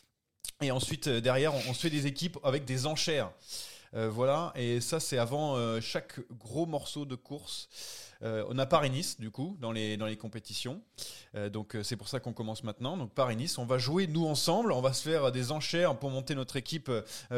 Et 0.61 0.71
ensuite, 0.71 1.09
derrière, 1.09 1.53
on, 1.53 1.73
se 1.73 1.81
fait 1.81 1.89
des 1.89 2.07
équipes 2.07 2.37
avec 2.43 2.65
des 2.65 2.85
enchères. 2.85 3.31
Voilà, 3.93 4.51
et 4.55 4.81
ça, 4.81 4.99
c'est 4.99 5.17
avant 5.17 5.79
chaque 5.79 6.19
gros 6.37 6.65
morceau 6.65 7.05
de 7.05 7.15
course. 7.15 7.69
Euh, 8.23 8.45
on 8.49 8.57
a 8.57 8.65
Paris-Nice, 8.65 9.19
du 9.19 9.29
coup, 9.31 9.57
dans 9.59 9.71
les, 9.71 9.97
dans 9.97 10.05
les 10.05 10.17
compétitions. 10.17 10.81
Euh, 11.35 11.49
donc, 11.49 11.75
euh, 11.75 11.83
c'est 11.83 11.97
pour 11.97 12.07
ça 12.07 12.19
qu'on 12.19 12.33
commence 12.33 12.63
maintenant. 12.63 12.97
Donc, 12.97 13.13
Paris-Nice, 13.13 13.57
on 13.57 13.65
va 13.65 13.77
jouer 13.77 14.07
nous 14.07 14.25
ensemble. 14.25 14.71
On 14.71 14.81
va 14.81 14.93
se 14.93 15.07
faire 15.09 15.31
des 15.31 15.51
enchères 15.51 15.97
pour 15.97 16.09
monter 16.09 16.35
notre 16.35 16.55
équipe 16.55 16.91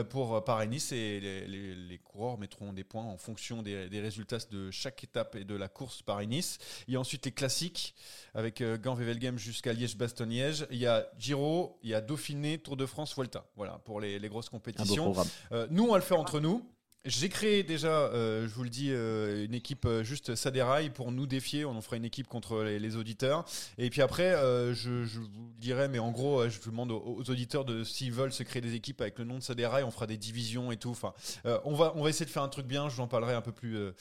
pour 0.10 0.44
Paris-Nice. 0.44 0.92
Et 0.92 1.20
les, 1.20 1.48
les- 1.48 1.76
les 1.76 1.98
coureurs 1.98 2.38
mettront 2.38 2.74
des 2.74 2.84
points 2.84 3.04
en 3.04 3.18
fonction 3.18 3.62
des, 3.62 3.90
des 3.90 4.00
résultats 4.02 4.38
de 4.52 4.72
chaque 4.72 5.04
étape 5.04 5.36
et 5.36 5.44
de 5.46 5.56
la 5.56 5.68
course 5.68 6.02
Paris-Nice. 6.02 6.58
Il 6.88 6.94
y 6.94 6.98
a 6.98 7.00
ensuite 7.00 7.26
les 7.26 7.32
classiques 7.32 7.96
avec 8.34 8.62
Gand-Wevelgem 8.64 9.38
jusqu'à 9.38 9.74
Liège-Bastogne-Liège. 9.74 10.68
Il 10.72 10.78
y 10.78 10.86
a 10.86 11.08
Giro, 11.18 11.80
il 11.84 11.90
y 11.90 11.94
a 11.94 12.02
Dauphiné, 12.02 12.58
Tour 12.60 12.78
de 12.78 12.86
France, 12.86 13.16
Vuelta. 13.16 13.46
Voilà, 13.56 13.80
pour 13.86 14.00
les, 14.02 14.20
les 14.20 14.30
grosses 14.30 14.50
compétitions. 14.50 15.14
Euh, 15.52 15.68
nous, 15.72 15.86
on 15.86 15.92
va 15.92 15.98
le 15.98 16.04
faire 16.04 16.20
entre 16.20 16.40
nous. 16.40 16.64
J'ai 17.06 17.30
créé 17.30 17.64
déjà, 17.64 17.88
euh, 17.88 18.50
je 18.50 18.54
vous 18.54 18.64
le 18.64 18.70
dis, 18.70 18.90
euh, 18.92 19.46
une 19.46 19.54
équipe 19.54 19.86
euh, 19.86 20.04
juste 20.04 20.36
Saderail 20.36 20.90
pour 20.90 21.14
nous 21.14 21.26
défier. 21.26 21.64
On 21.64 21.72
en 21.78 21.80
fera 21.82 21.96
une 21.96 22.04
équipe 22.04 22.28
contre 22.28 22.64
les, 22.64 22.80
les 22.80 22.98
auditeurs. 22.98 23.46
Et 23.78 23.90
puis 23.90 24.02
après, 24.02 24.34
euh, 24.36 24.74
je, 24.74 25.06
je 25.06 25.20
vous 25.20 25.30
dirai, 25.58 25.88
mais 25.88 26.00
en 26.00 26.12
gros, 26.12 26.42
euh, 26.42 26.50
je 26.50 26.60
demande 26.70 26.92
aux, 26.92 27.02
aux 27.18 27.30
auditeurs 27.30 27.64
de 27.64 27.86
s'ils 27.86 28.12
veulent 28.12 28.34
se 28.34 28.44
créer 28.44 28.62
des 28.62 28.76
équipes 28.76 29.00
avec 29.00 29.18
le 29.20 29.24
nom 29.26 29.36
de 29.38 29.42
Saderail, 29.44 29.86
on 29.86 29.92
fera 29.92 30.06
des 30.06 30.18
divisions 30.18 30.70
et 30.70 30.76
tout. 30.76 30.90
Enfin, 30.90 31.14
euh, 31.46 31.58
on 31.64 31.76
va, 31.76 31.94
on 31.96 32.04
va 32.04 32.10
essayer 32.10 32.26
de 32.26 32.30
faire 32.32 32.44
un 32.44 32.50
truc 32.50 32.66
bien. 32.68 32.90
Je 32.90 32.96
vous 32.96 33.02
en 33.04 33.08
parlerai 33.08 33.36
un 33.36 33.42
peu 33.42 33.54
plus 33.54 33.78
euh, 33.78 33.94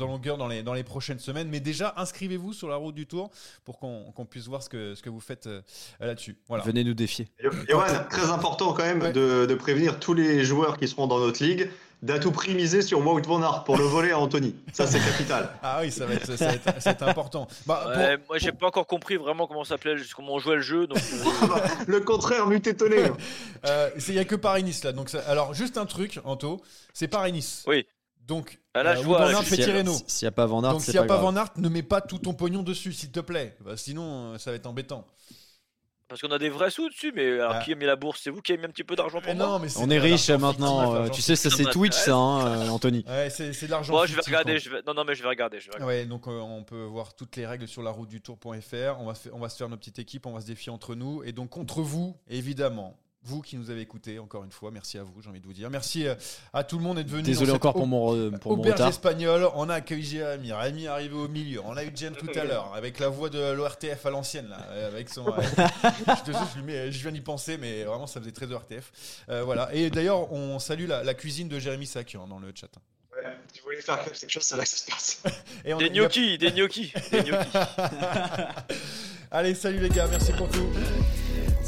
en 0.00 0.06
longueur 0.06 0.38
dans 0.38 0.48
les, 0.48 0.62
dans 0.62 0.74
les 0.74 0.84
prochaines 0.84 1.18
semaines. 1.18 1.48
Mais 1.50 1.60
déjà, 1.60 1.92
inscrivez-vous 1.98 2.54
sur 2.54 2.68
la 2.68 2.76
route 2.76 2.94
du 2.94 3.06
Tour 3.06 3.30
pour 3.66 3.78
qu'on 3.78 4.10
qu'on 4.12 4.24
puisse 4.24 4.46
voir 4.46 4.62
ce 4.62 4.70
que, 4.70 4.94
ce 4.94 5.02
que 5.02 5.10
vous 5.10 5.20
faites 5.20 5.48
euh, 5.48 5.60
là-dessus. 6.00 6.38
Voilà. 6.48 6.64
Venez 6.64 6.82
nous 6.84 6.94
défier. 6.94 7.28
Johan, 7.68 7.84
très 8.08 8.30
important 8.30 8.72
quand 8.72 8.84
même 8.84 9.02
Ouais. 9.02 9.12
de, 9.12 9.44
de 9.44 9.54
prévenir 9.54 10.00
tous 10.00 10.14
les 10.14 10.44
joueurs 10.44 10.78
qui 10.78 10.88
seront 10.88 11.06
dans 11.08 11.18
notre 11.18 11.44
ligue 11.44 11.68
d'à 12.04 12.18
tout 12.18 12.30
prix 12.30 12.54
miser 12.54 12.82
sur 12.82 13.00
Wout 13.04 13.22
van 13.26 13.42
Aert 13.42 13.64
pour 13.64 13.76
le 13.78 13.84
voler 13.84 14.10
à 14.12 14.18
Anthony. 14.18 14.54
Ça, 14.72 14.86
c'est 14.86 15.00
capital. 15.00 15.50
Ah 15.62 15.78
oui, 15.82 15.90
ça 15.90 16.04
va 16.06 16.14
être, 16.14 16.36
ça 16.36 16.46
va 16.48 16.52
être, 16.54 16.64
ça 16.80 16.90
va 16.90 16.90
être 16.92 17.02
important. 17.08 17.48
Bah, 17.66 17.80
pour- 17.84 17.92
Ouais, 17.96 18.18
moi 18.28 18.38
j'ai 18.38 18.52
pas 18.52 18.66
encore 18.66 18.86
compris 18.86 19.16
vraiment 19.16 19.46
comment 19.46 19.64
ça 19.64 19.70
s'appelait, 19.70 19.96
comment 20.14 20.34
on 20.34 20.38
jouait 20.38 20.56
le 20.56 20.62
jeu. 20.62 20.86
Donc, 20.86 20.98
euh, 21.42 21.58
Le 21.86 22.00
contraire 22.00 22.46
m'eût 22.46 22.56
étonné. 22.64 22.96
Euh, 23.66 23.88
c'est- 23.98 24.12
Il 24.12 24.16
y 24.16 24.18
a 24.18 24.24
que 24.26 24.34
Paris-Nice 24.36 24.84
là. 24.84 24.92
Donc 24.92 25.08
ça- 25.08 25.22
alors 25.26 25.54
juste 25.54 25.78
un 25.78 25.86
truc, 25.86 26.20
Anto, 26.24 26.60
c'est 26.92 27.08
Paris-Nice. 27.08 27.64
Oui. 27.66 27.86
Donc 28.26 28.58
Ah, 28.74 28.82
là, 28.82 28.94
je 28.94 29.00
Wout 29.00 29.04
vois, 29.06 29.18
van 29.20 29.28
Aert 29.28 29.42
je 29.42 29.46
fait 29.48 29.56
S'il 29.56 29.60
y 29.60 29.62
a- 29.62 29.66
Tirreno. 29.66 29.92
S'il 30.06 30.26
n'y 30.26 30.28
a 30.28 30.32
pas 30.32 30.44
Van 30.46 30.62
Aert, 30.62 30.72
Donc 30.72 30.80
c'est 30.82 30.90
s'il 30.92 31.00
n'y 31.00 31.04
a 31.04 31.08
pas. 31.08 31.16
Van 31.16 31.34
Aert, 31.36 31.48
ne 31.56 31.68
mets 31.70 31.82
pas 31.82 32.00
tout 32.02 32.18
ton 32.18 32.34
pognon 32.34 32.62
dessus, 32.62 32.92
s'il 32.92 33.10
te 33.10 33.20
plaît. 33.20 33.56
Bah, 33.64 33.76
sinon, 33.76 34.34
euh, 34.34 34.38
ça 34.38 34.50
va 34.50 34.56
être 34.56 34.66
embêtant. 34.66 35.06
Parce 36.14 36.22
qu'on 36.22 36.30
a 36.30 36.38
des 36.38 36.48
vrais 36.48 36.70
sous 36.70 36.88
dessus, 36.88 37.12
mais 37.12 37.26
alors 37.40 37.54
Ah. 37.56 37.64
qui 37.64 37.72
a 37.72 37.74
mis 37.74 37.86
la 37.86 37.96
bourse? 37.96 38.20
C'est 38.22 38.30
vous 38.30 38.40
qui 38.40 38.52
avez 38.52 38.60
mis 38.60 38.66
un 38.66 38.70
petit 38.70 38.84
peu 38.84 38.94
d'argent 38.94 39.18
pour 39.20 39.26
Mais 39.26 39.34
moi? 39.34 39.46
non, 39.48 39.58
mais 39.58 39.68
c'est 39.68 39.80
On 39.80 39.90
est 39.90 39.98
riche 39.98 40.28
l'argent 40.28 40.46
maintenant. 40.46 40.94
euh, 40.94 41.08
tu 41.08 41.20
sais, 41.22 41.34
ça 41.34 41.50
c'est 41.50 41.64
Twitch, 41.64 41.94
ça, 41.94 42.14
hein, 42.14 42.46
euh, 42.46 42.68
Anthony. 42.68 43.04
Ouais, 43.08 43.30
c'est 43.30 43.50
de 43.66 43.70
l'argent. 43.70 44.06
Je 44.06 44.14
vais 44.14 44.20
regarder. 44.24 44.52
hein. 44.52 44.58
Je 44.58 44.70
vais... 44.70 44.82
Non, 44.86 44.94
non, 44.94 45.04
mais 45.04 45.16
je 45.16 45.22
vais 45.24 45.28
regarder. 45.28 45.58
Je 45.58 45.66
vais 45.66 45.72
regarder. 45.74 45.92
Ouais, 45.92 46.04
donc 46.06 46.28
euh, 46.28 46.38
on 46.40 46.62
peut 46.62 46.84
voir 46.84 47.14
toutes 47.14 47.34
les 47.34 47.46
règles 47.46 47.66
sur 47.66 47.82
la 47.82 47.90
route 47.90 48.08
du 48.08 48.20
tour.fr. 48.20 49.00
On 49.00 49.06
va, 49.06 49.14
se 49.16 49.22
faire- 49.22 49.34
on 49.34 49.40
va 49.40 49.48
se 49.48 49.56
faire 49.56 49.68
nos 49.68 49.76
petites 49.76 49.98
équipes, 49.98 50.26
on 50.26 50.32
va 50.32 50.40
se 50.40 50.46
défier 50.46 50.70
entre 50.70 50.94
nous. 50.94 51.24
Et 51.24 51.32
donc 51.32 51.50
contre 51.50 51.82
vous, 51.82 52.16
évidemment. 52.28 52.96
Vous 53.26 53.40
qui 53.40 53.56
nous 53.56 53.70
avez 53.70 53.80
écoutés, 53.80 54.18
encore 54.18 54.44
une 54.44 54.50
fois, 54.52 54.70
merci 54.70 54.98
à 54.98 55.02
vous, 55.02 55.14
j'ai 55.22 55.30
envie 55.30 55.40
de 55.40 55.46
vous 55.46 55.54
dire. 55.54 55.70
Merci 55.70 56.06
euh, 56.06 56.14
à 56.52 56.62
tout 56.62 56.76
le 56.76 56.84
monde 56.84 56.98
d'être 56.98 57.08
venu. 57.08 57.22
Désolé 57.22 57.52
encore 57.52 57.72
pour 57.72 57.86
mon, 57.86 58.30
pour 58.32 58.56
mon 58.58 58.62
retard. 58.62 58.88
espagnole, 58.88 59.48
on 59.54 59.70
a 59.70 59.76
accueilli 59.76 60.02
Jérémy. 60.04 60.52
Rémi 60.52 60.84
est 60.84 60.88
arrivé 60.88 61.14
au 61.14 61.26
milieu. 61.28 61.62
On 61.64 61.74
a 61.76 61.84
eu 61.84 61.90
James 61.94 62.14
tout 62.14 62.28
à 62.38 62.44
l'heure, 62.44 62.72
avec 62.74 62.98
la 62.98 63.08
voix 63.08 63.30
de 63.30 63.52
l'ORTF 63.52 64.04
à 64.04 64.10
l'ancienne, 64.10 64.48
là. 64.50 64.58
euh, 64.72 64.88
Avec 64.88 65.08
son, 65.08 65.26
euh, 65.26 65.32
je, 65.38 66.22
te 66.22 66.36
jure, 66.36 66.46
je, 66.54 66.58
lui 66.60 66.64
mets- 66.66 66.92
je 66.92 67.00
viens 67.02 67.12
d'y 67.12 67.22
penser, 67.22 67.56
mais 67.56 67.84
vraiment, 67.84 68.06
ça 68.06 68.20
faisait 68.20 68.30
très 68.32 68.52
ORTF. 68.52 68.92
Euh, 69.30 69.42
voilà. 69.42 69.70
Et 69.72 69.88
d'ailleurs, 69.88 70.30
on 70.30 70.58
salue 70.58 70.86
la, 70.86 71.02
la 71.02 71.14
cuisine 71.14 71.48
de 71.48 71.58
Jérémy 71.58 71.86
Sac 71.86 72.14
hein, 72.16 72.26
dans 72.28 72.38
le 72.38 72.52
chat. 72.54 72.68
Tu 73.54 73.62
voulais 73.62 73.80
faire 73.80 74.04
quelque 74.04 74.28
chose, 74.30 74.42
c'est 74.42 74.56
là 74.56 74.64
que 74.64 74.68
ça 74.68 74.76
se 74.76 74.90
passe. 74.90 75.22
Et 75.64 75.72
on- 75.72 75.78
Des 75.78 75.88
gnocchis, 75.88 76.36
des 76.36 76.52
gnocchis, 76.52 76.92
des 77.10 77.22
gnocchis. 77.22 77.48
Allez, 79.30 79.54
salut 79.54 79.78
les 79.78 79.88
gars, 79.88 80.06
merci 80.08 80.32
pour 80.32 80.48
tout. 80.50 80.68